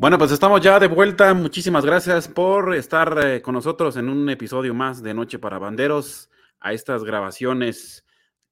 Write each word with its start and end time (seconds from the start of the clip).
Bueno, 0.00 0.16
pues 0.16 0.30
estamos 0.30 0.60
ya 0.60 0.78
de 0.78 0.86
vuelta. 0.86 1.34
Muchísimas 1.34 1.84
gracias 1.84 2.28
por 2.28 2.72
estar 2.72 3.18
eh, 3.20 3.42
con 3.42 3.54
nosotros 3.54 3.96
en 3.96 4.08
un 4.08 4.30
episodio 4.30 4.72
más 4.72 5.02
de 5.02 5.12
Noche 5.12 5.40
para 5.40 5.58
Banderos, 5.58 6.30
a 6.60 6.72
estas 6.72 7.02
grabaciones, 7.02 8.06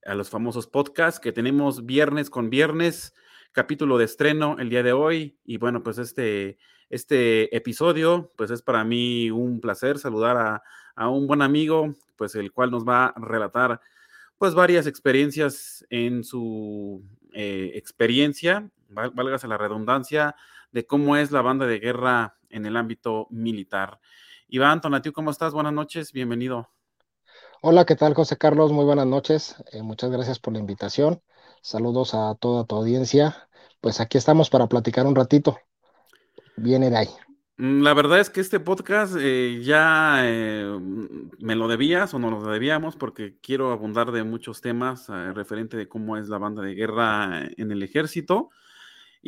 a 0.04 0.16
los 0.16 0.28
famosos 0.28 0.66
podcasts 0.66 1.20
que 1.20 1.30
tenemos 1.30 1.86
viernes 1.86 2.30
con 2.30 2.50
viernes, 2.50 3.14
capítulo 3.52 3.96
de 3.96 4.06
estreno 4.06 4.56
el 4.58 4.70
día 4.70 4.82
de 4.82 4.92
hoy. 4.92 5.38
Y 5.44 5.58
bueno, 5.58 5.84
pues 5.84 5.98
este, 5.98 6.58
este 6.90 7.56
episodio, 7.56 8.32
pues 8.36 8.50
es 8.50 8.60
para 8.60 8.82
mí 8.82 9.30
un 9.30 9.60
placer 9.60 10.00
saludar 10.00 10.62
a, 10.96 11.08
un 11.08 11.28
buen 11.28 11.42
amigo, 11.42 11.94
pues 12.16 12.34
el 12.34 12.50
cual 12.50 12.72
nos 12.72 12.84
va 12.84 13.06
a 13.06 13.20
relatar 13.20 13.80
pues 14.36 14.52
varias 14.52 14.88
experiencias 14.88 15.86
en 15.90 16.24
su 16.24 17.04
eh, 17.34 17.70
experiencia, 17.76 18.68
válgase 18.88 19.46
la 19.46 19.58
redundancia, 19.58 20.34
de 20.76 20.86
cómo 20.86 21.16
es 21.16 21.30
la 21.30 21.40
banda 21.40 21.66
de 21.66 21.78
guerra 21.78 22.36
en 22.50 22.66
el 22.66 22.76
ámbito 22.76 23.28
militar. 23.30 23.98
Iván 24.46 24.82
Tonatiu, 24.82 25.10
¿cómo 25.10 25.30
estás? 25.30 25.54
Buenas 25.54 25.72
noches, 25.72 26.12
bienvenido. 26.12 26.68
Hola, 27.62 27.86
¿qué 27.86 27.96
tal, 27.96 28.12
José 28.12 28.36
Carlos? 28.36 28.72
Muy 28.72 28.84
buenas 28.84 29.06
noches. 29.06 29.56
Eh, 29.72 29.80
muchas 29.80 30.10
gracias 30.10 30.38
por 30.38 30.52
la 30.52 30.58
invitación. 30.58 31.22
Saludos 31.62 32.12
a 32.12 32.34
toda 32.38 32.66
tu 32.66 32.76
audiencia. 32.76 33.48
Pues 33.80 34.00
aquí 34.00 34.18
estamos 34.18 34.50
para 34.50 34.66
platicar 34.66 35.06
un 35.06 35.14
ratito. 35.14 35.56
Viene 36.58 36.90
de 36.90 36.96
ahí. 36.98 37.08
Mm, 37.56 37.80
la 37.80 37.94
verdad 37.94 38.20
es 38.20 38.28
que 38.28 38.42
este 38.42 38.60
podcast 38.60 39.16
eh, 39.18 39.62
ya 39.64 40.18
eh, 40.24 40.78
me 41.38 41.56
lo 41.56 41.68
debías 41.68 42.12
o 42.12 42.18
no 42.18 42.30
lo 42.30 42.42
debíamos 42.52 42.96
porque 42.96 43.38
quiero 43.40 43.72
abundar 43.72 44.12
de 44.12 44.24
muchos 44.24 44.60
temas 44.60 45.08
referente 45.08 45.78
de 45.78 45.88
cómo 45.88 46.18
es 46.18 46.28
la 46.28 46.36
banda 46.36 46.60
de 46.60 46.74
guerra 46.74 47.48
en 47.56 47.72
el 47.72 47.82
ejército. 47.82 48.50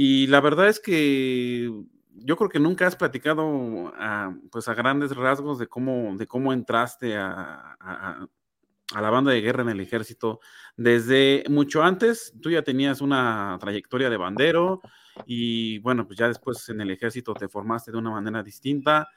Y 0.00 0.28
la 0.28 0.40
verdad 0.40 0.68
es 0.68 0.78
que 0.78 1.68
yo 2.14 2.36
creo 2.36 2.48
que 2.48 2.60
nunca 2.60 2.86
has 2.86 2.94
platicado 2.94 3.92
a, 3.96 4.32
pues 4.52 4.68
a 4.68 4.74
grandes 4.74 5.16
rasgos 5.16 5.58
de 5.58 5.66
cómo, 5.66 6.16
de 6.16 6.28
cómo 6.28 6.52
entraste 6.52 7.16
a, 7.16 7.76
la 8.94 9.10
banda 9.10 9.32
de 9.32 9.40
guerra 9.40 9.62
en 9.62 9.70
el 9.70 9.80
ejército. 9.80 10.38
Desde 10.76 11.42
mucho 11.48 11.82
antes, 11.82 12.32
tú 12.40 12.48
ya 12.48 12.62
tenías 12.62 13.00
una 13.00 13.58
trayectoria 13.60 14.08
de 14.08 14.16
bandero 14.16 14.82
y 15.26 15.80
bueno, 15.80 16.06
pues 16.06 16.16
ya 16.16 16.28
después 16.28 16.68
en 16.68 16.80
el 16.80 16.92
ejército 16.92 17.34
te 17.34 17.48
formaste 17.48 17.90
de 17.90 17.98
una 17.98 18.12
manera 18.12 18.44
distinta. 18.44 19.08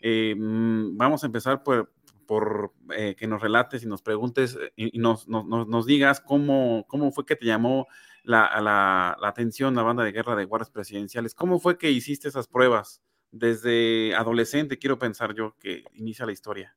Eh, 0.00 0.34
mm, 0.36 0.96
vamos 0.96 1.22
a 1.22 1.26
empezar 1.26 1.62
por, 1.62 1.92
por 2.26 2.72
eh, 2.90 3.14
que 3.16 3.28
nos 3.28 3.40
relates 3.40 3.84
y 3.84 3.86
nos 3.86 4.02
preguntes 4.02 4.58
eh, 4.60 4.72
y, 4.74 4.98
nos, 4.98 5.28
nos, 5.28 5.86
digas 5.86 6.20
cómo, 6.20 6.84
cómo 6.88 7.12
fue 7.12 7.24
que 7.24 7.36
te 7.36 7.46
llamó 7.46 7.86
la, 8.24 8.60
la, 8.60 9.16
la, 9.20 9.28
atención 9.28 9.74
la 9.74 9.82
banda 9.82 10.02
de 10.02 10.12
guerra 10.12 10.34
de 10.34 10.44
guardias 10.46 10.70
presidenciales. 10.70 11.34
¿Cómo 11.34 11.60
fue 11.60 11.78
que 11.78 11.90
hiciste 11.90 12.28
esas 12.28 12.48
pruebas? 12.48 13.00
Desde 13.30 14.14
adolescente, 14.14 14.78
quiero 14.78 14.98
pensar 14.98 15.34
yo, 15.34 15.54
que 15.58 15.84
inicia 15.94 16.26
la 16.26 16.32
historia. 16.32 16.76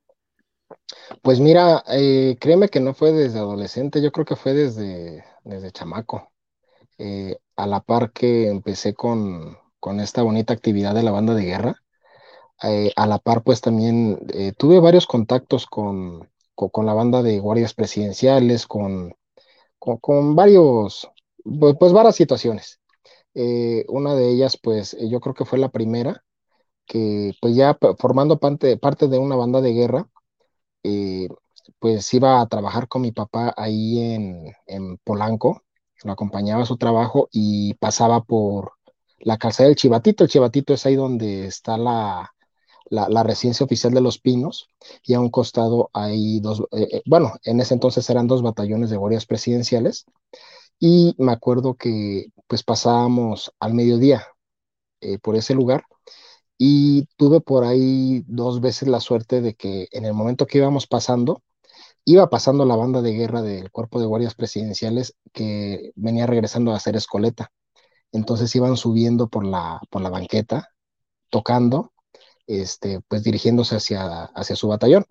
Pues 1.21 1.39
mira, 1.39 1.83
eh, 1.87 2.37
créeme 2.39 2.69
que 2.69 2.79
no 2.79 2.93
fue 2.93 3.11
desde 3.11 3.39
adolescente, 3.39 4.01
yo 4.01 4.11
creo 4.11 4.25
que 4.25 4.35
fue 4.35 4.53
desde, 4.53 5.23
desde 5.43 5.71
chamaco. 5.71 6.31
Eh, 6.97 7.37
a 7.55 7.67
la 7.67 7.81
par 7.81 8.11
que 8.11 8.49
empecé 8.49 8.93
con, 8.93 9.57
con, 9.79 9.99
esta 9.99 10.23
bonita 10.23 10.53
actividad 10.53 10.95
de 10.95 11.03
la 11.03 11.11
banda 11.11 11.35
de 11.35 11.45
guerra, 11.45 11.75
eh, 12.63 12.91
a 12.95 13.07
la 13.07 13.19
par 13.19 13.43
pues 13.43 13.61
también 13.61 14.19
tuve 14.57 14.79
varios 14.79 15.05
contactos 15.05 15.67
con, 15.67 16.29
con, 16.55 16.85
la 16.85 16.93
banda 16.93 17.21
de 17.21 17.39
guardias 17.39 17.73
presidenciales, 17.73 18.65
con, 18.67 19.15
con 19.77 20.35
varios, 20.35 21.09
pues, 21.59 21.75
pues, 21.79 21.93
varias 21.93 22.15
situaciones. 22.15 22.79
Eh, 23.33 23.85
una 23.89 24.15
de 24.15 24.29
ellas, 24.29 24.57
pues 24.57 24.93
eh, 24.95 25.09
yo 25.09 25.19
creo 25.19 25.35
que 25.35 25.45
fue 25.45 25.59
la 25.59 25.69
primera, 25.69 26.23
que 26.85 27.33
pues 27.41 27.55
ya 27.55 27.77
formando 27.99 28.39
parte, 28.39 28.77
parte 28.77 29.07
de 29.07 29.19
una 29.19 29.35
banda 29.35 29.61
de 29.61 29.73
guerra, 29.73 30.09
eh, 30.83 31.29
pues 31.79 32.13
iba 32.13 32.41
a 32.41 32.47
trabajar 32.47 32.87
con 32.87 33.03
mi 33.03 33.11
papá 33.11 33.53
ahí 33.57 33.99
en, 33.99 34.53
en 34.67 34.97
Polanco, 34.99 35.63
lo 36.03 36.11
acompañaba 36.13 36.63
a 36.63 36.65
su 36.65 36.77
trabajo 36.77 37.29
y 37.31 37.75
pasaba 37.75 38.23
por 38.23 38.73
la 39.19 39.37
calzada 39.37 39.67
del 39.69 39.75
Chivatito. 39.77 40.23
El 40.23 40.29
Chivatito 40.29 40.73
es 40.73 40.85
ahí 40.85 40.95
donde 40.95 41.47
está 41.47 41.77
la, 41.77 42.33
la, 42.89 43.23
residencia 43.23 43.65
oficial 43.65 43.93
de 43.93 44.01
los 44.01 44.19
Pinos 44.19 44.69
y 45.03 45.13
a 45.15 45.19
un 45.19 45.29
costado 45.29 45.89
hay 45.93 46.39
dos, 46.39 46.63
bueno, 47.05 47.33
en 47.43 47.59
ese 47.61 47.73
entonces 47.73 48.09
eran 48.09 48.27
dos 48.27 48.41
batallones 48.43 48.89
de 48.89 48.97
guardias 48.97 49.25
presidenciales 49.25 50.05
y 50.79 51.15
me 51.17 51.31
acuerdo 51.31 51.75
que 51.75 52.27
pues 52.47 52.63
pasábamos 52.63 53.51
al 53.59 53.73
mediodía 53.73 54.25
eh, 55.01 55.19
por 55.19 55.35
ese 55.35 55.53
lugar 55.55 55.83
y 56.57 57.05
tuve 57.17 57.41
por 57.41 57.63
ahí 57.65 58.23
dos 58.27 58.61
veces 58.61 58.87
la 58.87 58.99
suerte 58.99 59.41
de 59.41 59.55
que 59.55 59.87
en 59.91 60.05
el 60.05 60.13
momento 60.13 60.47
que 60.47 60.59
íbamos 60.59 60.87
pasando, 60.87 61.43
iba 62.05 62.29
pasando 62.29 62.65
la 62.65 62.75
banda 62.75 63.01
de 63.01 63.13
guerra 63.13 63.41
del 63.41 63.71
cuerpo 63.71 63.99
de 63.99 64.07
guardias 64.07 64.35
presidenciales 64.35 65.15
que 65.33 65.91
venía 65.95 66.27
regresando 66.27 66.71
a 66.73 66.77
hacer 66.77 66.95
escoleta. 66.95 67.51
Entonces 68.11 68.55
iban 68.55 68.77
subiendo 68.77 69.29
por 69.29 69.45
la, 69.45 69.81
por 69.89 70.01
la 70.01 70.09
banqueta, 70.09 70.69
tocando, 71.29 71.93
este, 72.47 73.01
pues 73.07 73.23
dirigiéndose 73.23 73.77
hacia, 73.77 74.25
hacia 74.25 74.55
su 74.55 74.67
batallón. 74.69 75.05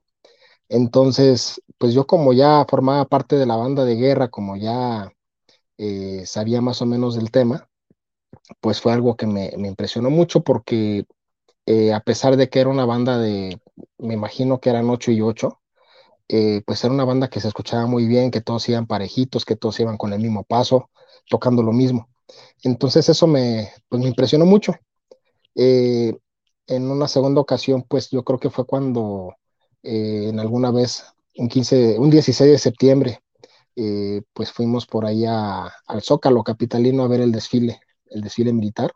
Entonces, 0.68 1.62
pues 1.78 1.94
yo 1.94 2.06
como 2.06 2.32
ya 2.32 2.66
formaba 2.68 3.04
parte 3.06 3.36
de 3.36 3.46
la 3.46 3.56
banda 3.56 3.84
de 3.84 3.96
guerra, 3.96 4.28
como 4.28 4.56
ya 4.56 5.10
eh, 5.78 6.24
sabía 6.26 6.60
más 6.60 6.82
o 6.82 6.86
menos 6.86 7.16
del 7.16 7.30
tema, 7.30 7.68
pues 8.60 8.80
fue 8.80 8.92
algo 8.92 9.16
que 9.16 9.26
me, 9.26 9.50
impresionó 9.56 10.10
mucho 10.10 10.42
porque 10.42 11.06
eh, 11.66 11.92
a 11.92 12.00
pesar 12.00 12.36
de 12.36 12.48
que 12.48 12.60
era 12.60 12.70
una 12.70 12.84
banda 12.86 13.18
de, 13.18 13.60
me 13.98 14.14
imagino 14.14 14.60
que 14.60 14.70
eran 14.70 14.90
8 14.90 15.12
y 15.12 15.20
8, 15.20 15.60
eh, 16.28 16.62
pues 16.66 16.84
era 16.84 16.94
una 16.94 17.04
banda 17.04 17.28
que 17.28 17.40
se 17.40 17.48
escuchaba 17.48 17.86
muy 17.86 18.06
bien, 18.06 18.30
que 18.30 18.40
todos 18.40 18.68
iban 18.68 18.86
parejitos, 18.86 19.44
que 19.44 19.56
todos 19.56 19.78
iban 19.80 19.96
con 19.98 20.12
el 20.12 20.20
mismo 20.20 20.44
paso, 20.44 20.90
tocando 21.28 21.62
lo 21.62 21.72
mismo. 21.72 22.08
Entonces 22.62 23.08
eso 23.08 23.26
me, 23.26 23.72
pues 23.88 24.02
me 24.02 24.08
impresionó 24.08 24.46
mucho. 24.46 24.74
en 25.54 26.90
una 26.90 27.08
segunda 27.08 27.40
ocasión, 27.40 27.84
pues 27.88 28.10
yo 28.10 28.24
creo 28.24 28.38
que 28.40 28.50
fue 28.50 28.66
cuando 28.66 29.34
en 29.82 30.40
alguna 30.40 30.70
vez, 30.72 31.04
un, 31.36 31.48
15, 31.48 31.98
un 31.98 32.10
16 32.10 32.50
de 32.50 32.58
septiembre, 32.58 33.20
eh, 33.76 34.22
pues 34.32 34.52
fuimos 34.52 34.86
por 34.86 35.04
ahí 35.04 35.26
al 35.26 36.02
Zócalo 36.02 36.42
capitalino 36.42 37.04
a 37.04 37.08
ver 37.08 37.20
el 37.20 37.30
desfile, 37.30 37.80
el 38.06 38.22
desfile 38.22 38.52
militar. 38.52 38.92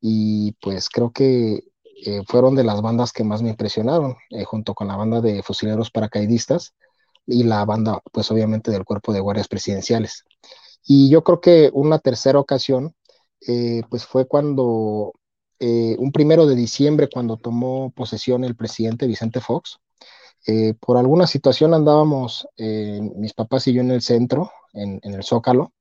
Y 0.00 0.52
pues 0.60 0.88
creo 0.88 1.12
que 1.12 1.64
eh, 2.06 2.22
fueron 2.26 2.54
de 2.56 2.64
las 2.64 2.82
bandas 2.82 3.12
que 3.12 3.24
más 3.24 3.42
me 3.42 3.50
impresionaron, 3.50 4.16
eh, 4.30 4.44
junto 4.44 4.74
con 4.74 4.88
la 4.88 4.96
banda 4.96 5.20
de 5.20 5.42
fusileros 5.42 5.90
paracaidistas 5.90 6.74
y 7.26 7.44
la 7.44 7.64
banda, 7.64 8.00
pues 8.12 8.30
obviamente 8.30 8.70
del 8.70 8.84
cuerpo 8.84 9.12
de 9.12 9.20
guardias 9.20 9.48
presidenciales. 9.48 10.24
Y 10.84 11.10
yo 11.10 11.22
creo 11.22 11.40
que 11.40 11.70
una 11.72 11.98
tercera 12.00 12.40
ocasión, 12.40 12.94
pues 13.90 14.06
fue 14.06 14.26
cuando, 14.26 15.12
un 15.60 16.12
primero 16.12 16.46
de 16.46 16.56
diciembre, 16.56 17.08
cuando 17.12 17.36
tomó 17.36 17.92
posesión 17.94 18.44
el 18.44 18.56
presidente 18.56 19.06
Vicente 19.06 19.40
Fox, 19.40 19.78
eh, 20.46 20.74
por 20.74 20.96
alguna 20.96 21.26
situación 21.26 21.74
andábamos 21.74 22.48
eh, 22.56 23.00
mis 23.16 23.34
papás 23.34 23.66
y 23.68 23.74
yo 23.74 23.82
en 23.82 23.90
el 23.90 24.02
centro, 24.02 24.50
en, 24.72 25.00
el 25.02 25.22
Zócalo, 25.22 25.72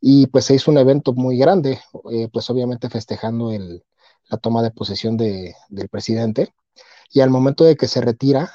y 0.00 0.26
pues 0.28 0.46
se 0.46 0.54
hizo 0.54 0.70
un 0.70 0.78
evento 0.78 1.12
muy 1.12 1.36
grande, 1.38 1.80
eh, 2.10 2.28
pues 2.32 2.48
obviamente 2.50 2.88
festejando 2.88 3.52
la 4.28 4.36
toma 4.38 4.62
de 4.62 4.70
posesión 4.70 5.16
del 5.16 5.54
presidente. 5.90 6.54
Y 7.12 7.20
al 7.20 7.30
momento 7.30 7.64
de 7.64 7.76
que 7.76 7.88
se 7.88 8.00
retira, 8.00 8.52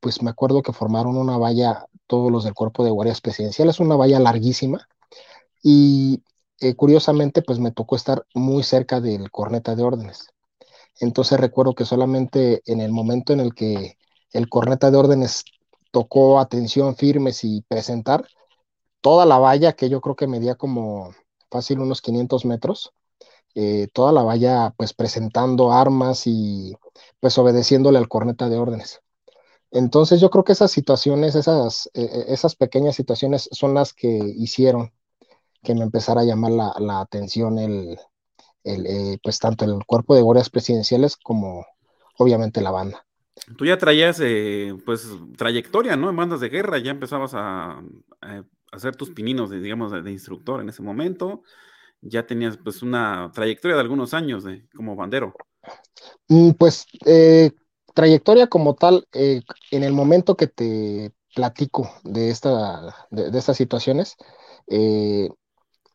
pues 0.00 0.22
me 0.22 0.30
acuerdo 0.30 0.62
que 0.62 0.72
formaron 0.72 1.16
una 1.16 1.36
valla, 1.38 1.86
todos 2.06 2.30
los 2.32 2.44
del 2.44 2.54
cuerpo 2.54 2.84
de 2.84 2.90
guardias 2.90 3.20
presidenciales, 3.20 3.80
una 3.80 3.96
valla 3.96 4.20
larguísima. 4.20 4.88
Y 5.62 6.22
curiosamente, 6.76 7.42
pues 7.42 7.58
me 7.58 7.72
tocó 7.72 7.96
estar 7.96 8.26
muy 8.34 8.62
cerca 8.62 9.00
del 9.00 9.30
corneta 9.30 9.74
de 9.74 9.82
órdenes. 9.82 10.28
Entonces 11.00 11.40
recuerdo 11.40 11.74
que 11.74 11.84
solamente 11.84 12.62
en 12.66 12.80
el 12.80 12.92
momento 12.92 13.32
en 13.32 13.40
el 13.40 13.54
que 13.54 13.98
el 14.34 14.48
corneta 14.50 14.90
de 14.90 14.98
órdenes 14.98 15.44
tocó 15.90 16.40
atención 16.40 16.96
firmes 16.96 17.44
y 17.44 17.62
presentar 17.62 18.26
toda 19.00 19.24
la 19.26 19.38
valla, 19.38 19.74
que 19.74 19.88
yo 19.88 20.00
creo 20.00 20.16
que 20.16 20.26
medía 20.26 20.56
como 20.56 21.14
fácil 21.50 21.78
unos 21.78 22.02
500 22.02 22.44
metros, 22.44 22.92
eh, 23.54 23.88
toda 23.92 24.12
la 24.12 24.22
valla 24.22 24.74
pues 24.76 24.92
presentando 24.92 25.72
armas 25.72 26.26
y 26.26 26.74
pues 27.20 27.38
obedeciéndole 27.38 27.98
al 27.98 28.08
corneta 28.08 28.48
de 28.48 28.58
órdenes. 28.58 29.00
Entonces 29.70 30.20
yo 30.20 30.30
creo 30.30 30.44
que 30.44 30.52
esas 30.52 30.72
situaciones, 30.72 31.36
esas, 31.36 31.86
eh, 31.94 32.10
eh, 32.12 32.24
esas 32.28 32.56
pequeñas 32.56 32.96
situaciones 32.96 33.48
son 33.52 33.74
las 33.74 33.92
que 33.92 34.08
hicieron 34.08 34.92
que 35.62 35.74
me 35.74 35.82
empezara 35.82 36.22
a 36.22 36.24
llamar 36.24 36.52
la, 36.78 37.00
atención 37.00 37.58
el, 37.58 37.98
el 38.64 39.20
pues 39.22 39.38
tanto 39.38 39.64
el 39.64 39.84
cuerpo 39.86 40.14
de 40.14 40.22
guardias 40.22 40.50
presidenciales 40.50 41.16
como 41.16 41.64
obviamente 42.18 42.60
la 42.60 42.70
banda. 42.72 43.03
Tú 43.56 43.64
ya 43.66 43.78
traías, 43.78 44.20
pues, 44.84 45.08
trayectoria, 45.36 45.96
¿no? 45.96 46.10
En 46.10 46.16
bandas 46.16 46.40
de 46.40 46.48
guerra, 46.48 46.78
ya 46.78 46.92
empezabas 46.92 47.32
a, 47.34 47.82
hacer 48.72 48.96
tus 48.96 49.10
pininos, 49.10 49.50
de, 49.50 49.60
digamos, 49.60 49.92
de, 49.92 50.10
instructor 50.10 50.60
en 50.60 50.68
ese 50.68 50.82
momento. 50.82 51.42
Ya 52.00 52.26
tenías, 52.26 52.56
pues, 52.56 52.82
una 52.82 53.30
trayectoria 53.34 53.76
de 53.76 53.82
algunos 53.82 54.14
años 54.14 54.44
de, 54.44 54.66
como 54.74 54.96
bandero. 54.96 55.34
Mm, 56.28 56.50
pues, 56.52 56.86
eh, 57.06 57.50
trayectoria 57.94 58.48
como 58.48 58.74
tal, 58.74 59.06
eh, 59.12 59.40
en 59.70 59.84
el 59.84 59.92
momento 59.92 60.36
que 60.36 60.48
te 60.48 61.12
platico 61.34 61.90
de, 62.04 62.30
esta, 62.30 62.94
de, 63.10 63.36
estas 63.36 63.56
situaciones, 63.56 64.16
eh, 64.68 65.28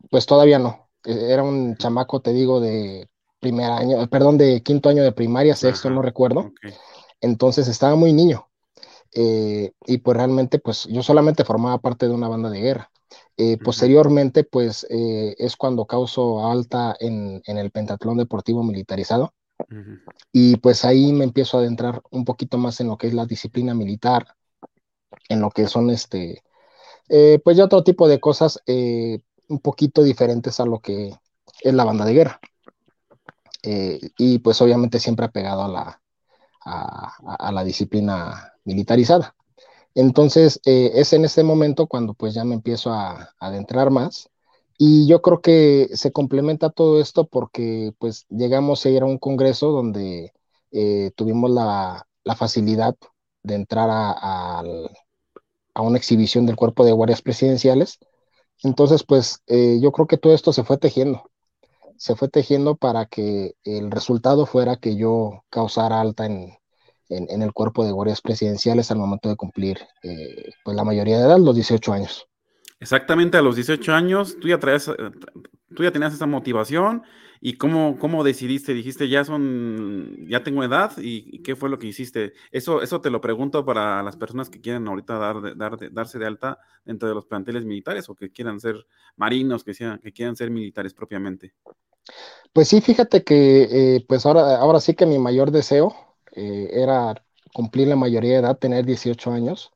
pues 0.09 0.25
todavía 0.25 0.59
no. 0.59 0.89
E, 1.05 1.31
era 1.31 1.43
un 1.43 1.75
chamaco, 1.77 2.21
te 2.21 2.33
digo, 2.33 2.59
de 2.59 3.09
primer 3.39 3.71
año, 3.71 4.07
perdón, 4.07 4.37
de 4.37 4.61
quinto 4.61 4.89
año 4.89 5.03
de 5.03 5.11
primaria, 5.11 5.55
sexto, 5.55 5.89
no 5.89 6.01
recuerdo. 6.01 6.51
Entonces 7.21 7.67
estaba 7.67 7.95
muy 7.95 8.13
niño. 8.13 8.49
Eh, 9.13 9.71
y 9.85 9.97
pues 9.99 10.17
realmente, 10.17 10.59
pues 10.59 10.85
yo 10.85 11.01
solamente 11.03 11.43
formaba 11.43 11.79
parte 11.79 12.07
de 12.07 12.13
una 12.13 12.27
banda 12.27 12.49
de 12.49 12.61
guerra. 12.61 12.91
Eh, 13.37 13.57
posteriormente, 13.57 14.43
pues 14.43 14.85
eh, 14.89 15.35
es 15.37 15.55
cuando 15.55 15.85
causo 15.85 16.45
alta 16.47 16.95
en, 16.99 17.41
el 17.45 17.71
pentatlón 17.71 18.17
deportivo 18.17 18.63
militarizado. 18.63 19.33
Y 20.31 20.57
pues 20.57 20.85
ahí 20.85 21.11
me 21.11 21.25
empiezo 21.25 21.57
a 21.57 21.61
adentrar 21.61 22.01
un 22.11 22.23
poquito 22.23 22.57
más 22.57 22.79
en 22.79 22.87
lo 22.87 22.97
que 22.97 23.07
es 23.07 23.13
la 23.13 23.25
disciplina 23.25 23.73
militar, 23.73 24.35
en 25.27 25.41
lo 25.41 25.49
que 25.49 25.67
son 25.67 25.89
este, 25.89 26.43
pues 27.43 27.57
ya 27.57 27.65
otro 27.65 27.83
tipo 27.83 28.07
de 28.07 28.19
cosas 28.19 28.63
un 28.67 29.59
poquito 29.59 30.01
diferentes 30.01 30.59
a 30.59 30.65
lo 30.65 30.79
que 30.79 31.13
es 31.61 31.73
la 31.73 31.83
banda 31.83 32.05
de 32.05 32.13
guerra. 32.13 32.39
y 34.17 34.39
pues 34.39 34.61
obviamente 34.61 34.99
siempre 34.99 35.25
apegado 35.25 35.63
a 35.63 35.67
la, 35.67 36.01
a, 36.69 37.51
la 37.51 37.63
disciplina 37.63 38.53
militarizada. 38.65 39.35
Entonces, 39.95 40.59
eh, 40.65 40.91
es 40.95 41.13
en 41.13 41.25
ese 41.25 41.43
momento 41.43 41.87
cuando 41.87 42.13
pues 42.13 42.33
ya 42.33 42.43
me 42.45 42.55
empiezo 42.55 42.93
a, 42.93 43.31
adentrar 43.39 43.91
más. 43.91 44.29
Y 44.77 45.07
yo 45.07 45.21
creo 45.21 45.41
que 45.41 45.89
se 45.93 46.11
complementa 46.11 46.69
todo 46.69 47.01
esto 47.01 47.25
porque 47.27 47.93
pues 47.99 48.25
llegamos 48.29 48.85
a 48.85 48.89
ir 48.89 49.01
a 49.03 49.05
un 49.05 49.17
congreso 49.17 49.71
donde 49.71 50.33
eh, 50.71 51.11
tuvimos 51.15 51.51
la, 51.51 52.05
facilidad 52.37 52.95
de 53.43 53.55
entrar 53.55 53.89
a, 53.91 54.63
una 55.75 55.97
exhibición 55.97 56.45
del 56.45 56.55
cuerpo 56.55 56.85
de 56.85 56.91
guardias 56.91 57.21
presidenciales. 57.21 57.99
Entonces, 58.63 59.03
pues 59.03 59.41
eh, 59.47 59.79
yo 59.81 59.91
creo 59.91 60.07
que 60.07 60.17
todo 60.17 60.33
esto 60.33 60.53
se 60.53 60.63
fue 60.63 60.77
tejiendo 60.77 61.23
se 61.99 62.15
fue 62.15 62.29
tejiendo 62.29 62.77
para 62.77 63.05
que 63.07 63.55
el 63.65 63.91
resultado 63.91 64.45
fuera 64.45 64.77
que 64.77 64.95
yo 64.95 65.43
causara 65.49 65.99
alta 65.99 66.27
el 67.09 67.53
cuerpo 67.53 67.85
de 67.85 67.91
guardias 67.91 68.21
presidenciales 68.21 68.91
al 68.91 68.97
momento 68.97 69.29
de 69.29 69.35
cumplir 69.35 69.79
eh, 70.03 70.51
pues 70.63 70.75
la 70.75 70.83
mayoría 70.83 71.17
de 71.17 71.23
edad, 71.23 71.39
los 71.39 71.55
18 71.55 71.93
años. 71.93 72.27
Exactamente, 72.79 73.37
a 73.37 73.41
los 73.41 73.55
18 73.55 73.93
años 73.93 74.37
tú 74.39 74.47
ya, 74.47 74.59
traes, 74.59 74.87
eh, 74.87 74.93
tú 75.75 75.83
ya 75.83 75.91
tenías 75.91 76.13
esa 76.13 76.25
motivación 76.25 77.03
y 77.41 77.53
cómo, 77.53 77.97
cómo 77.99 78.23
decidiste, 78.23 78.73
dijiste 78.73 79.09
ya 79.09 79.25
son, 79.25 80.15
ya 80.27 80.43
tengo 80.43 80.63
edad 80.63 80.93
y, 80.97 81.41
qué 81.41 81.55
fue 81.55 81.69
lo 81.69 81.79
que 81.79 81.87
hiciste. 81.87 82.33
Eso, 82.51 82.81
eso 82.81 83.01
te 83.01 83.09
lo 83.09 83.21
pregunto 83.21 83.65
para 83.65 84.01
las 84.03 84.15
personas 84.15 84.49
que 84.49 84.61
quieran 84.61 84.87
ahorita 84.87 85.17
dar, 85.17 85.57
dar, 85.57 85.91
darse 85.91 86.19
de 86.19 86.25
alta 86.25 86.59
dentro 86.85 87.09
de 87.09 87.15
los 87.15 87.25
planteles 87.25 87.65
militares 87.65 88.09
o 88.09 88.15
que 88.15 88.31
quieran 88.31 88.59
ser 88.59 88.85
marinos, 89.17 89.63
que, 89.63 89.73
sean, 89.73 89.99
que 89.99 90.13
quieran 90.13 90.35
ser 90.35 90.49
militares 90.49 90.93
propiamente. 90.93 91.53
Pues 92.53 92.69
sí, 92.69 92.81
fíjate 92.81 93.23
que 93.23 93.63
eh, 93.95 94.05
pues 94.07 94.25
ahora, 94.25 94.57
ahora 94.57 94.79
sí 94.79 94.95
que 94.95 95.05
mi 95.05 95.19
mayor 95.19 95.51
deseo 95.51 96.08
eh, 96.35 96.69
era 96.73 97.15
cumplir 97.53 97.87
la 97.87 97.95
mayoría 97.95 98.33
de 98.33 98.39
edad, 98.39 98.57
tener 98.57 98.85
18 98.85 99.31
años. 99.31 99.71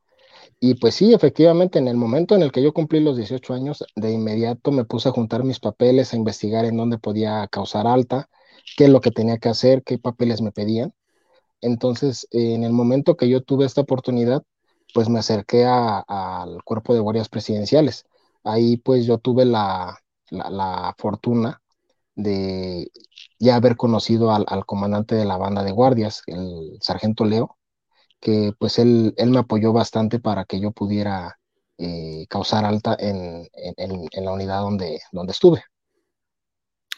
Y 0.60 0.76
pues 0.76 0.96
sí, 0.96 1.14
efectivamente, 1.14 1.80
en 1.80 1.88
el 1.88 1.98
momento 1.98 2.36
en 2.36 2.44
el 2.44 2.52
que 2.52 2.64
yo 2.64 2.74
cumplí 2.74 3.00
los 3.02 3.18
18 3.18 3.54
años, 3.54 3.84
de 3.96 4.12
inmediato 4.12 4.72
me 4.72 4.86
puse 4.86 5.10
a 5.10 5.12
juntar 5.12 5.44
mis 5.44 5.60
papeles, 5.60 6.14
a 6.14 6.18
investigar 6.18 6.66
en 6.66 6.78
dónde 6.78 6.98
podía 6.98 7.48
causar 7.50 7.88
alta, 7.88 8.30
qué 8.78 8.86
es 8.86 8.90
lo 8.90 9.02
que 9.02 9.12
tenía 9.12 9.38
que 9.40 9.50
hacer, 9.50 9.84
qué 9.84 9.98
papeles 10.00 10.42
me 10.42 10.52
pedían. 10.52 10.94
Entonces, 11.62 12.28
en 12.32 12.64
el 12.64 12.74
momento 12.74 13.16
que 13.18 13.30
yo 13.30 13.42
tuve 13.42 13.66
esta 13.66 13.82
oportunidad, 13.82 14.44
pues 14.94 15.10
me 15.10 15.20
acerqué 15.20 15.66
al 15.66 16.64
cuerpo 16.64 16.94
de 16.94 17.00
guardias 17.00 17.30
presidenciales. 17.30 18.06
Ahí 18.44 18.78
pues 18.78 19.06
yo 19.06 19.18
tuve 19.18 19.46
la, 19.46 19.98
la 20.30 20.94
fortuna 20.98 21.62
de 22.16 22.92
ya 23.44 23.56
haber 23.56 23.76
conocido 23.78 24.32
al, 24.32 24.66
comandante 24.66 25.16
de 25.16 25.26
la 25.26 25.38
banda 25.38 25.64
de 25.64 25.72
guardias, 25.72 26.24
el 26.28 26.78
sargento 26.82 27.26
Leo, 27.26 27.58
que 28.22 28.54
pues 28.58 28.80
él, 28.80 29.14
él 29.18 29.32
me 29.32 29.40
apoyó 29.40 29.74
bastante 29.74 30.20
para 30.20 30.46
que 30.46 30.60
yo 30.60 30.72
pudiera 30.72 31.40
eh, 31.78 32.26
causar 32.30 32.66
alta 32.66 32.96
en, 33.00 33.50
la 34.14 34.32
unidad 34.32 34.62
donde, 34.62 35.02
donde 35.12 35.32
estuve. 35.34 35.64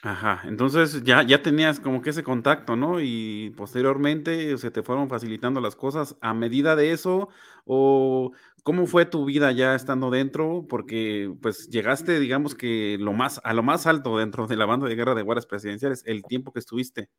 Ajá, 0.06 0.44
entonces 0.46 1.04
ya, 1.04 1.24
ya 1.24 1.42
tenías 1.42 1.80
como 1.80 2.04
que 2.04 2.12
ese 2.12 2.22
contacto, 2.22 2.76
¿no? 2.76 3.02
Y 3.02 3.50
posteriormente 3.58 4.56
se 4.60 4.70
te 4.70 4.84
fueron 4.84 5.10
facilitando 5.10 5.62
las 5.62 5.76
cosas 5.76 6.16
a 6.22 6.36
medida 6.36 6.76
de 6.76 6.92
eso, 6.92 7.30
o 7.66 8.32
cómo 8.62 8.86
fue 8.86 9.08
tu 9.08 9.26
vida 9.26 9.52
ya 9.52 9.74
estando 9.74 10.12
dentro, 10.12 10.68
porque 10.70 11.34
pues 11.42 11.70
llegaste, 11.70 12.20
digamos 12.20 12.54
que 12.54 12.98
lo 13.00 13.14
más, 13.14 13.42
a 13.44 13.54
lo 13.54 13.64
más 13.64 13.88
alto 13.88 14.20
dentro 14.20 14.46
de 14.46 14.56
la 14.58 14.68
banda 14.68 14.88
de 14.88 14.96
guerra 14.96 15.16
de 15.16 15.24
guardias 15.24 15.48
presidenciales, 15.48 16.04
el 16.06 16.22
tiempo 16.22 16.52
que 16.54 16.60
estuviste. 16.60 17.10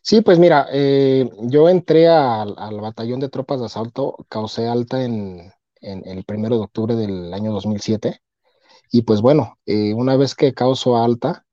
Sí, 0.00 0.20
pues 0.20 0.38
mira, 0.38 0.68
eh, 0.72 1.28
yo 1.40 1.68
entré 1.68 2.06
al, 2.06 2.54
batallón 2.80 3.18
de 3.18 3.30
tropas 3.30 3.58
de 3.58 3.66
asalto, 3.66 4.24
causé 4.28 4.68
alta 4.68 5.02
en, 5.02 5.52
el 5.80 6.24
primero 6.24 6.56
de 6.56 6.62
octubre 6.62 6.94
del 6.94 7.34
año 7.34 7.50
2007. 7.50 8.20
Y 8.92 9.02
pues 9.02 9.20
bueno, 9.20 9.58
eh, 9.66 9.92
una 9.94 10.16
vez 10.16 10.36
que 10.36 10.54
causó 10.54 10.98
alta, 10.98 11.43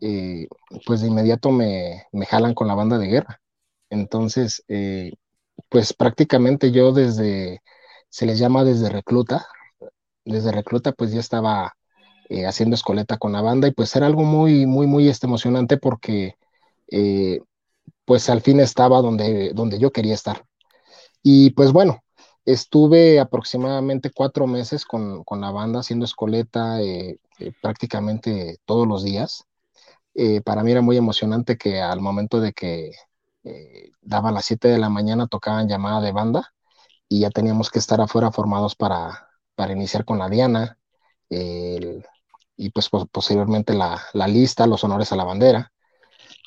eh, 0.00 0.48
pues 0.86 1.00
de 1.00 1.08
inmediato 1.08 1.50
me, 1.50 2.06
jalan 2.28 2.54
con 2.54 2.68
la 2.68 2.74
banda 2.74 2.98
de 2.98 3.06
guerra. 3.08 3.40
Entonces, 3.90 4.64
eh, 4.68 5.12
pues 5.68 5.92
prácticamente 5.94 6.72
yo 6.72 6.92
desde, 6.92 7.62
se 8.10 8.26
les 8.26 8.38
llama 8.38 8.64
desde 8.64 8.90
recluta, 8.90 9.46
desde 10.24 10.52
recluta 10.52 10.92
pues 10.92 11.12
ya 11.12 11.20
estaba 11.20 11.74
eh, 12.28 12.46
haciendo 12.46 12.74
escoleta 12.74 13.18
con 13.18 13.32
la 13.32 13.42
banda 13.42 13.68
y 13.68 13.72
pues 13.72 13.94
era 13.96 14.06
algo 14.06 14.24
muy, 14.24 14.66
muy, 14.66 14.86
muy 14.86 15.08
este, 15.08 15.26
emocionante 15.26 15.78
porque 15.78 16.36
pues 18.04 18.30
al 18.30 18.40
fin 18.40 18.60
estaba 18.60 19.02
donde, 19.02 19.52
donde 19.54 19.78
yo 19.78 19.90
quería 19.92 20.14
estar. 20.14 20.44
Y 21.22 21.50
pues 21.50 21.72
bueno, 21.72 22.02
estuve 22.44 23.20
aproximadamente 23.20 24.10
cuatro 24.14 24.46
meses 24.46 24.84
con, 24.84 25.24
con 25.24 25.40
la 25.40 25.50
banda 25.50 25.80
haciendo 25.80 26.04
escoleta 26.06 26.78
prácticamente 27.60 28.58
todos 28.66 28.86
los 28.86 29.04
días. 29.04 29.47
Eh, 30.14 30.40
para 30.42 30.62
mí 30.62 30.72
era 30.72 30.80
muy 30.82 30.96
emocionante 30.96 31.56
que 31.56 31.80
al 31.80 32.00
momento 32.00 32.40
de 32.40 32.52
que 32.52 32.92
eh, 33.44 33.90
daba 34.02 34.32
las 34.32 34.46
7 34.46 34.68
de 34.68 34.78
la 34.78 34.88
mañana 34.88 35.26
tocaban 35.28 35.68
llamada 35.68 36.00
de 36.00 36.12
banda 36.12 36.54
y 37.08 37.20
ya 37.20 37.30
teníamos 37.30 37.70
que 37.70 37.78
estar 37.78 38.00
afuera 38.00 38.32
formados 38.32 38.74
para, 38.74 39.28
para 39.54 39.72
iniciar 39.72 40.04
con 40.04 40.18
la 40.18 40.28
Diana 40.28 40.78
y 42.58 42.70
pues 42.70 42.90
posteriormente 43.12 43.72
la, 43.72 44.02
la, 44.12 44.26
lista, 44.26 44.66
los 44.66 44.82
honores 44.84 45.12
a 45.12 45.16
la 45.16 45.24
bandera. 45.24 45.72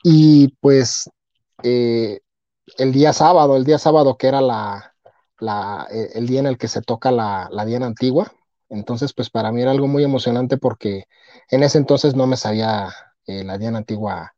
Y 0.04 0.50
pues 0.60 1.10
eh, 1.64 2.20
el 2.78 2.92
día 2.92 3.14
sábado, 3.14 3.56
el 3.56 3.64
día 3.64 3.80
sábado 3.80 4.18
que 4.18 4.28
era 4.28 4.42
la, 4.42 4.94
la, 5.40 5.88
el 5.90 6.28
día 6.28 6.42
en 6.42 6.48
el 6.48 6.58
que 6.58 6.68
se 6.68 6.82
toca 6.82 7.12
la, 7.12 7.48
la 7.52 7.66
Diana 7.66 7.86
antigua, 7.86 8.34
entonces 8.70 9.14
pues 9.14 9.30
para 9.30 9.52
mí 9.52 9.62
era 9.62 9.72
algo 9.72 9.88
muy 9.88 10.04
emocionante 10.04 10.58
porque 10.58 11.06
en 11.50 11.64
ese 11.64 11.78
entonces 11.78 12.14
no 12.14 12.28
me 12.28 12.38
sabía 12.38 12.90
eh, 13.28 13.44
la 13.44 13.58
Diana 13.58 13.80
antigua, 13.80 14.34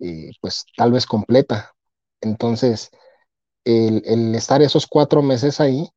eh, 0.00 0.30
pues 0.40 0.66
tal 0.76 0.92
vez 0.92 1.06
completa. 1.06 1.74
Entonces, 2.20 2.90
el, 3.64 4.34
estar 4.34 4.62
esos 4.62 4.86
cuatro 4.86 5.22
meses 5.22 5.60
ahí, 5.60 5.88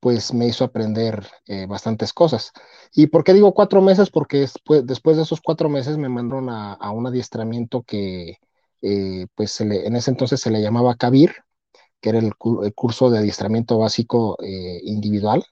pues 0.00 0.34
me 0.34 0.46
hizo 0.48 0.64
aprender 0.64 1.26
eh, 1.46 1.66
bastantes 1.66 2.12
cosas. 2.12 2.52
¿Y 2.94 3.08
por 3.08 3.24
qué 3.24 3.34
digo 3.34 3.54
cuatro 3.54 3.82
meses? 3.82 4.10
Porque 4.10 4.40
después, 4.40 4.86
después 4.86 5.16
de 5.16 5.24
esos 5.24 5.40
cuatro 5.40 5.68
meses 5.68 5.98
me 5.98 6.08
mandaron 6.08 6.50
a, 6.50 6.90
un 6.92 7.06
adiestramiento 7.06 7.82
que, 7.82 8.38
pues 9.34 9.60
en 9.60 9.96
ese 9.96 10.10
entonces 10.10 10.40
se 10.40 10.50
le 10.50 10.60
llamaba 10.62 10.96
CABIR, 10.96 11.44
que 12.00 12.10
era 12.10 12.18
el, 12.18 12.34
curso 12.36 13.10
de 13.10 13.18
adiestramiento 13.18 13.78
básico 13.78 14.36
individual. 14.84 15.44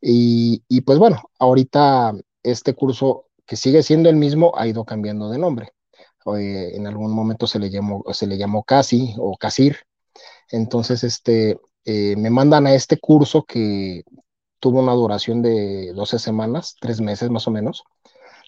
Y, 0.00 0.64
y, 0.68 0.82
pues 0.82 0.98
bueno, 0.98 1.22
ahorita 1.38 2.14
este 2.42 2.74
curso 2.74 3.29
que 3.50 3.56
sigue 3.56 3.82
siendo 3.82 4.08
el 4.08 4.14
mismo, 4.14 4.52
ha 4.56 4.68
ido 4.68 4.84
cambiando 4.84 5.28
de 5.28 5.38
nombre. 5.38 5.72
en 6.24 6.86
algún 6.86 7.12
momento 7.12 7.48
se 7.48 7.58
le 7.58 7.68
llamó, 7.68 8.04
se 8.12 8.28
le 8.28 8.38
llamó 8.38 8.62
Casi 8.62 9.14
o 9.18 9.36
Casir, 9.36 9.78
Entonces, 10.50 11.02
este, 11.04 11.58
eh, 11.84 12.14
me 12.16 12.30
mandan 12.30 12.66
a 12.68 12.74
este 12.74 12.98
curso 13.00 13.44
que 13.44 14.04
tuvo 14.60 14.80
una 14.80 14.92
duración 14.92 15.42
de 15.42 15.92
12 15.94 16.20
semanas, 16.20 16.76
tres 16.80 17.00
meses 17.00 17.30
más 17.30 17.48
o 17.48 17.50
menos. 17.50 17.82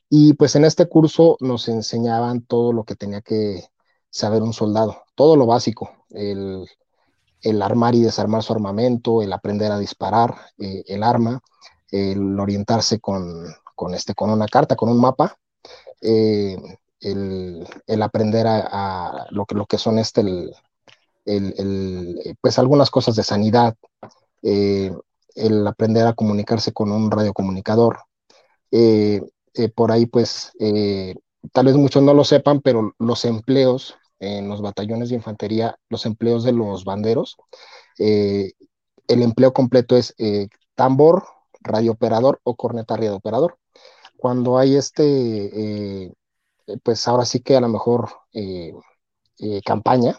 Y 0.09 0.35
pues 0.35 0.54
en 0.56 0.64
este 0.64 0.88
curso 0.88 1.37
nos 1.40 1.68
enseñaban 1.68 2.42
todo 2.42 2.73
lo 2.73 2.85
que 2.85 2.94
tenía 2.97 3.23
que 3.23 3.64
saber 4.11 4.42
un 4.42 4.52
soldado, 4.52 5.02
todo 5.16 5.37
lo 5.37 5.47
básico, 5.47 5.90
el, 6.11 6.64
el 7.40 7.62
armar 7.62 7.97
y 7.97 8.02
desarmar 8.02 8.44
su 8.44 8.52
armamento, 8.52 9.23
el 9.23 9.32
aprender 9.32 9.73
a 9.73 9.78
disparar 9.78 10.37
eh, 10.59 10.85
el 10.87 11.02
arma, 11.02 11.40
el 11.90 12.38
orientarse 12.38 13.00
con, 13.00 13.47
con, 13.82 13.94
este, 13.94 14.14
con 14.14 14.30
una 14.30 14.46
carta, 14.46 14.76
con 14.76 14.88
un 14.90 15.00
mapa, 15.00 15.36
eh, 16.00 16.56
el, 17.00 17.66
aprender 18.00 18.46
a, 18.46 19.26
lo, 19.30 19.44
que, 19.66 19.76
son 19.76 19.98
este, 19.98 20.20
el, 20.20 20.54
el, 21.24 22.36
pues 22.40 22.60
algunas 22.60 22.90
cosas 22.92 23.16
de 23.16 23.24
sanidad, 23.24 23.74
eh, 24.42 24.92
el 25.34 25.66
aprender 25.66 26.06
a 26.06 26.12
comunicarse 26.12 26.72
con 26.72 26.92
un 26.92 27.10
radiocomunicador. 27.10 28.04
Eh, 28.70 29.20
eh, 29.54 29.68
por 29.68 29.90
ahí, 29.90 30.06
pues, 30.06 30.52
tal 31.50 31.66
vez 31.66 31.74
muchos 31.74 32.04
no 32.04 32.14
lo 32.14 32.22
sepan, 32.22 32.60
pero 32.60 32.94
los 33.00 33.24
empleos 33.24 33.96
en 34.20 34.48
los 34.48 34.62
batallones 34.62 35.08
de 35.08 35.16
infantería, 35.16 35.76
los 35.88 36.06
empleos 36.06 36.44
de 36.44 36.52
los 36.52 36.84
banderos, 36.84 37.36
el 37.98 38.52
empleo 39.08 39.52
completo 39.52 39.96
es 39.96 40.14
tambor, 40.76 41.24
radiooperador 41.62 42.40
o 42.44 42.54
corneta 42.56 42.96
radiooperador. 42.96 43.58
Cuando 44.22 44.56
hay 44.56 44.76
este, 44.76 46.14
pues 46.84 47.08
ahora 47.08 47.24
sí 47.24 47.40
que 47.40 47.56
a 47.56 47.60
lo 47.60 47.68
mejor 47.68 48.08
campaña, 49.64 50.16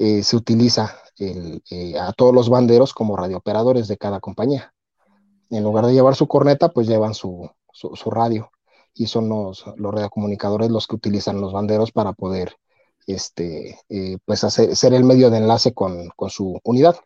eh, 0.00 0.22
se 0.22 0.36
utiliza 0.36 0.96
eh, 1.18 1.98
a 1.98 2.12
todos 2.12 2.32
los 2.32 2.48
banderos 2.48 2.94
como 2.94 3.16
radiooperadores 3.16 3.88
de 3.88 3.96
cada 3.96 4.20
compañía. 4.20 4.72
En 5.50 5.64
lugar 5.64 5.86
de 5.86 5.92
llevar 5.92 6.14
su 6.14 6.28
corneta, 6.28 6.68
pues 6.68 6.86
llevan 6.86 7.14
su, 7.14 7.50
radio 8.06 8.50
y 8.94 9.06
son 9.06 9.28
los, 9.28 9.64
los, 9.76 9.92
radiocomunicadores 9.92 10.70
los 10.70 10.86
que 10.86 10.94
utilizan 10.94 11.40
los 11.40 11.52
banderos 11.52 11.90
para 11.90 12.12
poder 12.12 12.56
este, 13.08 13.80
eh, 13.88 14.18
pues 14.24 14.44
hacer, 14.44 14.76
ser 14.76 14.94
el 14.94 15.02
medio 15.02 15.30
de 15.30 15.38
enlace 15.38 15.74
con, 15.74 16.10
con, 16.14 16.30
su 16.30 16.60
unidad. 16.62 16.96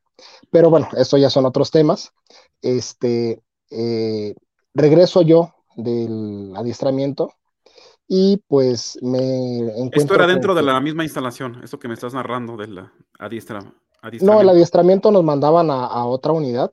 Pero 0.51 0.69
bueno, 0.69 0.89
esto 0.99 1.17
ya 1.17 1.31
son 1.31 1.47
otros 1.47 1.71
temas. 1.71 2.13
Este, 2.61 3.43
eh, 3.71 4.35
regreso 4.75 5.23
yo 5.23 5.55
del 5.77 6.53
adiestramiento 6.57 7.33
y 8.09 8.43
pues 8.49 8.99
me 9.03 9.59
encuentro... 9.59 10.01
Esto 10.01 10.15
era 10.15 10.27
dentro 10.27 10.55
de 10.55 10.63
la 10.63 10.81
misma 10.81 11.05
instalación, 11.05 11.61
esto 11.63 11.79
que 11.79 11.89
me 11.89 11.95
estás 11.95 12.15
narrando 12.15 12.57
del 12.57 12.87
adiestra, 13.19 13.75
No, 14.21 14.41
el 14.41 14.49
adiestramiento 14.49 15.11
nos 15.11 15.25
mandaban 15.25 15.71
a, 15.71 15.87
a 15.87 16.05
otra 16.05 16.33
unidad 16.33 16.71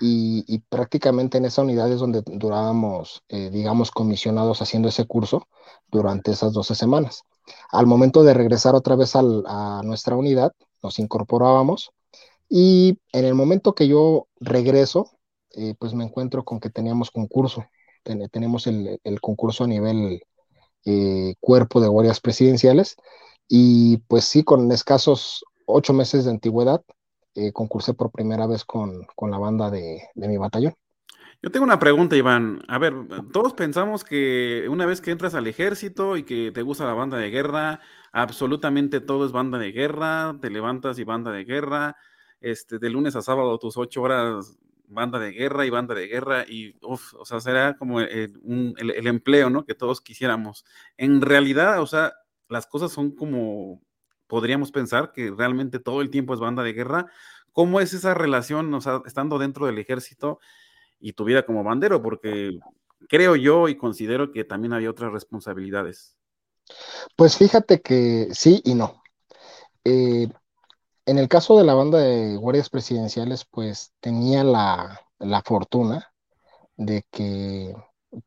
y, 0.00 0.44
y, 0.46 0.58
prácticamente 0.58 1.38
en 1.38 1.46
esa 1.46 1.62
unidad 1.62 1.90
es 1.90 1.98
donde 1.98 2.22
durábamos, 2.26 3.24
eh, 3.28 3.50
digamos, 3.50 3.90
comisionados 3.90 4.60
haciendo 4.60 4.88
ese 4.88 5.06
curso 5.06 5.48
durante 5.90 6.32
esas 6.32 6.52
12 6.52 6.74
semanas. 6.74 7.22
Al 7.70 7.86
momento 7.86 8.22
de 8.22 8.34
regresar 8.34 8.74
otra 8.74 8.96
vez 8.96 9.16
al, 9.16 9.42
a 9.46 9.80
nuestra 9.82 10.16
unidad, 10.16 10.52
nos 10.82 10.98
incorporábamos 10.98 11.92
y 12.48 12.98
en 13.12 13.24
el 13.24 13.34
momento 13.34 13.74
que 13.74 13.88
yo 13.88 14.28
regreso, 14.38 15.10
eh, 15.52 15.74
pues 15.78 15.94
me 15.94 16.04
encuentro 16.04 16.44
con 16.44 16.60
que 16.60 16.70
teníamos 16.70 17.10
concurso. 17.10 17.64
Ten, 18.04 18.28
tenemos 18.28 18.66
el, 18.68 19.00
el 19.02 19.20
concurso 19.20 19.64
a 19.64 19.66
nivel 19.66 20.22
eh, 20.84 21.34
cuerpo 21.40 21.80
de 21.80 21.88
guardias 21.88 22.20
presidenciales 22.20 22.96
y 23.48 23.98
pues 24.06 24.24
sí, 24.24 24.44
con 24.44 24.70
escasos 24.70 25.44
ocho 25.66 25.92
meses 25.92 26.24
de 26.24 26.30
antigüedad, 26.30 26.82
eh, 27.34 27.52
concursé 27.52 27.94
por 27.94 28.10
primera 28.10 28.46
vez 28.46 28.64
con, 28.64 29.06
con 29.16 29.30
la 29.30 29.38
banda 29.38 29.70
de, 29.70 30.02
de, 30.14 30.28
mi 30.28 30.36
batallón. 30.36 30.74
Yo 31.42 31.50
tengo 31.50 31.64
una 31.64 31.78
pregunta, 31.78 32.16
Iván. 32.16 32.62
A 32.68 32.78
ver, 32.78 32.94
todos 33.32 33.54
pensamos 33.54 34.04
que 34.04 34.66
una 34.70 34.86
vez 34.86 35.00
que 35.00 35.10
entras 35.10 35.34
al 35.34 35.46
ejército 35.46 36.16
y 36.16 36.24
que 36.24 36.52
te 36.52 36.62
gusta 36.62 36.86
la 36.86 36.94
banda 36.94 37.18
de 37.18 37.30
guerra, 37.30 37.80
absolutamente 38.12 39.00
todo 39.00 39.26
es 39.26 39.32
banda 39.32 39.58
de 39.58 39.72
guerra, 39.72 40.36
te 40.40 40.50
levantas 40.50 40.98
y 40.98 41.04
banda 41.04 41.32
de 41.32 41.44
guerra, 41.44 41.96
este, 42.40 42.78
de 42.78 42.90
lunes 42.90 43.16
a 43.16 43.22
sábado 43.22 43.58
tus 43.58 43.76
ocho 43.76 44.02
horas 44.02 44.58
banda 44.94 45.18
de 45.18 45.32
guerra 45.32 45.66
y 45.66 45.70
banda 45.70 45.94
de 45.94 46.06
guerra 46.06 46.44
y, 46.48 46.76
uf, 46.82 47.14
o 47.14 47.24
sea, 47.24 47.40
será 47.40 47.76
como 47.76 48.00
el, 48.00 48.32
el, 48.78 49.06
empleo, 49.06 49.50
¿no? 49.50 49.64
Que 49.64 49.74
todos 49.74 50.00
quisiéramos. 50.00 50.64
En 50.96 51.20
realidad, 51.20 51.80
o 51.82 51.86
sea, 51.86 52.14
las 52.48 52.66
cosas 52.66 52.92
son 52.92 53.10
como 53.10 53.82
podríamos 54.26 54.72
pensar 54.72 55.12
que 55.12 55.30
realmente 55.30 55.78
todo 55.78 56.00
el 56.00 56.10
tiempo 56.10 56.34
es 56.34 56.40
banda 56.40 56.62
de 56.62 56.72
guerra. 56.72 57.06
¿Cómo 57.52 57.80
es 57.80 57.92
esa 57.94 58.14
relación, 58.14 58.72
o 58.74 58.80
sea, 58.80 59.02
estando 59.06 59.38
dentro 59.38 59.66
del 59.66 59.78
ejército 59.78 60.40
y 60.98 61.12
tu 61.12 61.24
vida 61.24 61.44
como 61.46 61.62
bandero? 61.62 62.02
Porque 62.02 62.58
creo 63.08 63.36
yo 63.36 63.68
y 63.68 63.76
considero 63.76 64.32
que 64.32 64.44
también 64.44 64.72
había 64.72 64.90
otras 64.90 65.12
responsabilidades. 65.12 66.16
Pues 67.16 67.36
fíjate 67.36 67.80
que 67.80 68.28
sí 68.32 68.60
y 68.64 68.74
no. 68.74 69.02
Eh, 69.84 70.28
en 71.06 71.18
el 71.18 71.28
caso 71.28 71.58
de 71.58 71.64
la 71.64 71.74
banda 71.74 71.98
de 71.98 72.36
guardias 72.36 72.70
presidenciales, 72.70 73.44
pues 73.44 73.92
tenía 74.00 74.44
la, 74.44 75.00
fortuna 75.44 76.12
de 76.76 77.04
que 77.10 77.74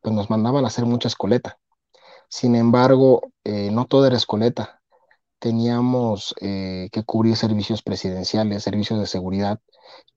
pues, 0.01 0.15
nos 0.15 0.29
mandaban 0.29 0.63
a 0.65 0.67
hacer 0.67 0.85
mucha 0.85 1.07
escoleta. 1.07 1.59
Sin 2.29 2.55
embargo, 2.55 3.21
eh, 3.43 3.71
no 3.71 3.85
todo 3.85 4.05
era 4.07 4.17
escoleta. 4.17 4.81
Teníamos 5.39 6.35
eh, 6.41 6.89
que 6.91 7.03
cubrir 7.03 7.35
servicios 7.35 7.83
presidenciales, 7.83 8.63
servicios 8.63 8.99
de 8.99 9.07
seguridad, 9.07 9.59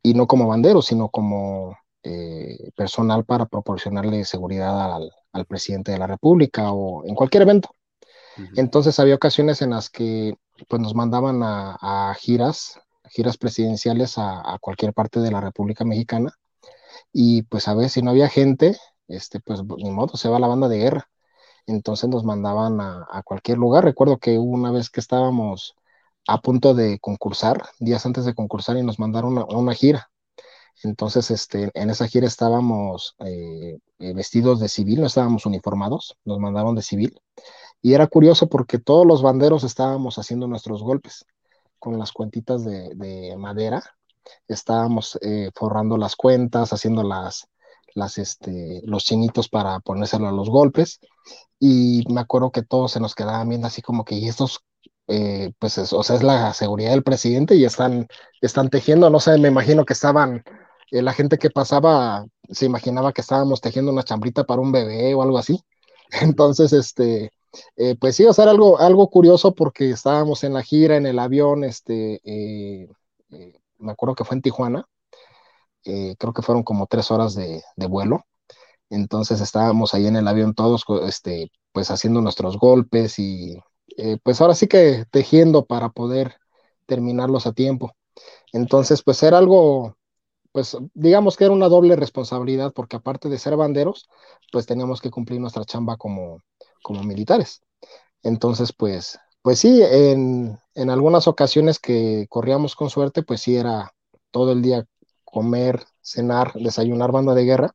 y 0.03 0.15
no 0.15 0.27
como 0.27 0.49
banderos, 0.49 0.87
sino 0.87 1.11
como 1.11 1.77
eh, 2.03 2.71
personal 2.77 3.25
para 3.25 3.47
proporcionarle 3.47 4.25
seguridad 4.25 4.97
al, 4.97 5.47
presidente 5.47 5.93
de 5.93 5.99
la 5.99 6.07
República 6.07 6.73
o 6.73 7.05
en 7.07 7.15
cualquier 7.15 7.43
evento. 7.43 7.71
Entonces 8.57 8.99
había 8.99 9.15
ocasiones 9.15 9.63
en 9.63 9.71
las 9.71 9.91
que 9.91 10.35
pues 10.69 10.81
nos 10.81 10.95
mandaban 10.95 11.41
a, 11.43 12.15
giras, 12.19 12.81
giras 13.09 13.37
presidenciales 13.37 14.15
a, 14.19 14.59
cualquier 14.61 14.93
parte 14.93 15.21
de 15.21 15.31
la 15.31 15.41
República 15.41 15.85
Mexicana 15.85 16.33
y 17.13 17.43
pues 17.43 17.69
a 17.69 17.75
ver 17.75 17.89
si 17.91 18.03
no 18.03 18.11
había 18.11 18.29
gente, 18.29 18.77
este, 19.09 19.41
pues 19.41 19.63
ni 19.65 19.91
modo, 19.91 20.17
se 20.17 20.29
va 20.29 20.39
la 20.39 20.49
banda 20.49 20.69
de 20.69 20.79
guerra. 20.79 21.11
Entonces 21.67 22.09
nos 22.09 22.25
mandaban 22.25 22.81
a, 22.81 23.23
cualquier 23.25 23.59
lugar. 23.59 23.85
Recuerdo 23.85 24.19
que 24.19 24.39
una 24.39 24.71
vez 24.73 24.91
que 24.91 25.01
estábamos 25.01 25.77
a 26.27 26.41
punto 26.41 26.75
de 26.75 26.99
concursar, 27.01 27.65
días 27.79 28.05
antes 28.07 28.25
de 28.25 28.35
concursar, 28.35 28.77
y 28.77 28.83
nos 28.83 28.99
mandaron 28.99 29.39
a 29.39 29.45
una, 29.45 29.75
gira. 29.75 30.11
Entonces, 30.83 31.31
este, 31.31 31.71
en 31.75 31.91
esa 31.91 32.07
gira 32.09 32.27
estábamos 32.27 33.15
eh, 33.21 33.79
vestidos 33.99 34.61
de 34.61 34.69
civil, 34.69 35.01
no 35.01 35.07
estábamos 35.07 35.47
uniformados, 35.47 36.17
nos 36.25 36.39
mandaron 36.39 36.75
de 36.75 36.83
civil. 36.83 37.21
Y 37.83 37.95
era 37.95 38.07
curioso 38.07 38.49
porque 38.49 38.79
todos 38.79 39.07
los 39.07 39.23
banderos 39.23 39.65
estábamos 39.65 40.19
haciendo 40.19 40.47
nuestros 40.47 40.83
golpes 40.83 41.25
con 41.79 41.99
las 41.99 42.13
cuentitas 42.13 42.65
de, 42.65 42.95
de 42.95 43.37
madera. 43.37 43.83
Estábamos 44.47 45.19
eh, 45.23 45.51
forrando 45.55 45.97
las 45.97 46.15
cuentas, 46.15 46.73
haciendo 46.73 47.03
las, 47.03 47.47
las, 47.95 48.19
este, 48.19 48.83
los 48.85 49.05
chinitos 49.05 49.49
para 49.49 49.81
ponérselo 49.81 50.29
a 50.29 50.33
los 50.33 50.51
golpes. 50.51 51.01
Y 51.59 52.05
me 52.11 52.21
acuerdo 52.21 52.51
que 52.53 52.63
todos 52.63 52.93
se 52.93 53.01
nos 53.01 53.15
quedaban 53.15 53.49
viendo 53.49 53.67
así 53.67 53.83
como 53.83 54.05
que, 54.05 54.17
¿y 54.17 54.29
estos 54.29 54.61
eh, 55.13 55.53
pues 55.59 55.77
es, 55.77 55.93
o 55.93 56.05
sea, 56.05 56.15
es 56.17 56.23
la 56.23 56.55
seguridad 56.55 56.93
del 56.93 57.03
presidente 57.03 57.57
y 57.57 57.65
están, 57.65 58.07
están 58.41 58.71
tejiendo, 58.71 59.11
no 59.11 59.19
sé, 59.19 59.37
me 59.39 59.49
imagino 59.49 59.85
que 59.85 59.93
estaban, 59.93 60.45
eh, 60.93 61.03
la 61.03 61.13
gente 61.13 61.37
que 61.37 61.51
pasaba 61.51 62.27
se 62.49 62.67
imaginaba 62.67 63.13
que 63.13 63.21
estábamos 63.21 63.61
tejiendo 63.61 63.91
una 63.93 64.05
chambrita 64.05 64.45
para 64.45 64.61
un 64.61 64.71
bebé 64.71 65.13
o 65.15 65.23
algo 65.23 65.39
así. 65.39 65.61
Entonces, 66.23 66.73
este, 66.73 67.33
eh, 67.77 67.97
pues 67.99 68.17
sí, 68.17 68.25
o 68.27 68.33
sea, 68.33 68.45
algo, 68.45 68.79
algo 68.79 69.09
curioso 69.11 69.55
porque 69.55 69.91
estábamos 69.91 70.45
en 70.45 70.55
la 70.55 70.63
gira, 70.63 70.97
en 70.97 71.07
el 71.07 71.19
avión, 71.19 71.65
este, 71.65 72.21
eh, 72.25 72.89
eh, 73.31 73.53
me 73.79 73.93
acuerdo 73.93 74.15
que 74.15 74.25
fue 74.25 74.37
en 74.37 74.43
Tijuana, 74.43 74.87
creo 75.83 76.33
que 76.35 76.43
fueron 76.43 76.63
como 76.63 76.87
tres 76.87 77.11
horas 77.11 77.35
de, 77.35 77.63
vuelo, 77.89 78.25
entonces 78.91 79.41
estábamos 79.41 79.95
ahí 79.95 80.07
en 80.07 80.17
el 80.17 80.29
avión 80.29 80.55
todos, 80.55 80.85
este, 81.07 81.51
pues 81.73 81.91
haciendo 81.91 82.21
nuestros 82.21 82.59
golpes 82.59 83.19
y 83.19 83.57
pues 84.23 84.41
ahora 84.41 84.55
sí 84.55 84.67
que 84.69 85.05
tejiendo 85.11 85.67
para 85.67 85.91
poder 85.91 86.37
terminarlos 86.87 87.47
a 87.47 87.53
tiempo. 87.53 87.93
Entonces, 88.53 89.03
pues 89.03 89.23
era 89.23 89.39
algo, 89.39 89.97
pues 90.53 90.77
digamos 90.95 91.37
que 91.37 91.45
era 91.45 91.55
una 91.55 91.69
doble 91.69 91.97
responsabilidad 91.97 92.73
porque 92.75 92.97
aparte 92.97 93.29
de 93.29 93.39
ser 93.39 93.57
banderos, 93.57 94.09
pues 94.53 94.67
teníamos 94.67 95.01
que 95.01 95.11
cumplir 95.11 95.41
nuestra 95.41 95.65
chamba 95.65 95.97
como, 95.97 96.43
como 96.83 97.03
militares. 97.03 97.63
Entonces, 98.23 98.73
pues, 98.73 99.19
pues 99.43 99.59
sí, 99.59 99.83
en, 99.83 100.59
en, 100.75 100.91
algunas 100.91 101.29
ocasiones 101.29 101.79
que 101.79 102.27
corríamos 102.29 102.77
con 102.77 102.91
suerte, 102.91 103.23
pues 103.23 103.41
sí 103.43 103.57
era 103.57 103.93
todo 104.31 104.53
el 104.53 104.63
día 104.63 104.87
comer, 105.25 105.85
cenar, 106.03 106.53
desayunar 106.55 107.13
banda 107.13 107.35
de 107.35 107.45
guerra, 107.45 107.75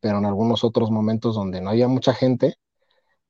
pero 0.00 0.18
en 0.18 0.26
algunos 0.26 0.64
otros 0.64 0.90
momentos 0.90 1.34
donde 1.34 1.60
no 1.60 1.70
había 1.70 1.88
mucha 1.88 2.14
gente 2.14 2.56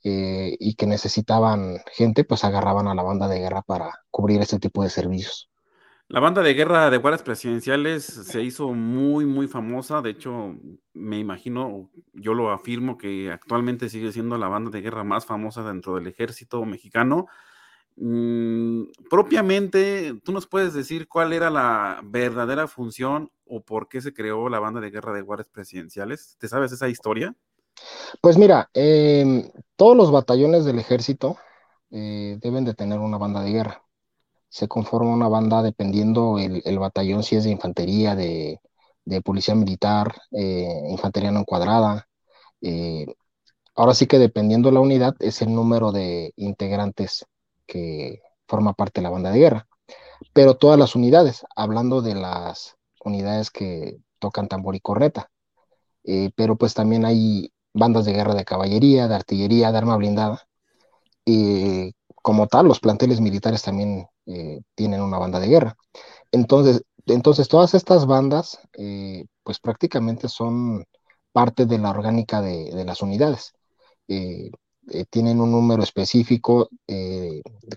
eh, 0.04 0.56
y 0.60 0.74
que 0.74 0.86
necesitaban 0.86 1.78
gente, 1.92 2.24
pues 2.24 2.44
agarraban 2.44 2.88
a 2.88 2.94
la 2.94 3.02
banda 3.02 3.28
de 3.28 3.38
guerra 3.38 3.62
para 3.62 3.90
cubrir 4.10 4.40
ese 4.42 4.58
tipo 4.58 4.82
de 4.82 4.90
servicios. 4.90 5.48
La 6.14 6.20
banda 6.20 6.42
de 6.42 6.54
guerra 6.54 6.90
de 6.90 6.98
guardias 6.98 7.24
presidenciales 7.24 8.04
se 8.04 8.40
hizo 8.40 8.68
muy, 8.68 9.26
muy 9.26 9.48
famosa. 9.48 10.00
De 10.00 10.10
hecho, 10.10 10.54
me 10.92 11.18
imagino, 11.18 11.90
yo 12.12 12.34
lo 12.34 12.52
afirmo, 12.52 12.96
que 12.96 13.32
actualmente 13.32 13.88
sigue 13.88 14.12
siendo 14.12 14.38
la 14.38 14.46
banda 14.46 14.70
de 14.70 14.80
guerra 14.80 15.02
más 15.02 15.26
famosa 15.26 15.64
dentro 15.64 15.96
del 15.96 16.06
ejército 16.06 16.64
mexicano. 16.64 17.26
Mm, 17.96 18.84
propiamente, 19.10 20.14
¿tú 20.22 20.30
nos 20.30 20.46
puedes 20.46 20.72
decir 20.72 21.08
cuál 21.08 21.32
era 21.32 21.50
la 21.50 22.00
verdadera 22.04 22.68
función 22.68 23.32
o 23.44 23.64
por 23.64 23.88
qué 23.88 24.00
se 24.00 24.14
creó 24.14 24.48
la 24.48 24.60
banda 24.60 24.80
de 24.80 24.92
guerra 24.92 25.12
de 25.12 25.22
guardias 25.22 25.48
presidenciales? 25.48 26.36
¿Te 26.38 26.46
sabes 26.46 26.70
esa 26.70 26.88
historia? 26.88 27.34
Pues 28.20 28.38
mira, 28.38 28.70
em, 28.72 29.50
todos 29.74 29.96
los 29.96 30.12
batallones 30.12 30.64
del 30.64 30.78
ejército 30.78 31.38
eh, 31.90 32.38
deben 32.40 32.64
de 32.64 32.74
tener 32.74 33.00
una 33.00 33.18
banda 33.18 33.42
de 33.42 33.50
guerra. 33.50 33.83
Se 34.54 34.68
conforma 34.68 35.10
una 35.10 35.26
banda 35.26 35.62
dependiendo 35.62 36.38
el, 36.38 36.78
batallón, 36.78 37.24
si 37.24 37.34
es 37.34 37.42
de 37.42 37.50
infantería, 37.50 38.14
de, 38.14 38.60
policía 39.24 39.56
militar, 39.56 40.14
eh, 40.30 40.68
infantería 40.90 41.32
no 41.32 41.40
encuadrada. 41.40 42.06
Eh, 42.60 43.04
ahora 43.74 43.94
sí 43.94 44.06
que 44.06 44.20
dependiendo 44.20 44.70
la 44.70 44.78
unidad 44.78 45.16
es 45.18 45.42
el 45.42 45.52
número 45.52 45.90
de 45.90 46.32
integrantes 46.36 47.26
que 47.66 48.22
forma 48.46 48.74
parte 48.74 49.00
de 49.00 49.02
la 49.02 49.10
banda 49.10 49.32
de 49.32 49.40
guerra. 49.40 49.66
Pero 50.32 50.56
todas 50.56 50.78
las 50.78 50.94
unidades, 50.94 51.44
hablando 51.56 52.00
de 52.00 52.14
las 52.14 52.76
unidades 53.04 53.50
que 53.50 53.98
tocan 54.20 54.46
tambor 54.46 54.76
y 54.76 54.80
corneta. 54.80 55.32
pero 56.36 56.56
pues 56.56 56.74
también 56.74 57.04
hay 57.04 57.52
bandas 57.72 58.04
de 58.04 58.12
guerra 58.12 58.34
de 58.36 58.44
caballería, 58.44 59.08
de 59.08 59.16
artillería, 59.16 59.72
de 59.72 59.78
arma 59.78 59.96
blindada. 59.96 60.46
Y 61.24 61.92
como 62.24 62.46
tal, 62.46 62.66
los 62.66 62.80
planteles 62.80 63.20
militares 63.20 63.60
también 63.62 64.08
eh, 64.24 64.62
tienen 64.74 65.02
una 65.02 65.18
banda 65.18 65.40
de 65.40 65.48
guerra. 65.48 65.76
Entonces, 66.32 66.82
entonces 67.04 67.48
todas 67.48 67.74
estas 67.74 68.06
bandas, 68.06 68.58
eh, 68.78 69.26
pues 69.42 69.60
prácticamente 69.60 70.28
son 70.30 70.86
parte 71.32 71.66
de 71.66 71.76
la 71.78 71.90
orgánica 71.90 72.40
de, 72.40 72.82
las 72.86 73.02
unidades. 73.02 73.52
Eh, 74.08 74.50
tienen 75.10 75.38
un 75.38 75.52
número 75.52 75.82
específico 75.82 76.70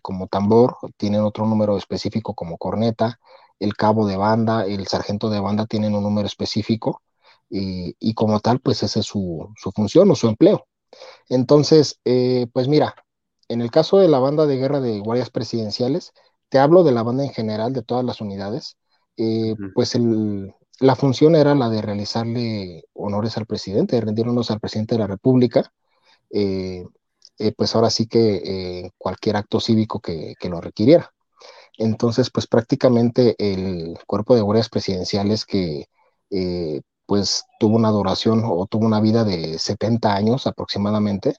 como 0.01 0.27
tambor, 0.27 0.77
tienen 0.96 1.22
otro 1.22 1.46
número 1.46 1.75
específico 1.77 2.34
como 2.34 2.58
corneta, 2.58 3.20
el 3.60 3.75
cabo 3.75 4.08
de 4.08 4.16
banda, 4.16 4.66
el 4.66 4.88
sargento 4.88 5.30
de 5.30 5.42
banda 5.42 5.66
tienen 5.66 5.94
un 5.94 6.04
número 6.04 6.27
específico 6.27 7.01
y, 7.50 8.13
como 8.13 8.39
tal, 8.39 8.62
pues 8.62 8.82
esa 8.84 9.01
es 9.01 9.06
su, 9.08 9.54
función 9.75 10.10
o 10.10 10.16
su 10.16 10.30
empleo. 10.30 10.68
Entonces, 11.27 12.00
pues 12.54 12.68
mira, 12.70 12.96
en 13.50 13.62
el 13.62 13.72
caso 13.72 13.98
de 13.98 14.08
la 14.08 14.20
banda 14.20 14.46
de 14.46 14.58
guerra 14.58 14.80
de 14.80 15.00
guardias 15.00 15.30
presidenciales, 15.30 16.13
te 16.50 16.60
hablo 16.60 16.84
de 16.84 16.92
la 16.92 17.04
banda 17.04 17.24
en 17.24 17.32
general, 17.32 17.74
de 17.74 17.84
todas 17.84 18.06
las 18.06 18.22
unidades, 18.22 18.77
eh, 19.18 19.56
pues 19.74 19.98
la 20.80 20.96
función 20.96 21.36
era 21.36 21.56
la 21.56 21.70
de 21.70 21.82
realizarle 21.82 22.84
honores 22.94 23.38
al 23.38 23.46
presidente, 23.46 23.96
de 23.96 24.01
rendir 24.01 24.27
honores 24.27 24.51
al 24.51 24.60
presidente 24.60 24.96
de 24.96 25.00
la 25.00 25.08
República, 25.08 25.72
eh, 26.30 26.86
pues 27.56 27.75
ahora 27.75 27.89
sí 27.89 28.08
que 28.08 28.92
cualquier 28.98 29.38
acto 29.38 29.60
cívico 29.60 30.00
que, 30.00 30.36
que, 30.39 30.50
lo 30.50 30.62
requiriera. 30.62 31.13
Entonces, 31.77 32.30
pues 32.32 32.48
prácticamente 32.48 33.36
el 33.38 33.98
cuerpo 34.08 34.36
de 34.36 34.42
guardias 34.42 34.70
presidenciales 34.70 35.46
que 35.46 35.88
pues 37.08 37.46
tuvo 37.58 37.77
una 37.77 37.89
duración 37.89 38.44
o 38.46 38.68
tuvo 38.68 38.86
una 38.86 39.00
vida 39.00 39.24
de 39.24 39.58
70 39.58 40.13
años 40.13 40.46
aproximadamente. 40.46 41.38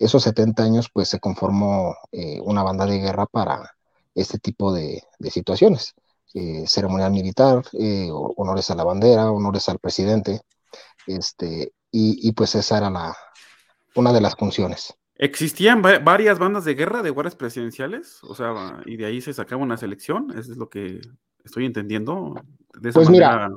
Esos 0.00 0.22
70 0.22 0.62
años 0.64 0.88
pues 0.92 1.08
se 1.08 1.20
conformó 1.20 1.94
eh, 2.10 2.40
una 2.42 2.62
banda 2.62 2.86
de 2.86 2.98
guerra 2.98 3.26
para 3.26 3.76
este 4.14 4.38
tipo 4.38 4.72
de, 4.72 5.04
situaciones. 5.30 5.94
Eh, 6.32 6.64
ceremonial 6.66 7.12
militar, 7.12 7.62
eh, 7.72 8.08
honores 8.10 8.70
a 8.70 8.76
la 8.76 8.84
bandera, 8.84 9.30
honores 9.30 9.68
al 9.68 9.78
presidente, 9.78 10.40
este, 11.06 11.72
y, 11.90 12.32
pues 12.32 12.54
esa 12.54 12.78
era 12.78 12.88
la, 12.88 13.16
una 13.96 14.12
de 14.12 14.20
las 14.20 14.36
funciones. 14.36 14.94
¿Existían 15.16 15.82
varias 15.82 16.38
bandas 16.38 16.64
de 16.64 16.74
guerra 16.74 17.02
de 17.02 17.10
guardias 17.10 17.34
presidenciales? 17.34 18.22
O 18.22 18.34
sea, 18.34 18.80
y 18.86 18.96
de 18.96 19.06
ahí 19.06 19.20
se 19.20 19.34
sacaba 19.34 19.62
una 19.62 19.76
selección, 19.76 20.30
eso 20.30 20.52
es 20.52 20.56
lo 20.56 20.70
que 20.70 21.00
estoy 21.44 21.66
entendiendo. 21.66 22.34
pues 22.94 23.10
mira, 23.10 23.50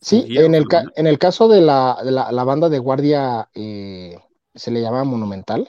Sí, 0.00 0.26
en 0.36 0.54
el, 0.54 0.64
en 0.94 1.06
el 1.08 1.18
caso 1.18 1.48
de 1.48 1.60
la, 1.60 1.98
la, 2.04 2.44
banda 2.44 2.68
de 2.68 2.78
guardia 2.78 3.48
eh, 3.52 4.16
se 4.58 4.70
le 4.70 4.80
llama 4.80 5.04
monumental, 5.04 5.68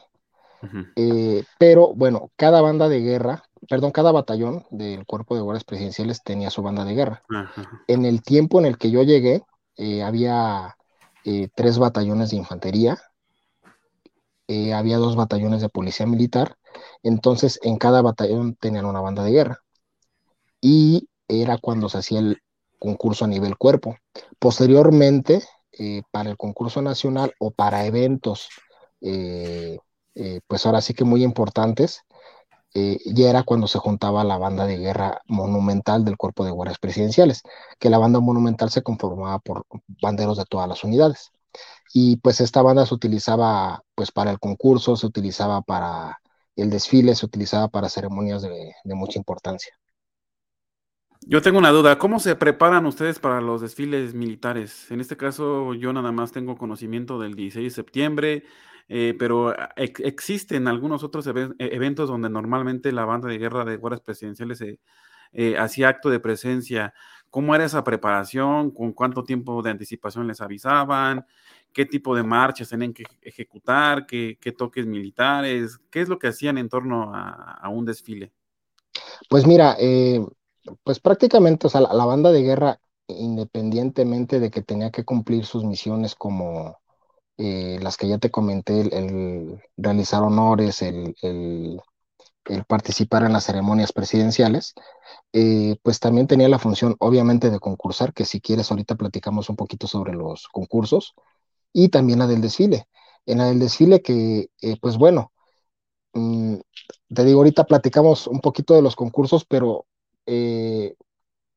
eh, 0.95 1.43
pero 1.58 1.93
bueno, 1.93 2.32
cada 2.36 2.62
banda 2.62 2.89
de 2.89 2.99
guerra, 2.99 3.43
perdón, 3.69 3.91
cada 3.91 4.12
batallón 4.12 4.65
del 4.71 5.06
cuerpo 5.06 5.36
de 5.36 5.41
guardias 5.41 5.63
presidenciales 5.63 6.21
tenía 6.23 6.49
su 6.49 6.62
banda 6.62 6.84
de 6.84 6.95
guerra. 6.95 7.23
En 7.88 8.06
el 8.06 8.21
tiempo 8.21 8.60
en 8.60 8.65
el 8.65 8.78
que 8.78 8.91
yo 8.91 9.04
llegué, 9.04 9.43
eh, 9.78 10.04
había 10.04 10.75
tres 11.56 11.78
batallones 11.78 12.32
de 12.32 12.38
infantería, 12.38 12.97
había 14.73 14.97
dos 14.97 15.15
batallones 15.15 15.62
de 15.62 15.69
policía 15.69 16.08
militar, 16.08 16.56
entonces 17.04 17.60
en 17.62 17.78
cada 17.78 18.02
batallón 18.02 18.56
tenían 18.56 18.86
una 18.86 18.99
banda 18.99 19.23
de 19.23 19.32
guerra. 19.32 19.60
Y 20.60 21.08
era 21.28 21.58
cuando 21.60 21.88
se 21.88 21.99
hacía 21.99 22.19
el, 22.19 22.41
concurso 22.80 23.25
a 23.25 23.28
nivel 23.28 23.58
cuerpo. 23.58 23.97
Posteriormente, 24.39 25.43
eh, 25.78 26.02
para 26.12 26.32
el 26.32 26.38
concurso 26.38 26.82
nacional 26.82 27.34
o 27.39 27.52
para 27.52 27.86
eventos, 27.86 28.49
eh, 28.49 28.49
eh, 28.49 28.69
pues 29.02 30.66
ahora 30.66 30.82
sí 30.82 30.94
que 30.94 31.04
muy 31.04 31.24
importantes, 31.24 32.04
ya 32.74 33.30
era 33.30 33.44
cuando 33.44 33.68
se 33.68 33.80
juntaba 33.80 34.24
la 34.24 34.38
banda 34.38 34.66
de 34.66 34.78
guerra 34.78 35.22
monumental 35.28 36.06
del 36.06 36.18
cuerpo 36.18 36.46
de 36.46 36.52
guardias 36.52 36.78
presidenciales, 36.80 37.42
que 37.80 37.90
la 37.90 37.98
banda 37.98 38.20
monumental 38.20 38.70
se 38.70 38.84
conformaba 38.84 39.40
por 39.40 39.66
banderos 40.02 40.38
de 40.38 40.46
todas 40.46 40.68
las 40.70 40.84
unidades. 40.84 41.32
Y 41.94 42.18
pues 42.18 42.42
esta 42.42 42.62
banda 42.62 42.86
se 42.86 42.94
utilizaba 42.94 43.84
pues 43.96 44.12
para 44.12 44.30
el 44.30 44.40
concurso, 44.40 44.96
se 44.96 45.08
utilizaba 45.08 45.62
para 45.62 46.20
el 46.56 46.70
desfile, 46.70 47.16
se 47.16 47.26
utilizaba 47.26 47.70
para 47.70 47.90
ceremonias 47.90 48.44
de 48.44 48.96
mucha 48.96 49.18
importancia. 49.18 49.74
Yo 51.22 51.42
tengo 51.42 51.58
una 51.58 51.72
duda, 51.72 51.98
¿cómo 51.98 52.20
se 52.20 52.36
preparan 52.36 52.86
ustedes 52.86 53.20
para 53.20 53.42
los 53.42 53.62
desfiles 53.62 54.14
militares? 54.14 54.90
En 54.92 55.02
este 55.02 55.18
caso, 55.18 55.74
yo 55.74 55.92
nada 55.92 56.12
más 56.12 56.32
tengo 56.32 56.58
conocimiento 56.58 57.20
del 57.20 57.34
16 57.34 57.66
de 57.66 57.76
septiembre, 57.76 58.44
eh, 58.89 59.15
pero 59.17 59.49
ah, 59.49 59.69
existen 59.78 60.67
algunos 60.67 61.04
otros 61.04 61.28
e-, 61.28 61.54
eventos 61.60 62.10
donde 62.10 62.30
normalmente 62.30 62.91
la 62.91 63.06
banda 63.06 63.30
de 63.30 63.38
guerra 63.38 63.63
de 63.63 63.78
guardias 63.78 64.02
presidenciales 64.02 64.62
eh, 65.32 65.58
hacía 65.58 65.89
acto 65.89 66.10
de 66.10 66.19
presencia. 66.19 66.93
¿Cómo 67.30 67.54
era 67.54 67.65
esa 67.65 67.84
preparación? 67.84 68.71
¿Con 68.71 68.93
cuánto 68.93 69.23
tiempo 69.23 69.62
de 69.62 69.69
anticipación 69.69 70.28
les 70.28 70.41
avisaban? 70.41 71.23
¿Qué 71.71 71.86
tipo 71.86 72.15
de 72.15 72.23
marchas 72.23 72.69
tenían 72.69 72.91
que 72.91 73.04
ejecutar? 73.21 74.08
¿Qué, 74.08 74.38
toques 74.58 74.88
militares? 74.88 75.80
¿Qué 75.91 76.02
es 76.02 76.10
lo 76.10 76.17
que 76.17 76.30
hacían 76.30 76.58
en 76.58 76.67
torno 76.67 77.12
a, 77.13 77.69
un 77.69 77.86
desfile? 77.86 78.32
Pues 79.30 79.45
mira, 79.45 79.75
eh, 79.80 80.25
pues 80.84 80.99
prácticamente, 80.99 81.67
o 81.67 81.69
sea, 81.69 81.82
la, 81.82 82.06
banda 82.06 82.32
de 82.32 82.41
guerra, 82.41 82.80
independientemente 83.08 84.39
de 84.39 84.49
que 84.49 84.63
tenía 84.63 84.89
que 84.89 85.06
cumplir 85.06 85.45
sus 85.45 85.63
misiones 85.63 86.15
como 86.15 86.80
eh, 87.41 87.80
las 87.82 87.95
que 87.95 88.10
ya 88.10 88.17
te 88.17 88.32
comenté, 88.32 88.82
el, 88.82 89.63
realizar 89.78 90.23
honores, 90.23 90.82
el, 90.82 91.15
participar 92.67 93.23
en 93.23 93.32
las 93.32 93.45
ceremonias 93.45 93.93
presidenciales, 93.93 94.73
eh, 95.32 95.78
pues 95.82 96.02
también 96.02 96.28
tenía 96.28 96.49
la 96.49 96.60
función, 96.60 96.97
obviamente, 96.99 97.49
de 97.49 97.60
concursar, 97.60 98.13
que 98.13 98.25
si 98.25 98.41
quieres 98.41 98.69
ahorita 98.71 98.95
platicamos 98.95 99.49
un 99.49 99.56
poquito 99.56 99.88
sobre 99.88 100.13
los 100.13 100.49
concursos, 100.49 101.13
y 101.71 101.89
también 101.89 102.19
la 102.19 102.28
del 102.28 102.41
desfile. 102.41 102.88
En 103.25 103.38
la 103.38 103.45
del 103.45 103.60
desfile 103.60 104.02
que, 104.02 104.49
eh, 104.62 104.78
pues 104.82 104.97
bueno, 104.97 105.32
mm, 106.13 106.56
te 107.15 107.23
digo, 107.25 107.39
ahorita 107.39 107.65
platicamos 107.65 108.28
un 108.28 108.41
poquito 108.41 108.73
de 108.75 108.82
los 108.82 108.95
concursos, 108.97 109.45
pero 109.45 109.86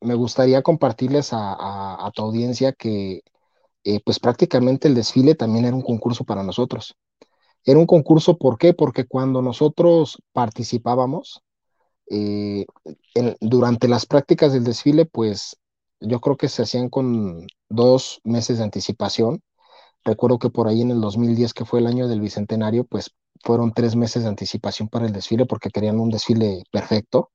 me 0.00 0.14
gustaría 0.14 0.62
compartirles 0.62 1.30
a, 1.32 2.10
tu 2.14 2.22
audiencia 2.22 2.72
que 2.72 3.22
eh, 3.84 4.00
pues 4.04 4.18
prácticamente 4.20 4.88
el 4.88 4.94
desfile 4.94 5.34
también 5.34 5.64
era 5.64 5.76
un 5.76 5.82
concurso 5.82 6.24
para 6.24 6.42
nosotros. 6.42 6.96
Era 7.64 7.78
un 7.78 7.86
concurso, 7.86 8.38
¿por 8.38 8.58
qué? 8.58 8.74
Porque 8.74 9.06
cuando 9.06 9.42
nosotros 9.42 10.18
participábamos, 10.32 11.42
eh, 12.10 12.66
durante 13.40 13.88
las 13.88 14.06
prácticas 14.06 14.52
del 14.52 14.64
desfile, 14.64 15.06
pues 15.06 15.56
yo 16.00 16.20
creo 16.20 16.36
que 16.36 16.48
se 16.48 16.62
hacían 16.62 16.88
con 16.88 17.46
dos 17.68 18.20
meses 18.24 18.58
de 18.58 18.64
anticipación. 18.64 19.42
Recuerdo 20.04 20.38
que 20.38 20.50
por 20.50 20.68
ahí 20.68 20.82
en 20.82 20.90
el 20.90 21.00
2010, 21.00 21.54
que 21.54 21.64
fue 21.64 21.80
el 21.80 21.86
año 21.86 22.08
del 22.08 22.20
Bicentenario, 22.20 22.84
pues 22.84 23.14
fueron 23.42 23.72
tres 23.72 23.96
meses 23.96 24.24
de 24.24 24.28
anticipación 24.28 24.88
para 24.88 25.06
el 25.06 25.12
desfile 25.12 25.46
porque 25.46 25.70
querían 25.70 26.00
un 26.00 26.10
desfile 26.10 26.64
perfecto. 26.70 27.30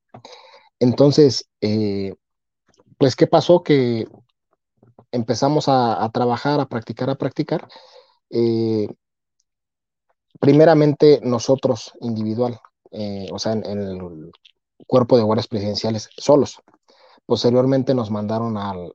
Entonces, 0.78 1.48
eh, 1.60 2.14
pues, 2.98 3.16
¿qué 3.16 3.26
pasó? 3.26 3.62
Que 3.62 4.06
empezamos 5.12 5.66
a, 5.68 6.08
trabajar, 6.12 6.60
a 6.60 6.66
practicar, 6.66 7.10
a 7.10 7.16
practicar. 7.16 7.68
Eh, 8.30 8.88
primeramente 10.40 11.20
nosotros, 11.22 11.92
individual, 12.00 12.60
eh, 12.90 13.28
o 13.32 13.38
sea, 13.38 13.52
en, 13.52 13.64
el 13.64 14.30
cuerpo 14.86 15.16
de 15.16 15.22
guardias 15.22 15.48
presidenciales, 15.48 16.08
solos. 16.16 16.60
Posteriormente 17.26 17.94
nos 17.94 18.10
mandaron 18.10 18.56
al, 18.56 18.92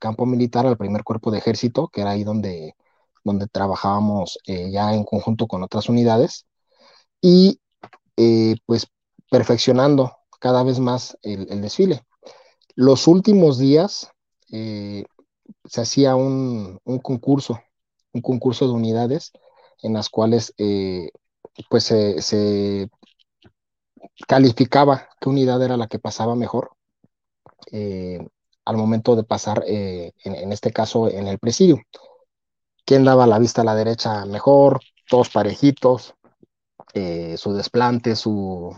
campo 0.00 0.26
militar, 0.26 0.66
al 0.66 0.76
primer 0.76 1.04
cuerpo 1.04 1.30
de 1.30 1.38
ejército, 1.38 1.88
que 1.88 2.00
era 2.00 2.10
ahí 2.10 2.24
donde, 2.24 2.74
donde 3.24 3.46
trabajábamos 3.46 4.38
eh, 4.46 4.70
ya 4.70 4.92
en 4.94 5.04
conjunto 5.04 5.46
con 5.46 5.62
otras 5.62 5.88
unidades, 5.88 6.46
y 7.20 7.60
eh, 8.16 8.56
pues 8.66 8.88
perfeccionando 9.30 10.16
cada 10.40 10.62
vez 10.62 10.80
más 10.80 11.16
el, 11.22 11.60
desfile. 11.60 12.04
Los 12.74 13.06
últimos 13.06 13.58
días 13.58 14.10
se 15.68 15.80
hacía 15.80 16.16
un, 16.16 16.80
un, 16.84 16.98
concurso, 16.98 17.60
un 18.12 18.22
concurso 18.22 18.66
de 18.66 18.72
unidades 18.72 19.32
en 19.82 19.94
las 19.94 20.08
cuales 20.08 20.54
eh, 20.58 21.10
pues 21.68 21.84
se, 21.84 22.88
calificaba 24.26 25.08
qué 25.20 25.28
unidad 25.28 25.62
era 25.62 25.76
la 25.76 25.88
que 25.88 25.98
pasaba 25.98 26.34
mejor 26.34 26.70
eh, 27.72 28.26
al 28.64 28.76
momento 28.76 29.14
de 29.16 29.24
pasar, 29.24 29.62
eh, 29.66 30.12
en, 30.24 30.52
este 30.52 30.72
caso, 30.72 31.08
en 31.08 31.28
el 31.28 31.38
presidio. 31.38 31.78
¿Quién 32.84 33.04
daba 33.04 33.26
la 33.26 33.38
vista 33.38 33.62
a 33.62 33.64
la 33.64 33.74
derecha 33.74 34.24
mejor? 34.26 34.80
Todos 35.08 35.30
parejitos, 35.30 36.14
su 37.36 37.52
desplante, 37.52 38.16
su, 38.16 38.76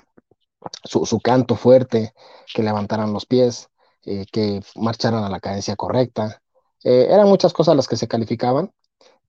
su, 0.84 1.20
canto 1.20 1.56
fuerte, 1.56 2.12
que 2.52 2.62
levantaran 2.62 3.14
los 3.14 3.24
pies, 3.24 3.70
que 4.02 4.60
marcharan 4.76 5.24
a 5.24 5.30
la 5.30 5.40
cadencia 5.40 5.74
correcta. 5.74 6.42
Eh, 6.84 7.06
eran 7.10 7.28
muchas 7.28 7.52
cosas 7.52 7.76
las 7.76 7.88
que 7.88 7.96
se 7.96 8.08
calificaban. 8.08 8.72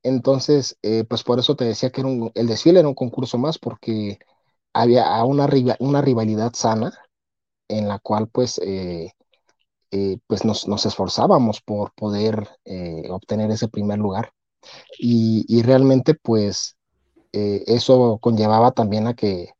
Entonces, 0.04 0.78
pues 1.10 1.24
por 1.24 1.40
eso 1.40 1.56
te 1.56 1.66
decía 1.66 1.92
que 1.92 2.02
el 2.36 2.48
desfile 2.48 2.80
era 2.80 2.88
un 2.88 2.96
concurso 2.96 3.38
más, 3.38 3.60
porque 3.60 4.20
había 4.74 5.24
una, 5.26 5.50
una 5.80 6.02
rivalidad 6.02 6.54
sana 6.54 6.94
en 7.70 7.88
la 7.88 8.00
cual 8.00 8.28
pues 8.30 8.60
eh, 8.64 9.14
eh, 9.92 10.18
pues 10.28 10.46
nos, 10.46 10.86
esforzábamos 10.86 11.62
por 11.62 11.94
poder 11.94 12.48
eh, 12.66 13.04
obtener 13.10 13.50
ese 13.52 13.68
primer 13.68 13.98
lugar. 14.00 14.32
Y, 15.00 15.46
y 15.48 15.64
realmente, 15.64 16.16
pues, 16.16 16.78
eh, 17.34 17.64
eso 17.68 18.20
conllevaba 18.22 18.72
también 18.72 19.08
a 19.08 19.16
que, 19.16 19.52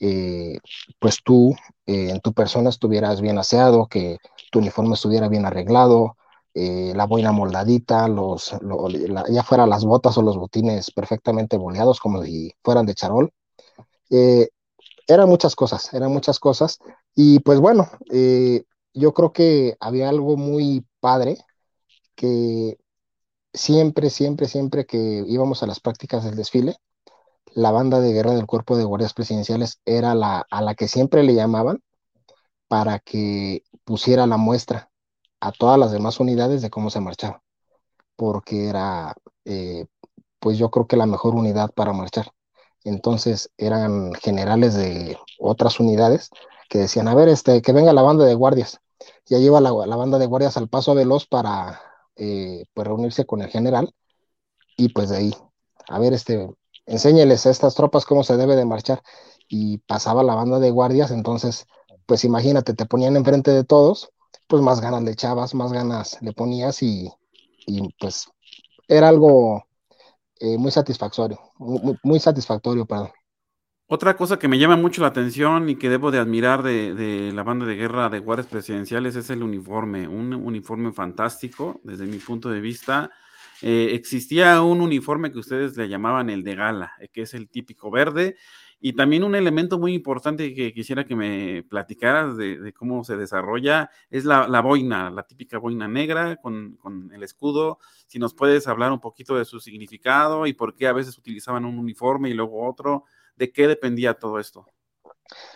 eh, 0.00 0.58
pues, 1.00 1.18
tú 1.24 1.54
en 1.86 2.20
tu 2.20 2.32
persona 2.32 2.70
estuvieras 2.70 3.20
bien 3.20 3.38
aseado, 3.38 3.86
que 3.88 4.18
tu 4.50 4.58
uniforme 4.60 4.94
estuviera 4.94 5.28
bien 5.28 5.46
arreglado, 5.46 6.16
la 6.56 7.06
boina 7.06 7.32
moldadita, 7.32 8.08
los, 8.08 8.56
ya 9.30 9.42
fuera 9.42 9.66
las 9.66 9.84
botas 9.84 10.16
o 10.16 10.22
los 10.22 10.38
botines 10.38 10.90
perfectamente 10.90 11.58
boleados, 11.58 12.00
como 12.00 12.22
si 12.22 12.52
fueran 12.62 12.86
de 12.86 12.94
charol. 12.94 13.32
eran 15.08 15.28
muchas 15.28 15.54
cosas, 15.56 15.92
eran 15.94 16.12
muchas 16.12 16.40
cosas. 16.40 16.78
Y 17.14 17.40
pues 17.40 17.60
bueno, 17.60 17.88
eh, 18.12 18.64
yo 18.94 19.12
creo 19.14 19.32
que 19.32 19.76
había 19.80 20.08
algo 20.08 20.36
muy 20.36 20.86
padre 21.00 21.38
que 22.14 22.78
siempre, 23.52 24.10
siempre, 24.10 24.48
siempre 24.48 24.86
que 24.86 25.24
íbamos 25.26 25.62
a 25.62 25.66
las 25.66 25.80
prácticas 25.80 26.24
del 26.24 26.36
desfile, 26.36 26.76
la 27.54 27.70
banda 27.72 28.00
de 28.00 28.12
guerra 28.12 28.34
del 28.34 28.46
cuerpo 28.46 28.76
de 28.76 28.84
guardias 28.84 29.14
presidenciales 29.14 29.80
era 29.86 30.14
la 30.14 30.46
a 30.50 30.62
la 30.62 30.74
que 30.74 30.88
siempre 30.88 31.22
le 31.22 31.34
llamaban 31.34 31.82
para 32.68 32.98
que 33.00 33.64
pusiera 33.84 34.26
la 34.26 34.36
muestra 34.36 34.90
a 35.40 35.52
todas 35.52 35.78
las 35.78 35.92
demás 35.92 36.20
unidades 36.20 36.62
de 36.62 36.70
cómo 36.70 36.90
se 36.90 37.00
marchaba, 37.00 37.42
porque 38.16 38.68
era, 38.68 39.14
eh, 39.44 39.86
pues 40.40 40.58
yo 40.58 40.70
creo 40.70 40.86
que 40.86 40.96
la 40.96 41.06
mejor 41.06 41.34
unidad 41.34 41.72
para 41.74 41.92
marchar. 41.92 42.32
Entonces 42.84 43.50
eran 43.58 44.12
generales 44.14 44.74
de 44.74 45.18
otras 45.38 45.80
unidades 45.80 46.30
que 46.68 46.78
decían, 46.78 47.08
a 47.08 47.14
ver, 47.14 47.28
este, 47.28 47.62
que 47.62 47.72
venga 47.72 47.92
la 47.92 48.02
banda 48.02 48.24
de 48.24 48.34
guardias 48.34 48.80
ya 49.26 49.38
lleva 49.38 49.60
la, 49.60 49.72
banda 49.72 50.18
de 50.18 50.26
guardias 50.26 50.56
al 50.56 50.68
paso 50.68 50.94
veloz 50.94 51.26
para 51.26 51.80
eh, 52.16 52.64
pues 52.74 52.86
reunirse 52.86 53.26
con 53.26 53.42
el 53.42 53.48
general. 53.48 53.94
Y 54.76 54.90
pues 54.90 55.10
de 55.10 55.16
ahí, 55.18 55.34
a 55.88 55.98
ver, 55.98 56.12
este, 56.12 56.48
enséñeles 56.86 57.46
a 57.46 57.50
estas 57.50 57.74
tropas 57.74 58.04
cómo 58.04 58.24
se 58.24 58.36
debe 58.36 58.56
de 58.56 58.64
marchar 58.64 59.02
y 59.48 59.78
pasaba 59.78 60.22
la 60.22 60.34
banda 60.34 60.58
de 60.58 60.70
guardias, 60.70 61.10
entonces, 61.10 61.66
pues 62.06 62.24
imagínate, 62.24 62.74
te 62.74 62.86
ponían 62.86 63.16
enfrente 63.16 63.52
de 63.52 63.64
todos, 63.64 64.10
pues 64.46 64.62
más 64.62 64.80
ganas 64.80 65.02
le 65.02 65.12
echabas, 65.12 65.54
más 65.54 65.72
ganas 65.72 66.18
le 66.22 66.32
ponías 66.32 66.82
y, 66.82 67.10
y 67.66 67.88
pues 67.98 68.28
era 68.88 69.08
algo 69.08 69.64
eh, 70.40 70.58
muy 70.58 70.70
satisfactorio, 70.70 71.38
muy, 71.58 71.96
muy 72.02 72.20
satisfactorio, 72.20 72.86
perdón. 72.86 73.10
Otra 73.88 74.16
cosa 74.16 74.38
que 74.38 74.48
me 74.48 74.58
llama 74.58 74.76
mucho 74.76 75.00
la 75.02 75.08
atención 75.08 75.68
y 75.68 75.76
que 75.76 75.88
debo 75.88 76.10
de 76.10 76.18
admirar 76.18 76.64
de, 76.64 76.92
de, 76.92 77.32
la 77.32 77.44
banda 77.44 77.66
de 77.66 77.76
guerra 77.76 78.08
de 78.08 78.18
guardias 78.18 78.48
presidenciales 78.48 79.14
es 79.14 79.30
el 79.30 79.44
uniforme, 79.44 80.08
un 80.08 80.34
uniforme 80.34 80.92
fantástico 80.92 81.80
desde 81.84 82.04
mi 82.06 82.18
punto 82.18 82.50
de 82.50 82.60
vista. 82.60 83.10
Eh, 83.62 83.90
existía 83.92 84.60
un 84.62 84.80
uniforme 84.80 85.32
que 85.32 85.38
ustedes 85.38 85.76
le 85.76 85.88
llamaban 85.88 86.30
el 86.30 86.42
de 86.42 86.54
gala, 86.56 86.92
eh, 87.00 87.08
que 87.12 87.22
es 87.22 87.34
el 87.34 87.48
típico 87.48 87.90
verde, 87.90 88.36
y 88.80 88.92
también 88.92 89.24
un 89.24 89.34
elemento 89.34 89.78
muy 89.78 89.94
importante 89.94 90.54
que 90.54 90.72
quisiera 90.72 91.04
que 91.04 91.16
me 91.16 91.62
platicaras 91.62 92.36
de, 92.36 92.72
cómo 92.74 93.04
se 93.04 93.16
desarrolla 93.16 93.90
es 94.10 94.24
la, 94.24 94.60
boina, 94.60 95.10
la 95.10 95.22
típica 95.22 95.58
boina 95.58 95.88
negra 95.88 96.36
con, 96.36 96.76
con 96.76 97.10
el 97.12 97.22
escudo. 97.22 97.78
Si 98.06 98.18
nos 98.18 98.34
puedes 98.34 98.68
hablar 98.68 98.92
un 98.92 99.00
poquito 99.00 99.36
de 99.36 99.44
su 99.44 99.60
significado 99.60 100.46
y 100.46 100.52
por 100.52 100.74
qué 100.74 100.86
a 100.86 100.92
veces 100.92 101.16
utilizaban 101.16 101.64
un 101.64 101.78
uniforme 101.78 102.28
y 102.28 102.34
luego 102.34 102.68
otro 102.68 103.04
de 103.36 103.50
qué 103.50 103.66
dependía 103.66 104.14
todo 104.14 104.38
esto. 104.38 104.66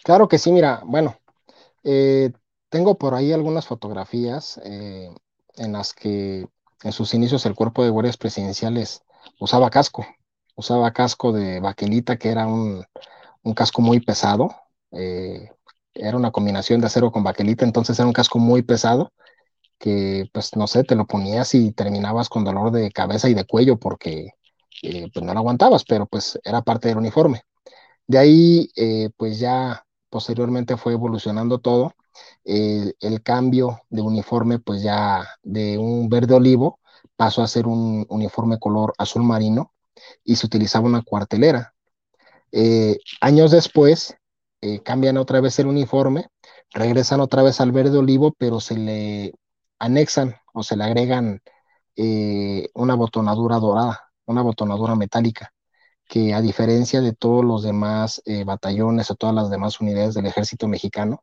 Claro 0.02 0.28
que 0.28 0.38
sí, 0.38 0.50
mira, 0.50 0.82
bueno, 0.84 1.16
eh, 1.84 2.32
tengo 2.68 2.98
por 2.98 3.14
ahí 3.14 3.32
algunas 3.32 3.66
fotografías 3.66 4.60
eh, 4.64 5.10
en 5.56 5.72
las 5.72 5.92
que 5.92 6.46
en 6.82 6.92
sus 6.92 7.14
inicios 7.14 7.44
el 7.46 7.54
cuerpo 7.54 7.84
de 7.84 7.90
guardias 7.90 8.16
presidenciales 8.16 9.02
usaba 9.38 9.70
casco, 9.70 10.06
usaba 10.60 10.92
casco 10.92 11.32
de 11.32 11.60
baquelita, 11.60 12.16
que 12.18 12.30
era 12.30 12.46
un, 12.46 12.84
un 13.42 13.54
casco 13.54 13.82
muy 13.82 14.00
pesado, 14.00 14.54
eh, 14.92 15.50
era 15.94 16.16
una 16.16 16.30
combinación 16.30 16.80
de 16.80 16.86
acero 16.86 17.12
con 17.12 17.24
baquelita, 17.24 17.64
entonces 17.64 17.98
era 17.98 18.06
un 18.06 18.12
casco 18.12 18.38
muy 18.38 18.62
pesado 18.62 19.12
que 19.78 20.28
pues 20.32 20.56
no 20.56 20.66
sé, 20.66 20.84
te 20.84 20.94
lo 20.96 21.06
ponías 21.06 21.54
y 21.54 21.72
terminabas 21.72 22.28
con 22.28 22.44
dolor 22.44 22.70
de 22.72 22.90
cabeza 22.92 23.28
y 23.30 23.34
de 23.34 23.44
cuello 23.46 23.78
porque 23.78 24.34
eh, 24.82 25.10
pues 25.12 25.24
no 25.24 25.32
lo 25.34 25.40
aguantabas, 25.40 25.84
pero 25.84 26.06
pues 26.06 26.38
era 26.44 26.62
parte 26.62 26.88
del 26.88 26.98
uniforme. 26.98 27.42
De 28.06 28.18
ahí, 28.18 28.70
eh, 28.76 29.10
pues 29.16 29.38
ya 29.40 29.84
posteriormente 30.10 30.76
fue 30.76 30.94
evolucionando 30.94 31.58
todo. 31.60 31.94
El 32.44 33.22
cambio 33.22 33.82
de 33.90 34.02
uniforme, 34.02 34.58
pues 34.58 34.82
ya 34.82 35.26
de 35.42 35.78
un 35.78 36.08
verde 36.08 36.34
olivo 36.34 36.80
pasó 37.16 37.42
a 37.42 37.48
ser 37.48 37.66
un 37.66 38.06
uniforme 38.08 38.58
color 38.58 38.94
azul 38.98 39.22
marino 39.22 39.72
y 40.24 40.36
se 40.36 40.46
utilizaba 40.46 40.86
una 40.86 41.02
cuartelera. 41.02 41.74
Eh, 42.52 42.98
años 43.20 43.50
después, 43.50 44.16
eh, 44.60 44.80
cambian 44.82 45.16
otra 45.16 45.40
vez 45.40 45.58
el 45.58 45.66
uniforme, 45.66 46.28
regresan 46.70 47.20
otra 47.20 47.42
vez 47.42 47.60
al 47.60 47.72
verde 47.72 47.98
olivo, 47.98 48.34
pero 48.38 48.60
se 48.60 48.76
le 48.76 49.34
anexan 49.78 50.36
o 50.52 50.62
se 50.62 50.76
le 50.76 50.84
agregan 50.84 51.40
eh, 51.96 52.68
una 52.74 52.94
botonadura 52.94 53.58
dorada, 53.58 54.10
una 54.26 54.42
botonadura 54.42 54.94
metálica 54.96 55.52
que 56.08 56.34
a 56.34 56.40
diferencia 56.40 57.00
de 57.00 57.12
todos 57.14 57.44
los 57.44 57.62
demás 57.62 58.20
batallones 58.44 59.10
o 59.12 59.14
todas 59.14 59.34
las 59.34 59.48
demás 59.48 59.80
unidades 59.80 60.14
del 60.14 60.26
ejército 60.26 60.66
mexicano, 60.66 61.22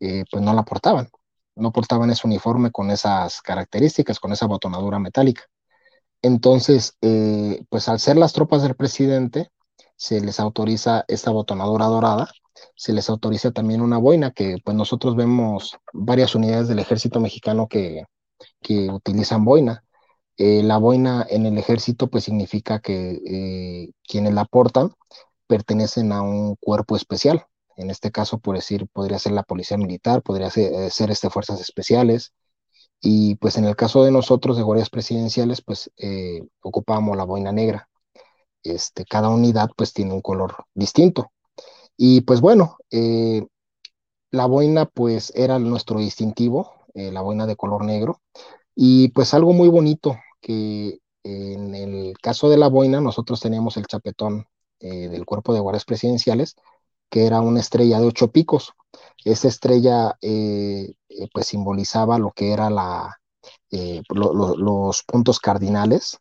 pues 0.00 0.42
no 0.42 0.52
la 0.54 0.64
portaban, 0.64 1.08
no 1.54 1.70
portaban 1.72 2.10
ese 2.10 2.26
uniforme 2.26 2.72
con 2.72 2.90
esas 2.90 3.40
características, 3.42 4.18
con 4.18 4.32
esa 4.32 4.46
botonadura 4.46 4.98
metálica. 4.98 5.44
Entonces, 6.24 6.96
eh, 7.02 7.66
pues 7.68 7.86
al 7.90 8.00
ser 8.00 8.16
las 8.16 8.32
tropas 8.32 8.62
del 8.62 8.74
presidente, 8.74 9.50
se 9.94 10.22
les 10.22 10.40
autoriza 10.40 11.04
esta 11.06 11.30
botonadura 11.30 11.84
dorada, 11.84 12.30
se 12.76 12.94
les 12.94 13.10
autoriza 13.10 13.50
también 13.50 13.82
una 13.82 13.98
boina, 13.98 14.30
que 14.30 14.56
pues 14.64 14.74
nosotros 14.74 15.16
vemos 15.16 15.76
varias 15.92 16.34
unidades 16.34 16.66
del 16.68 16.78
ejército 16.78 17.20
mexicano 17.20 17.68
que, 17.68 18.04
que 18.62 18.88
utilizan 18.88 19.44
boina. 19.44 19.84
Eh, 20.38 20.62
la 20.62 20.78
boina 20.78 21.26
en 21.28 21.44
el 21.44 21.58
ejército 21.58 22.08
pues 22.08 22.24
significa 22.24 22.80
que 22.80 23.20
eh, 23.26 23.92
quienes 24.08 24.32
la 24.32 24.46
portan 24.46 24.92
pertenecen 25.46 26.10
a 26.10 26.22
un 26.22 26.56
cuerpo 26.56 26.96
especial. 26.96 27.44
En 27.76 27.90
este 27.90 28.10
caso, 28.10 28.38
por 28.38 28.56
decir, 28.56 28.86
podría 28.94 29.18
ser 29.18 29.32
la 29.32 29.42
policía 29.42 29.76
militar, 29.76 30.22
podría 30.22 30.48
ser, 30.48 30.90
ser 30.90 31.10
este, 31.10 31.28
fuerzas 31.28 31.60
especiales. 31.60 32.32
Y 33.06 33.34
pues 33.36 33.58
en 33.58 33.66
el 33.66 33.76
caso 33.76 34.02
de 34.02 34.10
nosotros, 34.10 34.56
de 34.56 34.62
guardias 34.62 34.88
presidenciales, 34.88 35.60
pues 35.60 35.90
eh, 35.98 36.42
ocupamos 36.62 37.16
la 37.16 37.24
boina 37.24 37.52
negra. 37.52 37.88
Este, 38.62 39.04
cada 39.04 39.28
unidad 39.28 39.70
pues 39.76 39.92
tiene 39.92 40.14
un 40.14 40.22
color 40.22 40.64
distinto. 40.74 41.30
Y 41.98 42.22
pues 42.22 42.40
bueno, 42.40 42.78
eh, 42.90 43.46
la 44.30 44.46
boina 44.46 44.86
pues 44.86 45.32
era 45.36 45.58
nuestro 45.58 46.00
distintivo, 46.00 46.72
la 46.94 47.20
boina 47.20 47.46
de 47.46 47.56
color 47.56 47.84
negro. 47.84 48.22
Y 48.74 49.08
pues 49.08 49.34
algo 49.34 49.52
muy 49.52 49.68
bonito 49.68 50.16
que 50.40 50.98
en 51.24 51.74
el 51.74 52.14
caso 52.22 52.48
de 52.48 52.56
la 52.56 52.68
boina, 52.68 53.00
nosotros 53.00 53.40
teníamos 53.40 53.76
el 53.76 53.86
chapetón 53.86 54.46
eh, 54.80 55.08
del 55.08 55.24
cuerpo 55.24 55.54
de 55.54 55.60
guardias 55.60 55.86
presidenciales, 55.86 56.56
que 57.10 57.26
era 57.26 57.40
una 57.40 57.60
estrella 57.60 58.00
de 58.00 58.06
ocho 58.06 58.30
picos. 58.32 58.72
esa 59.24 59.48
estrella 59.48 60.16
eh, 60.20 60.94
eh, 61.08 61.28
pues 61.32 61.46
simbolizaba 61.46 62.18
lo 62.18 62.32
que 62.32 62.52
era 62.52 62.70
lo, 62.70 64.56
los 64.56 65.02
puntos 65.04 65.38
cardinales. 65.40 66.18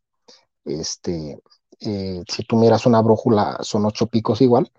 Este, 0.66 1.40
si 1.80 2.44
tú 2.48 2.56
miras 2.58 2.86
una 2.86 3.02
brújula, 3.02 3.58
son 3.62 3.86
ocho 3.86 4.08
picos 4.08 4.42
igual, 4.42 4.72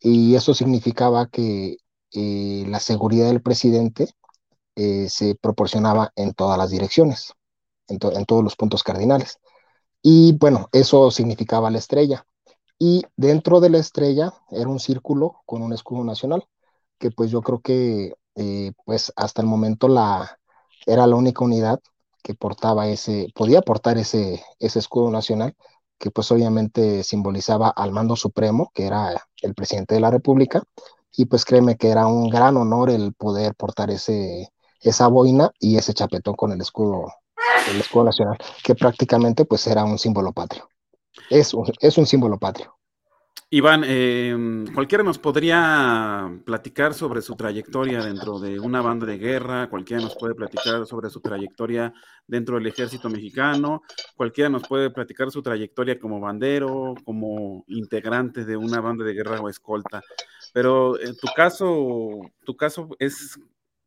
y 0.00 0.34
eso 0.34 0.54
significaba 0.54 1.28
que 1.28 1.78
la 2.12 2.80
seguridad 2.80 3.26
del 3.28 3.42
presidente 3.42 4.08
se 4.76 5.34
proporcionaba 5.40 6.12
en 6.16 6.34
todas 6.34 6.58
las 6.58 6.70
direcciones, 6.70 7.32
en 7.88 7.98
todos 7.98 8.44
los 8.44 8.56
puntos 8.56 8.82
cardinales. 8.82 9.38
Y 10.02 10.32
bueno, 10.38 10.68
eso 10.72 11.10
significaba 11.10 11.70
la 11.70 11.78
estrella. 11.78 12.26
Y 12.82 13.02
dentro 13.16 13.60
de 13.60 13.68
la 13.68 13.76
estrella 13.76 14.32
era 14.50 14.68
un 14.70 14.80
círculo 14.80 15.42
con 15.44 15.60
un 15.62 15.74
escudo 15.74 16.02
nacional, 16.02 16.48
que 16.98 17.10
pues 17.10 17.30
yo 17.30 17.42
creo 17.42 17.60
que 17.60 18.14
eh, 18.36 18.72
pues 18.86 19.12
hasta 19.16 19.42
el 19.42 19.48
momento 19.48 19.86
la, 19.86 20.38
era 20.86 21.06
la 21.06 21.16
única 21.16 21.44
unidad 21.44 21.80
que 22.22 22.34
portaba 22.34 22.88
ese, 22.88 23.28
podía 23.34 23.60
portar 23.60 23.98
ese, 23.98 24.42
ese 24.58 24.78
escudo 24.78 25.10
nacional, 25.10 25.54
que 25.98 26.10
pues 26.10 26.32
obviamente 26.32 27.04
simbolizaba 27.04 27.68
al 27.68 27.92
mando 27.92 28.16
supremo, 28.16 28.72
que 28.74 28.86
era 28.86 29.14
el 29.42 29.54
presidente 29.54 29.94
de 29.94 30.00
la 30.00 30.10
República, 30.10 30.62
y 31.14 31.26
pues 31.26 31.44
créeme 31.44 31.76
que 31.76 31.90
era 31.90 32.06
un 32.06 32.30
gran 32.30 32.56
honor 32.56 32.88
el 32.88 33.12
poder 33.12 33.54
portar 33.56 33.90
ese, 33.90 34.54
esa 34.80 35.08
boina 35.08 35.50
y 35.60 35.76
ese 35.76 35.92
chapetón 35.92 36.34
con 36.34 36.52
el 36.52 36.62
escudo 36.62 37.12
el 37.70 37.78
escudo 37.78 38.04
nacional, 38.04 38.38
que 38.64 38.74
prácticamente 38.74 39.44
pues 39.44 39.66
era 39.66 39.84
un 39.84 39.98
símbolo 39.98 40.32
patrio. 40.32 40.69
Es 41.30 41.54
un, 41.54 41.64
es 41.80 41.94
símbolo 42.08 42.38
patrio. 42.38 42.76
Iván, 43.52 43.82
eh, 43.84 44.64
cualquiera 44.74 45.02
nos 45.02 45.18
podría 45.18 46.30
platicar 46.44 46.94
sobre 46.94 47.20
su 47.20 47.34
trayectoria 47.34 48.00
dentro 48.00 48.38
de 48.38 48.60
una 48.60 48.80
banda 48.80 49.06
de 49.06 49.18
guerra, 49.18 49.68
cualquiera 49.68 50.00
nos 50.02 50.14
puede 50.14 50.36
platicar 50.36 50.86
sobre 50.86 51.10
su 51.10 51.20
trayectoria 51.20 51.92
dentro 52.28 52.56
del 52.56 52.68
ejército 52.68 53.08
mexicano, 53.10 53.82
cualquiera 54.14 54.48
nos 54.50 54.66
puede 54.68 54.90
platicar 54.90 55.32
su 55.32 55.42
trayectoria 55.42 55.98
como 55.98 56.20
bandero, 56.20 56.94
como 57.04 57.64
integrante 57.66 58.44
de 58.44 58.56
una 58.56 58.80
banda 58.80 59.04
de 59.04 59.14
guerra 59.14 59.40
o 59.40 59.48
escolta. 59.48 60.00
Pero 60.52 61.00
en 61.00 61.16
tu 61.16 61.26
caso, 61.34 62.20
tu 62.44 62.56
caso 62.56 62.88
es 63.00 63.36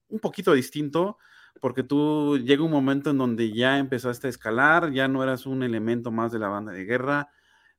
un 0.10 0.20
poquito 0.20 0.54
distinto 0.54 1.18
porque 1.62 1.84
tú 1.84 2.38
llega 2.38 2.64
un 2.64 2.72
momento 2.72 3.10
en 3.10 3.18
donde 3.18 3.52
ya 3.54 3.78
empezaste 3.78 4.28
a 4.28 4.30
escalar, 4.30 4.92
ya 4.92 5.08
no 5.08 5.24
eras 5.24 5.46
un 5.46 5.64
elemento 5.64 6.12
más 6.12 6.32
de 6.32 6.40
la 6.40 6.50
banda 6.50 6.72
de 6.72 6.86
guerra, 6.86 7.30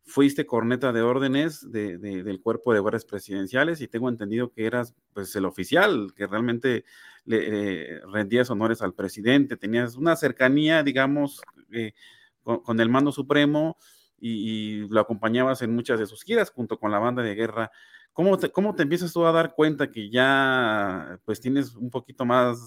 fuiste 0.05 0.47
corneta 0.47 0.93
de 0.93 1.03
órdenes 1.03 1.71
de, 1.71 1.99
del 1.99 2.41
cuerpo 2.41 2.75
de 2.75 2.81
guardias 2.81 3.05
presidenciales 3.05 3.81
y 3.81 3.89
tengo 3.89 4.09
entendido 4.09 4.53
que 4.53 4.67
eras 4.67 4.95
pues 5.13 5.35
el 5.37 5.47
oficial, 5.47 6.13
que 6.15 6.27
realmente 6.27 6.85
le 7.25 8.01
rendías 8.13 8.51
honores 8.51 8.83
al 8.83 8.95
presidente, 8.95 9.57
tenías 9.57 9.97
una 9.97 10.15
cercanía, 10.17 10.83
digamos, 10.83 11.41
eh, 11.73 11.95
con, 12.43 12.81
el 12.81 12.91
mando 12.91 13.13
supremo 13.13 13.79
y, 14.19 14.83
y, 14.83 14.89
lo 14.89 15.01
acompañabas 15.01 15.63
en 15.63 15.75
muchas 15.75 15.99
de 15.99 16.07
sus 16.07 16.23
giras 16.23 16.51
junto 16.51 16.79
con 16.79 16.91
la 16.91 16.99
banda 16.99 17.23
de 17.23 17.35
guerra. 17.35 17.71
¿Cómo 18.13 18.39
te, 18.39 18.51
¿Cómo 18.51 18.75
te 18.75 18.83
empiezas 18.83 19.13
tú 19.13 19.27
a 19.27 19.33
dar 19.33 19.55
cuenta 19.55 19.91
que 19.91 20.11
ya 20.11 21.19
pues 21.25 21.41
tienes 21.41 21.75
un 21.75 21.91
poquito 21.91 22.27
más 22.27 22.59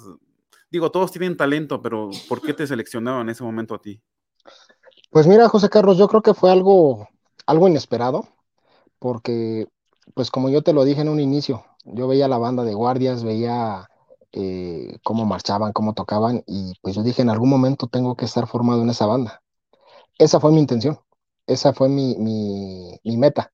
Digo, 0.70 0.92
todos 0.92 1.12
tienen 1.12 1.38
talento, 1.38 1.82
pero 1.82 2.10
¿por 2.28 2.42
qué 2.42 2.54
te 2.54 2.68
seleccionaron 2.68 3.22
en 3.22 3.30
ese 3.30 3.44
momento 3.44 3.76
a 3.76 3.80
ti? 3.80 4.02
Pues 5.10 5.26
mira, 5.26 5.48
José 5.48 5.70
Carlos, 5.70 5.98
yo 5.98 6.08
creo 6.08 6.22
que 6.22 6.34
fue 6.34 6.52
algo, 6.52 7.08
algo 7.46 7.68
inesperado, 7.68 8.28
porque, 9.00 9.68
pues 10.14 10.30
como 10.30 10.50
yo 10.50 10.62
te 10.62 10.74
lo 10.74 10.84
dije 10.84 11.02
en 11.02 11.10
un 11.10 11.22
inicio, 11.22 11.66
yo 11.86 12.08
veía 12.08 12.28
la 12.28 12.38
banda 12.38 12.64
de 12.64 12.74
guardias, 12.74 13.24
veía 13.24 13.90
eh, 14.34 14.98
cómo 15.04 15.26
marchaban, 15.26 15.72
cómo 15.72 15.94
tocaban, 15.94 16.44
y 16.46 16.74
pues 16.82 16.96
yo 16.96 17.04
dije, 17.04 17.22
en 17.22 17.30
algún 17.30 17.50
momento 17.50 17.88
tengo 17.88 18.16
que 18.16 18.26
estar 18.26 18.48
formado 18.48 18.82
en 18.82 18.90
esa 18.90 19.06
banda. 19.06 19.42
Esa 20.18 20.40
fue 20.42 20.52
mi 20.52 20.60
intención, 20.60 21.00
esa 21.46 21.74
fue 21.74 21.88
mi, 21.88 22.16
mi, 22.18 23.00
mi 23.06 23.18
meta. 23.18 23.54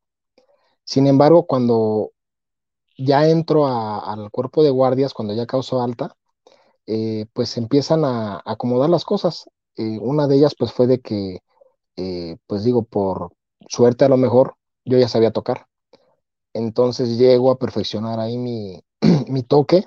Sin 0.84 1.06
embargo, 1.08 1.46
cuando 1.46 2.12
ya 2.98 3.28
entro 3.30 3.68
a, 3.68 4.00
al 4.00 4.32
cuerpo 4.32 4.64
de 4.64 4.72
guardias, 4.72 5.14
cuando 5.14 5.34
ya 5.36 5.46
causó 5.46 5.82
alta, 5.82 6.16
eh, 6.86 7.26
pues 7.34 7.58
empiezan 7.58 8.04
a, 8.06 8.42
acomodar 8.46 8.90
las 8.90 9.06
cosas. 9.06 9.50
Eh, 9.78 9.98
una 10.00 10.28
de 10.28 10.36
ellas 10.36 10.56
pues 10.58 10.74
fue 10.74 10.88
de 10.88 11.00
que, 11.02 11.40
eh, 11.98 12.38
pues 12.48 12.64
digo, 12.64 12.84
por 12.84 13.34
suerte 13.68 14.06
a 14.06 14.10
lo 14.10 14.18
mejor 14.18 14.56
yo 14.86 14.98
ya 14.98 15.08
sabía 15.08 15.32
tocar. 15.32 15.68
Entonces 16.54 17.18
llego 17.18 17.52
a 17.52 17.58
perfeccionar 17.60 18.20
ahí 18.20 18.38
mi, 18.38 18.82
mi 19.28 19.44
toque 19.44 19.86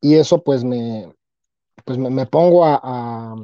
y 0.00 0.16
eso 0.16 0.42
pues 0.42 0.64
me, 0.64 1.12
pues 1.84 1.98
me, 1.98 2.26
pongo 2.26 2.64
a, 2.64 3.36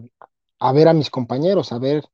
a, 0.59 0.73
ver 0.73 0.89
a 0.89 0.95
mis 0.95 1.11
compañeros, 1.11 1.73
a 1.73 1.79
ver 1.79 2.05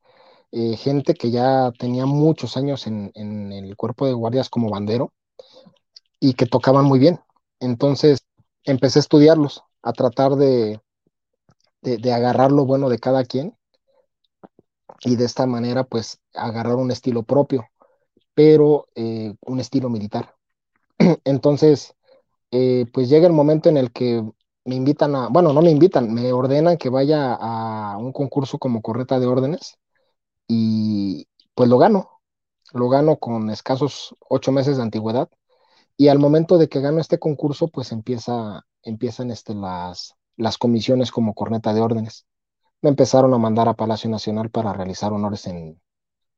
gente 0.53 1.15
que 1.15 1.31
ya 1.31 1.73
tenía 1.79 2.07
muchos 2.07 2.57
años 2.57 2.87
en, 2.87 3.13
en 3.15 3.53
el 3.53 3.77
cuerpo 3.77 4.07
de 4.07 4.15
guardias 4.15 4.49
como 4.49 4.71
bandero 4.71 5.13
y 6.21 6.35
que 6.35 6.47
tocaban 6.47 6.85
muy 6.87 6.99
bien. 6.99 7.21
Entonces 7.61 8.21
empecé 8.65 8.99
a 8.99 9.01
estudiarlos 9.01 9.63
a 9.83 9.93
tratar 9.93 10.37
de, 10.37 10.81
de, 11.83 12.13
agarrar 12.13 12.53
lo 12.53 12.65
bueno 12.67 12.89
de 12.89 12.99
cada 12.99 13.25
quien 13.25 13.57
y 15.01 15.17
de 15.17 15.25
esta 15.25 15.47
manera 15.47 15.85
pues 15.85 16.21
agarrar 16.35 16.77
un 16.77 16.91
estilo 16.91 17.23
propio, 17.23 17.67
pero 18.35 18.89
eh, 18.95 19.35
un 19.43 19.61
estilo 19.61 19.89
militar. 19.89 20.35
Entonces, 21.25 21.95
eh, 22.51 22.87
pues 22.93 23.09
llega 23.09 23.27
el 23.27 23.33
momento 23.33 23.69
en 23.69 23.77
el 23.77 23.93
que 23.93 24.23
me 24.65 24.75
invitan 24.75 25.15
a, 25.15 25.29
bueno, 25.29 25.53
no 25.53 25.63
me 25.63 25.71
invitan, 25.71 26.13
me 26.13 26.33
ordenan 26.33 26.77
que 26.77 26.91
vaya 26.91 27.35
a 27.35 27.97
un 27.99 28.13
concurso 28.13 28.59
como 28.59 28.83
correta 28.83 29.19
de 29.19 29.27
órdenes 29.27 29.79
y 30.49 31.27
pues 31.55 31.71
lo 31.71 31.79
gano, 31.79 32.21
lo 32.73 32.89
gano 32.89 33.19
con 33.19 33.51
escasos 33.51 34.15
ocho 34.29 34.53
meses 34.53 34.77
de 34.77 34.83
antigüedad 34.83 35.29
y 35.97 36.09
al 36.09 36.19
momento 36.19 36.59
de 36.59 36.69
que 36.69 36.81
gano 36.81 37.01
este 37.01 37.19
concurso 37.19 37.69
pues 37.69 37.93
empieza 37.93 38.67
empiezan 38.83 39.31
este, 39.31 39.55
las, 39.55 40.15
las 40.37 40.59
comisiones 40.59 41.11
como 41.11 41.35
corneta 41.35 41.75
de 41.75 41.81
órdenes. 41.81 42.27
Me 42.83 42.91
empezaron 42.91 43.35
a 43.35 43.39
mandar 43.39 43.69
a 43.69 43.75
Palacio 43.75 44.11
Nacional 44.11 44.51
para 44.51 44.73
realizar 44.73 45.13
honores 45.13 45.47
en, 45.47 45.81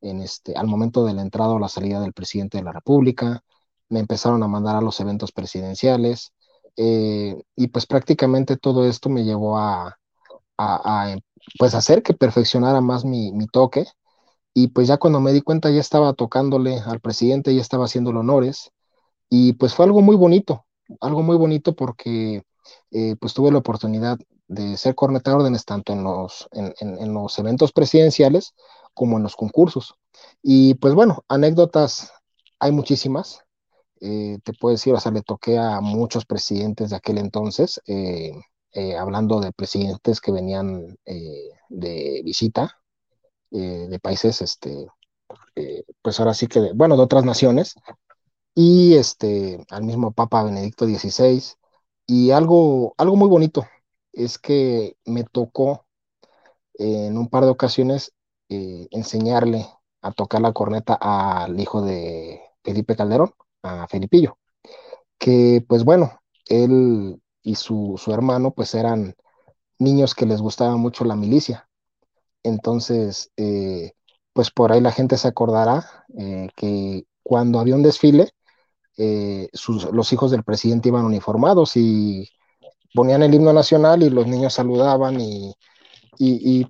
en 0.00 0.20
este, 0.22 0.54
al 0.56 0.66
momento 0.66 1.04
de 1.04 1.14
la 1.14 1.22
entrada 1.22 1.52
o 1.54 1.58
la 1.58 1.68
salida 1.68 2.00
del 2.00 2.12
presidente 2.14 2.58
de 2.58 2.64
la 2.64 2.72
República. 2.72 3.42
Me 3.88 4.00
empezaron 4.00 4.42
a 4.42 4.48
mandar 4.48 4.76
a 4.76 4.80
los 4.82 5.00
eventos 5.00 5.32
presidenciales. 5.32 6.32
Eh, 6.76 7.36
y 7.56 7.68
pues 7.68 7.86
prácticamente 7.86 8.56
todo 8.56 8.86
esto 8.86 9.08
me 9.10 9.24
llevó 9.24 9.58
a, 9.58 9.98
a, 10.58 11.12
a, 11.12 11.18
pues 11.58 11.74
hacer 11.74 12.02
que 12.02 12.14
perfeccionara 12.14 12.80
más 12.80 13.04
mi, 13.04 13.32
mi 13.32 13.46
toque. 13.46 13.86
Y 14.54 14.68
pues 14.68 14.88
ya 14.88 14.98
cuando 14.98 15.20
me 15.20 15.32
di 15.32 15.42
cuenta 15.42 15.70
ya 15.70 15.80
estaba 15.80 16.12
tocándole 16.14 16.80
al 16.80 17.00
presidente, 17.00 17.54
ya 17.54 17.60
estaba 17.60 17.86
haciendo 17.86 18.10
honores. 18.10 18.72
Y 19.30 19.54
pues 19.54 19.74
fue 19.74 19.86
algo 19.86 20.02
muy 20.02 20.16
bonito, 20.16 20.66
algo 21.00 21.22
muy 21.22 21.36
bonito 21.36 21.74
porque 21.74 22.42
eh, 22.90 23.16
pues 23.20 23.34
tuve 23.34 23.50
la 23.50 23.58
oportunidad 23.58 24.18
de 24.48 24.76
ser 24.76 24.94
corneta 24.94 25.30
de 25.30 25.36
órdenes 25.36 25.64
tanto 25.64 25.92
en 25.92 26.02
los, 26.02 26.48
en, 26.52 26.74
en, 26.80 27.14
los 27.14 27.38
eventos 27.38 27.72
presidenciales 27.72 28.54
como 28.94 29.16
en 29.16 29.22
los 29.22 29.36
concursos. 29.36 29.94
Y 30.42 30.74
pues 30.74 30.94
bueno, 30.94 31.24
anécdotas 31.28 32.12
hay 32.58 32.72
muchísimas. 32.72 33.44
Eh, 34.00 34.38
te 34.44 34.52
puedo 34.54 34.72
decir, 34.72 34.94
o 34.94 35.00
sea, 35.00 35.12
le 35.12 35.22
toqué 35.22 35.58
a 35.58 35.80
muchos 35.80 36.24
presidentes 36.24 36.90
de 36.90 36.96
aquel 36.96 37.18
entonces, 37.18 37.80
eh, 37.86 38.32
hablando 38.98 39.40
de 39.40 39.52
presidentes 39.52 40.20
que 40.20 40.32
venían 40.32 40.96
de 41.68 42.22
visita 42.24 42.76
de 43.50 43.98
países, 44.00 44.42
este, 44.42 44.86
pues 46.02 46.20
ahora 46.20 46.34
sí 46.34 46.46
que, 46.46 46.72
bueno, 46.72 46.96
de 46.96 47.02
otras 47.02 47.24
naciones, 47.24 47.74
y 48.54 48.94
este, 48.94 49.64
al 49.70 49.84
mismo 49.84 50.12
Papa 50.12 50.42
Benedicto 50.42 50.86
XVI. 50.86 51.56
Y 52.06 52.32
algo, 52.32 52.94
algo 52.98 53.16
muy 53.16 53.28
bonito 53.28 53.66
es 54.12 54.38
que 54.38 54.96
me 55.04 55.24
tocó 55.24 55.86
en 56.74 57.16
un 57.18 57.28
par 57.28 57.44
de 57.44 57.50
ocasiones 57.50 58.14
eh, 58.48 58.88
enseñarle 58.90 59.66
a 60.02 60.12
tocar 60.12 60.40
la 60.40 60.52
corneta 60.52 60.94
al 61.00 61.58
hijo 61.60 61.82
de 61.82 62.40
Felipe 62.64 62.96
Calderón, 62.96 63.34
a 63.62 63.86
Felipillo, 63.88 64.38
que 65.18 65.64
pues 65.68 65.84
bueno, 65.84 66.20
él 66.46 67.20
y 67.42 67.54
su, 67.56 67.96
su 67.98 68.12
hermano 68.12 68.52
pues 68.52 68.74
eran 68.74 69.14
niños 69.78 70.14
que 70.14 70.26
les 70.26 70.40
gustaba 70.40 70.76
mucho 70.76 71.04
la 71.04 71.16
milicia. 71.16 71.68
Entonces, 72.42 73.30
eh, 73.36 73.92
pues 74.32 74.50
por 74.50 74.72
ahí 74.72 74.80
la 74.80 74.92
gente 74.92 75.16
se 75.18 75.28
acordará 75.28 76.06
eh, 76.18 76.48
que 76.56 77.06
cuando 77.22 77.60
había 77.60 77.76
un 77.76 77.82
desfile, 77.82 78.30
eh, 79.02 79.48
los 79.92 80.12
hijos 80.12 80.30
del 80.30 80.44
presidente 80.44 80.90
iban 80.90 81.06
uniformados 81.06 81.74
y 81.76 82.28
ponían 82.94 83.22
el 83.22 83.32
himno 83.32 83.52
nacional 83.54 84.02
y 84.02 84.10
los 84.10 84.26
niños 84.26 84.52
saludaban 84.52 85.18
y, 85.20 85.54
y, 86.18 86.66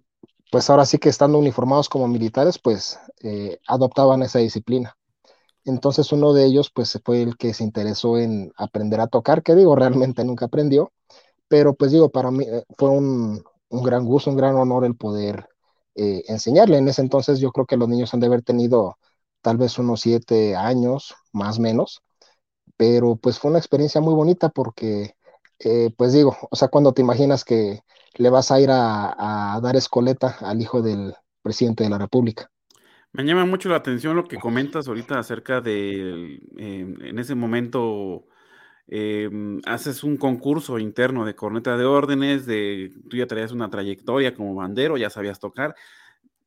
pues 0.52 0.70
ahora 0.70 0.86
sí 0.86 0.98
que 0.98 1.08
estando 1.08 1.38
uniformados 1.38 1.88
como 1.88 2.06
militares, 2.06 2.58
pues 2.58 3.00
eh, 3.22 3.58
adoptaban 3.66 4.22
esa 4.22 4.38
disciplina. 4.38 4.96
Entonces 5.64 6.12
uno 6.12 6.32
de 6.32 6.44
ellos 6.46 6.70
pues 6.72 6.98
fue 7.04 7.22
el 7.22 7.36
que 7.36 7.52
se 7.52 7.64
interesó 7.64 8.16
en 8.16 8.52
aprender 8.56 9.00
a 9.00 9.08
tocar, 9.08 9.42
que 9.42 9.56
digo, 9.56 9.74
realmente 9.74 10.24
nunca 10.24 10.46
aprendió, 10.46 10.92
pero 11.48 11.74
pues 11.74 11.90
digo, 11.90 12.10
para 12.10 12.30
mí 12.30 12.44
eh, 12.44 12.64
fue 12.78 12.90
un, 12.90 13.42
un 13.70 13.82
gran 13.82 14.04
gusto, 14.04 14.30
un 14.30 14.36
gran 14.36 14.54
honor 14.54 14.84
el 14.84 14.96
poder 14.96 15.48
eh, 15.96 16.22
enseñarle. 16.28 16.78
En 16.78 16.88
ese 16.88 17.02
entonces 17.02 17.40
yo 17.40 17.50
creo 17.50 17.66
que 17.66 17.76
los 17.76 17.88
niños 17.88 18.14
han 18.14 18.20
de 18.20 18.26
haber 18.26 18.42
tenido 18.42 18.98
tal 19.42 19.56
vez 19.56 19.78
unos 19.78 20.00
siete 20.02 20.54
años, 20.56 21.14
más 21.32 21.58
o 21.58 21.62
menos, 21.62 22.02
pero 22.80 23.16
pues 23.16 23.38
fue 23.38 23.50
una 23.50 23.58
experiencia 23.58 24.00
muy 24.00 24.14
bonita 24.14 24.48
porque, 24.48 25.14
eh, 25.58 25.90
pues 25.98 26.14
digo, 26.14 26.34
o 26.50 26.56
sea, 26.56 26.68
cuando 26.68 26.94
te 26.94 27.02
imaginas 27.02 27.44
que 27.44 27.80
le 28.14 28.30
vas 28.30 28.50
a 28.50 28.58
ir 28.58 28.70
a, 28.70 29.54
a 29.54 29.60
dar 29.60 29.76
escoleta 29.76 30.38
al 30.40 30.62
hijo 30.62 30.80
del 30.80 31.12
presidente 31.42 31.84
de 31.84 31.90
la 31.90 31.98
República. 31.98 32.50
Me 33.12 33.24
llama 33.24 33.44
mucho 33.44 33.68
la 33.68 33.76
atención 33.76 34.16
lo 34.16 34.24
que 34.24 34.38
comentas 34.38 34.88
ahorita 34.88 35.18
acerca 35.18 35.60
de, 35.60 36.36
eh, 36.56 36.94
en 37.00 37.18
ese 37.18 37.34
momento, 37.34 38.24
eh, 38.88 39.28
haces 39.66 40.02
un 40.02 40.16
concurso 40.16 40.78
interno 40.78 41.26
de 41.26 41.34
corneta 41.34 41.76
de 41.76 41.84
órdenes, 41.84 42.46
de, 42.46 42.94
tú 43.10 43.18
ya 43.18 43.26
traías 43.26 43.52
una 43.52 43.68
trayectoria 43.68 44.32
como 44.32 44.54
bandero, 44.54 44.96
ya 44.96 45.10
sabías 45.10 45.38
tocar. 45.38 45.74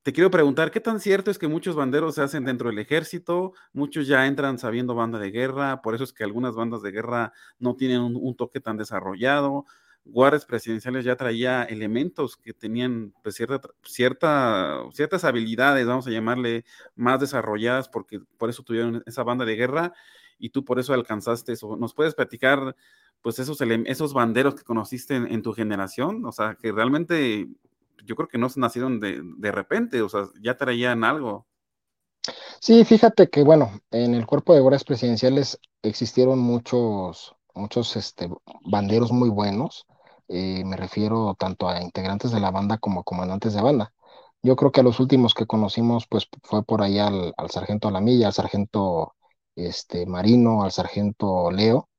Te 0.03 0.11
quiero 0.11 0.29
preguntar, 0.29 0.69
¿qué 0.69 0.81
tan 0.81 0.99
cierto 0.99 1.31
es 1.31 1.39
que 1.39 1.47
muchos 1.47 1.77
banderos 1.77 2.15
se 2.15 2.21
hacen 2.21 2.43
dentro 2.43 2.69
del 2.69 2.77
ejército? 2.77 3.53
Muchos 3.71 4.05
ya 4.05 4.27
entran 4.27 4.59
sabiendo 4.59 4.95
banda 4.95 5.17
de 5.17 5.31
guerra, 5.31 5.81
por 5.81 5.95
eso 5.95 6.03
es 6.03 6.11
que 6.11 6.25
algunas 6.25 6.55
bandas 6.55 6.81
de 6.81 6.91
guerra 6.91 7.31
no 7.57 7.77
tienen 7.77 8.01
un, 8.01 8.35
toque 8.35 8.59
tan 8.59 8.75
desarrollado 8.75 9.65
guardias 10.05 10.45
presidenciales 10.45 11.05
ya 11.05 11.15
traía 11.15 11.63
elementos 11.63 12.35
que 12.35 12.53
tenían 12.53 13.13
pues, 13.23 13.35
cierta, 13.35 13.61
cierta, 13.83 14.83
ciertas 14.91 15.23
habilidades, 15.23 15.87
vamos 15.87 16.07
a 16.07 16.11
llamarle, 16.11 16.65
más 16.95 17.21
desarrolladas, 17.21 17.87
porque 17.87 18.19
por 18.37 18.49
eso 18.49 18.63
tuvieron 18.63 19.01
esa 19.05 19.23
banda 19.23 19.45
de 19.45 19.55
guerra 19.55 19.93
y 20.37 20.49
tú 20.49 20.65
por 20.65 20.79
eso 20.79 20.93
alcanzaste 20.93 21.53
eso. 21.53 21.77
¿Nos 21.77 21.93
puedes 21.93 22.15
platicar 22.15 22.75
pues 23.21 23.39
esos, 23.39 23.59
esos 23.61 24.13
banderos 24.13 24.55
que 24.55 24.63
conociste 24.63 25.15
en, 25.15 25.41
tu 25.41 25.53
generación? 25.53 26.25
O 26.25 26.33
sea, 26.33 26.55
que 26.55 26.73
realmente 26.73 27.47
yo 28.05 28.15
creo 28.15 28.27
que 28.27 28.37
no 28.37 28.49
se 28.49 28.59
nacieron 28.59 28.99
de, 28.99 29.21
de 29.23 29.51
repente, 29.51 30.01
o 30.01 30.09
sea, 30.09 30.27
ya 30.41 30.57
traían 30.57 31.03
algo. 31.03 31.47
Sí, 32.59 32.85
fíjate 32.85 33.29
que 33.29 33.43
bueno, 33.43 33.71
en 33.91 34.15
el 34.15 34.25
cuerpo 34.25 34.53
de 34.53 34.61
guardias 34.61 34.85
presidenciales 34.85 35.59
existieron 35.81 36.39
muchos, 36.39 37.35
muchos 37.53 37.95
este, 37.95 38.29
banderos 38.65 39.11
muy 39.11 39.29
buenos 39.29 39.85
eh, 40.27 40.63
me 40.65 40.77
refiero 40.77 41.35
tanto 41.37 41.67
a 41.69 41.81
integrantes 41.81 42.31
de 42.31 42.39
la 42.39 42.51
banda 42.51 42.77
como 42.77 43.01
a 43.01 43.03
comandantes 43.03 43.53
de 43.53 43.61
banda. 43.61 43.93
Yo 44.41 44.55
creo 44.55 44.71
que 44.71 44.81
a 44.81 44.83
los 44.83 44.99
últimos 44.99 45.33
que 45.33 45.45
conocimos, 45.45 46.07
pues 46.07 46.27
fue 46.43 46.63
por 46.63 46.81
ahí 46.81 46.99
al, 46.99 47.33
sargento 47.49 47.87
Alamilla, 47.87 48.27
al 48.27 48.33
sargento 48.33 49.15
este, 49.55 50.05
Marino, 50.05 50.63
al 50.63 50.71
sargento 50.71 51.51
Leo, 51.51 51.89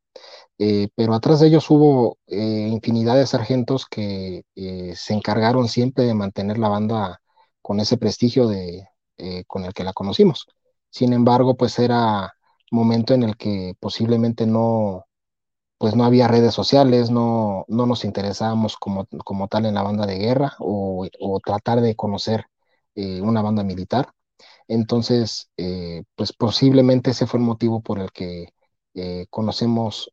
eh, 0.59 0.88
pero 0.95 1.14
atrás 1.14 1.40
de 1.40 1.49
ellos 1.49 1.71
hubo 1.71 2.19
eh, 2.27 2.69
infinidad 2.71 3.17
de 3.17 3.27
sargentos 3.27 3.87
que 3.87 4.45
se 4.95 5.14
encargaron 5.14 5.69
siempre 5.69 6.05
de 6.05 6.14
mantener 6.14 6.59
la 6.59 6.69
banda 6.69 7.21
con 7.62 7.81
ese 7.81 7.97
prestigio 7.97 8.47
de, 8.49 8.88
con 9.47 9.64
el 9.64 9.73
que 9.75 9.85
la 9.85 9.93
conocimos. 9.93 10.47
Sin 10.90 11.12
embargo, 11.12 11.57
pues 11.57 11.79
era 11.79 12.33
momento 12.71 13.14
en 13.14 13.23
el 13.25 13.37
que 13.37 13.75
posiblemente 13.81 14.47
no, 14.47 15.07
pues 15.79 15.97
no 15.97 16.05
había 16.05 16.29
redes 16.29 16.55
sociales, 16.55 17.11
no, 17.11 17.64
no 17.69 17.87
nos 17.87 18.05
interesábamos 18.05 18.77
como, 18.77 19.07
como 19.25 19.49
tal 19.49 19.67
en 19.67 19.75
la 19.75 19.83
banda 19.83 20.07
de 20.07 20.19
guerra 20.19 20.55
o, 20.59 21.07
tratar 21.45 21.81
de 21.81 21.95
conocer 21.97 22.47
eh, 22.95 23.21
una 23.21 23.43
banda 23.43 23.64
militar. 23.64 24.12
Entonces, 24.69 25.51
eh, 25.59 26.05
pues 26.17 26.33
posiblemente 26.33 27.11
ese 27.11 27.27
fue 27.27 27.38
el 27.40 27.47
motivo 27.47 27.83
por 27.83 28.01
el 28.01 28.12
que 28.12 28.54
eh, 28.95 29.27
conocemos 29.31 30.11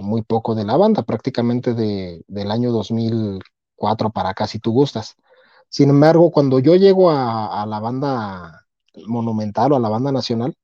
muy 0.00 0.22
poco 0.22 0.54
de 0.54 0.64
la 0.64 0.76
banda, 0.76 1.02
prácticamente 1.02 1.74
de, 1.74 2.24
del 2.28 2.50
año 2.50 2.72
2004 2.72 4.10
para 4.10 4.30
acá, 4.30 4.46
si 4.46 4.58
tú 4.58 4.72
gustas. 4.72 5.16
Sin 5.68 5.90
embargo, 5.90 6.30
cuando 6.30 6.60
yo 6.60 6.76
llego 6.76 7.10
a, 7.10 7.66
la 7.66 7.80
banda 7.80 8.66
monumental 9.06 9.72
o 9.72 9.76
a 9.76 9.80
la 9.80 9.88
banda 9.88 10.12
nacional, 10.12 10.56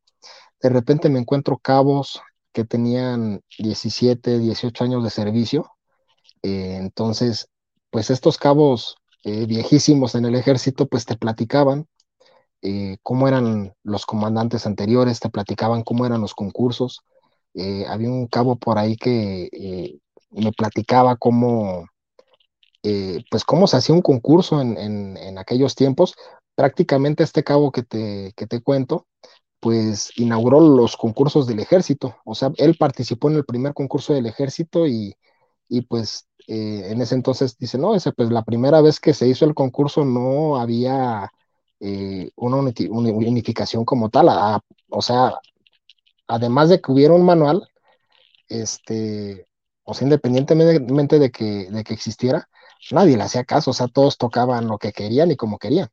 de 0.63 0.69
repente 0.69 1.09
me 1.09 1.19
encuentro 1.19 1.59
cabos, 1.59 2.21
que 2.53 2.65
tenían 2.65 3.43
17, 3.59 4.39
18 4.39 4.85
años 4.85 5.05
de 5.05 5.11
servicio. 5.11 5.73
Eh, 6.43 6.77
entonces, 6.77 7.49
pues 7.91 8.11
estos 8.11 8.39
cabos 8.39 8.97
eh, 9.25 9.47
viejísimos 9.47 10.15
en 10.15 10.25
el 10.27 10.35
ejército, 10.35 10.87
pues 10.87 11.05
te 11.05 11.17
platicaban 11.17 11.87
eh, 12.63 12.99
cómo 13.03 13.29
eran 13.29 13.75
los 13.83 14.07
comandantes 14.07 14.67
anteriores, 14.67 15.21
te 15.21 15.31
platicaban 15.31 15.83
cómo 15.83 16.07
eran 16.07 16.21
los 16.21 16.35
concursos. 16.35 17.03
Había 17.89 18.11
un 18.11 18.27
cabo 18.27 18.57
por 18.57 18.79
ahí 18.79 18.97
que 18.97 19.99
me 20.31 20.53
platicaba 20.53 21.17
cómo, 21.17 21.87
pues 23.31 23.45
cómo 23.45 23.67
se 23.67 23.77
hacía 23.77 23.95
un 23.95 24.03
concurso 24.03 24.61
en, 24.61 24.77
en, 25.17 25.39
aquellos 25.39 25.75
tiempos. 25.75 26.15
Prácticamente 26.55 27.23
este 27.23 27.45
cabo 27.45 27.73
que 27.73 27.83
te, 27.83 28.33
que 28.37 28.47
te 28.47 28.61
cuento, 28.63 29.07
pues 29.61 30.11
inauguró 30.17 30.61
los 30.61 30.97
concursos 30.97 31.47
del 31.47 31.61
ejército. 31.61 32.17
O 32.25 32.35
sea, 32.35 32.51
él 32.57 32.77
participó 32.79 33.31
en 33.31 33.37
el 33.37 33.45
primer 33.45 33.75
concurso 33.75 34.15
del 34.15 34.27
ejército 34.27 34.87
y, 34.87 35.17
pues 35.89 36.27
eh, 36.49 36.89
en 36.91 37.01
ese 37.03 37.15
entonces 37.15 37.57
dice, 37.59 37.79
no, 37.79 37.95
ese, 37.95 38.13
pues 38.13 38.31
la 38.31 38.43
primera 38.43 38.81
vez 38.81 38.99
que 38.99 39.15
se 39.15 39.29
hizo 39.29 39.45
el 39.45 39.55
concurso 39.55 40.05
no 40.05 40.57
había 40.57 41.31
eh, 41.79 42.31
una 42.37 42.57
unificación 42.59 43.85
como 43.85 44.09
tal. 44.11 44.29
o 44.91 45.03
sea, 45.03 45.35
además 46.31 46.69
de 46.69 46.81
que 46.81 46.93
hubiera 46.93 47.15
un 47.15 47.25
manual, 47.25 47.69
este, 48.49 49.47
o 49.85 49.95
sea, 49.95 50.07
independientemente 50.07 51.19
de 51.19 51.31
que, 51.31 51.71
de 51.71 51.85
que 51.85 51.95
existiera, 51.95 52.49
nadie 52.93 53.17
le 53.17 53.25
hacía 53.25 53.45
caso, 53.45 53.71
o 53.73 53.75
sea, 53.75 53.89
todos 53.89 54.17
tocaban 54.17 54.69
lo 54.69 54.79
que 54.79 54.93
querían 54.93 55.31
y 55.31 55.37
como 55.37 55.59
querían. 55.59 55.89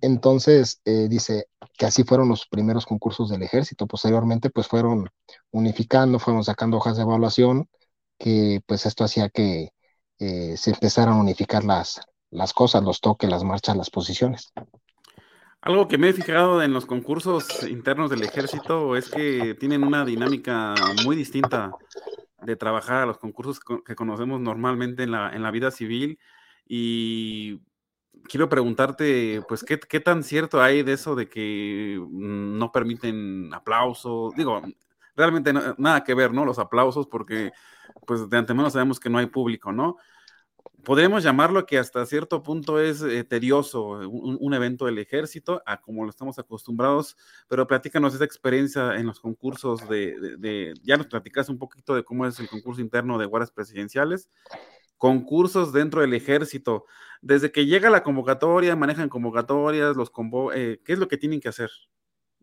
Entonces, 0.00 0.80
eh, 0.84 1.08
dice 1.08 1.48
que 1.78 1.86
así 1.86 2.04
fueron 2.04 2.28
los 2.28 2.46
primeros 2.46 2.86
concursos 2.86 3.30
del 3.30 3.42
ejército. 3.42 3.86
Posteriormente, 3.86 4.50
pues 4.50 4.68
fueron 4.68 5.08
unificando, 5.50 6.18
fueron 6.18 6.44
sacando 6.44 6.76
hojas 6.76 6.96
de 6.96 7.02
evaluación, 7.02 7.68
que 8.18 8.60
pues 8.66 8.86
esto 8.86 9.04
hacía 9.04 9.28
que 9.30 9.70
eh, 10.18 10.56
se 10.56 10.70
empezaran 10.70 11.14
a 11.14 11.20
unificar 11.20 11.64
las, 11.64 12.00
las 12.30 12.52
cosas, 12.52 12.82
los 12.84 13.00
toques, 13.00 13.30
las 13.30 13.44
marchas, 13.44 13.76
las 13.76 13.90
posiciones. 13.90 14.52
Algo 15.64 15.88
que 15.88 15.96
me 15.96 16.10
he 16.10 16.12
fijado 16.12 16.62
en 16.62 16.74
los 16.74 16.84
concursos 16.84 17.66
internos 17.66 18.10
del 18.10 18.22
ejército 18.22 18.96
es 18.96 19.08
que 19.08 19.54
tienen 19.54 19.82
una 19.82 20.04
dinámica 20.04 20.74
muy 21.04 21.16
distinta 21.16 21.72
de 22.42 22.54
trabajar 22.54 23.02
a 23.02 23.06
los 23.06 23.16
concursos 23.16 23.60
que 23.60 23.94
conocemos 23.94 24.42
normalmente 24.42 25.04
en 25.04 25.12
la, 25.12 25.34
en 25.34 25.42
la 25.42 25.50
vida 25.50 25.70
civil 25.70 26.18
y 26.68 27.62
quiero 28.24 28.50
preguntarte, 28.50 29.40
pues, 29.48 29.64
¿qué, 29.64 29.80
¿qué, 29.80 30.00
tan 30.00 30.22
cierto 30.22 30.60
hay 30.60 30.82
de 30.82 30.92
eso 30.92 31.14
de 31.14 31.30
que 31.30 31.98
no 32.10 32.70
permiten 32.70 33.50
aplausos? 33.54 34.34
Digo, 34.34 34.60
realmente 35.16 35.54
nada 35.78 36.04
que 36.04 36.12
ver, 36.12 36.34
¿no? 36.34 36.44
Los 36.44 36.58
aplausos, 36.58 37.06
porque, 37.06 37.52
pues, 38.06 38.28
de 38.28 38.36
antemano 38.36 38.68
sabemos 38.68 39.00
que 39.00 39.08
no 39.08 39.16
hay 39.16 39.28
público, 39.28 39.72
¿no? 39.72 39.96
Podríamos 40.84 41.22
llamarlo 41.22 41.64
que 41.64 41.78
hasta 41.78 42.04
cierto 42.04 42.42
punto 42.42 42.78
es 42.78 43.00
eh, 43.00 43.24
tedioso 43.24 43.84
un, 44.08 44.54
evento 44.54 44.84
del 44.84 44.98
ejército, 44.98 45.62
a 45.64 45.80
como 45.80 46.04
lo 46.04 46.10
estamos 46.10 46.38
acostumbrados, 46.38 47.16
pero 47.48 47.66
platícanos 47.66 48.14
esa 48.14 48.24
experiencia 48.24 48.96
en 48.96 49.06
los 49.06 49.18
concursos 49.18 49.88
de, 49.88 50.36
de 50.38 50.74
ya 50.82 50.98
nos 50.98 51.06
platicaste 51.06 51.50
un 51.50 51.58
poquito 51.58 51.94
de 51.94 52.04
cómo 52.04 52.26
es 52.26 52.38
el 52.38 52.48
concurso 52.48 52.82
interno 52.82 53.16
de 53.16 53.24
guardias 53.24 53.50
presidenciales, 53.50 54.28
concursos 54.98 55.72
dentro 55.72 56.02
del 56.02 56.12
ejército. 56.12 56.84
Desde 57.22 57.50
que 57.50 57.64
llega 57.64 57.88
la 57.88 58.02
convocatoria, 58.02 58.76
manejan 58.76 59.08
convocatorias, 59.08 59.96
los 59.96 60.10
convo 60.10 60.52
eh, 60.52 60.80
¿qué 60.84 60.92
es 60.92 60.98
lo 60.98 61.08
que 61.08 61.16
tienen 61.16 61.40
que 61.40 61.48
hacer 61.48 61.70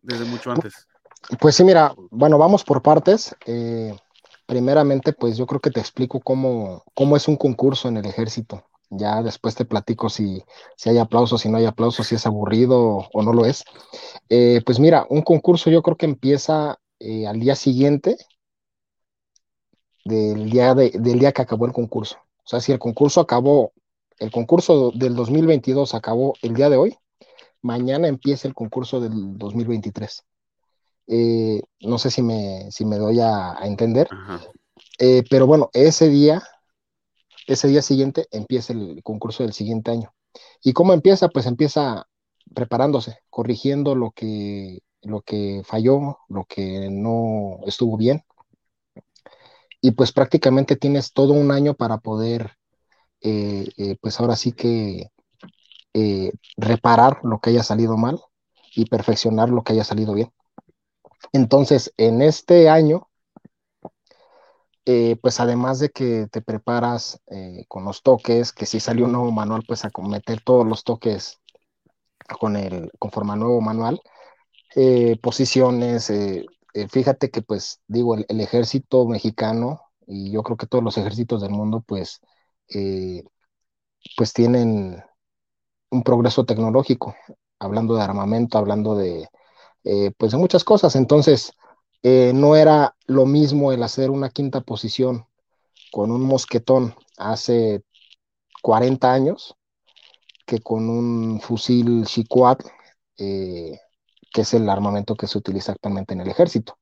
desde 0.01 0.25
mucho 0.25 0.51
antes? 0.51 0.87
Pues 1.39 1.55
sí, 1.55 1.63
mira, 1.63 1.93
bueno, 2.09 2.37
vamos 2.37 2.63
por 2.63 2.81
partes. 2.81 3.35
Eh, 3.45 3.95
primeramente, 4.51 5.13
pues 5.13 5.37
yo 5.37 5.45
creo 5.47 5.61
que 5.61 5.71
te 5.71 5.79
explico 5.79 6.19
cómo, 6.19 6.83
cómo 6.93 7.15
es 7.15 7.29
un 7.29 7.37
concurso 7.37 7.87
en 7.87 7.95
el 7.95 8.05
ejército. 8.05 8.65
Ya 8.89 9.23
después 9.23 9.55
te 9.55 9.63
platico 9.63 10.09
si, 10.09 10.43
si 10.75 10.89
hay 10.89 10.97
aplausos, 10.97 11.39
si 11.39 11.47
no 11.47 11.57
hay 11.57 11.63
aplausos, 11.63 12.07
si 12.07 12.15
es 12.15 12.25
aburrido 12.25 13.07
o 13.13 13.23
no 13.23 13.31
lo 13.31 13.45
es. 13.45 13.63
Eh, 14.27 14.61
pues 14.65 14.77
mira, 14.77 15.07
un 15.09 15.21
concurso 15.21 15.69
yo 15.69 15.81
creo 15.81 15.95
que 15.95 16.05
empieza 16.05 16.77
al 17.29 17.39
día 17.39 17.55
siguiente 17.55 18.17
del 20.03 20.49
día, 20.49 20.75
del 20.75 21.17
día 21.17 21.31
que 21.31 21.43
acabó 21.43 21.65
el 21.65 21.71
concurso. 21.71 22.17
O 22.43 22.47
sea, 22.49 22.59
si 22.59 22.73
el 22.73 22.79
concurso 22.79 23.21
acabó, 23.21 23.71
el 24.19 24.31
concurso 24.31 24.91
del 24.93 25.15
2022 25.15 25.93
acabó 25.95 26.33
el 26.41 26.55
día 26.55 26.69
de 26.69 26.75
hoy, 26.75 26.97
mañana 27.61 28.09
empieza 28.09 28.49
el 28.49 28.53
concurso 28.53 28.99
del 28.99 29.37
2023. 29.37 30.25
Eh, 31.07 31.61
no 31.81 31.97
sé 31.97 32.11
si 32.11 32.21
me, 32.21 32.71
si 32.71 32.85
me 32.85 32.97
doy 32.97 33.19
a, 33.19 33.57
entender, 33.63 34.07
eh, 34.99 35.23
pero 35.29 35.47
bueno, 35.47 35.69
ese 35.73 36.09
día, 36.09 36.43
ese 37.47 37.67
día 37.67 37.81
siguiente 37.81 38.27
empieza 38.31 38.73
el 38.73 39.01
concurso 39.03 39.43
del 39.43 39.53
siguiente 39.53 39.91
año. 39.91 40.13
¿Y 40.63 40.73
cómo 40.73 40.93
empieza? 40.93 41.29
Pues 41.29 41.45
empieza 41.45 42.07
preparándose, 42.53 43.19
corrigiendo 43.29 43.95
lo 43.95 44.11
que 44.11 44.79
lo 45.03 45.21
que 45.21 45.63
falló, 45.65 46.19
lo 46.29 46.45
que 46.45 46.89
no 46.89 47.59
estuvo 47.65 47.97
bien. 47.97 48.23
Y 49.81 49.91
pues 49.91 50.11
prácticamente 50.11 50.75
tienes 50.75 51.11
todo 51.11 51.33
un 51.33 51.51
año 51.51 51.73
para 51.73 51.97
poder, 51.97 52.57
eh, 53.21 53.67
eh, 53.77 53.97
pues 53.99 54.19
ahora 54.19 54.35
sí 54.35 54.51
que 54.51 55.11
eh, 55.93 56.31
reparar 56.55 57.19
lo 57.23 57.39
que 57.39 57.49
haya 57.49 57.63
salido 57.63 57.97
mal 57.97 58.19
y 58.75 58.85
perfeccionar 58.85 59.49
lo 59.49 59.63
que 59.63 59.73
haya 59.73 59.83
salido 59.83 60.13
bien. 60.13 60.31
Entonces, 61.33 61.93
en 61.97 62.21
este 62.21 62.69
año, 62.69 63.07
pues 65.21 65.39
además 65.39 65.79
de 65.79 65.89
que 65.89 66.27
te 66.31 66.41
preparas 66.41 67.21
con 67.69 67.85
los 67.85 68.03
toques, 68.03 68.51
que 68.51 68.65
si 68.65 68.79
salió 68.79 69.05
un 69.05 69.13
nuevo 69.13 69.31
manual, 69.31 69.63
pues 69.67 69.85
a 69.85 69.91
meter 70.03 70.41
todos 70.43 70.67
los 70.67 70.83
toques 70.83 71.41
con 72.39 72.55
el, 72.55 72.91
conforme 72.99 73.35
nuevo 73.35 73.61
manual, 73.61 74.01
eh, 74.75 75.17
posiciones, 75.21 76.09
eh, 76.09 76.45
eh, 76.73 76.87
fíjate 76.87 77.29
que 77.29 77.41
pues 77.41 77.81
digo, 77.87 78.15
el, 78.15 78.41
ejército 78.41 79.05
mexicano 79.05 79.81
y 80.07 80.31
yo 80.31 80.43
creo 80.43 80.57
que 80.57 80.67
todos 80.67 80.83
los 80.83 80.97
ejércitos 80.97 81.41
del 81.41 81.51
mundo 81.51 81.83
pues, 81.85 82.21
pues 84.17 84.33
tienen 84.33 85.03
un 85.89 86.03
progreso 86.03 86.45
tecnológico, 86.45 87.15
hablando 87.59 87.95
de 87.95 88.01
armamento, 88.03 88.57
hablando 88.57 88.95
de, 88.95 89.27
pues 90.17 90.31
de 90.31 90.37
muchas 90.37 90.63
cosas, 90.63 90.95
entonces 90.95 91.53
no 92.03 92.55
era 92.55 92.95
lo 93.05 93.25
mismo 93.25 93.71
el 93.71 93.83
hacer 93.83 94.09
una 94.09 94.29
quinta 94.29 94.61
posición 94.61 95.25
con 95.91 96.11
un 96.11 96.21
mosquetón 96.21 96.95
hace 97.17 97.83
40 98.61 99.11
años 99.11 99.55
que 100.45 100.59
con 100.59 100.89
un 100.89 101.39
fusil 101.39 102.05
Chicoat, 102.05 102.63
eh, 103.17 103.79
que 104.33 104.41
es 104.41 104.53
el 104.53 104.69
armamento 104.69 105.15
que 105.15 105.27
se 105.27 105.37
utiliza 105.37 105.73
actualmente 105.73 106.13
en 106.13 106.21
el 106.21 106.29
ejército. 106.29 106.77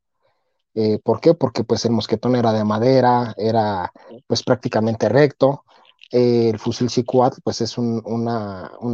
Eh, 0.75 0.99
¿Por 1.03 1.19
qué? 1.19 1.33
Porque 1.33 1.63
pues 1.63 1.83
el 1.85 1.91
mosquetón 1.91 2.35
era 2.35 2.53
de 2.53 2.63
madera, 2.63 3.33
era 3.37 3.91
pues 4.27 4.43
prácticamente 4.43 5.09
recto. 5.09 5.65
El 6.11 6.57
fusil 6.59 6.89
Chicoat 6.89 7.35
pues 7.43 7.61
es 7.61 7.77
un, 7.77 8.27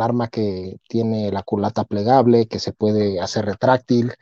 arma 0.02 0.28
que 0.28 0.78
tiene 0.88 1.32
la 1.32 1.44
culata 1.44 1.84
plegable, 1.86 2.48
que 2.48 2.60
se 2.60 2.74
puede 2.74 3.20
hacer 3.20 3.46
retráctil. 3.46 4.14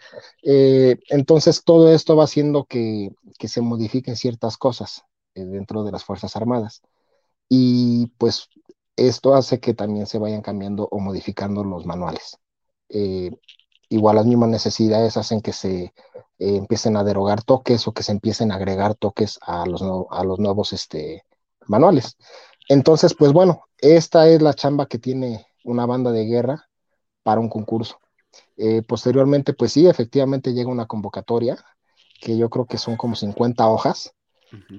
Eh, 0.43 0.97
entonces 1.09 1.63
todo 1.63 1.91
esto 1.93 2.15
va 2.15 2.25
haciendo 2.25 2.65
que, 2.65 3.11
que 3.39 3.47
se 3.47 3.61
modifiquen 3.61 4.15
ciertas 4.15 4.57
cosas 4.57 5.03
dentro 5.33 5.83
de 5.83 5.91
las 5.91 6.03
Fuerzas 6.03 6.35
Armadas. 6.35 6.81
Y 7.49 8.07
pues 8.17 8.49
esto 8.95 9.35
hace 9.35 9.59
que 9.59 9.73
también 9.73 10.05
se 10.07 10.19
vayan 10.19 10.41
cambiando 10.41 10.87
o 10.91 10.99
modificando 10.99 11.63
los 11.63 11.85
manuales. 11.85 12.37
Eh, 12.89 13.31
igual 13.89 14.15
las 14.17 14.25
mismas 14.25 14.49
necesidades 14.49 15.17
hacen 15.17 15.41
que 15.41 15.53
se 15.53 15.83
eh, 15.83 15.93
empiecen 16.39 16.97
a 16.97 17.03
derogar 17.03 17.43
toques 17.43 17.87
o 17.87 17.93
que 17.93 18.03
se 18.03 18.11
empiecen 18.11 18.51
a 18.51 18.55
agregar 18.55 18.95
toques 18.95 19.39
a 19.41 19.65
los, 19.65 19.81
a 20.11 20.23
los 20.23 20.39
nuevos 20.39 20.73
este, 20.73 21.25
manuales. 21.67 22.17
Entonces, 22.69 23.13
pues 23.13 23.33
bueno, 23.33 23.65
esta 23.79 24.27
es 24.27 24.41
la 24.41 24.53
chamba 24.53 24.87
que 24.87 24.99
tiene 24.99 25.45
una 25.63 25.85
banda 25.85 26.11
de 26.11 26.25
guerra 26.25 26.69
para 27.23 27.41
un 27.41 27.49
concurso. 27.49 27.99
Eh, 28.57 28.81
posteriormente, 28.81 29.53
pues 29.53 29.73
sí, 29.73 29.87
efectivamente 29.87 30.53
llega 30.53 30.69
una 30.69 30.85
convocatoria, 30.85 31.57
que 32.21 32.37
yo 32.37 32.49
creo 32.49 32.65
que 32.65 32.77
son 32.77 32.95
como 32.95 33.15
50 33.15 33.67
hojas, 33.67 34.13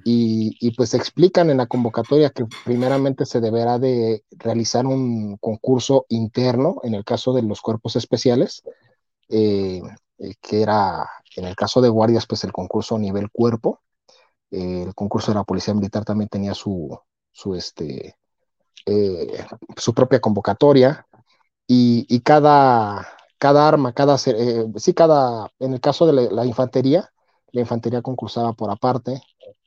y, 0.05 0.71
pues 0.77 0.95
explican 0.95 1.51
en 1.51 1.57
la 1.57 1.67
convocatoria 1.67 2.31
que 2.31 2.45
primeramente 2.65 3.27
se 3.27 3.41
deberá 3.41 3.81
de 3.81 4.23
realizar 4.31 4.87
un 4.87 5.37
concurso 5.39 6.07
interno 6.11 6.81
en 6.85 6.95
el 6.95 7.05
caso 7.05 7.33
de 7.33 7.43
los 7.43 7.61
cuerpos 7.61 7.97
especiales, 7.97 8.63
eh, 9.29 9.81
eh, 10.19 10.35
que 10.41 10.63
era 10.63 11.09
en 11.35 11.45
el 11.47 11.57
caso 11.57 11.81
de 11.81 11.89
guardias 11.89 12.25
pues 12.27 12.45
el 12.45 12.53
concurso 12.53 12.95
a 12.95 13.01
nivel 13.01 13.31
cuerpo, 13.33 13.81
el 14.53 14.95
concurso 14.95 15.33
de 15.33 15.39
la 15.39 15.45
policía 15.45 15.75
militar 15.75 16.05
también 16.05 16.29
tenía 16.29 16.55
su, 16.55 16.97
su, 17.35 17.55
este, 17.55 18.17
su 19.77 19.93
propia 19.93 20.21
convocatoria 20.21 21.07
y, 21.67 22.21
cada, 22.21 23.07
cada 23.39 23.69
arma, 23.69 23.93
cada, 23.93 24.17
sí, 24.17 24.95
cada, 24.95 25.51
en 25.59 25.75
el 25.75 25.81
caso 25.81 26.07
de 26.07 26.31
la 26.31 26.47
infantería, 26.47 27.11
la 27.53 27.61
infantería 27.61 28.03
concursaba 28.03 28.53
por 28.53 28.71
aparte, 28.71 29.21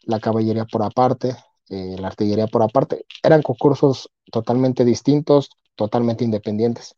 la 0.04 0.20
caballería 0.20 0.66
por 0.66 0.84
aparte, 0.84 1.36
eh, 1.70 1.96
la 2.00 2.08
artillería 2.08 2.48
por 2.48 2.64
aparte. 2.64 3.06
Eran 3.24 3.42
concursos 3.42 4.10
totalmente 4.32 4.86
distintos, 4.86 5.50
totalmente 5.76 6.24
independientes. 6.24 6.96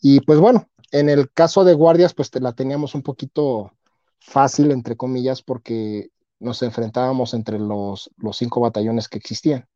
Y 0.00 0.20
pues 0.20 0.38
bueno, 0.38 0.68
en 0.92 1.10
el 1.10 1.30
caso 1.32 1.64
de 1.64 1.74
guardias, 1.74 2.14
pues 2.14 2.30
la 2.40 2.52
teníamos 2.52 2.94
un 2.94 3.02
poquito 3.02 3.72
fácil, 4.20 4.70
entre 4.70 4.96
comillas, 4.96 5.42
porque 5.42 6.10
nos 6.38 6.62
enfrentábamos 6.62 7.34
entre 7.34 7.58
los, 7.58 8.10
los 8.16 8.36
cinco 8.36 8.60
batallones 8.60 9.08
que 9.08 9.18
existían. 9.18 9.66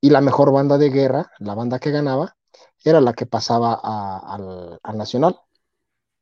Y 0.00 0.10
la 0.10 0.20
mejor 0.20 0.52
banda 0.52 0.78
de 0.78 0.90
guerra, 0.90 1.30
la 1.38 1.54
banda 1.54 1.78
que 1.78 1.90
ganaba, 1.90 2.36
era 2.84 3.00
la 3.00 3.12
que 3.12 3.26
pasaba 3.26 3.74
al, 3.74 4.78
al, 4.82 4.98
nacional, 4.98 5.38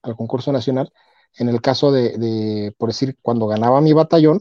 al 0.03 0.17
concurso 0.17 0.53
nacional. 0.53 0.93
En 1.39 1.49
el 1.49 1.61
caso 1.61 1.93
de, 1.93 2.19
de, 2.19 2.75
por 2.79 2.89
decir, 2.89 3.17
cuando 3.23 3.47
ganaba 3.47 3.81
mi 3.81 3.93
batallón, 3.93 4.41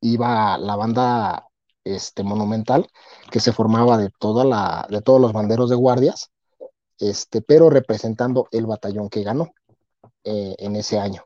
iba 0.00 0.58
la 0.58 0.76
banda 0.76 1.48
este, 1.84 2.22
monumental 2.22 2.88
que 3.30 3.40
se 3.40 3.52
formaba 3.52 3.96
de, 3.96 4.10
toda 4.18 4.44
la, 4.44 4.86
de 4.90 5.00
todos 5.02 5.20
los 5.20 5.32
banderos 5.32 5.70
de 5.70 5.76
guardias, 5.76 6.30
este, 6.98 7.42
pero 7.42 7.70
representando 7.70 8.48
el 8.52 8.66
batallón 8.66 9.08
que 9.08 9.22
ganó 9.22 9.52
eh, 10.24 10.54
en 10.58 10.76
ese 10.76 10.98
año. 10.98 11.24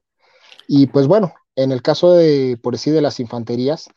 Y 0.68 0.86
pues 0.86 1.06
bueno, 1.06 1.34
en 1.56 1.72
el 1.72 1.82
caso 1.82 2.12
de, 2.12 2.58
por 2.62 2.74
decir, 2.74 2.94
de 2.94 3.00
las 3.00 3.18
infanterías, 3.18 3.88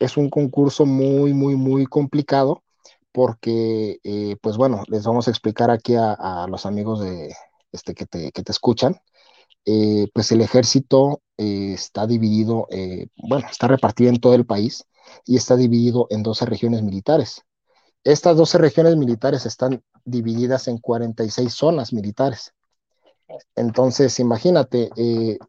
es 0.00 0.16
un 0.16 0.28
concurso 0.30 0.84
muy, 0.84 1.32
muy, 1.32 1.54
muy 1.56 1.86
complicado 1.86 2.62
porque, 3.12 4.00
eh, 4.02 4.36
pues 4.42 4.56
bueno, 4.56 4.82
les 4.88 5.04
vamos 5.04 5.28
a 5.28 5.30
explicar 5.30 5.70
aquí 5.70 5.94
a, 5.96 6.46
los 6.48 6.66
amigos 6.66 7.00
de, 7.00 7.32
este, 7.72 7.94
que, 7.94 8.06
te, 8.06 8.32
que 8.32 8.42
te 8.42 8.52
escuchan, 8.52 8.96
eh, 9.64 10.08
pues 10.12 10.32
el 10.32 10.40
ejército 10.40 11.22
eh, 11.38 11.72
está 11.74 12.06
dividido, 12.06 12.66
bueno, 13.16 13.46
está 13.48 13.68
repartido 13.68 14.10
en 14.10 14.20
todo 14.20 14.34
el 14.34 14.46
país 14.46 14.84
y 15.24 15.36
está 15.36 15.56
dividido 15.56 16.08
en 16.10 16.24
12 16.24 16.46
regiones 16.46 16.82
militares. 16.82 17.42
Estas 18.02 18.36
12 18.36 18.58
regiones 18.58 18.96
militares 18.96 19.46
están 19.46 19.82
divididas 20.04 20.66
en 20.68 20.78
46 20.78 21.52
zonas 21.54 21.92
militares. 21.92 22.52
Entonces, 23.56 24.18
imagínate, 24.20 24.90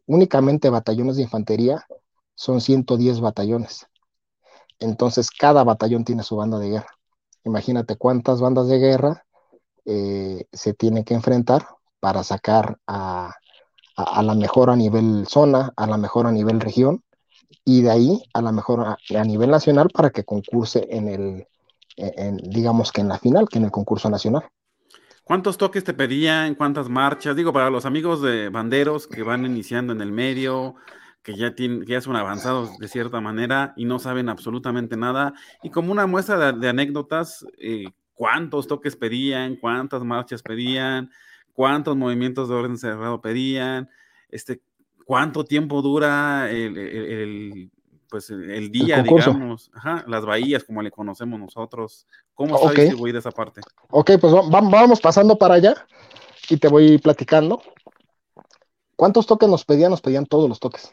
únicamente 0.06 0.70
batallones 0.70 1.16
de 1.16 1.22
infantería 1.22 1.84
son 2.34 2.60
110 2.60 3.20
batallones. 3.20 3.86
Entonces, 4.78 5.30
cada 5.30 5.64
batallón 5.64 6.04
tiene 6.04 6.22
su 6.22 6.36
banda 6.36 6.58
de 6.58 6.70
guerra. 6.70 6.90
Imagínate 7.44 7.96
cuántas 7.96 8.40
bandas 8.40 8.68
de 8.68 8.78
guerra 8.78 9.24
se 9.84 10.74
tienen 10.74 11.04
que 11.04 11.14
enfrentar 11.14 11.66
para 12.00 12.22
sacar 12.24 12.78
a, 12.86 13.32
la 13.96 14.34
mejor 14.34 14.70
a 14.70 14.76
nivel 14.76 15.26
zona, 15.26 15.72
a 15.76 15.86
la 15.86 15.96
mejor 15.96 16.26
a 16.26 16.32
nivel 16.32 16.60
región 16.60 17.02
y 17.64 17.82
de 17.82 17.90
ahí 17.90 18.22
a 18.34 18.42
la 18.42 18.52
mejor 18.52 18.84
a, 18.86 19.24
nivel 19.24 19.50
nacional 19.50 19.88
para 19.92 20.10
que 20.10 20.24
concurse 20.24 20.86
en 20.90 21.08
el, 21.08 21.46
digamos 22.42 22.92
que 22.92 23.00
en 23.00 23.08
la 23.08 23.18
final, 23.18 23.48
que 23.48 23.58
en 23.58 23.64
el 23.64 23.70
concurso 23.70 24.10
nacional. 24.10 24.48
¿Cuántos 25.26 25.58
toques 25.58 25.82
te 25.82 25.92
pedían? 25.92 26.54
¿Cuántas 26.54 26.88
marchas? 26.88 27.34
Digo, 27.34 27.52
para 27.52 27.68
los 27.68 27.84
amigos 27.84 28.22
de 28.22 28.48
banderos 28.48 29.08
que 29.08 29.24
van 29.24 29.44
iniciando 29.44 29.92
en 29.92 30.00
el 30.00 30.12
medio, 30.12 30.76
que 31.22 31.34
ya, 31.34 31.54
tienen, 31.54 31.84
que 31.84 31.92
ya 31.92 32.00
son 32.00 32.14
avanzados 32.14 32.78
de 32.78 32.86
cierta 32.86 33.20
manera 33.20 33.74
y 33.76 33.86
no 33.86 33.98
saben 33.98 34.28
absolutamente 34.28 34.96
nada. 34.96 35.34
Y 35.64 35.70
como 35.70 35.90
una 35.90 36.06
muestra 36.06 36.52
de, 36.52 36.68
anécdotas, 36.68 37.44
eh, 37.58 37.86
¿cuántos 38.14 38.68
toques 38.68 38.94
pedían? 38.94 39.56
¿Cuántas 39.56 40.04
marchas 40.04 40.42
pedían? 40.42 41.10
cuántos 41.56 41.96
movimientos 41.96 42.48
de 42.48 42.54
orden 42.54 42.76
cerrado 42.76 43.20
pedían, 43.22 43.88
este, 44.28 44.60
cuánto 45.06 45.44
tiempo 45.44 45.80
dura 45.80 46.50
el, 46.50 47.70
pues 48.08 48.30
el 48.30 48.70
día, 48.70 49.02
digamos, 49.02 49.70
las 50.06 50.24
bahías 50.24 50.64
como 50.64 50.82
le 50.82 50.90
conocemos 50.90 51.38
nosotros. 51.38 52.06
¿Cómo 52.34 52.56
está 52.56 52.70
distribuida 52.80 53.18
esa 53.18 53.30
parte? 53.30 53.60
Ok, 53.90 54.12
pues 54.20 54.32
vamos 54.32 55.00
pasando 55.00 55.36
para 55.36 55.54
allá 55.54 55.74
y 56.48 56.56
te 56.56 56.68
voy 56.68 56.98
platicando. 56.98 57.62
¿Cuántos 58.96 59.26
toques 59.26 59.48
nos 59.48 59.64
pedían? 59.64 59.90
Nos 59.90 60.00
pedían 60.00 60.26
todos 60.26 60.48
los 60.48 60.60
toques. 60.60 60.92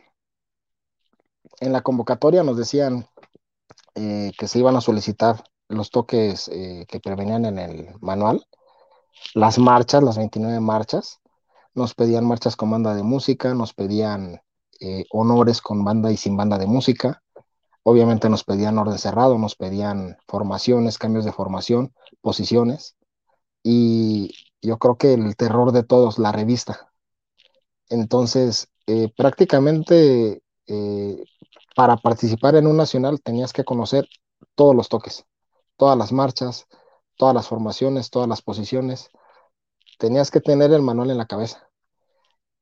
En 1.59 1.71
la 1.71 1.81
convocatoria 1.81 2.43
nos 2.43 2.57
decían 2.57 3.07
eh, 3.95 4.31
que 4.37 4.47
se 4.47 4.59
iban 4.59 4.75
a 4.75 4.81
solicitar 4.81 5.43
los 5.69 5.89
toques 5.89 6.49
eh, 6.49 6.85
que 6.87 6.99
prevenían 6.99 7.45
en 7.45 7.59
el 7.59 7.89
manual 8.01 8.45
las 9.33 9.57
marchas, 9.57 10.03
las 10.03 10.17
29 10.17 10.59
marchas, 10.59 11.21
nos 11.73 11.93
pedían 11.95 12.25
marchas 12.25 12.55
con 12.55 12.69
banda 12.69 12.93
de 12.93 13.03
música, 13.03 13.53
nos 13.53 13.73
pedían 13.73 14.41
eh, 14.83 15.05
honores 15.11 15.61
con 15.61 15.85
banda 15.85 16.11
y 16.11 16.17
sin 16.17 16.35
banda 16.35 16.57
de 16.57 16.67
música, 16.67 17.23
obviamente 17.83 18.29
nos 18.29 18.43
pedían 18.43 18.77
orden 18.77 18.97
cerrado, 18.99 19.37
nos 19.37 19.55
pedían 19.55 20.17
formaciones, 20.27 20.97
cambios 20.97 21.23
de 21.23 21.31
formación, 21.31 21.93
posiciones, 22.21 22.97
y 23.63 24.33
yo 24.61 24.77
creo 24.79 24.97
que 24.97 25.13
el 25.13 25.37
terror 25.37 25.71
de 25.71 25.83
todos, 25.83 26.19
la 26.19 26.33
revista. 26.33 26.91
Entonces, 27.89 28.67
eh, 28.87 29.09
prácticamente 29.15 30.41
eh, 30.67 31.23
para 31.75 31.97
participar 31.97 32.55
en 32.55 32.67
un 32.67 32.77
nacional 32.77 33.21
tenías 33.21 33.53
que 33.53 33.63
conocer 33.63 34.07
todos 34.55 34.75
los 34.75 34.89
toques, 34.89 35.25
todas 35.77 35.97
las 35.97 36.11
marchas, 36.11 36.67
todas 37.17 37.33
las 37.33 37.47
formaciones, 37.47 38.09
todas 38.09 38.27
las 38.27 38.41
posiciones. 38.41 39.09
Tenías 39.97 40.31
que 40.31 40.41
tener 40.41 40.71
el 40.73 40.81
manual 40.81 41.11
en 41.11 41.17
la 41.17 41.25
cabeza. 41.25 41.69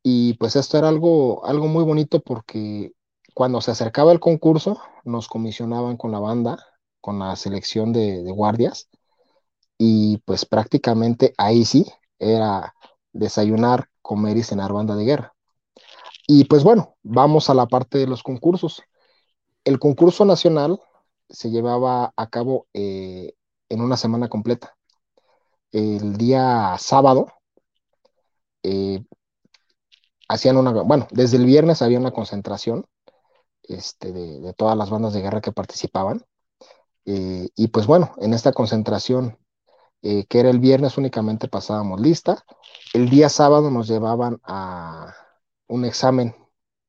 Y 0.04 0.34
pues 0.36 0.56
esto 0.56 0.78
era 0.78 0.90
algo, 0.90 1.46
algo 1.46 1.68
muy 1.68 1.84
bonito 1.84 2.22
porque 2.22 2.94
cuando 3.34 3.62
se 3.62 3.72
acercaba 3.72 4.12
el 4.12 4.20
concurso, 4.20 4.82
nos 5.04 5.28
comisionaban 5.28 5.98
con 5.98 6.12
la 6.12 6.20
banda, 6.20 6.58
con 7.00 7.20
la 7.20 7.36
selección 7.36 7.94
de, 7.94 8.24
guardias, 8.32 8.90
y 9.78 10.18
pues 10.26 10.46
prácticamente 10.46 11.34
ahí 11.38 11.66
sí 11.66 11.86
era 12.20 12.76
desayunar, 13.14 13.90
comer 14.02 14.38
y 14.38 14.44
cenar 14.44 14.74
banda 14.74 14.96
de 14.96 15.06
guerra. 15.06 15.34
Y 16.28 16.46
pues 16.46 16.64
bueno, 16.64 16.96
vamos 17.04 17.50
a 17.50 17.54
la 17.54 17.68
parte 17.68 17.98
de 17.98 18.08
los 18.08 18.24
concursos. 18.24 18.84
El 19.64 19.80
concurso 19.80 20.26
nacional 20.26 20.80
se 21.30 21.50
llevaba 21.50 22.14
a 22.16 22.28
cabo 22.30 22.68
eh, 22.74 23.34
en 23.70 23.82
una 23.82 23.98
semana 23.98 24.30
completa. 24.30 24.76
El 25.72 26.18
día 26.18 26.76
sábado 26.78 27.28
eh, 28.64 29.04
hacían 30.32 30.58
una, 30.58 30.72
bueno, 30.72 31.08
desde 31.12 31.38
el 31.38 31.46
viernes 31.46 31.82
había 31.82 32.00
una 32.00 32.12
concentración 32.12 32.86
este, 33.64 34.12
de, 34.12 34.54
todas 34.54 34.78
las 34.78 34.90
bandas 34.90 35.14
de 35.14 35.22
guerra 35.22 35.42
que 35.42 35.52
participaban. 35.52 36.26
Eh, 37.06 37.50
y 37.56 37.68
pues 37.68 37.86
bueno, 37.86 38.14
en 38.20 38.34
esta 38.34 38.54
concentración, 38.54 39.38
eh, 40.02 40.26
que 40.28 40.40
era 40.40 40.50
el 40.50 40.60
viernes, 40.60 40.98
únicamente 40.98 41.48
pasábamos 41.48 42.00
lista. 42.00 42.44
El 42.94 43.10
día 43.10 43.30
sábado 43.30 43.70
nos 43.72 43.88
llevaban 43.88 44.40
a 44.44 45.14
un 45.68 45.86
examen 45.86 46.36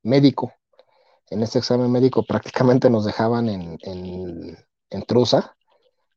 médico. 0.02 0.52
En 1.30 1.42
este 1.42 1.58
examen 1.58 1.90
médico 1.90 2.24
prácticamente 2.28 2.90
nos 2.90 3.04
dejaban 3.04 3.48
en, 3.48 3.78
en, 3.82 4.56
en 4.90 5.02
truza 5.02 5.56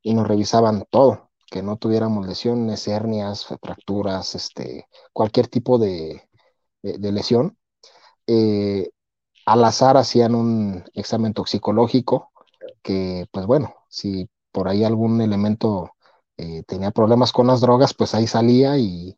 y 0.03 0.13
nos 0.13 0.27
revisaban 0.27 0.85
todo, 0.91 1.31
que 1.47 1.63
no 1.63 1.77
tuviéramos 1.77 2.27
lesiones, 2.27 2.87
hernias, 2.87 3.45
fracturas, 3.45 4.35
este, 4.35 4.87
cualquier 5.13 5.47
tipo 5.47 5.79
de, 5.79 6.24
de, 6.85 6.97
de 6.99 7.11
lesión. 7.11 7.57
Eh, 8.27 8.91
al 9.45 9.63
azar 9.65 9.97
hacían 9.97 10.35
un 10.35 10.85
examen 10.93 11.33
toxicológico 11.33 12.31
que, 12.83 13.27
pues 13.31 13.45
bueno, 13.47 13.75
si 13.89 14.29
por 14.51 14.67
ahí 14.69 14.83
algún 14.83 15.21
elemento 15.21 15.91
eh, 16.37 16.63
tenía 16.67 16.91
problemas 16.91 17.31
con 17.31 17.47
las 17.47 17.61
drogas, 17.61 17.93
pues 17.93 18.15
ahí 18.15 18.27
salía 18.27 18.77
y 18.77 19.17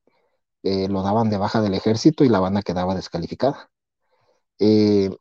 eh, 0.64 0.88
lo 0.90 1.04
daban 1.04 1.30
de 1.30 1.38
baja 1.38 1.62
del 1.62 1.74
ejército 1.76 2.24
y 2.24 2.30
la 2.30 2.40
banda 2.40 2.62
quedaba 2.64 2.96
descalificada. 2.96 3.70
Eh, 4.60 5.12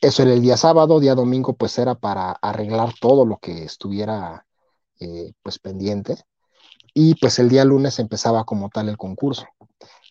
eso 0.00 0.22
era 0.22 0.32
el 0.32 0.42
día 0.42 0.56
sábado, 0.56 1.00
día 1.00 1.14
domingo 1.14 1.54
pues 1.54 1.78
era 1.78 1.94
para 1.94 2.32
arreglar 2.32 2.94
todo 3.00 3.26
lo 3.26 3.38
que 3.38 3.64
estuviera 3.64 4.46
eh, 5.00 5.32
pues 5.42 5.58
pendiente 5.58 6.16
y 6.94 7.14
pues 7.16 7.38
el 7.38 7.48
día 7.50 7.64
lunes 7.64 7.98
empezaba 7.98 8.44
como 8.44 8.70
tal 8.70 8.88
el 8.88 8.96
concurso. 8.96 9.46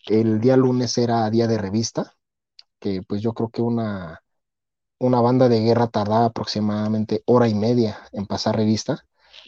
El 0.06 0.40
día 0.40 0.56
lunes 0.56 0.98
era 0.98 1.28
día 1.30 1.46
de 1.46 1.58
revista, 1.58 2.14
que 2.80 3.02
pues 3.02 3.22
yo 3.22 3.32
creo 3.34 3.50
que 3.50 3.62
una, 3.62 4.22
una 4.98 5.20
banda 5.20 5.48
de 5.48 5.60
guerra 5.60 5.88
tardaba 5.88 6.26
aproximadamente 6.26 7.22
hora 7.26 7.48
y 7.48 7.54
media 7.54 7.98
en 8.12 8.26
pasar 8.26 8.56
revista. 8.56 9.04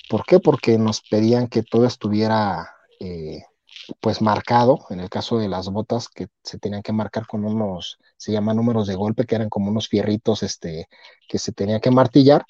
¿Por 0.09 0.25
qué? 0.25 0.41
Porque 0.41 0.79
nos 0.79 1.03
pedían 1.03 1.49
que 1.49 1.63
todo 1.63 1.87
estuviera 1.87 2.71
eh, 3.01 3.43
pues 4.01 4.23
marcado, 4.23 4.87
en 4.91 5.01
el 5.01 5.11
caso 5.11 5.39
de 5.39 5.49
las 5.49 5.69
botas 5.69 6.09
que 6.09 6.29
se 6.43 6.59
tenían 6.59 6.83
que 6.83 6.93
marcar 6.93 7.27
con 7.27 7.45
unos, 7.45 7.99
se 8.17 8.33
llaman 8.33 8.57
números 8.57 8.87
de 8.87 8.95
golpe, 8.95 9.27
que 9.27 9.35
eran 9.35 9.49
como 9.49 9.71
unos 9.71 9.89
fierritos 9.89 10.43
este, 10.43 10.89
que 11.29 11.39
se 11.39 11.53
tenían 11.53 11.81
que 11.81 11.91
martillar 11.91 12.45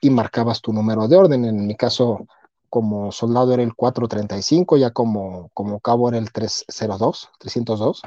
y 0.00 0.10
marcabas 0.10 0.60
tu 0.60 0.72
número 0.72 1.08
de 1.08 1.16
orden. 1.16 1.44
En 1.44 1.66
mi 1.66 1.76
caso, 1.76 2.26
como 2.68 3.12
soldado 3.12 3.54
era 3.54 3.62
el 3.62 3.74
435, 3.74 4.76
ya 4.76 4.90
como, 4.90 5.50
como 5.54 5.80
cabo 5.80 6.08
era 6.08 6.18
el 6.18 6.32
302, 6.32 7.30
302, 7.38 8.02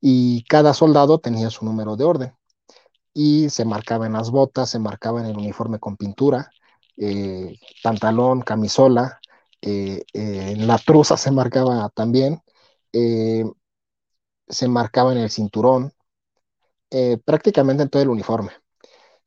y 0.00 0.44
cada 0.44 0.74
soldado 0.74 1.18
tenía 1.18 1.50
su 1.50 1.64
número 1.64 1.96
de 1.96 2.04
orden. 2.04 2.36
Y 3.14 3.50
se 3.50 3.64
marcaba 3.64 4.06
en 4.06 4.14
las 4.14 4.30
botas, 4.30 4.70
se 4.70 4.78
marcaba 4.78 5.20
en 5.20 5.26
el 5.26 5.36
uniforme 5.36 5.78
con 5.78 5.96
pintura, 5.96 6.50
eh, 6.96 7.58
pantalón, 7.82 8.42
camisola, 8.42 9.20
eh, 9.62 10.04
eh, 10.12 10.54
en 10.56 10.66
la 10.66 10.78
truza 10.78 11.16
se 11.16 11.30
marcaba 11.30 11.88
también, 11.90 12.42
se 14.48 14.68
marcaba 14.68 15.12
en 15.12 15.18
el 15.18 15.30
cinturón, 15.30 15.92
prácticamente 17.24 17.82
en 17.82 17.88
todo 17.88 18.02
el 18.02 18.10
uniforme. 18.10 18.52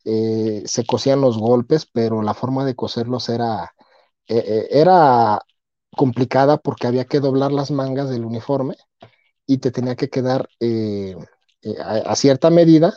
Se 0.03 0.85
cosían 0.87 1.21
los 1.21 1.37
golpes, 1.37 1.87
pero 1.91 2.21
la 2.21 2.33
forma 2.33 2.65
de 2.65 2.75
coserlos 2.75 3.29
era, 3.29 3.73
era 4.27 5.39
complicada 5.95 6.57
porque 6.57 6.87
había 6.87 7.05
que 7.05 7.19
doblar 7.19 7.51
las 7.51 7.71
mangas 7.71 8.09
del 8.09 8.25
uniforme 8.25 8.75
y 9.47 9.59
te 9.59 9.71
tenía 9.71 9.95
que 9.95 10.09
quedar 10.09 10.49
a, 11.79 12.11
a 12.11 12.15
cierta 12.15 12.49
medida 12.49 12.93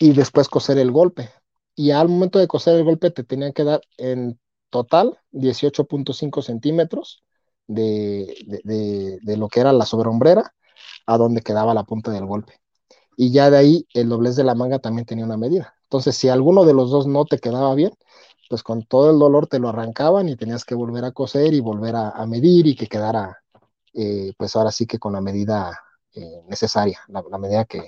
y 0.00 0.12
después 0.12 0.48
coser 0.48 0.78
el 0.78 0.90
golpe. 0.90 1.30
Y 1.74 1.90
al 1.90 2.08
momento 2.08 2.38
de 2.38 2.48
coser 2.48 2.76
el 2.76 2.84
golpe 2.84 3.10
te 3.10 3.24
tenían 3.24 3.52
que 3.52 3.64
dar 3.64 3.80
en 3.98 4.38
total 4.70 5.18
18.5 5.30 6.42
centímetros 6.42 7.22
de, 7.66 8.34
de, 8.46 8.60
de, 8.64 9.18
de, 9.22 9.36
lo 9.36 9.48
que 9.48 9.60
era 9.60 9.72
la 9.72 9.86
sobrehombrera 9.86 10.54
a 11.06 11.18
donde 11.18 11.42
quedaba 11.42 11.74
la 11.74 11.84
punta 11.84 12.10
del 12.12 12.26
golpe. 12.26 12.54
Y 13.16 13.32
ya 13.32 13.50
de 13.50 13.58
ahí 13.58 13.86
el 13.94 14.08
doblez 14.10 14.36
de 14.36 14.44
la 14.44 14.54
manga 14.54 14.78
también 14.80 15.06
tenía 15.06 15.24
una 15.26 15.38
medida. 15.38 15.74
Entonces, 15.84 16.16
si 16.16 16.28
alguno 16.30 16.64
de 16.64 16.74
los 16.74 16.90
dos 16.90 17.06
no 17.06 17.24
te 17.26 17.38
quedaba 17.38 17.74
bien, 17.74 17.92
pues 18.54 18.62
con 18.62 18.84
todo 18.84 19.10
el 19.10 19.18
dolor 19.18 19.48
te 19.48 19.58
lo 19.58 19.68
arrancaban 19.68 20.28
y 20.28 20.36
tenías 20.36 20.64
que 20.64 20.76
volver 20.76 21.04
a 21.04 21.10
coser 21.10 21.52
y 21.54 21.58
volver 21.58 21.96
a, 21.96 22.24
medir 22.24 22.68
y 22.68 22.76
que 22.76 22.86
quedara, 22.86 23.42
eh, 23.92 24.32
pues 24.38 24.54
ahora 24.54 24.70
sí 24.70 24.86
que 24.86 25.00
con 25.00 25.12
la 25.12 25.20
medida 25.20 25.76
eh, 26.14 26.40
necesaria, 26.46 27.00
la, 27.08 27.24
la, 27.28 27.38
medida 27.38 27.64
que 27.64 27.82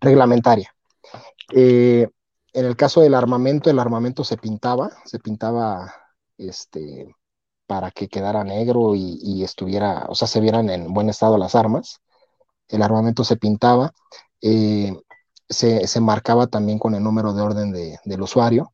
reglamentaria. 0.00 0.72
Eh, 1.52 2.08
en 2.52 2.64
el 2.64 2.76
caso 2.76 3.00
del 3.00 3.16
armamento, 3.16 3.68
el 3.68 3.80
armamento 3.80 4.22
se 4.22 4.36
pintaba, 4.36 4.92
se 5.04 5.18
pintaba 5.18 5.92
este, 6.38 7.16
para 7.66 7.90
que 7.90 8.06
quedara 8.06 8.44
negro 8.44 8.94
y, 8.94 9.18
y, 9.20 9.42
estuviera, 9.42 10.06
o 10.08 10.14
sea, 10.14 10.28
se 10.28 10.38
vieran 10.38 10.70
en 10.70 10.94
buen 10.94 11.08
estado 11.08 11.36
las 11.36 11.56
armas. 11.56 12.00
El 12.68 12.82
armamento 12.82 13.24
se 13.24 13.36
pintaba, 13.36 13.92
eh, 14.40 14.96
se, 15.48 15.88
se, 15.88 16.00
marcaba 16.00 16.46
también 16.46 16.78
con 16.78 16.94
el 16.94 17.02
número 17.02 17.32
de 17.34 17.42
orden 17.42 17.72
de, 17.72 17.98
del 18.04 18.22
usuario. 18.22 18.72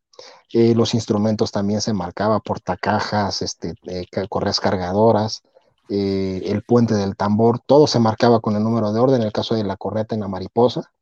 Eh, 0.53 0.75
los 0.75 0.95
instrumentos 0.95 1.53
también 1.53 1.81
se 1.81 1.93
marcaba 1.93 2.41
portacajas, 2.41 3.43
este, 3.43 3.75
eh, 3.87 4.07
correas 4.29 4.61
cargadoras, 4.61 5.43
eh, 5.89 6.43
el 6.47 6.63
puente 6.63 6.95
del 6.95 7.17
tambor, 7.17 7.61
todo 7.61 7.87
se 7.87 7.99
marcaba 7.99 8.41
con 8.41 8.57
el 8.57 8.65
número 8.65 8.93
de 8.93 9.01
orden, 9.01 9.21
en 9.21 9.27
el 9.27 9.33
caso 9.33 9.55
de 9.55 9.65
la 9.65 9.77
correta 9.77 10.15
en 10.15 10.21
la 10.23 10.29
mariposa. 10.29 10.93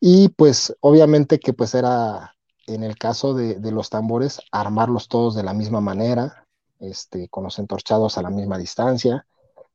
Y 0.00 0.30
pues 0.30 0.76
obviamente 0.80 1.38
que 1.38 1.52
pues 1.52 1.74
era 1.74 2.34
en 2.66 2.82
el 2.84 2.96
caso 2.96 3.34
de, 3.34 3.56
de, 3.56 3.72
los 3.72 3.90
tambores, 3.90 4.40
armarlos 4.50 5.08
todos 5.08 5.34
de 5.34 5.42
la 5.42 5.52
misma 5.52 5.80
manera, 5.80 6.46
este, 6.82 7.28
con 7.28 7.44
los 7.44 7.58
entorchados 7.58 8.18
a 8.18 8.22
la 8.22 8.30
misma 8.30 8.58
distancia. 8.58 9.26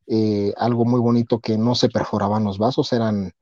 Eh, 0.07 0.53
algo 0.57 0.85
muy 0.85 0.99
bonito 0.99 1.39
que 1.39 1.57
no 1.57 1.75
se 1.75 1.89
perforaban 1.89 2.43
los 2.43 2.57
vasos, 2.57 2.93
eran, 2.93 3.33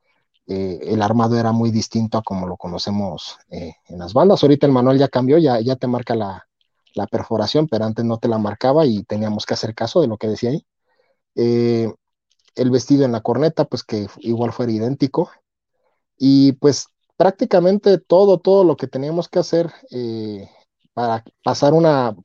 eh, 0.47 0.79
el 0.83 1.01
armado 1.01 1.37
era 1.37 1.51
muy 1.51 1.71
distinto 1.71 2.17
a 2.17 2.23
como 2.23 2.47
lo 2.47 2.57
conocemos 2.57 3.37
eh, 3.49 3.75
en 3.87 3.99
las 3.99 4.13
bandas. 4.13 4.43
Ahorita 4.43 4.67
el 4.67 4.73
manual 4.73 4.97
ya 4.97 5.07
cambió, 5.07 5.37
ya, 5.37 5.59
ya 5.59 5.75
te 5.75 5.87
marca 5.87 6.15
la, 6.15 6.47
perforación, 7.11 7.67
pero 7.67 7.83
antes 7.83 8.05
no 8.05 8.19
te 8.19 8.29
la 8.29 8.37
marcaba 8.37 8.85
y 8.85 9.03
teníamos 9.03 9.45
que 9.45 9.53
hacer 9.53 9.75
caso 9.75 9.99
de 9.99 10.07
lo 10.07 10.17
que 10.17 10.29
decía 10.29 10.51
ahí. 10.51 10.65
Eh, 11.35 11.93
el 12.55 12.69
vestido 12.71 13.03
en 13.03 13.11
la 13.11 13.19
corneta, 13.19 13.65
pues 13.65 13.83
que 13.83 14.07
igual 14.19 14.53
fuera 14.53 14.71
idéntico. 14.71 15.29
Y 16.17 16.53
pues 16.53 16.87
prácticamente 17.17 17.97
todo, 17.97 18.39
todo 18.39 18.63
lo 18.63 18.77
que 18.77 18.87
teníamos 18.87 19.27
que 19.27 19.39
hacer 19.39 19.73
para 20.93 21.25
pasar 21.43 21.73
una 21.73 22.15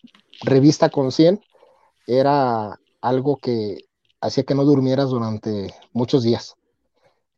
revista 0.43 0.89
con 0.89 1.11
100 1.11 1.41
era 2.07 2.79
algo 3.01 3.39
que 3.39 3.87
hacía 4.21 4.45
que 4.45 4.55
no 4.55 4.64
durmieras 4.64 5.11
durante 5.11 5.75
muchos 5.93 6.23
días. 6.23 6.57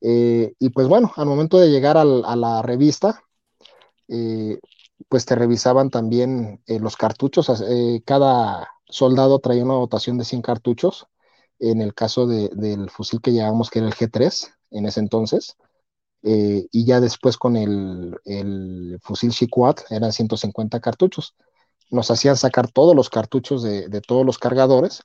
Eh, 0.05 0.55
y 0.59 0.71
pues 0.71 0.89
bueno, 0.89 1.13
al 1.17 1.27
momento 1.27 1.59
de 1.59 1.71
llegar 1.71 1.97
a 1.97 2.05
la 2.05 2.63
revista, 2.63 3.23
eh, 4.09 4.59
pues 5.09 5.25
te 5.25 5.37
revisaban 5.37 5.91
también 5.91 6.61
eh, 6.67 6.81
los 6.81 6.97
cartuchos. 6.97 7.51
Cada 8.05 8.69
soldado 8.89 9.39
traía 9.39 9.65
una 9.65 9.75
dotación 9.75 10.19
de 10.19 10.25
100 10.25 10.43
cartuchos. 10.43 11.07
En 11.61 11.81
el 11.81 11.95
caso 11.95 12.27
de, 12.27 12.49
del 12.55 12.91
fusil 12.91 13.21
que 13.21 13.33
llevábamos, 13.33 13.71
que 13.71 13.79
era 13.79 13.89
el 13.89 13.95
G3 13.95 14.53
en 14.73 14.87
ese 14.87 14.99
entonces, 14.99 15.57
y 16.23 16.85
ya 16.85 17.01
después 17.01 17.37
con 17.37 17.57
el, 17.57 18.99
fusil 19.03 19.31
Chiquat 19.31 19.83
eran 19.91 20.13
150 20.13 20.81
cartuchos. 20.81 21.37
Nos 21.91 22.11
hacían 22.11 22.37
sacar 22.37 22.71
todos 22.71 22.97
los 22.97 23.11
cartuchos 23.11 23.63
de, 23.63 24.01
todos 24.01 24.27
los 24.27 24.39
cargadores 24.39 25.05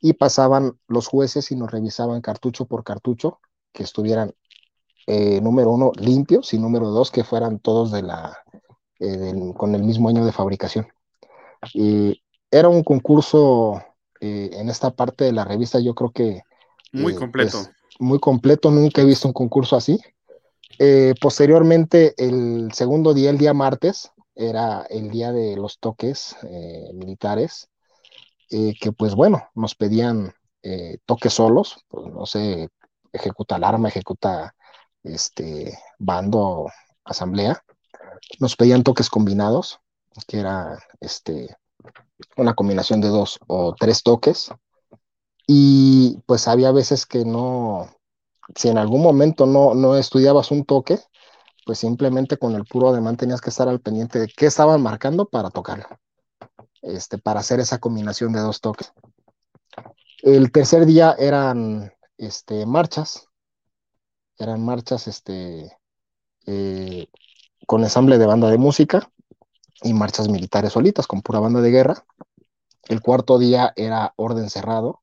y 0.00 0.12
pasaban 0.12 0.78
los 0.86 1.08
jueces 1.08 1.50
y 1.50 1.56
nos 1.56 1.72
revisaban 1.72 2.20
cartucho 2.20 2.66
por 2.66 2.84
cartucho 2.84 3.40
que 3.78 3.84
estuvieran 3.84 4.34
eh, 5.06 5.40
número 5.40 5.70
uno, 5.70 5.92
limpios 5.94 6.52
y 6.52 6.58
número 6.58 6.88
dos, 6.88 7.12
que 7.12 7.22
fueran 7.22 7.60
todos 7.60 7.92
de 7.92 8.02
la, 8.02 8.36
eh, 8.98 9.32
con 9.56 9.76
el 9.76 9.84
mismo 9.84 10.08
año 10.08 10.24
de 10.24 10.32
fabricación. 10.32 10.88
Y 11.72 12.20
era 12.50 12.68
un 12.68 12.82
concurso 12.82 13.80
eh, 14.20 14.50
en 14.54 14.68
esta 14.68 14.90
parte 14.90 15.22
de 15.22 15.32
la 15.32 15.44
revista, 15.44 15.78
yo 15.78 15.94
creo 15.94 16.10
que... 16.10 16.42
Muy 16.92 17.14
completo. 17.14 17.58
Muy 18.00 18.18
completo, 18.18 18.72
nunca 18.72 19.00
he 19.00 19.04
visto 19.04 19.28
un 19.28 19.32
concurso 19.32 19.76
así. 19.76 20.00
posteriormente, 21.20 22.14
el 22.18 22.72
segundo 22.72 23.14
día, 23.14 23.30
el 23.30 23.38
día 23.38 23.54
martes, 23.54 24.10
era 24.34 24.86
el 24.90 25.10
día 25.10 25.30
de 25.30 25.56
los 25.56 25.78
toques 25.78 26.34
militares, 26.94 27.68
que 28.50 28.92
pues 28.96 29.14
bueno, 29.14 29.48
nos 29.54 29.76
pedían 29.76 30.34
toques 31.06 31.32
solos, 31.32 31.84
pues 31.88 32.12
no 32.12 32.26
sé, 32.26 32.68
ejecuta 33.12 33.56
alarma, 33.56 33.88
ejecuta 33.88 34.54
este, 35.02 35.78
bando, 35.98 36.70
asamblea, 37.04 37.62
nos 38.40 38.56
pedían 38.56 38.82
toques 38.82 39.10
combinados, 39.10 39.80
que 40.26 40.40
era 40.40 40.78
este, 41.00 41.56
una 42.36 42.54
combinación 42.54 43.00
de 43.00 43.08
dos 43.08 43.38
o 43.46 43.74
tres 43.74 44.02
toques. 44.02 44.50
Y 45.46 46.18
pues 46.26 46.46
había 46.46 46.72
veces 46.72 47.06
que 47.06 47.24
no, 47.24 47.88
si 48.54 48.68
en 48.68 48.78
algún 48.78 49.02
momento 49.02 49.46
no, 49.46 49.74
no 49.74 49.96
estudiabas 49.96 50.50
un 50.50 50.64
toque, 50.64 50.98
pues 51.64 51.78
simplemente 51.78 52.36
con 52.36 52.54
el 52.54 52.64
puro 52.64 52.88
ademán 52.88 53.16
tenías 53.16 53.40
que 53.40 53.50
estar 53.50 53.68
al 53.68 53.80
pendiente 53.80 54.18
de 54.18 54.28
qué 54.28 54.46
estaban 54.46 54.82
marcando 54.82 55.26
para 55.26 55.50
tocarlo, 55.50 55.86
este, 56.82 57.18
para 57.18 57.40
hacer 57.40 57.60
esa 57.60 57.78
combinación 57.78 58.32
de 58.32 58.40
dos 58.40 58.60
toques. 58.60 58.92
El 60.22 60.50
tercer 60.50 60.84
día 60.84 61.14
eran 61.18 61.92
este, 62.18 62.66
marchas, 62.66 63.28
eran 64.36 64.64
marchas 64.64 65.08
este, 65.08 65.78
eh, 66.46 67.06
con 67.66 67.82
ensamble 67.82 68.18
de 68.18 68.26
banda 68.26 68.50
de 68.50 68.58
música 68.58 69.10
y 69.82 69.94
marchas 69.94 70.28
militares 70.28 70.72
solitas 70.72 71.06
con 71.06 71.22
pura 71.22 71.40
banda 71.40 71.60
de 71.60 71.70
guerra. 71.70 72.04
El 72.88 73.00
cuarto 73.00 73.38
día 73.38 73.72
era 73.76 74.12
orden 74.16 74.50
cerrado, 74.50 75.02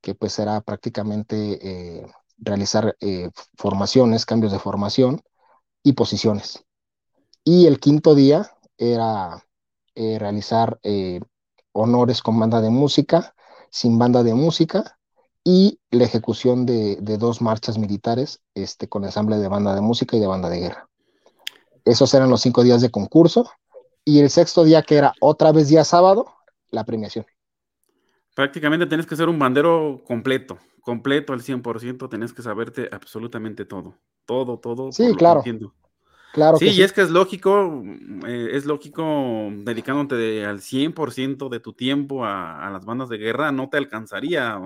que 0.00 0.14
pues 0.14 0.38
era 0.38 0.60
prácticamente 0.60 1.58
eh, 1.62 2.06
realizar 2.38 2.96
eh, 3.00 3.30
formaciones, 3.56 4.26
cambios 4.26 4.52
de 4.52 4.58
formación 4.58 5.22
y 5.82 5.92
posiciones. 5.92 6.64
Y 7.44 7.66
el 7.66 7.78
quinto 7.78 8.14
día 8.14 8.50
era 8.78 9.44
realizar 9.94 10.80
honores 11.72 12.20
con 12.20 12.40
banda 12.40 12.60
de 12.60 12.70
música, 12.70 13.36
sin 13.70 13.96
banda 13.96 14.24
de 14.24 14.34
música 14.34 14.98
y 15.44 15.78
la 15.90 16.04
ejecución 16.04 16.64
de, 16.64 16.96
dos 17.18 17.42
marchas 17.42 17.76
militares 17.76 18.42
este, 18.54 18.88
con 18.88 19.04
ensamble 19.04 19.36
de 19.36 19.48
banda 19.48 19.74
de 19.74 19.82
música 19.82 20.16
y 20.16 20.20
de 20.20 20.26
banda 20.26 20.48
de 20.48 20.60
guerra. 20.60 20.88
Esos 21.84 22.14
eran 22.14 22.30
los 22.30 22.40
cinco 22.40 22.64
días 22.64 22.80
de 22.80 22.90
concurso. 22.90 23.50
Y 24.06 24.20
el 24.20 24.30
sexto 24.30 24.64
día, 24.64 24.82
que 24.82 24.96
era 24.96 25.14
otra 25.20 25.52
vez 25.52 25.68
día 25.68 25.84
sábado, 25.84 26.26
la 26.70 26.84
premiación. 26.84 27.26
Prácticamente 28.34 28.86
tenés 28.86 29.06
que 29.06 29.16
ser 29.16 29.28
un 29.28 29.38
bandero 29.38 30.02
completo, 30.06 30.58
completo 30.80 31.32
al 31.32 31.42
100%, 31.42 32.08
tenés 32.08 32.32
que 32.32 32.42
saberte 32.42 32.88
absolutamente 32.90 33.64
todo, 33.64 33.94
todo, 34.26 34.58
todo. 34.58 34.92
Sí, 34.92 35.14
claro. 35.14 35.42
Claro 36.32 36.58
sí, 36.58 36.66
y 36.66 36.82
es 36.82 36.92
que 36.92 37.00
es 37.00 37.10
lógico, 37.10 37.84
eh, 38.26 38.48
es 38.52 38.66
lógico 38.66 39.04
dedicándote 39.58 40.44
al 40.44 40.60
100% 40.60 41.48
de 41.48 41.60
tu 41.60 41.74
tiempo 41.74 42.24
a, 42.24 42.66
a, 42.66 42.70
las 42.70 42.84
bandas 42.84 43.08
de 43.08 43.18
guerra, 43.18 43.52
no 43.52 43.68
te 43.68 43.76
alcanzaría 43.76 44.58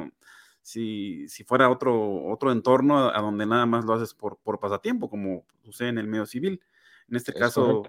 si, 0.69 1.45
fuera 1.47 1.71
otro, 1.71 2.27
otro 2.27 2.53
entorno 2.53 3.09
a, 3.09 3.21
donde 3.23 3.47
nada 3.47 3.64
más 3.64 3.87
lo 3.87 3.95
haces 3.95 4.12
por, 4.12 4.37
por 4.37 4.61
pasatiempo, 4.61 5.09
como 5.09 5.47
sucede 5.64 5.89
en 5.89 5.99
el 5.99 6.07
medio 6.07 6.27
civil. 6.27 6.61
En 7.09 7.16
este 7.16 7.33
caso, 7.33 7.85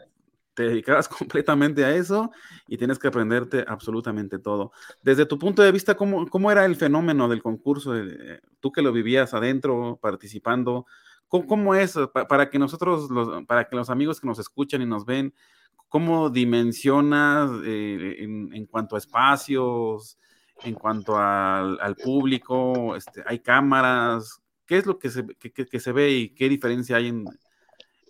te 0.54 0.64
dedicabas 0.64 1.10
completamente 1.10 1.84
a 1.84 1.94
eso 1.94 2.32
y 2.68 2.78
tienes 2.78 2.98
que 2.98 3.10
aprenderte 3.10 3.66
absolutamente 3.68 4.40
todo. 4.40 4.72
Desde 5.04 5.26
tu 5.26 5.38
punto 5.38 5.62
de 5.62 5.74
vista, 5.74 5.96
¿cómo, 5.96 6.28
cómo 6.30 6.52
era 6.52 6.64
el 6.64 6.78
fenómeno 6.78 7.28
del 7.28 7.44
concurso? 7.44 7.98
Eh, 7.98 8.40
tú 8.62 8.72
que 8.72 8.82
lo 8.82 8.94
vivías 8.94 9.34
adentro, 9.34 10.00
participando, 10.02 10.86
¿cómo, 11.28 11.76
es 11.76 11.98
para 12.30 12.50
que 12.50 12.60
nosotros, 12.60 13.10
los, 13.10 13.46
para 13.46 13.68
que 13.68 13.76
los 13.76 13.90
amigos 13.90 14.22
que 14.22 14.28
nos 14.28 14.40
escuchan 14.40 14.82
y 14.82 14.86
nos 14.86 15.06
ven, 15.06 15.34
cómo 15.90 16.30
dimensionas 16.30 17.52
eh, 17.66 18.16
en, 18.20 18.54
en, 18.54 18.66
cuanto 18.68 18.96
a 18.96 19.00
espacios, 19.00 20.18
en 20.64 20.76
cuanto 20.76 21.18
al, 21.18 21.96
público, 22.04 22.96
este, 22.96 23.24
hay 23.26 23.40
cámaras, 23.40 24.42
¿qué 24.66 24.78
es 24.78 24.86
lo 24.86 25.00
que 25.00 25.10
se, 25.10 25.92
ve 25.92 26.10
y 26.12 26.30
qué 26.30 26.50
diferencia 26.50 26.98
hay 26.98 27.08
en, 27.08 27.26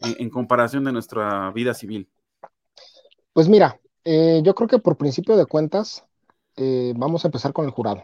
en, 0.01 0.29
comparación 0.29 0.83
de 0.83 0.91
nuestra 0.91 1.51
vida 1.51 1.73
civil? 1.73 2.09
Pues 3.33 3.47
mira, 3.47 3.79
eh, 4.03 4.41
yo 4.43 4.55
creo 4.55 4.67
que 4.67 4.79
por 4.79 4.97
principio 4.97 5.37
de 5.37 5.45
cuentas, 5.45 6.05
eh, 6.55 6.93
vamos 6.95 7.23
a 7.23 7.27
empezar 7.27 7.53
con 7.53 7.65
el 7.65 7.71
jurado. 7.71 8.03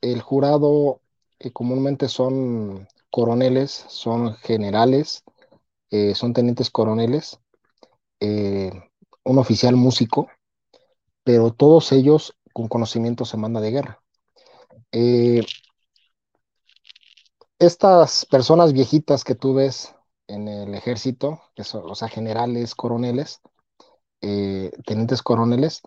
El 0.00 0.20
jurado 0.20 1.00
eh, 1.38 1.52
comúnmente 1.52 2.08
son 2.08 2.88
coroneles, 3.10 3.70
son 3.88 4.34
generales, 4.34 5.24
son 6.14 6.34
tenientes 6.34 6.68
coroneles, 6.68 7.40
un 8.20 9.38
oficial 9.38 9.76
músico, 9.76 10.28
pero 11.24 11.52
todos 11.52 11.92
ellos 11.92 12.35
con 12.56 12.68
conocimientos 12.68 13.34
en 13.34 13.42
banda 13.42 13.60
de 13.60 13.70
guerra. 13.70 14.02
Eh, 14.90 15.42
estas 17.58 18.24
personas 18.24 18.72
viejitas 18.72 19.24
que 19.24 19.34
tú 19.34 19.52
ves 19.52 19.94
en 20.26 20.48
el 20.48 20.74
ejército, 20.74 21.42
que 21.54 21.64
son, 21.64 21.82
o 21.84 21.94
sea, 21.94 22.08
generales, 22.08 22.74
coroneles, 22.74 23.42
eh, 24.22 24.70
tenientes 24.86 25.20
coroneles, 25.20 25.82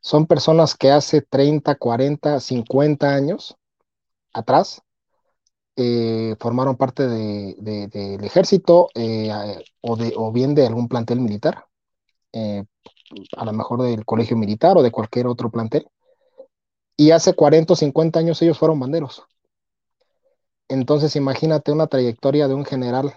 son 0.00 0.26
personas 0.26 0.74
que 0.74 0.90
hace 0.92 1.20
30, 1.20 1.74
40, 1.74 2.40
50 2.40 3.14
años 3.14 3.58
atrás 4.32 4.80
eh, 5.76 6.36
formaron 6.40 6.78
parte 6.78 7.06
del 7.06 8.24
ejército 8.24 8.88
o, 9.82 9.98
o 10.16 10.32
bien 10.32 10.54
de 10.54 10.66
algún 10.66 10.88
plantel 10.88 11.20
militar, 11.20 11.66
a 12.32 13.44
lo 13.44 13.52
mejor 13.52 13.82
del 13.82 14.06
colegio 14.06 14.38
militar 14.38 14.78
o 14.78 14.82
de 14.82 14.90
cualquier 14.90 15.26
otro 15.26 15.50
plantel 15.50 15.86
y 16.96 17.10
hace 17.10 17.34
40 17.34 17.72
o 17.72 17.76
50 17.76 18.18
años 18.18 18.40
ellos 18.42 18.58
fueron 18.58 18.80
banderos. 18.80 19.24
Entonces 20.68 21.16
imagínate 21.16 21.72
una 21.72 21.86
trayectoria 21.88 22.48
de 22.48 22.54
un 22.54 22.64
general 22.64 23.14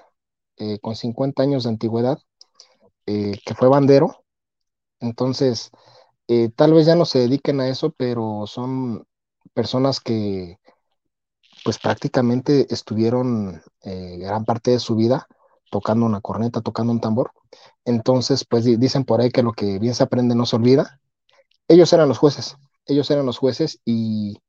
eh, 0.58 0.80
con 0.80 0.96
50 0.96 1.44
años 1.44 1.64
de 1.64 1.70
antigüedad 1.70 2.20
eh, 3.06 3.40
que 3.46 3.56
fue 3.56 3.70
bandero. 3.70 4.24
Entonces, 5.00 5.72
eh, 6.28 6.50
tal 6.56 6.74
vez 6.74 6.86
ya 6.88 6.96
no 6.96 7.06
se 7.06 7.20
dediquen 7.20 7.62
a 7.62 7.70
eso, 7.70 7.92
pero 7.98 8.46
son 8.48 9.06
personas 9.54 10.00
que 10.02 10.60
pues 11.64 11.80
prácticamente 11.80 12.68
estuvieron 12.74 13.62
gran 13.84 14.46
parte 14.46 14.72
de 14.72 14.80
su 14.80 14.96
vida 14.96 15.28
tocando 15.70 16.06
una 16.06 16.22
corneta, 16.22 16.62
tocando 16.62 16.94
un 16.94 17.02
tambor. 17.02 17.32
Entonces, 17.86 18.46
pues 18.46 18.64
dicen 18.66 19.04
por 19.06 19.22
ahí 19.22 19.32
que 19.32 19.44
lo 19.44 19.54
que 19.54 19.80
bien 19.80 19.96
se 19.96 20.04
aprende 20.04 20.36
no 20.36 20.46
se 20.46 20.56
olvida. 20.56 21.02
Ellos 21.68 21.92
eran 21.94 22.08
los 22.08 22.20
jueces 22.20 22.58
ellos 22.88 23.10
eran 23.12 23.26
los 23.26 23.38
jueces 23.38 23.80
y, 23.86 24.40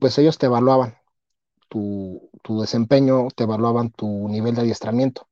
pues 0.00 0.18
ellos 0.18 0.38
te 0.38 0.46
evaluaban 0.46 0.96
tu, 1.68 2.30
desempeño, 2.60 3.28
te 3.34 3.44
evaluaban 3.44 3.90
tu 3.90 4.28
nivel 4.28 4.54
de 4.54 4.62
adiestramiento. 4.62 5.28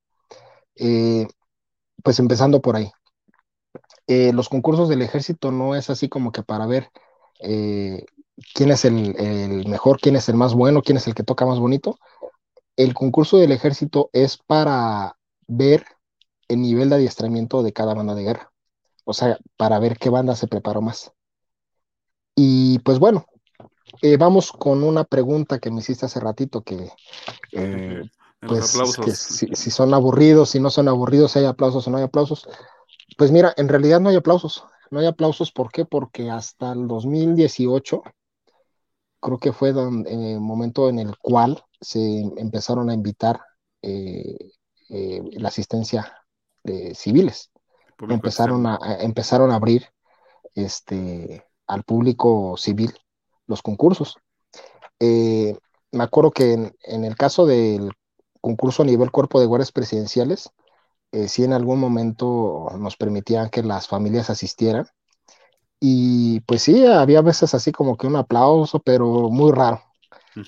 Eh, 0.76 1.26
pues 2.02 2.18
empezando 2.18 2.60
por 2.60 2.76
ahí. 2.76 2.92
Eh, 4.06 4.32
los 4.32 4.48
concursos 4.48 4.88
del 4.88 5.02
ejército 5.02 5.50
no 5.50 5.74
es 5.74 5.88
así 5.90 6.08
como 6.08 6.32
que 6.32 6.42
para 6.42 6.66
ver 6.66 6.90
eh, 7.40 8.04
quién 8.54 8.70
es 8.70 8.84
el, 8.84 9.16
el, 9.18 9.66
mejor, 9.68 9.98
quién 10.00 10.16
es 10.16 10.28
el 10.28 10.36
más 10.36 10.54
bueno, 10.54 10.82
quién 10.82 10.98
es 10.98 11.06
el 11.06 11.14
que 11.14 11.22
toca 11.24 11.46
más 11.46 11.58
bonito. 11.58 11.98
El 12.76 12.94
concurso 12.94 13.38
del 13.38 13.52
ejército 13.52 14.10
es 14.12 14.36
para 14.36 15.16
ver 15.46 15.84
el 16.48 16.60
nivel 16.60 16.90
de 16.90 16.96
adiestramiento 16.96 17.62
de 17.62 17.72
cada 17.72 17.94
banda 17.94 18.14
de 18.14 18.24
guerra. 18.24 18.52
O 19.04 19.14
sea, 19.14 19.38
para 19.56 19.78
ver 19.78 19.98
qué 19.98 20.10
banda 20.10 20.36
se 20.36 20.48
preparó 20.48 20.82
más. 20.82 21.13
Y 22.34 22.78
pues 22.80 22.98
bueno, 22.98 23.26
eh, 24.02 24.16
vamos 24.16 24.52
con 24.52 24.82
una 24.82 25.04
pregunta 25.04 25.58
que 25.58 25.70
me 25.70 25.80
hiciste 25.80 26.06
hace 26.06 26.20
ratito 26.20 26.62
que, 26.62 26.90
eh, 27.52 28.02
pues, 28.40 28.76
si, 29.52 29.70
son 29.70 29.94
aburridos, 29.94 30.50
si 30.50 30.60
no 30.60 30.70
son 30.70 30.88
aburridos, 30.88 31.32
si 31.32 31.40
hay 31.40 31.44
aplausos 31.46 31.86
o 31.86 31.90
no 31.90 31.98
hay 31.98 32.04
aplausos. 32.04 32.48
Pues 33.16 33.30
mira, 33.30 33.54
en 33.56 33.68
realidad 33.68 34.00
no 34.00 34.08
hay 34.08 34.16
aplausos. 34.16 34.64
No 34.90 35.00
hay 35.00 35.06
aplausos, 35.06 35.50
¿por 35.52 35.72
qué? 35.72 35.84
Porque 35.84 36.30
hasta 36.30 36.72
el 36.72 36.86
2018 36.86 38.02
creo 39.20 39.38
que 39.38 39.52
fue 39.52 39.70
el 39.70 40.04
eh, 40.06 40.38
momento 40.38 40.88
en 40.88 40.98
el 40.98 41.16
cual 41.18 41.64
se 41.80 42.20
empezaron 42.36 42.90
a 42.90 42.94
invitar 42.94 43.40
la 44.90 45.48
asistencia 45.48 46.14
de 46.62 46.94
civiles. 46.94 47.50
Empezaron 48.08 48.66
a, 48.66 48.78
empezaron 49.00 49.50
a 49.50 49.56
abrir 49.56 49.88
este 50.54 51.44
al 51.66 51.82
público 51.84 52.56
civil 52.56 52.92
los 53.46 53.62
concursos. 53.62 54.16
Eh, 55.00 55.56
me 55.92 56.04
acuerdo 56.04 56.30
que 56.30 56.52
en, 56.52 57.04
el 57.04 57.16
caso 57.16 57.46
del 57.46 57.90
concurso 58.40 58.82
a 58.82 58.86
nivel 58.86 59.10
cuerpo 59.10 59.40
de 59.40 59.46
guardias 59.46 59.72
presidenciales, 59.72 60.50
eh, 61.12 61.28
sí 61.28 61.44
en 61.44 61.52
algún 61.52 61.78
momento 61.78 62.68
nos 62.78 62.96
permitían 62.96 63.50
que 63.50 63.62
las 63.62 63.88
familias 63.88 64.30
asistieran. 64.30 64.86
Y 65.80 66.40
pues 66.40 66.62
sí, 66.62 66.86
había 66.86 67.20
veces 67.20 67.54
así 67.54 67.70
como 67.72 67.96
que 67.96 68.06
un 68.06 68.16
aplauso, 68.16 68.80
pero 68.80 69.30
muy 69.30 69.52
raro. 69.52 69.82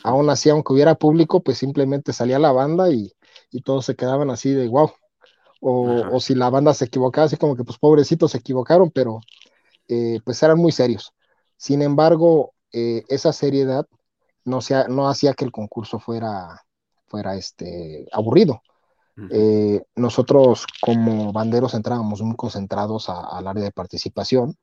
Aún 0.02 0.28
así, 0.30 0.50
aunque 0.50 0.72
hubiera 0.72 0.96
público, 0.96 1.42
pues 1.42 1.58
simplemente 1.58 2.12
salía 2.12 2.38
la 2.38 2.50
banda 2.52 2.90
y, 2.90 3.12
y 3.50 3.60
todos 3.60 3.84
se 3.84 3.94
quedaban 3.94 4.30
así 4.30 4.50
de 4.50 4.68
wow. 4.68 4.90
O, 5.60 6.02
o, 6.12 6.20
si 6.20 6.34
la 6.34 6.50
banda 6.50 6.74
se 6.74 6.84
equivocaba, 6.86 7.26
así 7.26 7.36
como 7.36 7.56
que 7.56 7.64
pues 7.64 7.78
pobrecitos 7.78 8.32
se 8.32 8.38
equivocaron, 8.38 8.90
pero 8.90 9.20
eh, 9.88 10.20
pues 10.24 10.42
eran 10.42 10.58
muy 10.58 10.72
serios. 10.72 11.12
Sin 11.56 11.82
embargo, 11.82 12.54
eh, 12.72 13.04
esa 13.08 13.32
seriedad 13.32 13.86
no, 14.44 14.60
sea, 14.60 14.88
no 14.88 15.08
hacía 15.08 15.34
que 15.34 15.44
el 15.44 15.52
concurso 15.52 15.98
fuera, 15.98 16.62
fuera 17.06 17.36
este, 17.36 18.06
aburrido. 18.12 18.62
Eh, 19.30 19.82
nosotros 19.94 20.66
como 20.82 21.32
banderos 21.32 21.72
entrábamos 21.72 22.20
muy 22.20 22.36
concentrados 22.36 23.08
al 23.08 23.46
área 23.46 23.64
de 23.64 23.72
participación, 23.72 24.56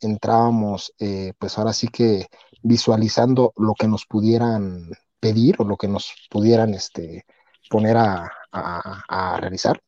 entrábamos 0.00 0.92
pues 1.38 1.56
ahora 1.56 1.72
sí 1.72 1.86
que 1.86 2.26
visualizando 2.62 3.52
lo 3.56 3.74
que 3.74 3.86
nos 3.86 4.04
pudieran 4.06 4.90
pedir 5.20 5.54
o 5.58 5.64
lo 5.64 5.76
que 5.76 5.86
nos 5.86 6.12
pudieran 6.28 6.74
este, 6.74 7.24
poner 7.70 7.96
a, 7.96 8.28
a, 8.52 9.36
realizar. 9.40 9.80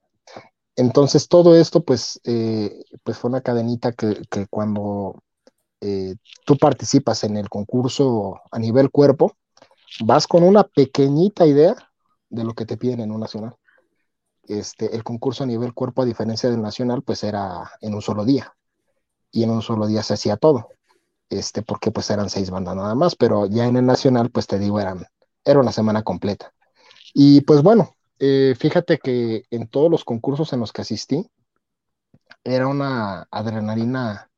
Entonces 0.77 1.29
todo 1.29 1.55
esto 1.55 1.85
pues, 1.85 2.21
pues 2.23 3.19
fue 3.19 3.31
una 3.31 3.41
cadenita 3.41 3.93
que, 3.93 4.23
que 4.31 4.47
cuando 4.49 5.23
eh, 5.87 6.17
tú 6.47 6.57
participas 6.57 7.25
en 7.25 7.37
el 7.37 7.51
concurso 7.51 8.41
a 8.51 8.59
nivel 8.59 8.91
cuerpo, 8.91 9.37
vas 10.01 10.27
con 10.27 10.43
una 10.43 10.65
pequeñita 10.65 11.47
idea 11.47 11.77
de 12.31 12.43
lo 12.43 12.55
que 12.55 12.65
te 12.65 12.79
piden 12.79 13.01
en 13.01 13.13
un 13.13 13.21
nacional. 13.21 13.55
Este, 14.45 14.97
el 14.97 15.05
concurso 15.05 15.45
a 15.45 15.47
nivel 15.47 15.75
cuerpo, 15.75 16.01
a 16.01 16.07
diferencia 16.07 16.51
del 16.51 16.63
nacional, 16.63 17.03
pues 17.03 17.23
era 17.23 17.71
en 17.83 17.95
un 17.95 18.01
solo 18.01 18.25
día. 18.25 18.55
Y 19.31 19.43
en 19.43 19.51
un 19.51 19.61
solo 19.61 19.87
día 19.87 20.03
se 20.03 20.15
hacía 20.15 20.39
todo. 20.39 20.69
Este, 21.29 21.61
porque 21.61 21.91
pues 21.91 22.09
eran 22.09 22.31
seis 22.31 22.49
bandas 22.49 22.77
nada 22.77 22.95
más, 22.95 23.15
pero 23.15 23.45
ya 23.45 23.67
en 23.67 23.77
el 23.77 23.85
nacional, 23.85 24.31
pues 24.31 24.47
te 24.47 24.59
digo, 24.59 24.81
eran, 24.81 25.05
era 25.45 25.61
una 25.61 25.73
semana 25.73 26.03
completa. 26.03 26.55
Y 27.13 27.43
pues 27.43 27.63
bueno, 27.63 27.95
eh, 28.19 28.55
fíjate 28.59 28.99
que 28.99 29.45
en 29.51 29.67
todos 29.69 29.91
los 29.91 30.05
concursos 30.05 30.53
en 30.53 30.61
los 30.61 30.73
que 30.73 30.83
asistí, 30.83 31.31
era 32.45 32.69
una 32.69 33.27
adrenalina 33.31 34.31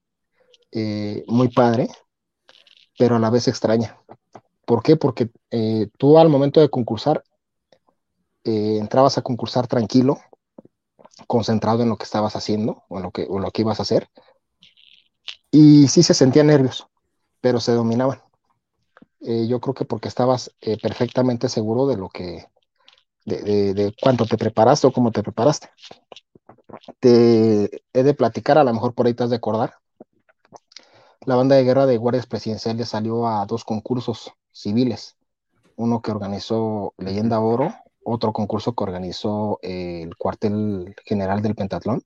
eh, 0.73 1.25
muy 1.27 1.49
padre, 1.49 1.89
pero 2.99 3.17
a 3.17 3.19
la 3.19 3.31
vez 3.31 3.49
extraña. 3.49 4.01
¿Por 4.65 4.83
qué? 4.83 4.97
Porque 4.97 5.31
eh, 5.51 5.89
tú 5.99 6.19
al 6.19 6.29
momento 6.29 6.61
de 6.61 6.71
concursar, 6.71 7.23
entrabas 8.45 9.19
a 9.19 9.23
concursar 9.23 9.67
tranquilo, 9.67 10.21
concentrado 11.27 11.83
en 11.83 11.89
lo 11.89 11.97
que 11.97 12.05
estabas 12.05 12.37
haciendo 12.37 12.85
o 12.89 12.99
en 12.99 13.03
lo 13.03 13.11
que, 13.11 13.27
o 13.29 13.41
lo 13.41 13.51
que 13.51 13.63
ibas 13.63 13.81
a 13.81 13.83
hacer, 13.83 14.09
y 15.51 15.89
sí 15.89 16.05
se 16.05 16.15
sentían 16.15 16.47
nervios, 16.47 16.87
pero 17.41 17.59
se 17.59 17.73
dominaban. 17.73 18.23
yo 19.21 19.61
creo 19.61 19.75
que 19.75 19.85
porque 19.85 20.07
estabas 20.07 20.55
perfectamente 20.81 21.49
seguro 21.49 21.89
de 21.89 21.97
lo 21.97 22.09
que, 22.09 22.47
de, 23.27 23.75
de, 23.75 23.95
cuánto 24.01 24.25
te 24.25 24.39
preparaste 24.39 24.87
o 24.87 24.93
cómo 24.93 25.13
te 25.13 25.23
preparaste. 25.23 25.69
Te 27.01 27.83
he 27.93 28.03
de 28.03 28.15
platicar, 28.15 28.57
a 28.57 28.65
lo 28.65 28.73
mejor 28.73 28.95
por 28.95 29.07
ahí 29.07 29.15
te 29.15 29.25
has 29.25 29.31
de 29.31 29.37
acordar, 29.37 29.75
la 31.27 31.35
banda 31.35 31.57
de 31.57 31.65
guerra 31.65 31.87
de 31.87 31.97
guardias 31.97 32.27
presidenciales 32.27 32.89
salió 32.89 33.27
a 33.27 33.45
dos 33.47 33.65
concursos 33.65 34.33
civiles, 34.53 35.17
uno 35.75 36.01
que 36.01 36.13
organizó 36.13 36.95
Leyenda 36.99 37.41
Oro, 37.41 37.75
otro 38.05 38.33
concurso 38.33 38.75
que 38.75 38.85
organizó 38.85 39.59
eh, 39.63 40.03
el 40.05 40.17
cuartel 40.17 40.95
general 41.05 41.43
del 41.43 41.57
Pentatlón, 41.57 42.03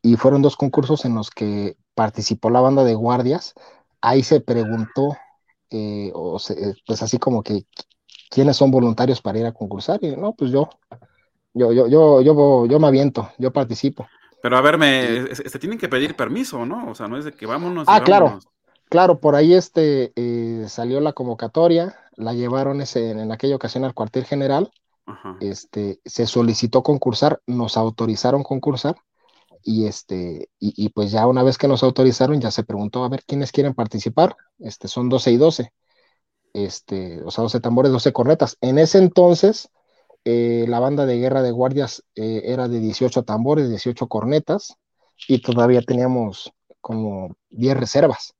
y 0.00 0.14
fueron 0.16 0.42
dos 0.42 0.56
concursos 0.56 1.04
en 1.04 1.14
los 1.16 1.30
que 1.30 1.76
participó 1.94 2.50
la 2.50 2.60
banda 2.60 2.84
de 2.84 2.94
guardias. 2.94 3.52
Ahí 4.00 4.22
se 4.22 4.40
preguntó, 4.40 5.16
eh, 5.70 6.12
o 6.14 6.38
pues 6.86 7.02
así 7.02 7.18
como 7.18 7.42
que, 7.42 7.66
¿quiénes 8.30 8.56
son 8.56 8.70
voluntarios 8.70 9.20
para 9.20 9.38
ir 9.38 9.46
a 9.46 9.52
concursar? 9.52 9.98
Y 10.02 10.16
no, 10.16 10.32
pues 10.32 10.50
yo, 10.50 10.70
yo, 11.52 11.72
yo, 11.72 11.86
yo, 11.88 12.22
yo, 12.22 12.66
yo 12.66 12.80
me 12.80 12.86
aviento, 12.86 13.30
yo 13.36 13.52
participo. 13.52 14.06
Pero 14.42 14.56
a 14.56 14.62
ver, 14.62 14.78
me, 14.78 15.34
se 15.34 15.58
tienen 15.58 15.78
que 15.78 15.88
pedir 15.88 16.16
permiso, 16.16 16.64
¿no? 16.64 16.90
O 16.90 16.94
sea, 16.94 17.08
no 17.08 17.18
es 17.18 17.26
de 17.26 17.32
que 17.32 17.44
vámonos. 17.44 17.84
Ah, 17.88 18.02
claro, 18.02 18.38
claro, 18.88 19.20
por 19.20 19.34
ahí 19.34 19.52
este 19.52 20.12
eh, 20.16 20.64
salió 20.68 21.00
la 21.00 21.12
convocatoria, 21.12 21.94
la 22.16 22.32
llevaron 22.32 22.80
ese, 22.80 23.10
en 23.10 23.32
aquella 23.32 23.56
ocasión 23.56 23.84
al 23.84 23.92
cuartel 23.92 24.24
general, 24.24 24.70
este, 25.40 26.00
se 26.04 26.26
solicitó 26.26 26.82
concursar, 26.82 27.40
nos 27.46 27.76
autorizaron 27.76 28.44
concursar, 28.44 28.96
y 29.62 29.86
este, 29.86 30.48
y, 30.58 30.88
pues 30.90 31.10
ya 31.10 31.26
una 31.26 31.42
vez 31.42 31.58
que 31.58 31.68
nos 31.68 31.82
autorizaron, 31.82 32.40
ya 32.40 32.50
se 32.50 32.64
preguntó 32.64 33.04
a 33.04 33.08
ver 33.08 33.24
quiénes 33.26 33.52
quieren 33.52 33.74
participar, 33.74 34.36
este, 34.58 34.88
son 34.88 35.08
12 35.08 35.32
y 35.32 35.36
12, 35.36 35.72
este, 36.52 37.22
o 37.22 37.30
sea, 37.30 37.42
12 37.42 37.60
tambores, 37.60 37.92
12 37.92 38.12
cornetas. 38.12 38.56
En 38.60 38.78
ese 38.78 38.98
entonces, 38.98 39.68
eh, 40.24 40.66
la 40.68 40.80
banda 40.80 41.06
de 41.06 41.18
guerra 41.18 41.42
de 41.42 41.50
guardias 41.50 42.04
eh, 42.14 42.42
era 42.44 42.68
de 42.68 42.80
18 42.80 43.22
tambores, 43.22 43.68
18 43.68 44.06
cornetas, 44.08 44.76
y 45.28 45.40
todavía 45.40 45.82
teníamos 45.82 46.52
como 46.80 47.36
10 47.50 47.76
reservas. 47.76 48.34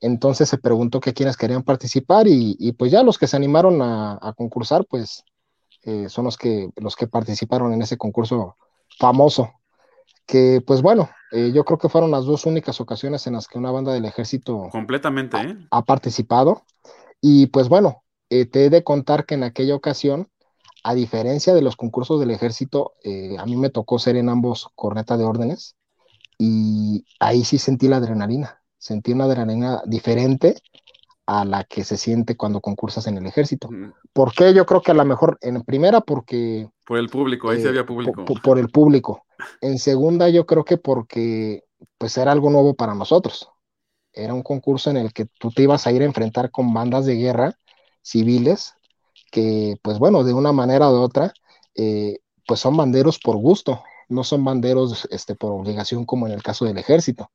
Entonces 0.00 0.48
se 0.48 0.58
preguntó 0.58 1.00
que 1.00 1.12
quienes 1.12 1.36
querían 1.36 1.64
participar 1.64 2.26
y, 2.28 2.72
pues 2.78 2.92
ya 2.92 3.02
los 3.02 3.18
que 3.18 3.26
se 3.26 3.36
animaron 3.36 3.80
a, 3.82 4.32
concursar, 4.36 4.84
pues 4.88 5.24
eh, 5.82 6.08
son 6.08 6.24
los 6.24 6.36
que, 6.36 6.70
los 6.76 6.94
que 6.94 7.08
participaron 7.08 7.72
en 7.72 7.82
ese 7.82 7.96
concurso 7.96 8.56
famoso. 8.96 9.50
Que 10.24 10.62
pues 10.64 10.82
bueno, 10.82 11.08
yo 11.32 11.64
creo 11.64 11.78
que 11.78 11.88
fueron 11.88 12.10
las 12.10 12.26
dos 12.26 12.46
únicas 12.46 12.80
ocasiones 12.80 13.26
en 13.26 13.32
las 13.32 13.48
que 13.48 13.58
una 13.58 13.70
banda 13.70 13.92
del 13.92 14.04
ejército 14.04 14.68
completamente 14.70 15.56
ha, 15.70 15.82
participado. 15.82 16.64
Y 17.20 17.46
pues 17.46 17.68
bueno, 17.68 18.04
te 18.28 18.46
he 18.52 18.70
de 18.70 18.84
contar 18.84 19.26
que 19.26 19.34
en 19.34 19.42
aquella 19.42 19.74
ocasión 19.74 20.28
a 20.84 20.94
diferencia 20.94 21.54
de 21.54 21.62
los 21.62 21.76
concursos 21.76 22.20
del 22.20 22.30
ejército, 22.30 22.94
eh, 23.02 23.36
a 23.38 23.44
mí 23.44 23.56
me 23.56 23.70
tocó 23.70 23.98
ser 23.98 24.16
en 24.16 24.28
ambos 24.28 24.68
corneta 24.74 25.16
de 25.16 25.24
órdenes 25.24 25.76
y 26.38 27.04
ahí 27.20 27.44
sí 27.44 27.58
sentí 27.58 27.88
la 27.88 27.96
adrenalina, 27.96 28.62
sentí 28.78 29.12
una 29.12 29.24
adrenalina 29.24 29.82
diferente 29.86 30.56
a 31.26 31.44
la 31.44 31.64
que 31.64 31.84
se 31.84 31.96
siente 31.96 32.36
cuando 32.36 32.60
concursas 32.60 33.06
en 33.06 33.18
el 33.18 33.26
ejército. 33.26 33.68
¿Por 34.12 34.32
qué? 34.32 34.54
Yo 34.54 34.64
creo 34.64 34.80
que 34.80 34.92
a 34.92 34.94
lo 34.94 35.04
mejor 35.04 35.36
en 35.42 35.62
primera 35.62 36.00
porque... 36.00 36.70
Por 36.86 36.98
el 36.98 37.08
público, 37.08 37.50
ahí 37.50 37.58
sí 37.58 37.66
eh, 37.66 37.68
había 37.68 37.84
público. 37.84 38.24
Por, 38.24 38.58
el 38.58 38.68
público. 38.68 39.26
En 39.60 39.78
segunda 39.78 40.30
yo 40.30 40.46
creo 40.46 40.64
que 40.64 40.78
porque 40.78 41.64
pues 41.98 42.16
era 42.16 42.32
algo 42.32 42.48
nuevo 42.48 42.74
para 42.74 42.94
nosotros. 42.94 43.50
Era 44.18 44.34
un 44.34 44.42
concurso 44.42 44.90
en 44.90 44.96
el 44.96 45.12
que 45.12 45.26
tú 45.26 45.50
te 45.50 45.62
ibas 45.62 45.86
a 45.86 45.92
ir 45.92 46.02
a 46.02 46.06
enfrentar 46.06 46.50
con 46.50 46.72
bandas 46.74 47.06
de 47.06 47.14
guerra 47.14 47.58
civiles 48.02 48.74
que, 49.30 49.76
pues 49.82 49.98
bueno, 49.98 50.24
de 50.24 50.32
una 50.32 50.52
manera 50.52 50.90
u 50.90 50.94
otra, 50.94 51.32
eh, 51.74 52.18
pues 52.46 52.60
son 52.60 52.76
banderos 52.76 53.18
por 53.18 53.36
gusto, 53.36 53.82
no 54.08 54.24
son 54.24 54.44
banderos 54.44 55.06
este, 55.10 55.34
por 55.34 55.52
obligación 55.52 56.04
como 56.04 56.26
en 56.26 56.32
el 56.32 56.42
caso 56.42 56.64
del 56.64 56.78
ejército. 56.78 57.30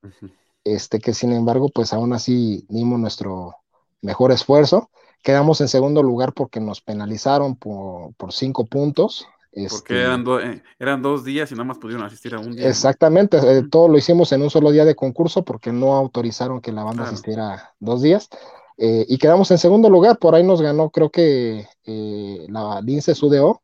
Este, 0.63 0.99
que 0.99 1.13
sin 1.13 1.33
embargo, 1.33 1.69
pues 1.69 1.93
aún 1.93 2.13
así 2.13 2.65
dimos 2.69 2.99
nuestro 2.99 3.55
mejor 4.01 4.31
esfuerzo. 4.31 4.89
Quedamos 5.21 5.61
en 5.61 5.67
segundo 5.67 6.03
lugar 6.03 6.33
porque 6.33 6.59
nos 6.59 6.81
penalizaron 6.81 7.55
por, 7.55 8.13
cinco 8.31 8.65
puntos. 8.65 9.27
Porque 9.53 9.75
este 9.75 10.01
eran, 10.01 10.25
eh, 10.41 10.63
eran, 10.79 11.01
dos 11.03 11.23
días 11.23 11.51
y 11.51 11.53
nada 11.53 11.65
más 11.65 11.77
pudieron 11.77 12.03
asistir 12.03 12.33
a 12.33 12.39
un 12.39 12.55
día. 12.55 12.67
Exactamente, 12.67 13.37
eh, 13.37 13.63
todo 13.69 13.87
lo 13.87 13.97
hicimos 13.97 14.31
en 14.31 14.41
un 14.41 14.49
solo 14.49 14.71
día 14.71 14.83
de 14.83 14.95
concurso 14.95 15.43
porque 15.43 15.71
no 15.71 15.95
autorizaron 15.95 16.59
que 16.59 16.71
la 16.71 16.83
banda 16.83 17.03
asistiera 17.03 17.73
dos 17.79 18.01
días. 18.01 18.29
Eh, 18.77 19.05
y 19.07 19.19
quedamos 19.19 19.51
en 19.51 19.59
segundo 19.59 19.91
lugar, 19.91 20.17
por 20.17 20.33
ahí 20.33 20.43
nos 20.43 20.59
ganó 20.59 20.89
creo 20.89 21.11
que 21.11 21.67
la 21.85 22.81
Lince 22.81 23.13
Sudeo, 23.13 23.61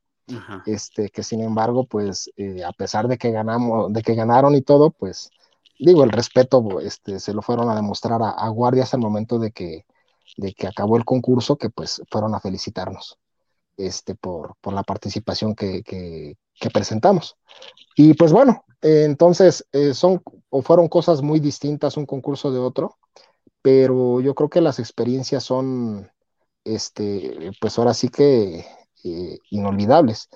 este, 0.67 1.09
que 1.09 1.23
sin 1.23 1.41
embargo, 1.41 1.85
pues 1.85 2.31
a 2.63 2.73
pesar 2.73 3.07
de 3.07 3.17
que 3.17 3.31
ganamos, 3.31 3.91
de 3.91 4.03
que 4.03 4.13
ganaron 4.13 4.53
y 4.53 4.61
todo, 4.61 4.91
pues 4.91 5.31
digo, 5.79 6.03
el 6.03 6.11
respeto 6.11 6.79
este, 6.81 7.19
se 7.19 7.33
lo 7.33 7.41
fueron 7.41 7.67
a 7.69 7.75
demostrar 7.75 8.21
a, 8.21 8.47
guardias 8.49 8.93
al 8.93 8.99
momento 8.99 9.39
de 9.39 9.49
que, 9.49 9.87
de 10.37 10.53
que 10.53 10.67
acabó 10.67 10.97
el 10.97 11.05
concurso, 11.05 11.57
que 11.57 11.71
pues 11.71 12.03
fueron 12.11 12.35
a 12.35 12.39
felicitarnos 12.39 13.17
este, 13.79 14.15
por, 14.15 14.55
la 14.71 14.83
participación 14.83 15.55
que, 15.55 16.35
presentamos. 16.73 17.37
Y 17.95 18.13
pues 18.13 18.31
bueno, 18.31 18.63
entonces 18.81 19.65
son 19.93 20.21
o 20.49 20.61
fueron 20.61 20.87
cosas 20.87 21.21
muy 21.21 21.39
distintas 21.39 21.97
un 21.97 22.05
concurso 22.05 22.51
de 22.51 22.59
otro 22.59 22.97
pero 23.61 24.21
yo 24.21 24.35
creo 24.35 24.49
que 24.49 24.61
las 24.61 24.79
experiencias 24.79 25.43
son, 25.43 26.09
este, 26.63 27.51
pues 27.59 27.77
ahora 27.77 27.93
sí 27.93 28.09
que 28.09 28.65
eh, 29.03 29.37
inolvidables. 29.49 30.29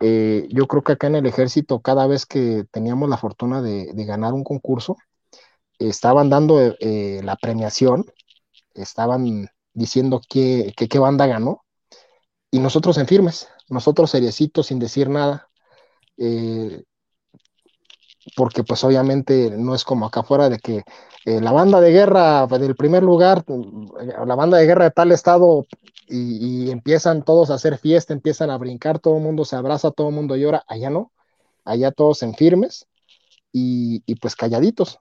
Eh, 0.00 0.48
yo 0.50 0.66
creo 0.66 0.82
que 0.82 0.92
acá 0.92 1.08
en 1.08 1.16
el 1.16 1.26
ejército, 1.26 1.80
cada 1.80 2.06
vez 2.06 2.26
que 2.26 2.64
teníamos 2.70 3.08
la 3.08 3.18
fortuna 3.18 3.62
de, 3.62 3.92
ganar 4.04 4.32
un 4.32 4.44
concurso, 4.44 4.96
estaban 5.78 6.30
dando 6.30 6.60
eh, 6.80 7.20
la 7.24 7.36
premiación, 7.36 8.06
estaban 8.74 9.48
diciendo 9.74 10.20
qué, 10.28 10.72
qué 10.76 10.98
banda 10.98 11.26
ganó, 11.26 11.64
y 12.50 12.58
nosotros 12.58 12.98
en 12.98 13.06
firmes, 13.06 13.48
nosotros 13.68 14.10
seriecitos 14.10 14.66
sin 14.66 14.78
decir 14.78 15.08
nada, 15.08 15.48
eh, 16.16 16.82
porque 18.36 18.64
pues 18.64 18.82
obviamente 18.84 19.50
no 19.56 19.74
es 19.74 19.84
como 19.84 20.06
acá 20.06 20.20
afuera 20.20 20.48
de 20.48 20.58
que 20.58 20.82
eh, 21.24 21.40
la 21.40 21.52
banda 21.52 21.80
de 21.80 21.92
guerra 21.92 22.46
del 22.46 22.76
primer 22.76 23.02
lugar, 23.02 23.44
la 24.26 24.34
banda 24.34 24.58
de 24.58 24.66
guerra 24.66 24.84
de 24.84 24.90
tal 24.90 25.12
estado 25.12 25.66
y, 26.08 26.66
y, 26.66 26.70
empiezan 26.70 27.24
todos 27.24 27.50
a 27.50 27.54
hacer 27.54 27.78
fiesta, 27.78 28.12
empiezan 28.12 28.50
a 28.50 28.58
brincar, 28.58 28.98
todo 28.98 29.16
el 29.16 29.22
mundo 29.22 29.44
se 29.44 29.56
abraza, 29.56 29.90
todo 29.90 30.08
el 30.08 30.14
mundo 30.14 30.36
llora, 30.36 30.64
allá 30.66 30.90
no, 30.90 31.12
allá 31.64 31.92
todos 31.92 32.22
en 32.22 32.34
firmes 32.34 32.86
y, 33.52 34.02
y 34.06 34.16
pues 34.16 34.34
calladitos, 34.34 34.98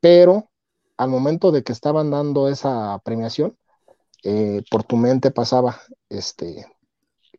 pero 0.00 0.50
al 0.96 1.10
momento 1.10 1.52
de 1.52 1.62
que 1.62 1.72
estaban 1.72 2.10
dando 2.10 2.48
esa 2.48 2.98
premiación, 3.04 3.56
eh, 4.24 4.62
por 4.70 4.84
tu 4.84 4.96
mente 4.96 5.30
pasaba, 5.30 5.80
este, 6.08 6.66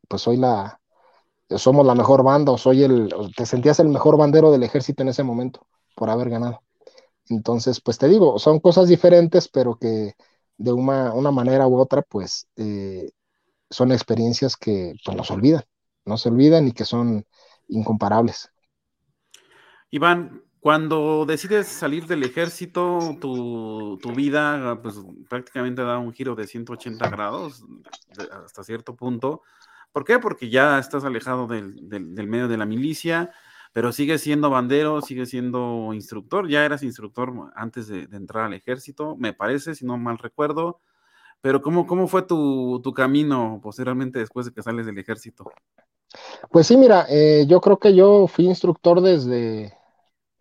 pues 0.07 0.21
soy 0.21 0.37
la, 0.37 0.79
somos 1.49 1.85
la 1.85 1.95
mejor 1.95 2.23
banda 2.23 2.51
o 2.51 2.57
soy 2.57 2.83
el, 2.83 3.13
te 3.35 3.45
sentías 3.45 3.79
el 3.79 3.89
mejor 3.89 4.17
bandero 4.17 4.51
del 4.51 4.63
ejército 4.63 5.03
en 5.03 5.09
ese 5.09 5.23
momento 5.23 5.67
por 5.95 6.09
haber 6.09 6.29
ganado. 6.29 6.63
Entonces, 7.29 7.81
pues 7.81 7.97
te 7.97 8.07
digo, 8.07 8.39
son 8.39 8.59
cosas 8.59 8.87
diferentes, 8.87 9.47
pero 9.47 9.75
que 9.75 10.15
de 10.57 10.71
una, 10.73 11.13
una 11.13 11.31
manera 11.31 11.67
u 11.67 11.77
otra, 11.79 12.01
pues 12.01 12.47
eh, 12.55 13.11
son 13.69 13.91
experiencias 13.91 14.55
que 14.57 14.93
pues, 15.03 15.15
no 15.15 15.23
se 15.23 15.33
olvidan, 15.33 15.63
no 16.05 16.17
se 16.17 16.29
olvidan 16.29 16.67
y 16.67 16.71
que 16.73 16.85
son 16.85 17.25
incomparables. 17.67 18.51
Iván, 19.89 20.43
cuando 20.61 21.25
decides 21.25 21.67
salir 21.67 22.05
del 22.05 22.21
ejército, 22.21 23.17
tu, 23.19 23.97
tu, 23.99 24.13
vida 24.13 24.79
pues 24.83 24.95
prácticamente 25.27 25.81
da 25.81 25.97
un 25.97 26.13
giro 26.13 26.35
de 26.35 26.45
180 26.45 27.09
grados 27.09 27.65
hasta 28.45 28.63
cierto 28.63 28.95
punto. 28.95 29.41
¿Por 29.91 30.05
qué? 30.05 30.19
Porque 30.19 30.51
ya 30.51 30.77
estás 30.77 31.03
alejado 31.03 31.47
del, 31.47 31.89
del, 31.89 32.27
medio 32.27 32.47
de 32.47 32.57
la 32.57 32.67
milicia, 32.67 33.31
pero 33.73 33.91
sigues 33.91 34.21
siendo 34.21 34.51
bandero, 34.51 35.01
sigues 35.01 35.31
siendo 35.31 35.93
instructor. 35.95 36.47
Ya 36.47 36.63
eras 36.63 36.83
instructor 36.83 37.33
antes 37.55 37.87
de, 37.87 38.05
de 38.05 38.17
entrar 38.17 38.45
al 38.45 38.53
ejército, 38.53 39.15
me 39.17 39.33
parece, 39.33 39.73
si 39.73 39.83
no 39.83 39.97
mal 39.97 40.19
recuerdo. 40.19 40.79
Pero 41.41 41.63
¿cómo, 41.63 41.87
cómo 41.87 42.07
fue 42.07 42.21
tu, 42.21 42.79
tu, 42.83 42.93
camino 42.93 43.59
posteriormente 43.63 44.19
después 44.19 44.45
de 44.45 44.53
que 44.53 44.61
sales 44.61 44.85
del 44.85 44.99
ejército? 44.99 45.51
Pues 46.51 46.67
sí, 46.67 46.77
mira, 46.77 47.07
eh, 47.09 47.45
yo 47.47 47.59
creo 47.61 47.79
que 47.79 47.95
yo 47.95 48.27
fui 48.27 48.45
instructor 48.45 49.01
desde, 49.01 49.73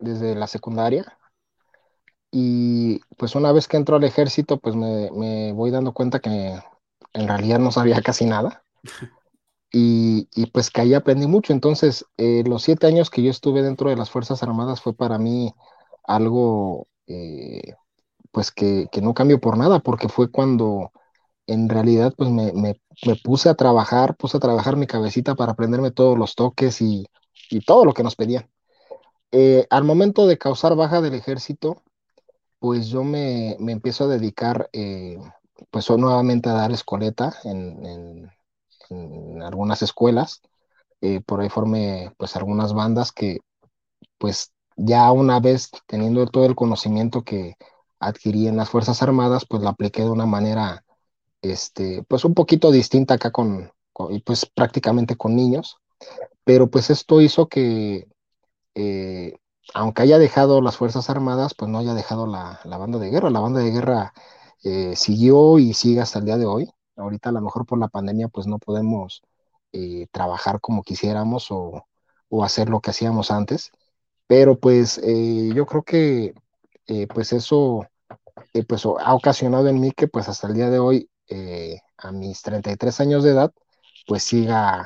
desde 0.01 0.35
la 0.35 0.47
secundaria. 0.47 1.17
Y 2.31 2.99
pues 3.17 3.35
una 3.35 3.51
vez 3.51 3.67
que 3.67 3.77
entro 3.77 3.97
al 3.97 4.03
ejército, 4.03 4.57
pues 4.57 4.75
me, 4.75 5.11
me 5.11 5.51
voy 5.53 5.71
dando 5.71 5.93
cuenta 5.93 6.19
que 6.19 6.59
en 7.13 7.27
realidad 7.27 7.59
no 7.59 7.71
sabía 7.71 8.01
casi 8.03 8.25
nada. 8.25 8.63
Y, 9.73 10.27
y, 10.35 10.47
pues 10.47 10.69
que 10.69 10.81
ahí 10.81 10.93
aprendí 10.93 11.27
mucho. 11.27 11.53
Entonces, 11.53 12.05
eh, 12.17 12.43
los 12.45 12.61
siete 12.63 12.87
años 12.87 13.09
que 13.09 13.23
yo 13.23 13.31
estuve 13.31 13.61
dentro 13.61 13.89
de 13.89 13.95
las 13.95 14.09
Fuerzas 14.09 14.43
Armadas 14.43 14.81
fue 14.81 14.93
para 14.93 15.17
mí 15.17 15.53
algo, 16.03 16.87
eh, 17.07 17.75
pues 18.31 18.51
que, 18.51 18.87
que, 18.91 18.99
no 19.01 19.13
cambio 19.13 19.39
por 19.39 19.57
nada, 19.57 19.79
porque 19.79 20.09
fue 20.09 20.29
cuando 20.29 20.91
en 21.47 21.69
realidad 21.69 22.13
pues 22.17 22.29
me, 22.29 22.51
me, 22.53 22.81
me, 23.05 23.15
puse 23.23 23.47
a 23.47 23.55
trabajar, 23.55 24.17
puse 24.17 24.35
a 24.37 24.39
trabajar 24.41 24.75
mi 24.75 24.87
cabecita 24.87 25.35
para 25.35 25.53
aprenderme 25.53 25.91
todos 25.91 26.17
los 26.17 26.35
toques 26.35 26.81
y, 26.81 27.07
y 27.49 27.61
todo 27.61 27.85
lo 27.85 27.93
que 27.93 28.03
nos 28.03 28.17
pedían. 28.17 28.49
Eh, 29.31 29.65
al 29.69 29.83
momento 29.83 30.27
de 30.27 30.37
causar 30.37 30.75
baja 30.75 31.01
del 31.01 31.13
ejército, 31.13 31.81
pues 32.59 32.89
yo 32.89 33.03
me, 33.03 33.55
me 33.59 33.71
empiezo 33.71 34.03
a 34.03 34.07
dedicar, 34.07 34.69
eh, 34.73 35.17
pues 35.71 35.89
nuevamente 35.89 36.49
a 36.49 36.53
dar 36.53 36.71
escoleta 36.71 37.33
en, 37.43 38.29
en, 38.89 39.41
algunas 39.41 39.81
escuelas. 39.81 40.41
Eh, 41.01 41.21
por 41.21 41.41
ahí 41.41 41.49
formé 41.49 42.13
pues 42.17 42.35
algunas 42.35 42.73
bandas 42.73 43.11
que 43.11 43.39
pues 44.17 44.51
ya 44.75 45.11
una 45.11 45.39
vez 45.39 45.71
teniendo 45.87 46.27
todo 46.27 46.45
el 46.45 46.55
conocimiento 46.55 47.23
que 47.23 47.55
adquirí 47.99 48.47
en 48.47 48.57
las 48.57 48.69
Fuerzas 48.69 49.01
Armadas, 49.01 49.45
pues 49.47 49.63
lo 49.63 49.69
apliqué 49.69 50.03
de 50.03 50.09
una 50.09 50.25
manera, 50.25 50.83
este, 51.41 52.03
pues 52.07 52.25
un 52.25 52.33
poquito 52.33 52.71
distinta 52.71 53.15
acá 53.15 53.31
con, 53.31 53.71
con 53.93 54.19
pues 54.21 54.45
prácticamente 54.45 55.15
con 55.15 55.35
niños, 55.35 55.77
pero 56.43 56.69
pues 56.69 56.89
esto 56.89 57.21
hizo 57.21 57.47
que 57.47 58.07
eh, 58.75 59.37
aunque 59.73 60.03
haya 60.03 60.17
dejado 60.19 60.61
las 60.61 60.77
Fuerzas 60.77 61.09
Armadas, 61.09 61.53
pues 61.55 61.69
no 61.69 61.79
haya 61.79 61.93
dejado 61.93 62.27
la, 62.27 62.59
la 62.65 62.77
banda 62.77 62.99
de 62.99 63.09
guerra. 63.09 63.29
La 63.29 63.39
banda 63.39 63.61
de 63.61 63.71
guerra 63.71 64.13
eh, 64.63 64.95
siguió 64.95 65.59
y 65.59 65.73
sigue 65.73 66.01
hasta 66.01 66.19
el 66.19 66.25
día 66.25 66.37
de 66.37 66.45
hoy. 66.45 66.69
Ahorita 66.95 67.29
a 67.29 67.31
lo 67.33 67.41
mejor 67.41 67.65
por 67.65 67.79
la 67.79 67.87
pandemia 67.87 68.27
pues 68.27 68.47
no 68.47 68.59
podemos 68.59 69.23
eh, 69.73 70.07
trabajar 70.11 70.59
como 70.61 70.83
quisiéramos 70.83 71.51
o, 71.51 71.87
o, 72.29 72.43
hacer 72.43 72.69
lo 72.69 72.81
que 72.81 72.91
hacíamos 72.91 73.31
antes, 73.31 73.71
pero 74.27 74.59
pues 74.59 74.97
yo 74.97 75.65
creo 75.65 75.83
que 75.83 76.33
pues 77.13 77.33
eso 77.33 77.87
pues 78.67 78.85
ha 78.85 79.15
ocasionado 79.15 79.67
en 79.69 79.79
mí 79.79 79.91
que 79.91 80.07
pues 80.07 80.27
hasta 80.29 80.47
el 80.47 80.55
día 80.55 80.69
de 80.69 80.79
hoy, 80.79 81.09
a 81.97 82.11
mis 82.11 82.41
33 82.41 82.99
años 83.01 83.23
de 83.23 83.31
edad, 83.31 83.53
pues 84.07 84.23
siga 84.23 84.85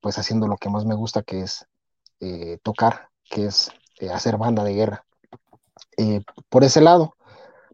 pues 0.00 0.18
haciendo 0.18 0.48
lo 0.48 0.56
que 0.56 0.70
más 0.70 0.84
me 0.84 0.94
gusta, 0.94 1.22
que 1.22 1.42
es 1.42 1.66
eh, 2.24 2.58
tocar, 2.62 3.08
que 3.24 3.46
es 3.46 3.72
eh, 3.98 4.08
hacer 4.10 4.36
banda 4.36 4.62
de 4.62 4.74
guerra. 4.74 5.04
Eh, 5.96 6.22
por 6.48 6.62
ese 6.62 6.80
lado. 6.80 7.16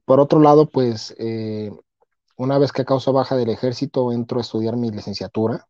Por 0.06 0.20
otro 0.20 0.40
lado, 0.40 0.70
pues 0.70 1.14
una 2.36 2.56
vez 2.56 2.72
que 2.72 2.86
causa 2.86 3.10
baja 3.10 3.36
del 3.36 3.50
ejército, 3.50 4.10
entro 4.10 4.38
a 4.38 4.40
estudiar 4.40 4.76
mi 4.76 4.90
licenciatura 4.90 5.68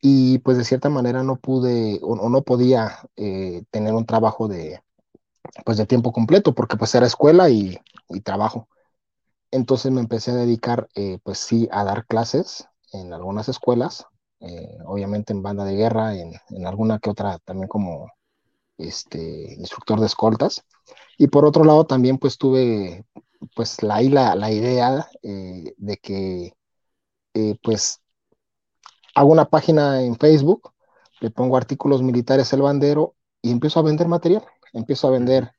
y 0.00 0.38
pues 0.38 0.56
de 0.56 0.64
cierta 0.64 0.88
manera 0.88 1.24
no 1.24 1.34
pude 1.34 1.98
o, 2.00 2.28
no 2.28 2.42
podía 2.42 3.00
tener 3.16 3.92
un 3.92 4.06
trabajo 4.06 4.46
de, 4.46 4.80
pues 5.64 5.78
de 5.78 5.86
tiempo 5.86 6.12
completo 6.12 6.54
porque 6.54 6.76
pues 6.76 6.94
era 6.94 7.06
escuela 7.06 7.50
y 7.50 7.80
trabajo. 8.22 8.68
Entonces 9.50 9.90
me 9.90 10.00
empecé 10.00 10.30
a 10.30 10.36
dedicar 10.36 10.88
pues 11.24 11.38
sí 11.38 11.68
a 11.72 11.82
dar 11.82 12.06
clases 12.06 12.68
en 12.92 13.12
algunas 13.12 13.48
escuelas 13.48 14.06
eh, 14.40 14.78
obviamente 14.84 15.32
en 15.32 15.42
banda 15.42 15.64
de 15.64 15.76
guerra, 15.76 16.14
en, 16.16 16.32
en, 16.50 16.66
alguna 16.66 16.98
que 16.98 17.10
otra 17.10 17.38
también 17.38 17.68
como 17.68 18.10
este, 18.78 19.54
instructor 19.54 20.00
de 20.00 20.06
escoltas. 20.06 20.64
Y 21.18 21.28
por 21.28 21.44
otro 21.44 21.64
lado 21.64 21.86
también 21.86 22.18
pues 22.18 22.38
tuve 22.38 23.04
pues 23.54 23.82
la, 23.82 24.00
la, 24.02 24.34
la 24.34 24.50
idea 24.50 25.08
eh, 25.22 25.74
de 25.76 25.96
que 25.98 26.54
eh, 27.34 27.56
pues 27.62 28.00
hago 29.14 29.32
una 29.32 29.46
página 29.46 30.02
en 30.02 30.16
Facebook, 30.16 30.72
le 31.20 31.30
pongo 31.30 31.56
artículos 31.56 32.02
militares 32.02 32.52
el 32.52 32.62
bandero 32.62 33.14
y 33.42 33.50
empiezo 33.50 33.80
a 33.80 33.82
vender 33.82 34.08
material, 34.08 34.44
empiezo 34.72 35.08
a 35.08 35.10
vender 35.12 35.52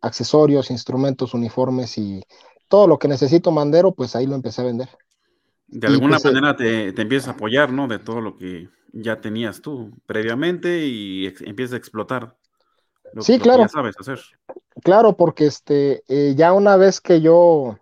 accesorios, 0.00 0.70
instrumentos, 0.70 1.34
uniformes 1.34 1.98
y 1.98 2.22
todo 2.68 2.86
lo 2.86 2.98
que 2.98 3.08
necesito 3.08 3.52
bandero, 3.52 3.92
pues 3.94 4.14
ahí 4.14 4.26
lo 4.26 4.34
empecé 4.34 4.60
a 4.60 4.66
vender. 4.66 4.88
De 5.68 5.86
alguna 5.86 6.16
pues, 6.16 6.24
manera 6.24 6.56
te, 6.56 6.92
te, 6.92 7.02
empiezas 7.02 7.28
a 7.28 7.32
apoyar, 7.32 7.72
¿no? 7.72 7.88
De 7.88 7.98
todo 7.98 8.22
lo 8.22 8.36
que 8.36 8.68
ya 8.92 9.20
tenías 9.20 9.60
tú 9.60 9.92
previamente 10.06 10.86
y 10.86 11.26
ex, 11.26 11.42
empiezas 11.42 11.74
a 11.74 11.76
explotar. 11.76 12.36
Lo, 13.12 13.22
sí, 13.22 13.36
lo 13.36 13.42
claro. 13.42 13.58
Que 13.58 13.64
ya 13.64 13.68
sabes 13.68 13.94
hacer. 13.98 14.20
Claro, 14.82 15.16
porque 15.16 15.46
este, 15.46 16.02
eh, 16.08 16.34
ya 16.36 16.52
una 16.54 16.76
vez 16.76 17.00
que 17.00 17.20
yo 17.20 17.78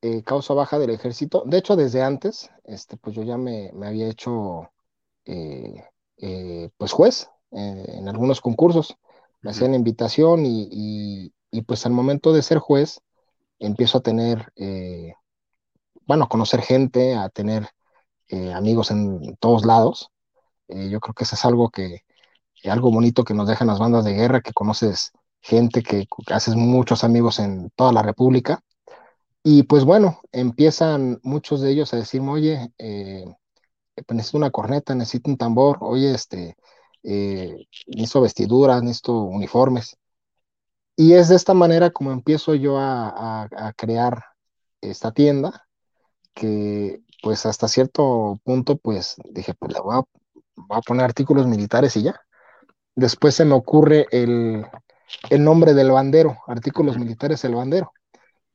eh, 0.00 0.22
causa 0.22 0.54
baja 0.54 0.78
del 0.78 0.90
ejército, 0.90 1.42
de 1.46 1.58
hecho 1.58 1.76
desde 1.76 2.02
antes, 2.02 2.50
este, 2.64 2.96
pues 2.96 3.14
yo 3.14 3.22
ya 3.22 3.36
me, 3.36 3.70
me 3.74 3.88
había 3.88 4.08
hecho 4.08 4.70
eh, 5.26 5.84
pues 6.78 6.92
juez 6.92 7.28
en 7.50 8.08
algunos 8.08 8.40
concursos. 8.40 8.96
Me 9.40 9.50
uh 9.50 9.52
-huh. 9.52 9.56
hacían 9.56 9.74
invitación 9.74 10.46
y, 10.46 10.68
y, 10.70 11.32
y, 11.50 11.62
pues 11.62 11.86
al 11.86 11.92
momento 11.92 12.32
de 12.32 12.42
ser 12.42 12.58
juez 12.58 13.00
empiezo 13.58 13.98
a 13.98 14.02
tener 14.02 14.52
bueno, 16.08 16.28
conocer 16.28 16.62
gente, 16.62 17.14
a 17.14 17.28
tener 17.28 17.68
eh, 18.28 18.52
amigos 18.52 18.90
en 18.90 19.36
todos 19.36 19.64
lados. 19.66 20.10
Eh, 20.68 20.90
yo 20.90 21.00
creo 21.00 21.14
que 21.14 21.24
eso 21.24 21.36
es 21.36 21.44
algo 21.44 21.70
que, 21.70 22.04
algo 22.64 22.90
bonito 22.90 23.24
que 23.24 23.34
nos 23.34 23.48
dejan 23.48 23.68
las 23.68 23.78
bandas 23.78 24.04
de 24.04 24.14
guerra, 24.14 24.40
que 24.40 24.52
conoces 24.52 25.12
gente, 25.42 25.82
que 25.82 26.06
haces 26.28 26.56
muchos 26.56 27.04
amigos 27.04 27.38
en 27.40 27.70
toda 27.76 27.92
la 27.92 28.02
República. 28.02 28.62
Y 29.42 29.64
pues 29.64 29.84
bueno, 29.84 30.20
empiezan 30.32 31.20
muchos 31.22 31.60
de 31.60 31.70
ellos 31.72 31.92
a 31.94 31.98
decirme, 31.98 32.30
oye, 32.32 32.72
eh, 32.78 33.24
necesito 34.10 34.38
una 34.38 34.50
corneta, 34.50 34.94
necesito 34.94 35.30
un 35.30 35.36
tambor, 35.36 35.78
oye, 35.82 36.14
este, 36.14 36.56
eh, 37.02 37.66
necesito 37.86 38.22
vestiduras, 38.22 38.82
necesito 38.82 39.22
uniformes. 39.22 39.96
Y 40.96 41.12
es 41.14 41.28
de 41.28 41.36
esta 41.36 41.54
manera 41.54 41.90
como 41.90 42.12
empiezo 42.12 42.54
yo 42.54 42.78
a, 42.78 43.08
a, 43.08 43.48
a 43.68 43.72
crear 43.74 44.24
esta 44.80 45.12
tienda, 45.12 45.67
que 46.38 47.00
pues 47.22 47.46
hasta 47.46 47.66
cierto 47.66 48.38
punto 48.44 48.76
pues 48.76 49.16
dije 49.30 49.54
pues 49.54 49.72
le 49.72 49.80
voy 49.80 49.96
a, 49.96 50.02
voy 50.54 50.78
a, 50.78 50.80
poner 50.82 51.04
artículos 51.04 51.46
militares 51.46 51.96
y 51.96 52.04
ya. 52.04 52.20
Después 52.94 53.34
se 53.34 53.44
me 53.44 53.54
ocurre 53.54 54.06
el, 54.10 54.64
el 55.30 55.44
nombre 55.44 55.74
del 55.74 55.90
bandero, 55.90 56.38
artículos 56.46 56.98
militares 56.98 57.44
el 57.44 57.54
bandero. 57.54 57.92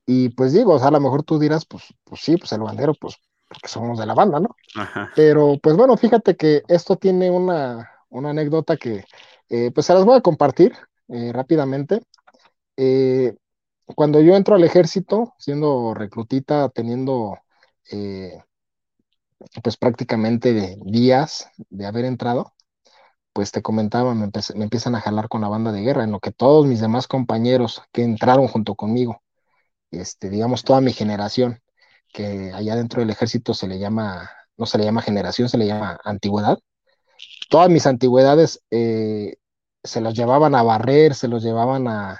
Y 0.06 0.30
pues 0.30 0.52
digo, 0.52 0.74
o 0.74 0.80
sea, 0.80 0.90
a 0.90 0.92
lo 0.92 1.00
mejor 1.00 1.24
tú 1.24 1.40
dirás, 1.40 1.66
pues, 1.66 1.84
pues 2.04 2.22
sí, 2.22 2.36
pues 2.36 2.52
el 2.52 2.60
bandero, 2.60 2.94
pues, 2.94 3.16
porque 3.48 3.70
somos 3.70 3.98
de 4.00 4.06
la 4.06 4.14
banda, 4.14 4.40
¿no? 4.40 4.56
Ajá. 4.76 5.12
Pero 5.16 5.58
pues 5.62 5.78
bueno, 5.78 5.96
fíjate 5.96 6.36
que 6.36 6.64
esto 6.68 6.98
tiene 6.98 7.32
una, 7.32 7.90
una 8.10 8.32
anécdota 8.32 8.76
que 8.76 9.06
eh, 9.50 9.72
pues 9.74 9.86
se 9.86 9.94
las 9.94 10.04
voy 10.04 10.18
a 10.18 10.22
compartir 10.22 10.74
eh, 11.08 11.32
rápidamente. 11.34 12.02
Eh, 12.76 13.36
cuando 13.96 14.22
yo 14.22 14.36
entro 14.36 14.56
al 14.56 14.64
ejército, 14.64 15.34
siendo 15.38 15.94
reclutita, 15.94 16.70
teniendo 16.70 17.38
pues 19.62 19.78
prácticamente 19.78 20.78
días 20.84 21.50
de 21.70 21.86
haber 21.86 22.06
entrado, 22.06 22.54
pues 23.34 23.52
te 23.52 23.62
comentaba, 23.62 24.14
me, 24.16 24.30
empiezan 24.56 24.96
a 24.96 25.02
jalar 25.02 25.28
con 25.30 25.42
la 25.42 25.50
banda 25.50 25.72
de 25.72 25.82
guerra, 25.82 26.04
en 26.04 26.12
lo 26.12 26.20
que 26.20 26.32
todos 26.32 26.66
mis 26.68 26.82
demás 26.82 27.08
compañeros 27.08 27.82
que 27.92 28.04
entraron 28.04 28.48
junto 28.48 28.76
conmigo, 28.76 29.22
este, 29.92 30.30
digamos, 30.30 30.64
toda 30.64 30.82
mi 30.82 30.94
generación, 30.94 31.62
que 32.14 32.52
allá 32.54 32.76
dentro 32.76 33.02
del 33.02 33.10
ejército 33.12 33.54
se 33.54 33.68
le 33.68 33.80
llama, 33.80 34.30
no 34.58 34.66
se 34.66 34.78
le 34.78 34.86
llama 34.86 35.02
generación, 35.02 35.50
se 35.50 35.58
le 35.58 35.68
llama 35.68 36.00
antigüedad. 36.04 36.60
Todas 37.50 37.70
mis 37.70 37.88
antigüedades 37.88 38.64
eh, 38.72 39.36
se 39.84 40.02
los 40.02 40.14
llevaban 40.16 40.56
a 40.56 40.64
barrer, 40.64 41.16
se 41.16 41.28
los 41.28 41.44
llevaban 41.44 41.88
a, 41.88 42.20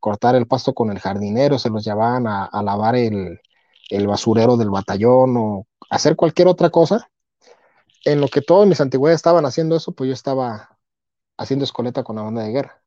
cortar 0.00 0.34
el 0.34 0.48
pasto 0.48 0.74
con 0.74 0.90
el 0.90 0.98
jardinero, 0.98 1.58
se 1.58 1.70
los 1.70 1.84
llevaban 1.84 2.26
a, 2.26 2.44
a 2.44 2.62
lavar 2.62 2.96
el, 2.96 3.40
el 3.88 4.06
basurero 4.06 4.56
del 4.56 4.70
batallón 4.70 5.36
o 5.36 5.66
hacer 5.90 6.16
cualquier 6.16 6.48
otra 6.48 6.70
cosa. 6.70 7.10
En 8.04 8.20
lo 8.20 8.28
que 8.28 8.42
todos 8.42 8.66
mis 8.66 8.80
antigüedades 8.80 9.18
estaban 9.18 9.46
haciendo 9.46 9.76
eso, 9.76 9.92
pues 9.92 10.08
yo 10.08 10.14
estaba 10.14 10.78
haciendo 11.36 11.64
escoleta 11.64 12.02
con 12.04 12.16
la 12.16 12.22
banda 12.22 12.42
de 12.42 12.52
guerra. 12.52 12.82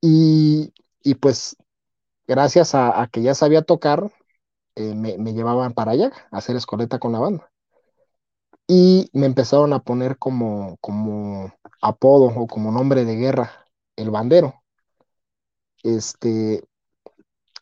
Y, 0.00 0.72
y 1.02 1.14
pues 1.16 1.56
gracias 2.26 2.74
a, 2.74 3.08
que 3.12 3.22
ya 3.22 3.34
sabía 3.34 3.62
tocar, 3.62 4.12
eh, 4.76 4.94
me, 4.94 5.18
me, 5.18 5.34
llevaban 5.34 5.74
para 5.74 5.92
allá 5.92 6.12
a 6.30 6.38
hacer 6.38 6.56
escoleta 6.56 6.98
con 6.98 7.12
la 7.12 7.18
banda. 7.20 7.50
Y 8.66 9.10
me 9.12 9.26
empezaron 9.26 9.72
a 9.72 9.80
poner 9.80 10.16
como, 10.16 10.76
como 10.80 11.52
apodo 11.82 12.26
o 12.26 12.46
como 12.46 12.70
nombre 12.72 13.04
de 13.04 13.16
guerra 13.16 13.66
el 13.96 14.10
bandero. 14.10 14.62
Este, 15.82 16.62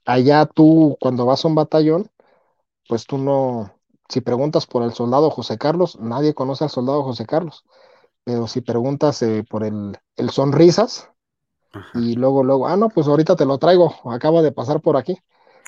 allá 0.05 0.47
tú 0.47 0.97
cuando 1.01 1.27
vas 1.27 1.45
a 1.45 1.49
un 1.49 1.55
batallón, 1.55 2.11
pues 2.89 3.07
tú 3.07 3.19
no, 3.19 3.73
si 4.09 4.21
preguntas 4.21 4.67
por 4.67 4.83
el 4.83 4.93
soldado 4.95 5.31
José 5.31 5.59
Carlos, 5.59 5.99
nadie 6.01 6.35
conoce 6.35 6.65
al 6.65 6.71
soldado 6.71 7.05
José 7.05 7.27
Carlos, 7.27 7.65
pero 8.25 8.47
si 8.47 8.63
preguntas 8.63 9.23
eh, 9.23 9.45
por 9.49 9.63
el, 9.63 9.97
el 10.17 10.31
sonrisas, 10.31 11.11
Ajá. 11.73 11.91
y 11.95 12.15
luego, 12.15 12.43
luego, 12.43 12.67
ah, 12.67 12.77
no, 12.77 12.89
pues 12.89 13.07
ahorita 13.07 13.37
te 13.37 13.45
lo 13.45 13.59
traigo, 13.59 13.95
acaba 14.11 14.43
de 14.43 14.53
pasar 14.53 14.81
por 14.81 14.97
aquí. 14.97 15.19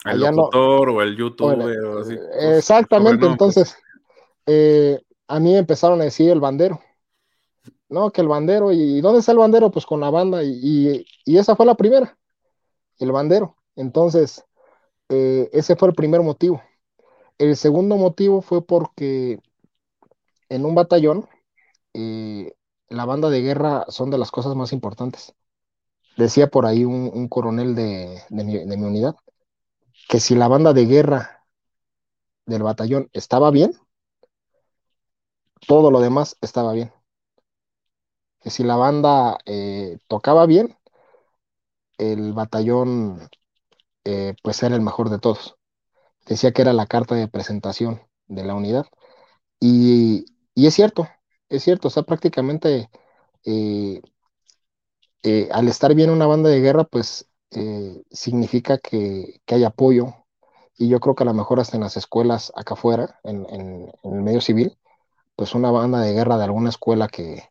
El 0.05 0.12
Allá 0.12 0.33
locutor 0.33 0.89
no, 0.89 0.95
o 0.97 1.03
el 1.03 1.16
youtuber. 1.16 1.59
O 1.59 1.68
el, 1.68 2.01
así, 2.01 2.16
pues, 2.16 2.57
exactamente, 2.57 3.27
entonces, 3.27 3.77
eh, 4.47 4.99
a 5.29 5.39
mí 5.39 5.55
empezaron 5.55 6.01
a 6.01 6.05
decir 6.05 6.31
el 6.31 6.41
bandero. 6.41 6.81
No, 7.91 8.11
que 8.11 8.23
el 8.23 8.29
bandero, 8.29 8.73
¿y 8.73 9.01
dónde 9.01 9.18
está 9.18 9.33
el 9.33 9.39
bandero? 9.39 9.71
Pues 9.71 9.85
con 9.85 10.01
la 10.01 10.11
banda, 10.11 10.43
y, 10.43 10.59
y, 10.62 11.07
y 11.25 11.39
esa 11.39 11.57
fue 11.57 11.66
la 11.66 11.75
primera, 11.75 12.16
el 12.99 13.12
bandero. 13.12 13.57
Entonces, 13.77 14.45
eh, 15.11 15.51
ese 15.53 15.77
fue 15.77 15.89
el 15.89 15.95
primer 15.95 16.23
motivo. 16.23 16.62
El 17.41 17.57
segundo 17.57 17.97
motivo 17.97 18.43
fue 18.43 18.62
porque 18.66 19.41
en 20.51 20.66
un 20.66 20.74
batallón, 20.74 21.26
eh, 21.95 22.53
la 22.88 23.07
banda 23.07 23.30
de 23.30 23.41
guerra 23.41 23.86
son 23.88 24.11
de 24.11 24.18
las 24.18 24.30
cosas 24.30 24.55
más 24.57 24.74
importantes. 24.74 25.34
Decía 26.18 26.49
por 26.49 26.66
ahí 26.66 26.84
un, 26.84 27.28
coronel 27.28 27.74
de, 27.74 28.22
de, 28.28 28.45
mi, 28.45 28.59
de, 28.59 28.76
mi, 28.76 28.84
unidad 28.84 29.16
que 30.09 30.20
si 30.20 30.34
la 30.34 30.49
banda 30.49 30.74
de 30.74 30.84
guerra 30.84 31.47
del 32.45 32.62
batallón 32.62 33.09
estaba 33.14 33.51
bien, 33.51 33.72
todo 35.66 35.91
lo 35.91 36.01
demás 36.01 36.36
estaba 36.43 36.74
bien. 36.74 36.93
Que 38.43 38.51
si 38.51 38.64
la 38.64 38.76
banda 38.76 39.38
eh, 39.47 39.97
tocaba 40.09 40.45
bien, 40.45 40.76
el 41.97 42.34
batallón 42.34 43.30
eh, 44.05 44.34
pues 44.43 44.62
era 44.62 44.74
el 44.76 44.82
mejor 44.82 45.09
de 45.09 45.18
todos 45.18 45.59
decía 46.27 46.53
que 46.53 46.62
era 46.62 46.73
la 46.73 46.87
carta 46.87 47.14
de 47.14 47.29
presentación 47.29 48.03
de 48.29 48.45
la 48.45 48.55
unidad. 48.55 48.87
Y, 49.61 50.27
y 50.55 50.66
es 50.66 50.75
cierto, 50.75 51.09
es 51.49 51.64
cierto, 51.64 51.89
o 51.89 51.91
sea, 51.91 52.05
prácticamente 52.05 52.91
eh, 53.45 54.01
eh, 55.23 55.49
al 55.53 55.68
estar 55.68 55.95
bien 55.95 56.11
una 56.11 56.27
banda 56.27 56.49
de 56.51 56.61
guerra, 56.61 56.85
pues 56.85 57.29
eh, 57.51 58.03
significa 58.11 58.79
que, 58.79 59.41
que, 59.45 59.55
hay 59.57 59.64
apoyo. 59.64 60.14
Y 60.77 60.89
yo 60.89 61.01
creo 61.01 61.14
que 61.14 61.25
a 61.25 61.27
lo 61.27 61.35
mejor 61.35 61.61
hasta 61.61 61.77
en 61.77 61.83
las 61.83 61.97
escuelas 61.97 62.53
acá 62.57 62.75
afuera, 62.75 63.21
en, 63.25 63.47
en, 63.51 63.93
el 64.05 64.23
medio 64.23 64.41
civil, 64.41 64.79
pues 65.37 65.55
una 65.55 65.71
banda 65.71 66.01
de 66.01 66.12
guerra 66.14 66.39
de 66.39 66.45
alguna 66.45 66.71
escuela 66.71 67.09
que, 67.09 67.45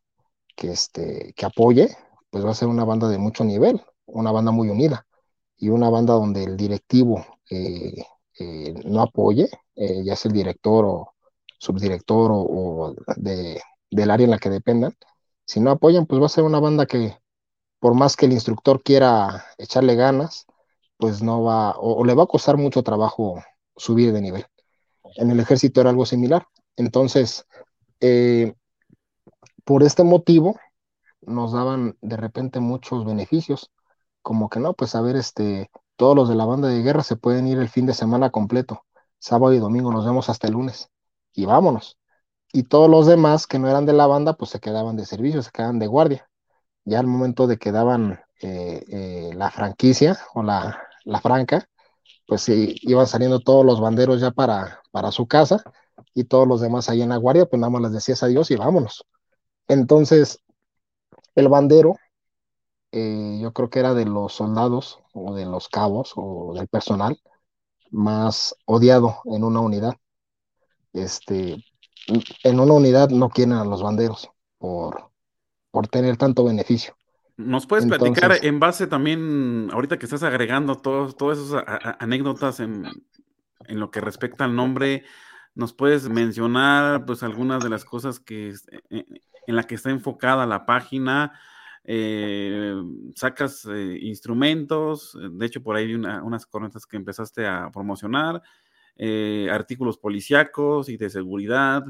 que, 0.55 0.71
este, 0.71 1.33
que 1.35 1.45
apoye, 1.45 1.95
pues 2.31 2.45
va 2.45 2.51
a 2.51 2.55
ser 2.55 2.67
una 2.69 2.85
banda 2.85 3.09
de 3.09 3.17
mucho 3.19 3.43
nivel, 3.43 3.83
una 4.05 4.31
banda 4.31 4.51
muy 4.51 4.69
unida 4.69 5.07
y 5.57 5.69
una 5.69 5.89
banda 5.89 6.13
donde 6.13 6.43
el 6.43 6.57
directivo 6.57 7.25
eh, 8.39 8.73
no 8.85 9.01
apoye, 9.01 9.49
eh, 9.75 10.03
ya 10.03 10.15
sea 10.15 10.29
el 10.29 10.35
director 10.35 10.85
o 10.85 11.13
subdirector 11.59 12.31
o, 12.33 12.95
de, 13.17 13.61
del 13.91 14.11
área 14.11 14.25
en 14.25 14.31
la 14.31 14.39
que 14.39 14.49
dependan, 14.49 14.95
si 15.45 15.59
no 15.59 15.71
apoyan, 15.71 16.05
pues 16.05 16.21
va 16.21 16.27
a 16.27 16.29
ser 16.29 16.43
una 16.43 16.59
banda 16.59 16.85
que 16.85 17.17
por 17.79 17.95
más 17.95 18.15
que 18.15 18.25
el 18.27 18.33
instructor 18.33 18.83
quiera 18.83 19.45
echarle 19.57 19.95
ganas, 19.95 20.45
pues 20.97 21.21
no 21.23 21.43
va, 21.43 21.71
o, 21.71 21.93
o 21.95 22.05
le 22.05 22.13
va 22.13 22.23
a 22.23 22.27
costar 22.27 22.57
mucho 22.57 22.83
trabajo 22.83 23.41
subir 23.75 24.13
de 24.13 24.21
nivel. 24.21 24.45
En 25.15 25.31
el 25.31 25.39
ejército 25.39 25.81
era 25.81 25.89
algo 25.89 26.05
similar. 26.05 26.47
Entonces, 26.75 27.45
eh, 27.99 28.53
por 29.63 29.83
este 29.83 30.03
motivo, 30.03 30.59
nos 31.21 31.53
daban 31.53 31.97
de 32.01 32.17
repente 32.17 32.59
muchos 32.59 33.05
beneficios, 33.05 33.71
como 34.21 34.49
que 34.49 34.59
no, 34.59 34.73
pues 34.73 34.95
a 34.95 35.01
ver, 35.01 35.15
este, 35.15 35.69
todos 35.99 36.15
los 36.15 36.29
de 36.29 36.35
la 36.35 36.45
banda 36.45 36.69
de 36.69 36.81
guerra 36.81 37.03
se 37.03 37.17
pueden 37.17 37.45
ir 37.45 37.57
el 37.57 37.67
fin 37.67 37.85
de 37.85 37.93
semana 37.93 38.29
completo. 38.29 38.85
Sábado 39.19 39.53
y 39.53 39.59
domingo 39.59 39.91
nos 39.91 40.05
vemos 40.05 40.29
hasta 40.29 40.47
el 40.47 40.53
lunes. 40.53 40.89
Y 41.33 41.45
vámonos. 41.45 41.97
Y 42.53 42.63
todos 42.63 42.89
los 42.89 43.05
demás 43.05 43.47
que 43.47 43.59
no 43.59 43.67
eran 43.67 43.85
de 43.85 43.91
la 43.91 44.07
banda, 44.07 44.31
pues 44.31 44.51
se 44.51 44.61
quedaban 44.61 44.95
de 44.95 45.05
servicio, 45.05 45.43
se 45.43 45.51
quedaban 45.51 45.77
de 45.77 45.87
guardia. 45.87 46.29
Ya 46.85 47.01
al 47.01 47.07
momento 47.07 47.47
de 47.47 47.57
que 47.57 47.73
daban 47.73 48.21
eh, 48.41 48.81
eh, 48.87 49.31
la 49.35 49.51
franquicia 49.51 50.17
o 50.33 50.41
la, 50.41 50.81
la 51.03 51.19
franca, 51.19 51.67
pues 52.27 52.43
sí, 52.43 52.75
iban 52.83 53.05
saliendo 53.05 53.41
todos 53.41 53.65
los 53.65 53.81
banderos 53.81 54.21
ya 54.21 54.31
para, 54.31 54.81
para 54.91 55.11
su 55.11 55.27
casa 55.27 55.61
y 56.13 56.23
todos 56.23 56.47
los 56.47 56.61
demás 56.61 56.87
ahí 56.87 57.01
en 57.01 57.09
la 57.09 57.17
guardia, 57.17 57.45
pues 57.45 57.59
nada 57.59 57.71
más 57.71 57.81
les 57.81 57.91
decías 57.91 58.23
adiós 58.23 58.51
y 58.51 58.55
vámonos. 58.55 59.03
Entonces, 59.67 60.39
el 61.35 61.49
bandero 61.49 61.97
eh, 62.91 63.39
yo 63.41 63.53
creo 63.53 63.69
que 63.69 63.79
era 63.79 63.93
de 63.93 64.05
los 64.05 64.33
soldados 64.33 64.99
o 65.13 65.35
de 65.35 65.45
los 65.45 65.69
cabos 65.69 66.13
o 66.15 66.53
del 66.55 66.67
personal 66.67 67.19
más 67.91 68.55
odiado 68.65 69.21
en 69.25 69.43
una 69.43 69.59
unidad. 69.59 69.95
Este, 70.93 71.63
en 72.43 72.59
una 72.59 72.73
unidad 72.73 73.09
no 73.09 73.29
quieren 73.29 73.53
a 73.53 73.65
los 73.65 73.83
banderos 73.83 74.29
por, 74.57 75.11
por 75.71 75.87
tener 75.87 76.17
tanto 76.17 76.43
beneficio. 76.43 76.95
¿Nos 77.37 77.67
puedes 77.67 77.85
Entonces, 77.85 78.19
platicar 78.19 78.45
en 78.45 78.59
base 78.59 78.87
también, 78.87 79.69
ahorita 79.71 79.97
que 79.97 80.05
estás 80.05 80.23
agregando 80.23 80.75
todas 80.75 81.37
esas 81.37 81.63
anécdotas 81.99 82.59
en, 82.59 82.85
en, 83.65 83.79
lo 83.79 83.91
que 83.91 84.01
respecta 84.01 84.43
al 84.43 84.55
nombre, 84.55 85.05
nos 85.55 85.71
puedes 85.73 86.09
mencionar 86.09 87.05
pues 87.05 87.23
algunas 87.23 87.63
de 87.63 87.69
las 87.69 87.85
cosas 87.85 88.19
que 88.19 88.53
eh, 88.89 89.05
en 89.47 89.55
la 89.55 89.63
que 89.63 89.75
está 89.75 89.89
enfocada 89.89 90.45
la 90.45 90.65
página, 90.65 91.39
eh, 91.83 92.75
sacas 93.15 93.65
eh, 93.65 93.99
instrumentos, 94.01 95.17
de 95.31 95.45
hecho 95.45 95.63
por 95.63 95.75
ahí 95.75 95.85
hay 95.85 95.95
una, 95.95 96.23
unas 96.23 96.45
cornetas 96.45 96.85
que 96.85 96.97
empezaste 96.97 97.47
a 97.47 97.69
promocionar, 97.71 98.41
eh, 98.95 99.47
artículos 99.51 99.97
policíacos 99.97 100.89
y 100.89 100.97
de 100.97 101.09
seguridad, 101.09 101.83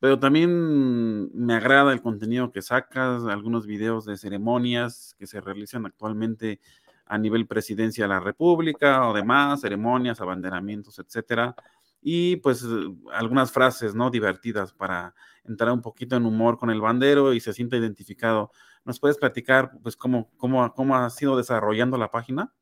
pero 0.00 0.18
también 0.18 1.30
me 1.34 1.54
agrada 1.54 1.92
el 1.92 2.02
contenido 2.02 2.52
que 2.52 2.62
sacas, 2.62 3.24
algunos 3.24 3.66
videos 3.66 4.04
de 4.04 4.16
ceremonias 4.16 5.14
que 5.18 5.26
se 5.26 5.40
realizan 5.40 5.86
actualmente 5.86 6.60
a 7.06 7.18
nivel 7.18 7.46
presidencia 7.46 8.04
de 8.04 8.08
la 8.08 8.20
República 8.20 9.08
o 9.08 9.14
demás, 9.14 9.62
ceremonias, 9.62 10.20
abanderamientos, 10.20 10.98
etcétera. 10.98 11.54
Y 12.00 12.36
pues 12.36 12.64
algunas 13.12 13.50
frases, 13.50 13.94
¿no? 13.94 14.10
Divertidas 14.10 14.72
para 14.72 15.14
entrar 15.44 15.72
un 15.72 15.82
poquito 15.82 16.16
en 16.16 16.26
humor 16.26 16.58
con 16.58 16.70
el 16.70 16.80
bandero 16.80 17.32
y 17.34 17.40
se 17.40 17.52
sienta 17.52 17.76
identificado. 17.76 18.52
¿Nos 18.84 19.00
puedes 19.00 19.18
platicar, 19.18 19.72
pues, 19.82 19.96
cómo, 19.96 20.30
cómo, 20.36 20.72
cómo 20.74 20.96
ha 20.96 21.10
sido 21.10 21.36
desarrollando 21.36 21.96
la 21.98 22.10
página? 22.10 22.52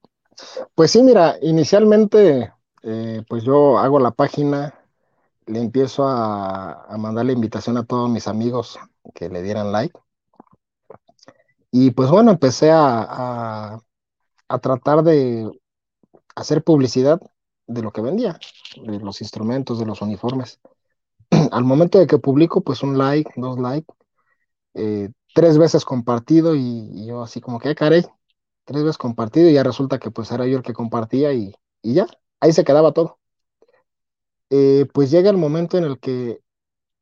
Pues 0.75 0.91
sí, 0.93 1.03
mira, 1.03 1.37
inicialmente, 1.43 2.53
eh, 2.83 3.23
pues 3.29 3.43
yo 3.45 3.79
hago 3.79 3.99
la 4.01 4.11
página, 4.13 4.75
le 5.47 5.61
empiezo 5.61 6.07
a, 6.09 6.85
a 6.87 6.99
mandar 6.99 7.27
la 7.27 7.33
invitación 7.33 7.77
a 7.79 7.85
todos 7.87 8.11
mis 8.11 8.29
amigos 8.29 8.79
que 9.15 9.29
le 9.31 9.43
dieran 9.43 9.73
like. 9.73 9.99
Y 11.71 11.91
pues 11.93 12.11
bueno, 12.11 12.31
empecé 12.31 12.71
a, 12.71 13.03
a, 13.75 13.81
a 14.49 14.59
tratar 14.61 15.03
de 15.05 15.51
hacer 16.37 16.65
publicidad 16.65 17.21
de 17.67 17.83
lo 17.83 17.93
que 17.93 18.03
vendía, 18.03 18.39
de 18.83 19.01
los 19.01 19.21
instrumentos, 19.23 19.79
de 19.79 19.87
los 19.87 20.03
uniformes. 20.03 20.61
Al 21.53 21.65
momento 21.65 21.99
de 21.99 22.07
que 22.07 22.19
publico, 22.19 22.63
pues 22.63 22.83
un 22.83 22.99
like, 22.99 23.31
dos 23.37 23.59
likes, 23.59 23.93
eh, 24.75 25.11
tres 25.37 25.59
veces 25.59 25.85
compartido 25.85 26.55
y, 26.57 27.05
yo 27.05 27.23
así 27.23 27.43
como 27.43 27.61
que, 27.61 27.75
caray, 27.75 28.07
tres 28.65 28.83
veces 28.83 28.97
compartido 28.97 29.51
y 29.51 29.53
ya 29.53 29.63
resulta 29.63 29.99
que 29.99 30.11
pues 30.11 30.33
era 30.33 30.47
yo 30.47 30.57
el 30.57 30.63
que 30.63 30.73
compartía 30.73 31.35
y, 31.35 31.55
ya, 31.83 32.07
ahí 32.41 32.55
se 32.55 32.65
quedaba 32.65 32.93
todo. 32.93 33.19
Eh, 34.49 34.87
pues 34.95 35.11
llega 35.11 35.29
el 35.29 35.37
momento 35.37 35.77
en 35.77 35.85
el 35.85 35.99
que 35.99 36.41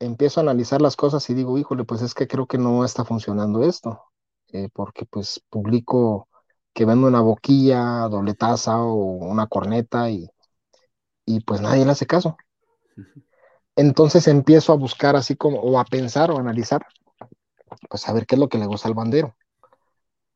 empiezo 0.00 0.40
a 0.40 0.42
analizar 0.42 0.82
las 0.82 0.96
cosas 0.96 1.30
y 1.30 1.34
digo, 1.34 1.58
híjole, 1.58 1.84
pues 1.84 2.02
es 2.02 2.12
que 2.12 2.26
creo 2.26 2.48
que 2.48 2.58
no 2.58 2.84
está 2.84 3.04
funcionando 3.04 3.62
esto, 3.62 4.02
eh, 4.48 4.68
porque 4.72 5.06
pues 5.06 5.40
publico 5.48 6.28
que 6.72 6.86
vendo 6.86 7.06
una 7.06 7.20
boquilla, 7.20 8.08
doble 8.08 8.34
taza 8.34 8.82
o 8.82 8.94
una 8.94 9.46
corneta 9.46 10.10
y, 10.10 10.28
y 11.24 11.38
pues 11.40 11.60
nadie 11.60 11.84
le 11.84 11.92
hace 11.92 12.06
caso. 12.06 12.36
Entonces 13.76 14.26
empiezo 14.26 14.72
a 14.72 14.76
buscar 14.76 15.14
así 15.14 15.36
como, 15.36 15.60
o 15.60 15.78
a 15.78 15.84
pensar 15.84 16.32
o 16.32 16.36
a 16.36 16.40
analizar, 16.40 16.84
pues 17.88 18.08
a 18.08 18.12
ver 18.12 18.26
qué 18.26 18.34
es 18.36 18.38
lo 18.38 18.48
que 18.48 18.58
le 18.58 18.66
gusta 18.66 18.88
al 18.88 18.94
bandero. 18.94 19.36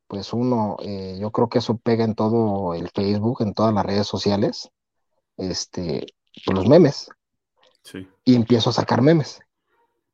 Pues 0.07 0.33
uno, 0.33 0.77
eh, 0.81 1.19
yo 1.21 1.31
creo 1.31 1.49
que 1.49 1.59
eso 1.59 1.77
pega 1.77 2.05
en 2.05 2.15
todo 2.15 2.75
el 2.75 2.89
Facebook, 2.89 3.43
en 3.43 3.53
todas 3.55 3.75
las 3.75 3.85
redes 3.85 4.07
sociales, 4.07 4.71
este, 5.37 6.07
pues 6.45 6.57
los 6.57 6.69
memes. 6.69 7.11
Y 8.25 8.35
empiezo 8.35 8.71
a 8.71 8.73
sacar 8.73 9.03
memes. 9.03 9.41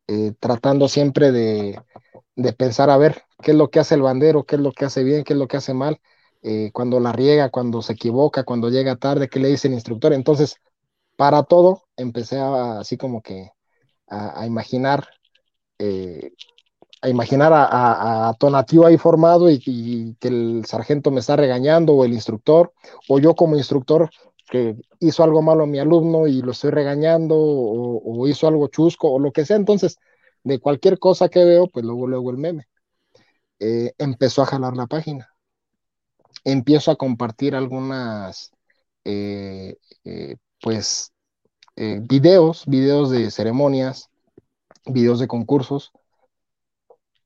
Eh, 0.07 0.35
tratando 0.39 0.87
siempre 0.89 1.33
de, 1.33 1.81
pensar 2.59 2.91
a 2.91 2.99
ver 2.99 3.23
qué 3.43 3.53
es 3.53 3.57
lo 3.57 3.71
que 3.71 3.81
hace 3.81 3.95
el 3.95 4.03
bandero, 4.03 4.45
qué 4.45 4.57
es 4.57 4.61
lo 4.61 4.73
que 4.73 4.85
hace 4.85 5.03
bien, 5.03 5.25
qué 5.25 5.33
es 5.33 5.39
lo 5.39 5.49
que 5.49 5.57
hace 5.57 5.73
mal, 5.73 6.01
eh, 6.43 6.71
cuando 6.73 7.01
la 7.01 7.13
riega, 7.13 7.51
cuando 7.51 7.81
se 7.81 7.95
equivoca, 7.95 8.45
cuando 8.45 8.69
llega 8.69 8.97
tarde, 8.97 9.29
qué 9.29 9.41
le 9.41 9.49
dice 9.49 9.69
el 9.69 9.75
instructor. 9.75 10.13
Entonces, 10.13 10.57
para 11.17 11.45
todo, 11.45 11.85
empecé 11.97 12.39
a, 12.39 12.81
así 12.81 12.97
como 12.99 13.23
que 13.23 13.51
a, 14.09 14.47
imaginar, 14.47 15.09
eh, 15.79 16.33
a 17.05 17.09
imaginar 17.11 17.53
a, 17.53 18.29
a, 18.29 18.35
Tonatiu 18.35 18.87
ahí 18.87 18.97
formado 18.97 19.51
y, 19.51 20.17
que 20.19 20.29
el 20.29 20.65
sargento 20.65 21.11
me 21.11 21.21
está 21.21 21.37
regañando 21.37 21.93
o 21.93 22.05
el 22.05 22.15
instructor, 22.15 22.73
o 23.09 23.19
yo 23.19 23.35
como 23.35 23.57
instructor 23.57 24.09
que 24.51 24.77
hizo 25.01 25.23
algo 25.23 25.43
malo 25.43 25.65
a 25.65 25.67
mi 25.67 25.79
alumno 25.79 26.27
y 26.27 26.41
lo 26.41 26.53
estoy 26.53 26.71
regañando 26.71 27.37
o, 27.37 28.27
hizo 28.27 28.49
algo 28.49 28.69
chusco 28.69 29.11
o 29.13 29.19
lo 29.19 29.33
que 29.33 29.45
sea. 29.45 29.57
Entonces, 29.57 29.99
de 30.45 30.59
cualquier 30.61 30.99
cosa 30.99 31.29
que 31.29 31.45
veo, 31.45 31.69
pues 31.69 31.85
luego, 31.85 32.07
luego 32.07 32.31
el 32.31 32.39
meme. 32.39 32.69
Eh, 33.59 33.93
empezó 33.99 34.43
a 34.43 34.47
jalar 34.47 34.75
la 34.75 34.87
página. 34.87 35.29
Empiezo 36.45 36.91
a 36.91 36.97
compartir 36.97 37.55
algunas, 37.55 38.51
eh, 39.05 39.77
eh, 40.05 40.37
pues, 40.63 41.13
videos, 41.77 42.65
videos 42.67 43.11
de 43.11 43.31
ceremonias, 43.31 44.09
videos 44.87 45.21
de 45.21 45.29
concursos. 45.29 45.93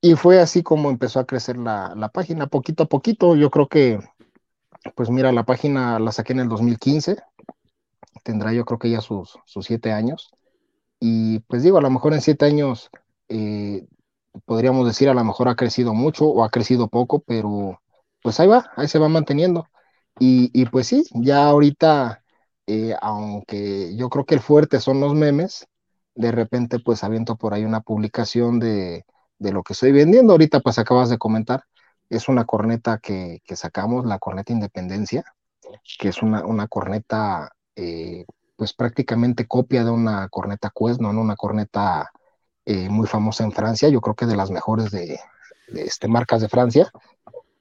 Y 0.00 0.14
fue 0.14 0.40
así 0.40 0.62
como 0.62 0.90
empezó 0.90 1.20
a 1.20 1.26
crecer 1.26 1.56
la, 1.56 1.94
la 1.96 2.08
página, 2.08 2.46
poquito 2.46 2.84
a 2.84 2.86
poquito. 2.86 3.34
Yo 3.36 3.50
creo 3.50 3.68
que 3.68 3.98
pues 4.94 5.10
mira, 5.10 5.32
la 5.32 5.44
página 5.44 5.98
la 5.98 6.12
saqué 6.12 6.32
en 6.32 6.40
el 6.40 6.48
2015, 6.48 7.18
tendrá 8.22 8.52
yo 8.52 8.64
creo 8.64 8.78
que 8.78 8.90
ya 8.90 9.00
sus, 9.00 9.38
sus 9.44 9.66
siete 9.66 9.92
años. 9.92 10.30
Y 11.00 11.40
pues 11.40 11.62
digo, 11.62 11.78
a 11.78 11.82
lo 11.82 11.90
mejor 11.90 12.14
en 12.14 12.20
siete 12.20 12.46
años 12.46 12.90
eh, 13.28 13.86
podríamos 14.44 14.86
decir 14.86 15.08
a 15.08 15.14
lo 15.14 15.24
mejor 15.24 15.48
ha 15.48 15.56
crecido 15.56 15.94
mucho 15.94 16.26
o 16.26 16.44
ha 16.44 16.50
crecido 16.50 16.88
poco, 16.88 17.20
pero 17.20 17.80
pues 18.22 18.40
ahí 18.40 18.48
va, 18.48 18.70
ahí 18.76 18.88
se 18.88 18.98
va 18.98 19.08
manteniendo. 19.08 19.68
Y, 20.20 20.66
pues 20.66 20.88
sí, 20.88 21.04
ya 21.14 21.46
ahorita, 21.46 22.24
eh, 22.66 22.94
aunque 23.00 23.94
yo 23.96 24.08
creo 24.10 24.24
que 24.24 24.34
el 24.34 24.40
fuerte 24.40 24.80
son 24.80 25.00
los 25.00 25.14
memes, 25.14 25.68
de 26.16 26.32
repente 26.32 26.80
pues 26.80 27.04
aviento 27.04 27.36
por 27.36 27.54
ahí 27.54 27.64
una 27.64 27.82
publicación 27.82 28.58
de, 28.58 29.04
de 29.38 29.52
lo 29.52 29.62
que 29.62 29.72
estoy 29.72 29.92
vendiendo. 29.92 30.32
Ahorita 30.32 30.60
pues 30.60 30.78
acabas 30.78 31.08
de 31.08 31.18
comentar, 31.18 31.64
es 32.08 32.28
una 32.28 32.44
corneta 32.44 32.98
que, 32.98 33.40
sacamos, 33.54 34.04
la 34.06 34.18
corneta 34.18 34.52
Independencia, 34.52 35.24
que 35.98 36.08
es 36.08 36.22
una, 36.22 36.68
corneta 36.68 37.50
eh, 37.76 38.24
pues 38.56 38.72
prácticamente 38.72 39.46
copia 39.46 39.84
de 39.84 39.90
una 39.90 40.28
corneta 40.28 40.72
Quest, 40.74 41.00
¿no? 41.00 41.10
Una 41.10 41.36
corneta 41.36 42.10
eh, 42.64 42.88
muy 42.88 43.06
famosa 43.06 43.44
en 43.44 43.52
Francia, 43.52 43.88
yo 43.88 44.00
creo 44.00 44.14
que 44.14 44.26
de 44.26 44.36
las 44.36 44.50
mejores 44.50 44.90
de, 44.90 45.18
este, 45.68 46.08
marcas 46.08 46.40
de 46.40 46.48
Francia. 46.48 46.90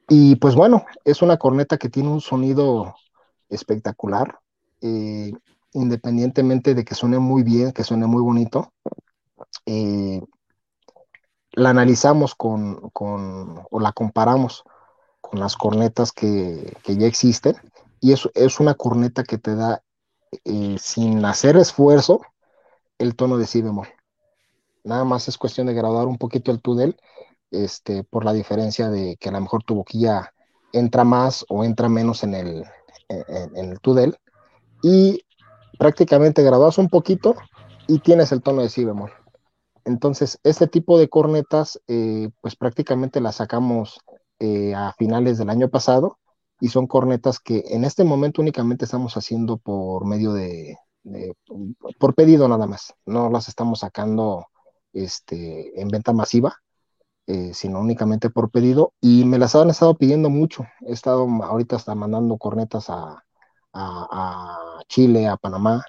Y 0.09 0.37
pues 0.37 0.55
bueno, 0.55 0.85
es 1.03 1.21
una 1.21 1.37
corneta 1.37 1.77
que 1.77 1.89
tiene 1.89 2.09
un 2.09 2.21
sonido 2.21 2.95
espectacular, 3.49 4.39
eh, 4.81 5.33
independientemente 5.73 6.73
de 6.73 6.85
que 6.85 6.95
suene 6.95 7.19
muy 7.19 7.43
bien, 7.43 7.73
que 7.73 7.83
suene 7.83 8.07
muy 8.07 8.21
bonito 8.21 8.71
la 11.57 11.71
analizamos 11.71 12.35
con, 12.35 12.91
o 12.93 13.79
la 13.79 13.91
comparamos 13.91 14.63
con 15.21 15.39
las 15.39 15.57
cornetas 15.57 16.11
que, 16.11 16.77
ya 16.85 17.07
existen, 17.07 17.55
y 17.99 18.13
es, 18.13 18.29
es, 18.35 18.59
una 18.59 18.75
corneta 18.75 19.23
que 19.23 19.39
te 19.39 19.55
da, 19.55 19.81
eh, 20.45 20.75
sin 20.79 21.25
hacer 21.25 21.57
esfuerzo, 21.57 22.21
el 22.99 23.15
tono 23.15 23.37
de 23.37 23.47
si 23.47 23.63
bemol. 23.63 23.87
Nada 24.83 25.03
más 25.03 25.27
es 25.29 25.39
cuestión 25.39 25.65
de 25.65 25.73
graduar 25.73 26.05
un 26.05 26.19
poquito 26.19 26.51
el 26.51 26.61
túnel, 26.61 26.95
este, 27.49 28.03
por 28.03 28.23
la 28.23 28.33
diferencia 28.33 28.91
de 28.91 29.17
que 29.17 29.29
a 29.29 29.31
lo 29.31 29.41
mejor 29.41 29.63
tu 29.63 29.73
boquilla 29.73 30.31
entra 30.73 31.03
más 31.03 31.43
o 31.49 31.63
entra 31.63 31.89
menos 31.89 32.23
en 32.23 32.35
el, 32.35 32.65
en, 33.09 33.57
en 33.57 33.71
el 33.71 33.79
túnel, 33.79 34.15
y 34.83 35.25
prácticamente 35.79 36.43
graduas 36.43 36.77
un 36.77 36.87
poquito 36.87 37.35
y 37.87 37.97
tienes 37.97 38.31
el 38.31 38.43
tono 38.43 38.61
de 38.61 38.69
si 38.69 38.85
bemol. 38.85 39.11
Entonces, 39.87 40.37
este 40.43 40.67
tipo 40.67 40.99
de 40.99 41.07
cornetas, 41.07 41.81
eh, 41.87 42.29
pues 42.41 42.57
prácticamente 42.57 43.21
las 43.21 43.35
sacamos 43.37 44.01
eh, 44.39 44.75
a 44.75 44.93
finales 44.97 45.37
del 45.37 45.49
año 45.49 45.69
pasado 45.69 46.19
y 46.59 46.67
son 46.67 46.87
cornetas 46.87 47.39
que 47.39 47.63
en 47.69 47.85
este 47.85 48.03
momento 48.03 48.41
únicamente 48.41 48.83
estamos 48.83 49.15
haciendo 49.15 49.57
por 49.57 50.05
medio 50.05 50.33
de, 50.33 50.77
por 51.99 52.15
pedido 52.15 52.49
nada 52.49 52.67
más. 52.67 52.95
No 53.05 53.29
las 53.29 53.47
estamos 53.47 53.79
sacando 53.79 54.47
este, 54.91 55.79
en 55.79 55.87
venta 55.87 56.11
masiva, 56.11 56.57
eh, 57.25 57.53
sino 57.53 57.79
únicamente 57.79 58.29
por 58.29 58.51
pedido. 58.51 58.93
Y 58.99 59.23
me 59.23 59.39
las 59.39 59.55
han 59.55 59.69
estado 59.69 59.95
pidiendo 59.95 60.29
mucho. 60.29 60.65
He 60.81 60.91
estado 60.91 61.25
ahorita 61.43 61.77
hasta 61.77 61.95
mandando 61.95 62.37
cornetas 62.37 62.89
a, 62.89 63.23
a 63.73 64.81
Chile, 64.89 65.27
a 65.27 65.37
Panamá, 65.37 65.81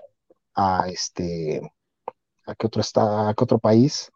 a 0.54 0.88
este 0.88 1.62
a 2.48 2.54
qué 2.54 2.66
otro, 2.66 2.80
está, 2.80 3.28
a 3.28 3.34
otro 3.36 3.58
país. 3.58 4.10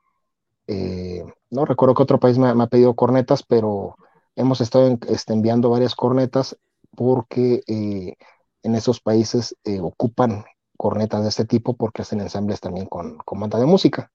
Eh, 0.67 1.25
no 1.51 1.65
recuerdo 1.65 1.95
qué 1.95 2.03
otro 2.03 2.19
país 2.19 2.39
me, 2.39 2.49
ha 2.49 2.67
pedido 2.67 2.95
cornetas, 2.95 3.43
pero 3.43 3.97
hemos 4.37 4.61
estado 4.61 4.99
este, 5.09 5.33
enviando 5.33 5.71
varias 5.71 5.95
cornetas 5.95 6.57
porque 6.97 7.63
eh, 7.67 8.17
en 8.63 8.75
esos 8.75 9.01
países 9.01 9.57
eh, 9.65 9.81
ocupan 9.81 10.45
cornetas 10.77 11.23
de 11.23 11.29
este 11.29 11.45
tipo 11.45 11.77
porque 11.77 12.03
hacen 12.03 12.21
ensambles 12.21 12.61
también 12.61 12.87
con, 12.87 13.19
con 13.19 13.39
banda 13.39 13.59
de 13.59 13.67
música. 13.67 14.11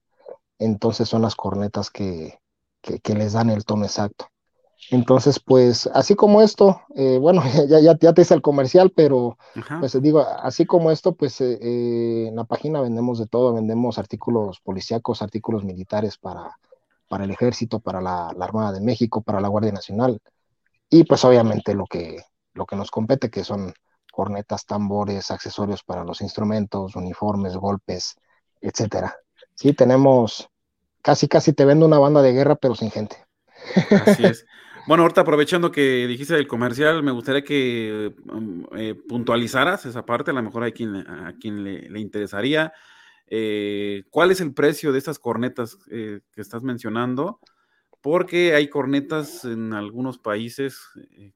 Entonces 0.58 1.08
son 1.08 1.22
las 1.22 1.36
cornetas 1.36 1.90
que, 1.90 2.40
que 2.82 3.14
les 3.14 3.32
dan 3.32 3.50
el 3.50 3.64
tono 3.64 3.84
exacto. 3.84 4.26
Entonces, 4.90 5.38
pues, 5.40 5.88
así 5.92 6.14
como 6.14 6.40
esto, 6.40 6.82
eh, 6.94 7.18
bueno, 7.18 7.42
ya, 7.68 7.80
ya, 7.80 7.98
ya, 7.98 8.12
te 8.12 8.22
hice 8.22 8.34
el 8.34 8.42
comercial, 8.42 8.92
pero, 8.94 9.36
pues 9.80 10.00
digo, 10.00 10.20
así 10.20 10.64
como 10.66 10.90
esto, 10.90 11.14
pues 11.14 11.40
eh, 11.40 11.58
eh, 11.60 12.26
en 12.28 12.36
la 12.36 12.44
página 12.44 12.80
vendemos 12.80 13.18
de 13.18 13.26
todo, 13.26 13.52
vendemos 13.52 13.98
artículos 13.98 14.60
policíacos, 14.60 15.20
artículos 15.20 15.64
militares 15.64 16.16
para, 16.16 16.58
para 17.08 17.24
el 17.24 17.30
ejército, 17.30 17.80
para 17.80 18.00
la, 18.00 18.28
Armada 18.28 18.72
de 18.72 18.80
México, 18.80 19.20
para 19.20 19.40
la 19.40 19.48
Guardia 19.48 19.72
Nacional, 19.72 20.20
y 20.88 21.04
pues 21.04 21.24
obviamente 21.24 21.74
lo 21.74 21.84
que, 21.86 22.22
lo 22.54 22.64
que 22.64 22.76
nos 22.76 22.90
compete, 22.90 23.30
que 23.30 23.44
son 23.44 23.74
cornetas, 24.10 24.64
tambores, 24.64 25.30
accesorios 25.30 25.82
para 25.84 26.02
los 26.02 26.22
instrumentos, 26.22 26.96
uniformes, 26.96 27.56
golpes, 27.56 28.16
etcétera. 28.60 29.14
Sí, 29.54 29.74
tenemos, 29.74 30.48
casi, 31.02 31.28
casi 31.28 31.52
te 31.52 31.64
vendo 31.64 31.84
una 31.84 31.98
banda 31.98 32.22
de 32.22 32.32
guerra, 32.32 32.56
pero 32.56 32.74
sin 32.74 32.90
gente. 32.90 33.16
Así 34.06 34.24
es. 34.24 34.44
Bueno, 34.88 35.02
ahorita 35.02 35.20
aprovechando 35.20 35.70
que 35.70 36.06
dijiste 36.06 36.32
del 36.32 36.48
comercial, 36.48 37.02
me 37.02 37.10
gustaría 37.10 37.44
que 37.44 38.14
um, 38.32 38.64
eh, 38.74 38.94
puntualizaras 38.94 39.84
esa 39.84 40.06
parte, 40.06 40.30
a 40.30 40.34
lo 40.34 40.42
mejor 40.42 40.62
hay 40.62 40.72
quien, 40.72 40.96
a 40.96 41.34
quien 41.38 41.62
le, 41.62 42.00
interesaría. 42.00 42.72
Eh, 43.26 44.04
¿Cuál 44.08 44.30
es 44.30 44.40
el 44.40 44.54
precio 44.54 44.90
de 44.90 44.96
estas 44.96 45.18
cornetas 45.18 45.76
eh, 45.90 46.20
que 46.32 46.40
estás 46.40 46.62
mencionando? 46.62 47.38
Porque 48.00 48.54
hay 48.54 48.68
cornetas 48.70 49.44
en 49.44 49.74
algunos 49.74 50.16
países 50.16 50.80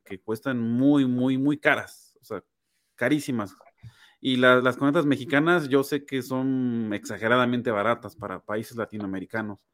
que 0.03 0.19
cuestan 0.19 0.59
muy, 0.59 1.05
muy, 1.05 1.37
muy 1.37 1.59
caras, 1.59 2.17
o 2.23 2.25
sea, 2.25 2.43
carísimas. 2.95 3.55
Y 4.19 4.37
las 4.37 4.79
cornetas 4.79 5.05
mexicanas 5.05 5.69
yo 5.69 5.85
sé 5.85 6.07
que 6.07 6.23
son 6.23 6.91
exageradamente 6.95 7.71
baratas 7.71 8.17
para 8.17 8.43
países 8.43 8.79
latinoamericanos. 8.79 9.67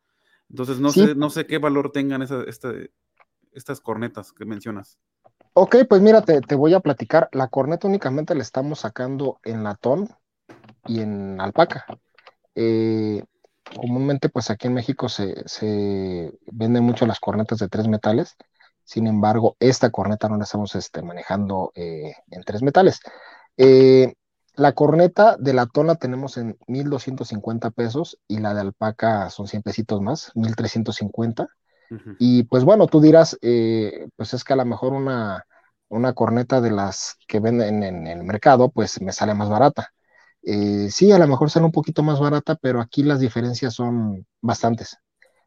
Entonces 0.50 0.80
no, 0.80 0.90
sé, 0.90 1.14
no 1.14 1.30
sé 1.30 1.46
qué 1.46 1.58
valor 1.58 1.92
tengan 1.92 2.22
esa, 2.22 2.42
esta, 2.42 2.72
estas 3.58 3.80
cornetas 3.80 4.32
que 4.32 4.44
mencionas? 4.44 4.98
Ok, 5.52 5.76
pues 5.88 6.00
mira, 6.00 6.22
te, 6.22 6.54
voy 6.54 6.74
a 6.74 6.80
platicar. 6.80 7.28
La 7.32 7.48
corneta 7.48 7.88
únicamente 7.88 8.34
la 8.34 8.42
estamos 8.42 8.80
sacando 8.80 9.40
en 9.42 9.64
latón 9.64 10.08
y 10.86 11.00
en 11.00 11.40
alpaca. 11.40 11.84
Eh, 12.54 13.24
comúnmente, 13.76 14.28
pues 14.28 14.50
aquí 14.50 14.68
en 14.68 14.74
México 14.74 15.08
se, 15.08 15.42
se, 15.46 16.32
venden 16.52 16.84
mucho 16.84 17.06
las 17.06 17.20
cornetas 17.20 17.58
de 17.58 17.68
tres 17.68 17.88
metales. 17.88 18.36
Sin 18.84 19.06
embargo, 19.06 19.56
esta 19.60 19.90
corneta 19.90 20.28
no 20.28 20.38
la 20.38 20.44
estamos 20.44 20.74
este, 20.74 21.02
manejando 21.02 21.72
eh, 21.74 22.14
en 22.30 22.42
tres 22.44 22.62
metales. 22.62 23.00
Eh, 23.56 24.14
la 24.54 24.72
corneta 24.72 25.36
de 25.38 25.52
latón 25.52 25.88
la 25.88 25.96
tenemos 25.96 26.36
en 26.36 26.56
1.250 26.66 27.70
pesos 27.72 28.18
y 28.26 28.38
la 28.38 28.54
de 28.54 28.60
alpaca 28.60 29.28
son 29.30 29.46
100 29.46 29.62
pesitos 29.62 30.00
más, 30.00 30.32
1.350. 30.34 31.48
Y 32.18 32.44
pues 32.44 32.64
bueno, 32.64 32.86
tú 32.86 33.00
dirás, 33.00 33.38
eh, 33.42 34.08
pues 34.16 34.34
es 34.34 34.44
que 34.44 34.52
a 34.52 34.56
lo 34.56 34.64
mejor 34.64 34.92
una, 34.92 35.44
una 35.88 36.12
corneta 36.14 36.60
de 36.60 36.70
las 36.70 37.16
que 37.28 37.40
venden 37.40 37.82
en, 37.82 38.06
en 38.06 38.06
el 38.06 38.24
mercado, 38.24 38.70
pues 38.70 39.00
me 39.00 39.12
sale 39.12 39.34
más 39.34 39.48
barata. 39.48 39.92
Eh, 40.42 40.88
sí, 40.90 41.12
a 41.12 41.18
lo 41.18 41.26
mejor 41.28 41.50
sale 41.50 41.66
un 41.66 41.72
poquito 41.72 42.02
más 42.02 42.20
barata, 42.20 42.56
pero 42.56 42.80
aquí 42.80 43.02
las 43.02 43.20
diferencias 43.20 43.74
son 43.74 44.26
bastantes, 44.40 44.96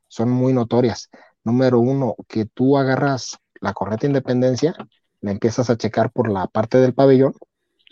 son 0.07 0.29
muy 0.29 0.53
notorias. 0.53 1.09
Número 1.43 1.79
uno, 1.79 2.15
que 2.27 2.45
tú 2.45 2.77
agarras 2.77 3.37
la 3.61 3.73
corneta 3.73 4.05
Independencia, 4.07 4.75
la 5.21 5.31
empiezas 5.31 5.69
a 5.69 5.77
checar 5.77 6.11
por 6.11 6.29
la 6.29 6.47
parte 6.47 6.77
del 6.77 6.93
pabellón, 6.93 7.33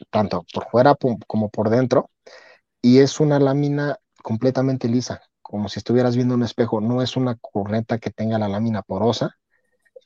tanto 0.10 0.46
por 0.54 0.70
fuera 0.70 0.96
como 1.28 1.50
por 1.50 1.70
dentro, 1.70 2.10
y 2.82 3.00
es 3.00 3.20
una 3.20 3.40
lámina 3.40 3.98
completamente 4.24 4.88
lisa, 4.88 5.22
como 5.50 5.68
si 5.68 5.80
estuvieras 5.80 6.16
viendo 6.16 6.36
un 6.36 6.44
espejo, 6.44 6.80
no 6.80 7.02
es 7.02 7.18
una 7.18 7.36
corneta 7.36 7.98
que 7.98 8.12
tenga 8.12 8.38
la 8.38 8.48
lámina 8.48 8.84
porosa, 8.84 9.36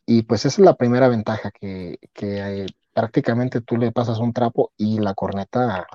y 0.05 0.23
pues 0.23 0.45
esa 0.45 0.61
es 0.61 0.65
la 0.65 0.75
primera 0.75 1.09
ventaja, 1.09 1.51
que, 1.51 1.99
que 2.13 2.63
eh, 2.63 2.67
prácticamente 2.93 3.59
tú 3.59 3.75
le 3.75 3.91
pasas 3.91 4.19
un 4.19 4.31
trapo 4.31 4.71
y 4.77 4.99
la 4.99 5.13
corneta 5.15 5.85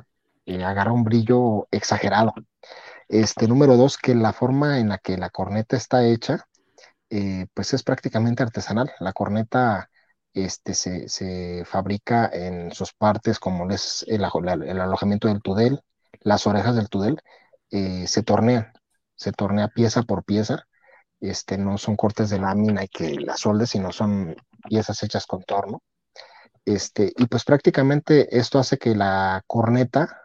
eh, 0.44 0.62
agarra 0.64 0.92
un 0.92 1.04
brillo 1.04 1.66
exagerado. 1.70 2.34
Este, 3.08 3.48
número 3.48 3.76
dos, 3.78 3.96
que 3.96 4.14
la 4.14 4.34
forma 4.34 4.80
en 4.80 4.90
la 4.90 4.98
que 4.98 5.16
la 5.16 5.30
corneta 5.30 5.76
está 5.78 6.04
hecha, 6.06 6.44
eh, 7.08 7.46
pues 7.54 7.72
es 7.72 7.82
prácticamente 7.82 8.42
artesanal. 8.42 8.90
La 9.00 9.14
corneta 9.14 9.90
este, 10.34 10.74
se, 10.74 11.08
se, 11.08 11.64
fabrica 11.64 12.30
en 12.32 12.72
sus 12.72 12.92
partes, 12.92 13.38
como 13.38 13.70
es 13.70 14.04
el, 14.08 14.24
alojamiento 14.24 15.28
del 15.28 15.40
tudel, 15.40 15.80
las 16.20 16.46
orejas 16.46 16.76
del 16.76 16.90
tudel, 16.90 17.18
eh, 17.70 18.06
se 18.06 18.22
tornean, 18.22 18.72
se 19.18 19.32
tornea 19.32 19.68
pieza 19.68 20.02
por 20.04 20.24
pieza. 20.24 20.66
Este, 21.20 21.58
no 21.58 21.78
son 21.78 21.96
cortes 21.96 22.30
de 22.30 22.38
lámina 22.38 22.84
y 22.84 22.88
que 22.88 23.14
la 23.20 23.36
solde, 23.36 23.66
sino 23.66 23.92
son 23.92 24.36
piezas 24.68 25.02
hechas 25.02 25.26
con 25.26 25.42
torno. 25.42 25.82
Este, 26.64 27.12
y 27.16 27.26
pues 27.26 27.44
prácticamente 27.44 28.38
esto 28.38 28.58
hace 28.58 28.78
que 28.78 28.94
la 28.94 29.42
corneta 29.46 30.22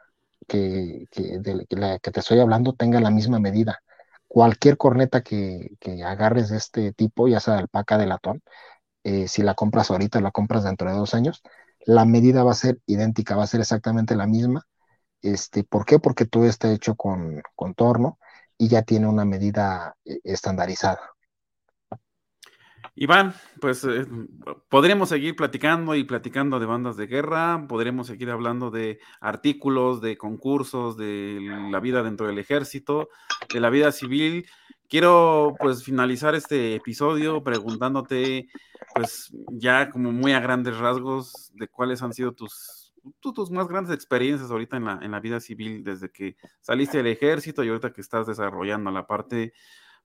que, 0.47 1.07
que, 1.11 1.39
de 1.39 1.65
la 1.69 1.99
que 1.99 2.11
te 2.11 2.19
estoy 2.19 2.39
hablando 2.39 2.73
tenga 2.73 2.99
la 3.01 3.09
misma 3.11 3.39
medida. 3.39 3.79
Cualquier 4.27 4.77
corneta 4.77 5.21
que, 5.21 5.71
que 5.79 6.03
agarres 6.03 6.49
de 6.49 6.57
este 6.57 6.93
tipo, 6.93 7.27
ya 7.27 7.39
sea 7.39 7.55
de 7.55 7.61
alpaca 7.61 7.97
de 7.97 8.07
latón, 8.07 8.41
eh, 9.03 9.27
si 9.27 9.43
la 9.43 9.55
compras 9.55 9.91
ahorita, 9.91 10.21
la 10.21 10.31
compras 10.31 10.63
dentro 10.63 10.89
de 10.91 10.97
dos 10.97 11.13
años, 11.15 11.41
la 11.85 12.05
medida 12.05 12.43
va 12.43 12.51
a 12.51 12.55
ser 12.55 12.79
idéntica, 12.85 13.35
va 13.35 13.43
a 13.43 13.47
ser 13.47 13.61
exactamente 13.61 14.15
la 14.15 14.27
misma. 14.27 14.67
Este, 15.21 15.63
¿Por 15.63 15.85
qué? 15.85 15.99
Porque 15.99 16.25
todo 16.25 16.45
está 16.45 16.71
hecho 16.71 16.95
con, 16.95 17.41
con 17.55 17.73
torno 17.75 18.19
y 18.57 18.67
ya 18.67 18.83
tiene 18.83 19.07
una 19.07 19.25
medida 19.25 19.95
eh, 20.05 20.19
estandarizada. 20.23 21.13
Iván, 22.95 23.33
pues 23.59 23.83
eh, 23.85 24.05
podremos 24.69 25.09
seguir 25.09 25.35
platicando 25.35 25.95
y 25.95 26.03
platicando 26.03 26.59
de 26.59 26.67
bandas 26.67 26.95
de 26.95 27.07
guerra, 27.07 27.65
podremos 27.67 28.05
seguir 28.05 28.29
hablando 28.29 28.69
de 28.69 28.99
artículos, 29.19 29.99
de 29.99 30.15
concursos, 30.15 30.95
de 30.95 31.39
la 31.71 31.79
vida 31.79 32.03
dentro 32.03 32.27
del 32.27 32.37
ejército, 32.37 33.09
de 33.51 33.59
la 33.59 33.71
vida 33.71 33.91
civil. 33.91 34.45
Quiero 34.87 35.55
pues 35.59 35.83
finalizar 35.83 36.35
este 36.35 36.75
episodio 36.75 37.43
preguntándote 37.43 38.47
pues 38.93 39.31
ya 39.51 39.89
como 39.89 40.11
muy 40.11 40.33
a 40.33 40.39
grandes 40.39 40.77
rasgos 40.77 41.51
de 41.55 41.67
cuáles 41.67 42.03
han 42.03 42.13
sido 42.13 42.33
tus, 42.33 42.82
tus 43.19 43.51
más 43.51 43.67
grandes 43.67 43.93
experiencias 43.93 44.51
ahorita 44.51 44.77
en 44.77 44.85
la, 44.85 44.99
en 45.01 45.11
la 45.11 45.19
vida 45.19 45.39
civil 45.39 45.83
desde 45.83 46.11
que 46.11 46.35
saliste 46.61 46.97
del 46.97 47.07
ejército 47.07 47.63
y 47.63 47.69
ahorita 47.69 47.93
que 47.93 48.01
estás 48.01 48.27
desarrollando 48.27 48.91
la 48.91 49.07
parte 49.07 49.53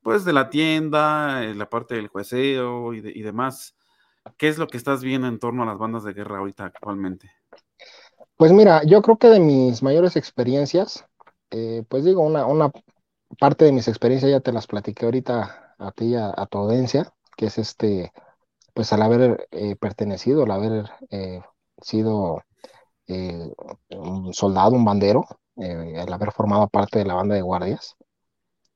pues 0.03 0.25
de 0.25 0.33
la 0.33 0.51
tienda, 0.51 1.45
eh, 1.45 1.55
la 1.55 1.69
parte 1.69 1.97
del 1.97 2.09
jueceo 2.09 2.95
y, 2.95 3.23
demás. 3.23 3.77
¿Qué 4.37 4.49
es 4.49 4.59
lo 4.59 4.67
que 4.67 4.77
estás 4.77 5.03
viendo 5.03 5.27
en 5.27 5.39
torno 5.39 5.63
a 5.63 5.67
las 5.67 5.79
bandas 5.79 6.05
de 6.05 6.13
guerra 6.13 6.39
ahorita 6.39 6.67
actualmente? 6.67 7.31
Pues 8.37 8.53
mira, 8.53 8.83
yo 8.85 9.03
creo 9.03 9.17
que 9.17 9.29
de 9.29 9.41
mis 9.41 9.83
mayores 9.83 10.17
experiencias, 10.17 11.05
eh, 11.51 11.83
pues 11.89 12.05
digo, 12.05 12.23
una, 12.23 12.47
una, 12.47 12.71
parte 13.41 13.65
de 13.65 13.73
mis 13.73 13.89
experiencias 13.89 14.31
ya 14.31 14.41
te 14.41 14.53
las 14.53 14.67
platiqué 14.67 15.05
ahorita 15.05 15.75
a 15.79 15.93
ti, 15.93 16.15
a, 16.15 16.33
a 16.37 16.47
tu 16.47 16.59
audiencia, 16.59 17.13
que 17.37 17.47
es 17.47 17.59
este, 17.59 18.13
pues 18.79 18.93
al 18.93 19.03
haber 19.03 19.49
eh, 19.51 19.75
pertenecido, 19.75 20.45
al 20.45 20.53
haber 20.53 20.89
eh, 21.11 21.41
sido 21.83 22.45
un 23.09 24.35
soldado, 24.35 24.73
un 24.73 24.85
bandero, 24.85 25.27
al 25.57 26.13
haber 26.13 26.33
formado 26.33 26.69
parte 26.69 26.99
de 26.99 27.05
la 27.05 27.15
banda 27.15 27.35
de 27.35 27.43
guardias, 27.43 27.97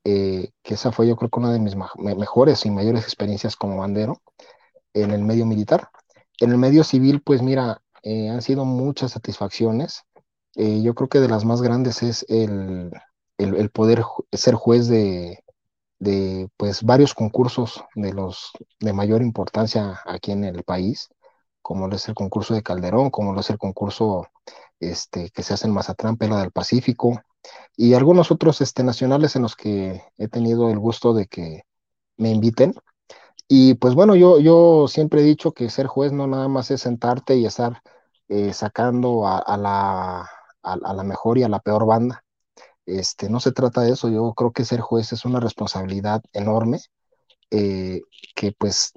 eh, 0.05 0.51
que 0.63 0.75
esa 0.75 0.91
fue 0.91 1.07
yo 1.07 1.17
creo 1.17 1.31
una 1.37 1.53
de 1.53 1.61
mis 1.61 1.77
mejores 1.97 2.67
y 2.67 2.71
mayores 2.71 3.05
experiencias 3.05 3.55
como 3.57 3.79
bandero 3.79 4.21
en 4.95 5.13
el 5.13 5.23
medio 5.23 5.47
militar. 5.47 5.89
En 6.41 6.51
el 6.51 6.59
medio 6.59 6.83
civil, 6.83 7.23
pues 7.23 7.41
mira, 7.43 7.83
eh, 8.03 8.29
han 8.29 8.43
sido 8.43 8.65
muchas 8.65 9.13
satisfacciones. 9.13 10.03
Eh, 10.57 10.83
yo 10.83 10.95
creo 10.95 11.09
que 11.09 11.21
de 11.21 11.29
las 11.29 11.45
más 11.45 11.63
grandes 11.63 12.03
es 12.03 12.27
el, 12.29 12.91
el, 13.39 13.55
el 13.55 13.71
poder 13.71 14.03
ser 14.33 14.55
juez 14.55 14.89
de, 14.89 15.45
de, 15.99 16.49
pues 16.57 16.83
varios 16.83 17.15
concursos 17.15 17.85
de 17.95 18.13
los 18.13 18.51
de 18.81 18.93
mayor 18.93 19.23
importancia 19.23 20.01
aquí 20.05 20.33
en 20.33 20.45
el 20.45 20.65
país, 20.65 21.09
como 21.63 21.89
lo 21.89 21.97
es 21.97 22.09
el 22.09 22.15
concurso 22.15 22.55
de 22.55 22.63
Calderón, 22.63 23.11
como 23.11 23.33
lo 23.33 23.41
es 23.41 23.51
el 23.51 23.59
concurso 23.59 24.29
este, 24.81 25.31
que 25.31 25.43
se 25.43 25.55
hace 25.55 25.67
en 25.67 25.73
Mazatlán, 25.75 26.17
Pela 26.17 26.41
del 26.41 26.53
Pacífico, 26.53 27.23
y 27.77 27.95
algunos 27.95 28.31
otros 28.31 28.61
este, 28.61 28.85
nacionales 28.85 29.37
en 29.37 29.43
los 29.43 29.57
que 29.57 30.03
he 30.19 30.29
tenido 30.29 30.71
el 30.71 30.79
gusto 30.79 31.15
de 31.15 31.27
que 31.27 31.63
me 32.17 32.31
inviten. 32.31 32.75
Y 33.49 33.75
pues 33.75 33.95
bueno, 33.95 34.15
yo, 34.17 34.41
yo 34.41 34.89
siempre 34.89 35.21
he 35.21 35.25
dicho 35.25 35.53
que 35.53 35.71
ser 35.71 35.87
juez 35.87 36.13
no 36.13 36.27
nada 36.27 36.49
más 36.49 36.71
es 36.71 36.83
sentarte 36.83 37.37
y 37.37 37.47
estar 37.47 37.83
eh, 38.29 38.53
sacando 38.53 39.27
a, 39.27 39.57
la, 39.57 40.21
a, 40.63 40.73
a, 40.73 40.95
la 40.95 41.03
mejor 41.03 41.39
y 41.39 41.43
a 41.43 41.49
la 41.49 41.61
peor 41.61 41.87
banda. 41.87 42.25
Este, 42.87 43.29
no 43.29 43.41
se 43.41 43.53
trata 43.53 43.83
de 43.83 43.93
eso, 43.93 44.09
yo 44.09 44.33
creo 44.35 44.53
que 44.53 44.65
ser 44.65 44.81
juez 44.81 45.13
es 45.13 45.25
una 45.25 45.41
responsabilidad 45.41 46.23
enorme, 46.33 46.81
eh, 47.51 48.01
que 48.35 48.53
pues 48.53 48.93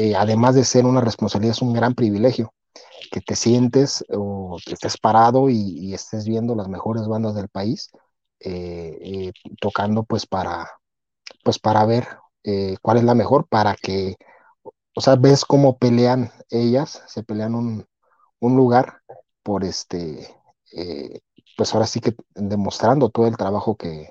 eh, 0.00 0.14
además 0.14 0.54
de 0.54 0.62
ser 0.62 0.86
una 0.86 1.00
responsabilidad 1.00 1.56
es 1.56 1.62
un 1.62 1.72
gran 1.72 1.92
privilegio 1.96 2.54
que 3.10 3.20
te 3.20 3.34
sientes 3.34 4.04
o 4.10 4.56
que 4.64 4.74
estés 4.74 4.96
parado 4.96 5.50
y, 5.50 5.56
y, 5.56 5.92
estés 5.92 6.24
viendo 6.24 6.54
las 6.54 6.68
mejores 6.68 7.08
bandas 7.08 7.34
del 7.34 7.48
país 7.48 7.90
eh, 8.38 8.96
eh, 9.02 9.32
tocando 9.60 10.04
pues 10.04 10.24
para 10.24 10.70
pues 11.42 11.58
para 11.58 11.84
ver 11.84 12.06
cuál 12.80 12.98
es 12.98 13.04
la 13.04 13.16
mejor 13.16 13.48
para 13.48 13.74
que 13.74 14.14
o 14.94 15.00
sea 15.00 15.16
ves 15.16 15.44
cómo 15.44 15.78
pelean 15.78 16.30
ellas 16.48 17.02
se 17.08 17.24
pelean 17.24 17.56
un, 17.56 17.84
un 18.38 18.56
lugar 18.56 19.00
por 19.42 19.64
este 19.64 20.28
pues 21.56 21.74
ahora 21.74 21.88
sí 21.88 21.98
que 22.00 22.14
demostrando 22.36 23.10
todo 23.10 23.26
el 23.26 23.36
trabajo 23.36 23.76
que, 23.76 24.10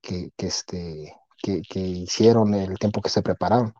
que, 0.00 0.32
este 0.38 1.14
que, 1.42 1.80
hicieron 1.80 2.54
el 2.54 2.78
tiempo 2.78 3.02
que 3.02 3.10
se 3.10 3.20
prepararon 3.20 3.74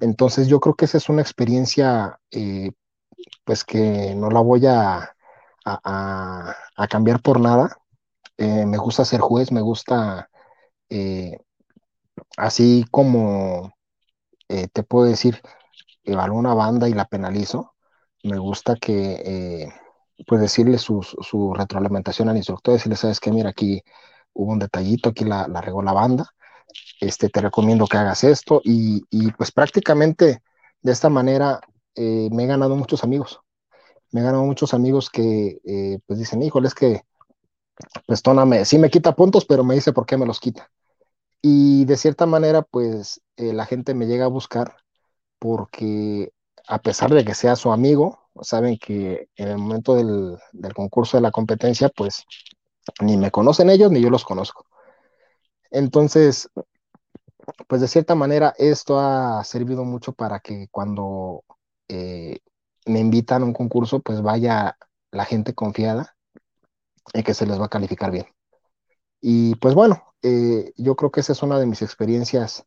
entonces 0.00 0.48
yo 0.48 0.60
creo 0.60 0.74
que 0.74 0.86
esa 0.86 0.98
es 0.98 1.08
una 1.08 1.22
experiencia 1.22 2.18
eh, 2.30 2.72
pues 3.44 3.64
que 3.64 4.14
no 4.16 4.30
la 4.30 4.40
voy 4.40 4.66
a, 4.66 5.10
cambiar 6.90 7.22
por 7.22 7.40
nada. 7.40 7.78
Eh, 8.36 8.66
me 8.66 8.78
gusta 8.78 9.04
ser 9.04 9.20
juez, 9.20 9.52
me 9.52 9.62
gusta, 9.62 10.30
eh, 10.90 11.38
así 12.36 12.84
como 12.90 13.72
te 14.48 14.82
puedo 14.84 15.06
decir, 15.06 15.40
evalúo 16.04 16.38
una 16.38 16.54
banda 16.54 16.88
y 16.88 16.92
la 16.94 17.06
penalizo, 17.06 17.74
me 18.22 18.38
gusta 18.38 18.76
que, 18.76 19.68
pues 20.26 20.40
decirle 20.40 20.78
su, 20.78 21.02
su, 21.02 21.54
retroalimentación 21.54 22.28
al 22.28 22.36
instructor, 22.36 22.74
decirle, 22.74 22.96
sabes 22.96 23.20
que 23.20 23.32
mira, 23.32 23.50
aquí 23.50 23.82
hubo 24.32 24.52
un 24.52 24.58
detallito, 24.60 25.10
aquí 25.10 25.24
la, 25.24 25.48
la 25.48 25.60
regó 25.60 25.82
la 25.82 25.92
banda, 25.92 26.34
este, 27.00 27.28
te 27.28 27.40
recomiendo 27.40 27.86
que 27.86 27.96
hagas 27.96 28.24
esto 28.24 28.60
y, 28.64 29.02
pues 29.32 29.52
prácticamente 29.52 30.42
de 30.82 30.92
esta 30.92 31.08
manera 31.08 31.60
eh, 31.94 32.28
me 32.32 32.44
he 32.44 32.46
ganado 32.46 32.76
muchos 32.76 33.04
amigos. 33.04 33.40
Me 34.10 34.20
he 34.20 34.24
ganado 34.24 34.44
muchos 34.44 34.74
amigos 34.74 35.10
que 35.10 35.60
eh, 35.64 35.98
pues 36.06 36.18
dicen, 36.18 36.42
híjole, 36.42 36.68
es 36.68 36.74
que 36.74 37.02
pues 38.06 38.22
Tona 38.22 38.44
me, 38.44 38.64
sí 38.64 38.78
me 38.78 38.90
quita 38.90 39.14
puntos, 39.14 39.44
pero 39.44 39.64
me 39.64 39.74
dice 39.74 39.92
por 39.92 40.06
qué 40.06 40.16
me 40.16 40.26
los 40.26 40.40
quita. 40.40 40.70
Y 41.42 41.84
de 41.84 41.96
cierta 41.96 42.26
manera, 42.26 42.62
pues 42.62 43.20
eh, 43.36 43.52
la 43.52 43.66
gente 43.66 43.94
me 43.94 44.06
llega 44.06 44.26
a 44.26 44.28
buscar 44.28 44.76
porque 45.38 46.32
a 46.66 46.80
pesar 46.80 47.12
de 47.12 47.24
que 47.24 47.34
sea 47.34 47.56
su 47.56 47.72
amigo, 47.72 48.30
saben 48.40 48.78
que 48.78 49.28
en 49.36 49.48
el 49.48 49.58
momento 49.58 49.94
del 49.94 50.74
concurso 50.74 51.16
de 51.16 51.22
la 51.22 51.30
competencia, 51.30 51.90
pues 51.90 52.24
ni 53.00 53.16
me 53.16 53.30
conocen 53.30 53.70
ellos 53.70 53.90
ni 53.90 54.00
yo 54.00 54.10
los 54.10 54.24
conozco. 54.24 54.64
Entonces, 55.74 56.48
pues 57.66 57.80
de 57.80 57.88
cierta 57.88 58.14
manera 58.14 58.54
esto 58.58 59.00
ha 59.00 59.42
servido 59.42 59.84
mucho 59.84 60.12
para 60.12 60.38
que 60.38 60.68
cuando 60.70 61.42
eh, 61.88 62.38
me 62.86 63.00
invitan 63.00 63.42
a 63.42 63.44
un 63.44 63.52
concurso, 63.52 63.98
pues 63.98 64.22
vaya 64.22 64.76
la 65.10 65.24
gente 65.24 65.52
confiada 65.52 66.14
en 67.12 67.24
que 67.24 67.34
se 67.34 67.44
les 67.44 67.60
va 67.60 67.66
a 67.66 67.70
calificar 67.70 68.12
bien. 68.12 68.26
Y 69.20 69.56
pues 69.56 69.74
bueno, 69.74 70.04
eh, 70.22 70.72
yo 70.76 70.94
creo 70.94 71.10
que 71.10 71.20
esa 71.20 71.32
es 71.32 71.42
una 71.42 71.58
de 71.58 71.66
mis 71.66 71.82
experiencias 71.82 72.64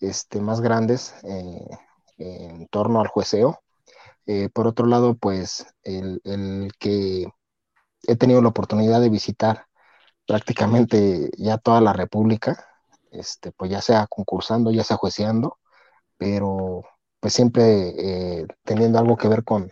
este, 0.00 0.40
más 0.40 0.62
grandes 0.62 1.14
eh, 1.24 1.68
en 2.16 2.68
torno 2.68 3.02
al 3.02 3.08
jueceo. 3.08 3.60
por 4.54 4.66
otro 4.66 4.86
lado, 4.86 5.14
pues 5.14 5.66
el, 5.82 6.22
el 6.24 6.72
que 6.78 7.26
he 8.08 8.16
tenido 8.16 8.40
la 8.40 8.48
oportunidad 8.48 9.02
de 9.02 9.10
visitar 9.10 9.66
prácticamente 10.26 11.30
ya 11.38 11.58
toda 11.58 11.80
la 11.80 11.92
República, 11.92 12.66
este, 13.10 13.52
pues 13.52 13.70
ya 13.70 13.80
sea 13.80 14.06
concursando, 14.08 14.70
ya 14.70 14.84
sea 14.84 14.96
jueceando, 14.96 15.58
pero 16.18 16.82
pues 17.20 17.34
siempre 17.34 17.94
eh, 18.40 18.46
teniendo 18.64 18.98
algo 18.98 19.16
que 19.16 19.28
ver 19.28 19.44
con, 19.44 19.70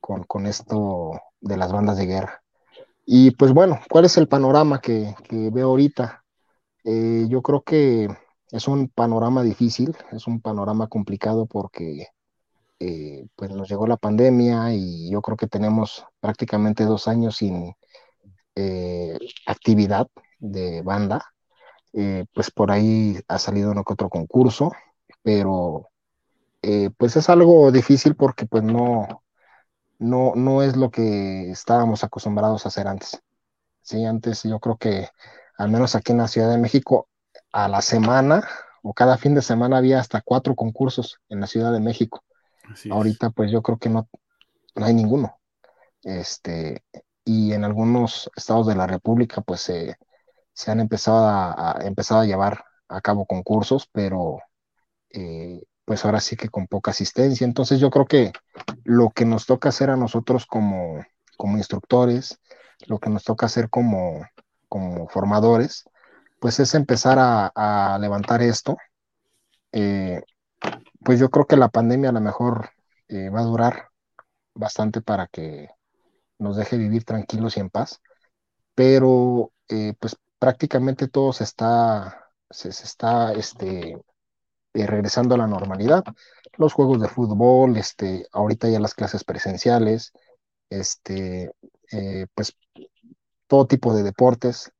con, 0.00 0.46
esto 0.46 1.12
de 1.40 1.56
las 1.56 1.72
bandas 1.72 1.96
de 1.96 2.06
guerra. 2.06 2.42
Y 3.06 3.32
pues 3.32 3.52
bueno, 3.52 3.80
¿cuál 3.90 4.04
es 4.04 4.16
el 4.16 4.28
panorama 4.28 4.80
que, 4.80 5.14
veo 5.30 5.68
ahorita? 5.68 6.24
Eh, 6.84 7.26
yo 7.28 7.42
creo 7.42 7.62
que 7.62 8.08
es 8.50 8.68
un 8.68 8.88
panorama 8.88 9.42
difícil, 9.42 9.96
es 10.12 10.26
un 10.26 10.40
panorama 10.40 10.88
complicado 10.88 11.46
porque 11.46 12.08
eh, 12.80 13.26
pues 13.36 13.50
nos 13.50 13.68
llegó 13.68 13.86
la 13.86 13.96
pandemia 13.96 14.74
y 14.74 15.10
yo 15.10 15.22
creo 15.22 15.36
que 15.36 15.46
tenemos 15.46 16.04
prácticamente 16.20 16.84
dos 16.84 17.08
años 17.08 17.36
sin 17.36 17.74
actividad 19.46 20.08
de 20.38 20.82
banda. 20.82 21.24
Eh, 21.94 22.24
pues 22.32 22.50
por 22.50 22.70
ahí 22.70 23.18
ha 23.28 23.38
salido 23.38 23.70
uno 23.70 23.84
que 23.84 23.92
otro 23.92 24.08
concurso, 24.08 24.72
pero 25.22 25.90
eh, 26.62 26.90
pues 26.96 27.16
es 27.16 27.28
algo 27.28 27.70
difícil 27.70 28.14
porque 28.14 28.46
pues 28.46 28.62
no, 28.62 29.22
no, 29.98 30.32
no 30.34 30.62
es 30.62 30.76
lo 30.76 30.90
que 30.90 31.50
estábamos 31.50 32.02
acostumbrados 32.02 32.64
a 32.64 32.68
hacer 32.68 32.86
antes. 32.88 33.20
Sí, 33.82 34.04
antes 34.04 34.42
yo 34.44 34.58
creo 34.58 34.76
que 34.76 35.08
al 35.58 35.70
menos 35.70 35.94
aquí 35.94 36.12
en 36.12 36.18
la 36.18 36.28
Ciudad 36.28 36.50
de 36.50 36.58
México 36.58 37.08
a 37.52 37.68
la 37.68 37.82
semana 37.82 38.46
o 38.82 38.94
cada 38.94 39.18
fin 39.18 39.34
de 39.34 39.42
semana 39.42 39.76
había 39.76 40.00
hasta 40.00 40.22
cuatro 40.22 40.54
concursos 40.54 41.20
en 41.28 41.40
la 41.40 41.46
Ciudad 41.46 41.72
de 41.72 41.80
México. 41.80 42.24
Ahorita 42.90 43.30
pues 43.30 43.50
yo 43.50 43.60
creo 43.60 43.76
que 43.78 43.90
no, 43.90 44.08
no 44.74 44.86
hay 44.86 44.94
ninguno. 44.94 45.38
Este, 46.02 46.84
y 47.24 47.52
en 47.52 47.64
algunos 47.64 48.30
estados 48.36 48.66
de 48.66 48.74
la 48.76 48.86
República 48.86 49.42
pues 49.42 49.60
se 49.62 49.96
se 50.54 50.70
han 50.70 50.80
empezado 50.80 51.28
a, 51.28 51.78
empezado 51.82 52.20
a 52.20 52.26
llevar 52.26 52.64
a 52.88 53.00
cabo 53.00 53.26
concursos, 53.26 53.88
pero 53.92 54.38
eh, 55.10 55.62
pues 55.84 56.04
ahora 56.04 56.20
sí 56.20 56.36
que 56.36 56.48
con 56.48 56.66
poca 56.66 56.90
asistencia. 56.90 57.44
Entonces 57.44 57.80
yo 57.80 57.90
creo 57.90 58.06
que 58.06 58.32
lo 58.84 59.10
que 59.10 59.24
nos 59.24 59.46
toca 59.46 59.70
hacer 59.70 59.90
a 59.90 59.96
nosotros 59.96 60.46
como, 60.46 61.04
como 61.36 61.56
instructores, 61.56 62.38
lo 62.86 62.98
que 62.98 63.10
nos 63.10 63.24
toca 63.24 63.46
hacer 63.46 63.70
como, 63.70 64.26
como 64.68 65.08
formadores, 65.08 65.84
pues 66.40 66.60
es 66.60 66.74
empezar 66.74 67.18
a, 67.20 67.98
levantar 68.00 68.42
esto. 68.42 68.76
Eh, 69.72 70.22
pues 71.04 71.18
yo 71.18 71.30
creo 71.30 71.46
que 71.46 71.56
la 71.56 71.68
pandemia 71.68 72.10
a 72.10 72.12
lo 72.12 72.20
mejor 72.20 72.70
eh, 73.08 73.30
va 73.30 73.40
a 73.40 73.44
durar 73.44 73.88
bastante 74.54 75.00
para 75.00 75.26
que 75.28 75.68
nos 76.42 76.56
deje 76.56 76.76
vivir 76.76 77.04
tranquilos 77.04 77.56
y 77.56 77.60
en 77.60 77.70
paz, 77.70 78.00
pero 78.74 79.52
pues 79.98 80.16
prácticamente 80.42 81.06
todo 81.06 81.32
se 81.32 81.44
está, 81.44 82.32
se, 82.50 82.70
está 82.70 83.32
este, 83.32 83.96
eh, 84.74 84.86
regresando 84.88 85.36
a 85.36 85.38
la 85.38 85.46
normalidad. 85.46 86.02
Los 86.56 86.72
juegos 86.72 87.00
de 87.00 87.06
fútbol, 87.06 87.76
este, 87.76 88.26
ahorita 88.32 88.68
ya 88.68 88.80
las 88.80 88.94
clases 88.94 89.22
presenciales, 89.22 90.12
este, 90.68 91.52
eh, 91.92 92.26
pues 92.34 92.56
todo 93.46 93.68
tipo 93.68 93.94
de 93.94 94.02
deportes. 94.02 94.72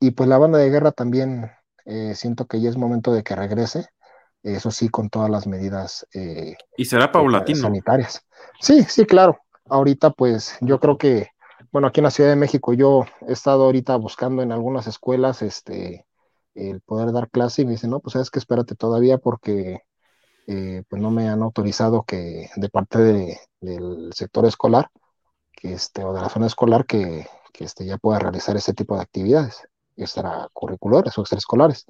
Y 0.00 0.10
pues 0.10 0.28
la 0.28 0.36
banda 0.36 0.58
de 0.58 0.68
guerra 0.68 0.92
también 0.92 1.50
eh, 1.86 2.14
siento 2.14 2.44
que 2.44 2.60
ya 2.60 2.68
es 2.68 2.76
momento 2.76 3.14
de 3.14 3.22
que 3.22 3.36
regrese, 3.36 3.88
eso 4.42 4.70
sí, 4.70 4.90
con 4.90 5.08
todas 5.08 5.30
las 5.30 5.46
medidas. 5.46 6.06
y 6.76 6.84
será 6.84 7.10
paulatino. 7.10 7.60
Sanitarias. 7.60 8.20
Sí, 8.60 8.82
sí, 8.82 9.06
claro. 9.06 9.38
Ahorita 9.68 10.10
pues 10.10 10.56
yo 10.60 10.80
creo 10.80 10.98
que 10.98 11.28
bueno, 11.72 11.88
aquí 11.88 12.00
en 12.00 12.04
la 12.04 12.10
Ciudad 12.10 12.30
de 12.30 12.36
México 12.36 12.72
yo 12.72 13.04
he 13.28 13.32
estado 13.32 13.64
ahorita 13.64 13.96
buscando 13.96 14.42
en 14.42 14.52
algunas 14.52 14.86
escuelas 14.86 15.42
este, 15.42 16.06
el 16.54 16.80
poder 16.80 17.12
dar 17.12 17.30
clase 17.30 17.62
y 17.62 17.64
me 17.66 17.72
dicen, 17.72 17.90
no, 17.90 18.00
pues 18.00 18.14
sabes 18.14 18.30
que 18.30 18.38
espérate 18.38 18.74
todavía 18.74 19.18
porque 19.18 19.82
eh, 20.46 20.84
pues 20.88 21.02
no 21.02 21.10
me 21.10 21.28
han 21.28 21.42
autorizado 21.42 22.04
que 22.04 22.50
de 22.56 22.68
parte 22.68 23.40
del 23.60 24.10
sector 24.14 24.46
escolar 24.46 24.90
que 25.52 25.74
este, 25.74 26.04
o 26.04 26.12
de 26.12 26.20
la 26.20 26.28
zona 26.28 26.46
escolar 26.46 26.86
que, 26.86 27.26
que 27.52 27.64
este, 27.64 27.84
ya 27.86 27.98
pueda 27.98 28.18
realizar 28.20 28.56
ese 28.56 28.74
tipo 28.74 28.96
de 28.96 29.02
actividades, 29.02 29.68
extracurriculares 29.96 31.16
o 31.18 31.22
extraescolares. 31.22 31.86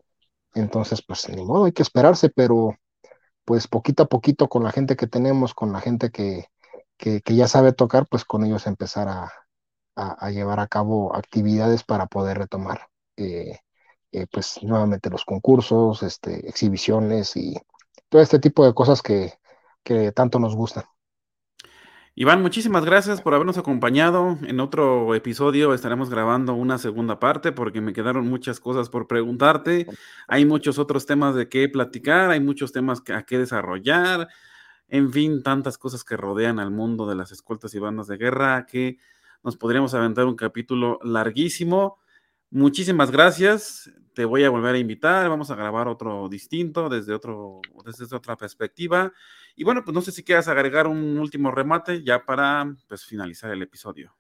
Entonces, 0.55 1.03
pues 1.07 1.29
ni 1.29 1.45
modo, 1.45 1.67
hay 1.67 1.73
que 1.73 1.83
esperarse, 1.83 2.31
pero 2.31 2.77
pues 3.45 3.69
poquito 3.69 4.05
a 4.05 4.07
poquito 4.07 4.49
con 4.49 4.65
la 4.65 4.73
gente 4.73 4.97
que 4.97 5.07
tenemos, 5.07 5.55
con 5.55 5.73
la 5.73 5.81
gente 5.81 6.11
que, 6.11 6.47
que, 6.97 7.23
ya 7.27 7.49
sabe 7.49 7.73
tocar, 7.73 8.07
pues 8.09 8.25
con 8.25 8.45
ellos 8.45 8.67
empezar 8.67 9.09
a, 9.09 9.33
a, 9.97 10.31
llevar 10.31 10.61
a 10.61 10.69
cabo 10.69 11.15
actividades 11.15 11.85
para 11.85 12.07
poder 12.07 12.39
retomar 12.39 12.89
eh, 13.17 13.59
eh, 14.13 14.27
pues 14.31 14.63
nuevamente 14.63 15.11
los 15.11 15.25
concursos, 15.25 16.03
este, 16.03 16.49
exhibiciones 16.49 17.37
y 17.37 17.57
todo 18.09 18.23
este 18.23 18.39
tipo 18.39 18.65
de 18.65 18.75
cosas 18.75 19.03
que, 19.03 19.35
que 19.83 20.13
tanto 20.13 20.39
nos 20.39 20.55
gustan. 20.55 20.85
Iván, 22.19 22.41
muchísimas 22.41 22.83
gracias 22.87 23.21
por 23.21 23.35
habernos 23.35 23.59
acompañado. 23.59 24.39
En 24.47 24.59
otro 24.61 25.15
episodio 25.15 25.75
estaremos 25.75 26.09
grabando 26.09 26.55
una 26.55 26.79
segunda 26.79 27.21
parte 27.21 27.53
porque 27.53 27.83
me 27.83 27.93
quedaron 27.93 28.27
muchas 28.27 28.59
cosas 28.59 28.89
por 28.89 29.07
preguntarte. 29.07 29.87
Hay 30.27 30.47
muchos 30.47 30.79
otros 30.79 31.05
temas 31.05 31.35
de 31.35 31.51
qué 31.51 31.69
platicar, 31.69 32.31
hay 32.31 32.41
muchos 32.41 32.73
temas 32.73 33.03
a 33.15 33.23
qué 33.25 33.37
desarrollar. 33.37 34.29
En 34.89 35.13
fin, 35.13 35.43
tantas 35.43 35.79
cosas 35.79 36.05
que 36.05 36.17
rodean 36.17 36.59
al 36.59 36.71
mundo 36.71 37.07
de 37.07 37.17
las 37.17 37.33
escoltas 37.33 37.75
y 37.75 37.79
bandas 37.79 38.07
de 38.07 38.17
guerra 38.17 38.67
que 38.67 38.99
nos 39.43 39.57
podríamos 39.57 39.95
aventar 39.95 40.27
un 40.27 40.37
capítulo 40.37 40.99
larguísimo. 41.03 41.99
Muchísimas 42.51 43.11
gracias. 43.11 43.91
Te 44.15 44.25
voy 44.25 44.45
a 44.45 44.51
volver 44.51 44.77
a 44.77 44.79
invitar. 44.79 45.29
Vamos 45.29 45.51
a 45.51 45.57
grabar 45.57 45.89
otro 45.89 46.29
distinto 46.29 46.89
desde, 46.89 47.13
otro, 47.13 47.61
desde 47.85 48.15
otra 48.15 48.37
perspectiva. 48.37 49.13
Y 49.57 49.65
bueno, 49.65 49.83
pues 49.85 49.95
no 49.95 50.01
sé 50.01 50.13
si 50.13 50.23
quieras 50.23 50.49
agregar 50.49 50.87
un 50.87 51.19
último 51.19 51.51
remate 51.51 52.05
ya 52.05 52.25
para 52.25 52.73
pues, 52.89 53.05
finalizar 53.05 53.51
el 53.51 53.63
episodio. 53.63 54.15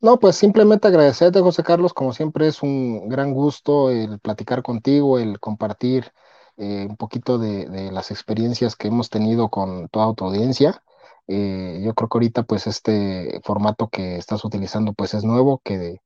No, 0.00 0.18
pues 0.18 0.36
simplemente 0.36 0.88
agradecerte, 0.88 1.40
José 1.40 1.62
Carlos. 1.62 1.94
Como 1.94 2.12
siempre 2.12 2.48
es 2.48 2.62
un 2.62 3.08
gran 3.08 3.32
gusto 3.32 3.90
el 3.90 4.18
platicar 4.18 4.62
contigo, 4.62 5.18
el 5.18 5.40
compartir 5.40 6.12
eh, 6.56 6.86
un 6.88 6.96
poquito 6.96 7.38
de, 7.38 7.90
las 7.92 8.10
experiencias 8.10 8.76
que 8.76 8.88
hemos 8.88 9.10
tenido 9.10 9.48
con 9.50 9.88
toda 9.88 10.14
tu 10.14 10.24
audiencia. 10.24 10.82
Eh, 11.26 11.80
yo 11.84 11.94
creo 11.94 12.08
que 12.08 12.16
ahorita 12.18 12.42
pues 12.44 12.66
este 12.66 13.40
formato 13.44 13.88
que 13.88 14.16
estás 14.16 14.44
utilizando 14.44 14.92
pues 14.92 15.14
es 15.14 15.24
nuevo, 15.24 15.60
que 15.64 16.00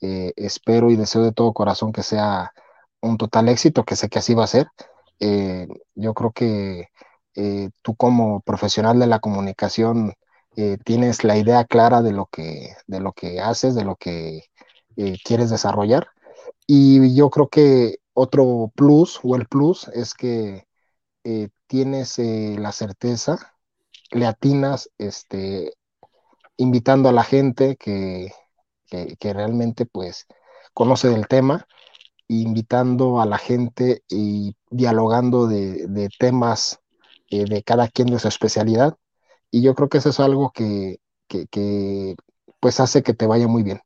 eh, 0.00 0.32
espero 0.36 0.90
y 0.90 0.96
deseo 0.96 1.22
de 1.22 1.32
todo 1.32 1.52
corazón 1.52 1.92
que 1.92 2.02
sea 2.02 2.52
un 3.00 3.16
total 3.18 3.48
éxito, 3.48 3.84
que 3.84 3.96
sé 3.96 4.08
que 4.08 4.18
así 4.18 4.34
va 4.34 4.44
a 4.44 4.46
ser. 4.48 4.68
Yo 5.94 6.14
creo 6.14 6.32
que 6.32 6.88
tú 7.82 7.94
como 7.96 8.40
profesional 8.40 8.98
de 8.98 9.06
la 9.06 9.20
comunicación 9.20 10.14
tienes 10.84 11.24
la 11.24 11.36
idea 11.36 11.64
clara 11.64 12.02
de 12.02 12.12
lo 12.12 12.26
que, 12.26 12.74
de 12.86 13.00
lo 13.00 13.12
que 13.12 13.40
haces, 13.40 13.74
de 13.74 13.84
lo 13.84 13.96
que 13.96 14.44
quieres 15.24 15.50
desarrollar. 15.50 16.08
Y 16.66 17.14
yo 17.14 17.30
creo 17.30 17.48
que 17.48 18.01
otro 18.14 18.72
plus 18.74 19.20
o 19.22 19.36
el 19.36 19.46
plus 19.46 19.88
es 19.88 20.14
que 20.14 20.66
tienes 21.66 22.18
la 22.18 22.72
certeza 22.72 23.52
le 24.12 24.26
atinas 24.26 24.90
este, 24.98 25.72
invitando 26.56 27.08
a 27.08 27.12
la 27.12 27.24
gente 27.24 27.76
que, 27.76 28.32
que, 28.88 29.32
realmente 29.32 29.86
pues 29.86 30.26
conoce 30.74 31.08
del 31.08 31.26
tema, 31.26 31.66
invitando 32.28 33.20
a 33.20 33.26
la 33.26 33.38
gente 33.38 34.02
y 34.08 34.54
dialogando 34.70 35.46
de, 35.46 36.08
temas 36.18 36.80
eh, 37.30 37.44
de 37.46 37.62
cada 37.62 37.88
quien 37.88 38.08
de 38.08 38.18
su 38.18 38.28
especialidad. 38.28 38.96
Y 39.50 39.62
yo 39.62 39.74
creo 39.74 39.88
que 39.88 39.98
eso 39.98 40.10
es 40.10 40.20
algo 40.20 40.50
que, 40.52 41.00
que, 41.28 42.16
pues 42.60 42.80
hace 42.80 43.02
que 43.02 43.14
te 43.14 43.26
vaya 43.26 43.48
muy 43.48 43.62
bien. 43.62 43.80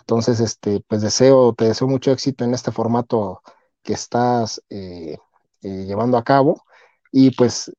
Entonces, 0.00 0.40
este, 0.40 0.80
pues 0.88 1.02
deseo, 1.02 1.52
te 1.54 1.66
deseo 1.66 1.86
mucho 1.88 2.10
éxito 2.12 2.44
en 2.44 2.54
este 2.54 2.72
formato 2.72 3.42
que 3.82 3.92
estás 3.92 4.62
eh, 4.70 5.16
eh, 5.62 5.84
llevando 5.86 6.16
a 6.16 6.24
cabo 6.24 6.64
y 7.12 7.30
pues 7.32 7.72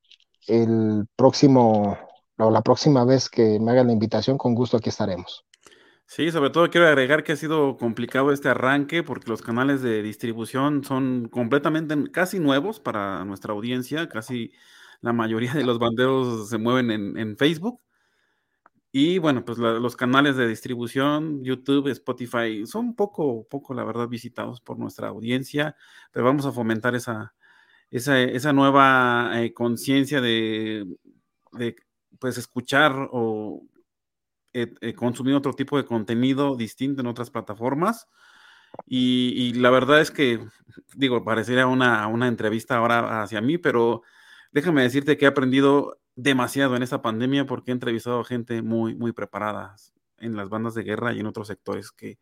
el 0.47 1.05
próximo 1.15 1.97
la 2.37 2.61
próxima 2.61 3.03
vez 3.03 3.29
que 3.29 3.59
me 3.59 3.71
hagan 3.71 3.87
la 3.87 3.93
invitación, 3.93 4.37
con 4.37 4.55
gusto 4.55 4.77
aquí 4.77 4.87
estaremos. 4.87 5.45
Sí, 6.05 6.31
sobre 6.31 6.49
todo 6.49 6.69
quiero 6.69 6.87
agregar 6.87 7.23
que 7.23 7.33
ha 7.33 7.35
sido 7.35 7.77
complicado 7.77 8.31
este 8.31 8.49
arranque 8.49 9.03
porque 9.03 9.29
los 9.29 9.41
canales 9.41 9.81
de 9.81 10.01
distribución 10.01 10.83
son 10.83 11.27
completamente 11.27 11.95
casi 12.11 12.39
nuevos 12.39 12.79
para 12.79 13.23
nuestra 13.25 13.53
audiencia, 13.53 14.09
casi 14.09 14.51
la 15.01 15.13
mayoría 15.13 15.53
de 15.53 15.63
los 15.63 15.77
banderos 15.77 16.49
se 16.49 16.57
mueven 16.57 16.89
en, 17.17 17.37
Facebook. 17.37 17.79
Y 18.91 19.19
bueno, 19.19 19.45
pues 19.45 19.59
los 19.59 19.95
canales 19.95 20.35
de 20.35 20.47
distribución, 20.47 21.43
YouTube, 21.43 21.89
Spotify, 21.89 22.65
son 22.65 22.95
poco, 22.95 23.47
poco, 23.47 23.73
la 23.75 23.83
verdad, 23.83 24.07
visitados 24.07 24.61
por 24.61 24.79
nuestra 24.79 25.09
audiencia, 25.09 25.75
pero 26.11 26.25
vamos 26.25 26.45
a 26.47 26.51
fomentar 26.51 26.95
esa, 26.95 27.35
esa, 27.91 28.53
nueva 28.53 29.31
eh, 29.35 29.53
conciencia 29.53 30.21
de, 30.21 30.87
pues, 32.19 32.37
escuchar 32.39 33.09
o 33.11 33.61
eh, 34.53 34.73
eh, 34.81 34.93
consumir 34.93 35.35
otro 35.35 35.53
tipo 35.53 35.77
de 35.77 35.85
contenido 35.85 36.55
distinto 36.55 37.01
en 37.01 37.07
otras 37.07 37.29
plataformas. 37.29 38.07
Y, 38.87 39.53
la 39.53 39.69
verdad 39.69 40.01
es 40.01 40.11
que, 40.11 40.39
digo, 40.95 41.23
parecería 41.23 41.67
una, 41.67 42.07
una, 42.07 42.27
entrevista 42.27 42.77
ahora 42.77 43.23
hacia 43.23 43.41
mí, 43.41 43.57
pero 43.57 44.03
déjame 44.51 44.83
decirte 44.83 45.17
que 45.17 45.25
he 45.25 45.27
aprendido 45.27 45.99
demasiado 46.15 46.75
en 46.75 46.83
esta 46.83 47.01
pandemia 47.01 47.45
porque 47.45 47.71
he 47.71 47.73
entrevistado 47.73 48.19
a 48.19 48.25
gente 48.25 48.61
muy, 48.61 48.95
muy 48.95 49.11
preparada 49.11 49.75
en 50.17 50.35
las 50.35 50.49
bandas 50.49 50.73
de 50.73 50.83
guerra 50.83 51.13
y 51.13 51.19
en 51.19 51.27
otros 51.27 51.47
sectores 51.47 51.91
que 51.91 52.19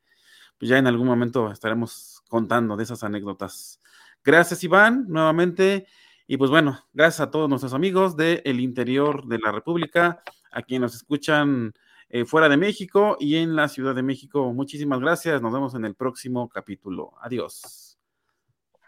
pues, 0.57 0.69
ya 0.69 0.77
en 0.77 0.87
algún 0.87 1.07
momento 1.07 1.51
estaremos 1.51 2.21
contando 2.29 2.77
de 2.77 2.83
esas 2.83 3.03
anécdotas. 3.03 3.81
Gracias, 4.23 4.63
Iván, 4.63 5.05
nuevamente. 5.07 5.87
Y 6.27 6.37
pues 6.37 6.51
bueno, 6.51 6.79
gracias 6.93 7.21
a 7.21 7.31
todos 7.31 7.49
nuestros 7.49 7.73
amigos 7.73 8.17
del 8.17 8.59
interior 8.59 9.25
de 9.27 9.39
la 9.39 9.51
República, 9.51 10.21
a 10.51 10.61
quienes 10.61 10.81
nos 10.81 10.95
escuchan 10.95 11.73
eh, 12.09 12.25
fuera 12.25 12.49
de 12.49 12.57
México 12.57 13.17
y 13.19 13.37
en 13.37 13.55
la 13.55 13.69
Ciudad 13.69 13.95
de 13.95 14.03
México. 14.03 14.51
Muchísimas 14.53 14.99
gracias. 14.99 15.41
Nos 15.41 15.53
vemos 15.53 15.73
en 15.75 15.85
el 15.85 15.95
próximo 15.95 16.49
capítulo. 16.49 17.13
Adiós. 17.21 17.97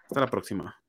Hasta 0.10 0.20
la 0.20 0.28
próxima. 0.28 0.89